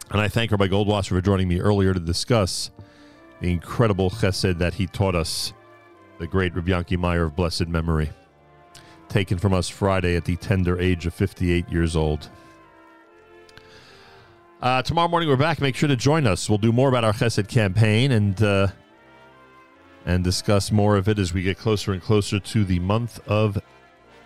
And 0.10 0.22
I 0.22 0.30
thank 0.30 0.52
Rabbi 0.52 0.68
Goldwasser 0.68 1.10
for 1.10 1.22
joining 1.22 1.50
me 1.50 1.60
earlier 1.60 1.94
to 1.94 2.00
discuss 2.00 2.72
the 3.42 3.52
incredible 3.52 4.10
chesed 4.10 4.58
that 4.60 4.76
he 4.76 4.88
taught 4.88 5.14
us, 5.14 5.52
the 6.20 6.28
great 6.28 6.56
Rabbi 6.56 6.70
Yankee 6.70 6.96
Meyer 6.96 7.26
of 7.26 7.36
blessed 7.36 7.68
memory, 7.68 8.10
taken 9.10 9.38
from 9.38 9.54
us 9.54 9.68
Friday 9.68 10.16
at 10.16 10.24
the 10.24 10.38
tender 10.38 10.80
age 10.80 11.06
of 11.06 11.14
58 11.14 11.70
years 11.70 11.98
old. 11.98 12.30
Uh, 14.60 14.82
tomorrow 14.82 15.08
morning 15.08 15.30
we're 15.30 15.36
back. 15.36 15.62
Make 15.62 15.76
sure 15.76 15.88
to 15.88 15.96
join 15.96 16.26
us. 16.26 16.50
We'll 16.50 16.58
do 16.58 16.72
more 16.72 16.90
about 16.90 17.04
our 17.04 17.14
Chesed 17.14 17.48
campaign 17.48 18.12
and 18.12 18.42
uh, 18.42 18.68
and 20.06 20.24
discuss 20.24 20.72
more 20.72 20.98
of 20.98 21.08
it 21.08 21.20
as 21.20 21.32
we 21.32 21.44
get 21.44 21.60
closer 21.60 21.94
and 21.94 22.02
closer 22.02 22.40
to 22.40 22.64
the 22.64 22.80
month 22.80 23.20
of 23.28 23.60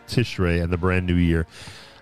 Tishrei 0.08 0.64
and 0.64 0.72
the 0.72 0.77
brand 0.77 1.06
new 1.06 1.16
year. 1.16 1.48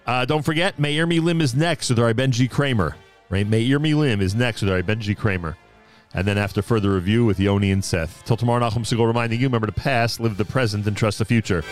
Uh, 0.05 0.25
don't 0.25 0.43
forget, 0.43 0.77
Meir 0.77 1.07
Milim 1.07 1.41
is 1.41 1.55
next 1.55 1.89
with 1.89 1.97
our 1.97 2.13
Benji 2.13 2.49
Kramer. 2.49 2.95
Right, 3.29 3.47
Meir 3.47 3.79
Milim 3.79 4.21
is 4.21 4.35
next 4.35 4.61
with 4.61 4.71
our 4.71 4.83
Benji 4.83 5.17
Kramer. 5.17 5.57
And 6.13 6.27
then 6.27 6.37
after 6.37 6.61
further 6.61 6.91
review 6.91 7.25
with 7.25 7.39
Yoni 7.39 7.71
and 7.71 7.83
Seth. 7.83 8.25
Till 8.25 8.37
tomorrow, 8.37 8.67
Nachum 8.67 8.79
Segal 8.79 9.05
reminding 9.05 9.39
you, 9.39 9.47
remember 9.47 9.67
the 9.67 9.73
past, 9.73 10.19
live 10.19 10.37
the 10.37 10.45
present, 10.45 10.87
and 10.87 10.97
trust 10.97 11.19
the 11.19 11.25
future. 11.25 11.63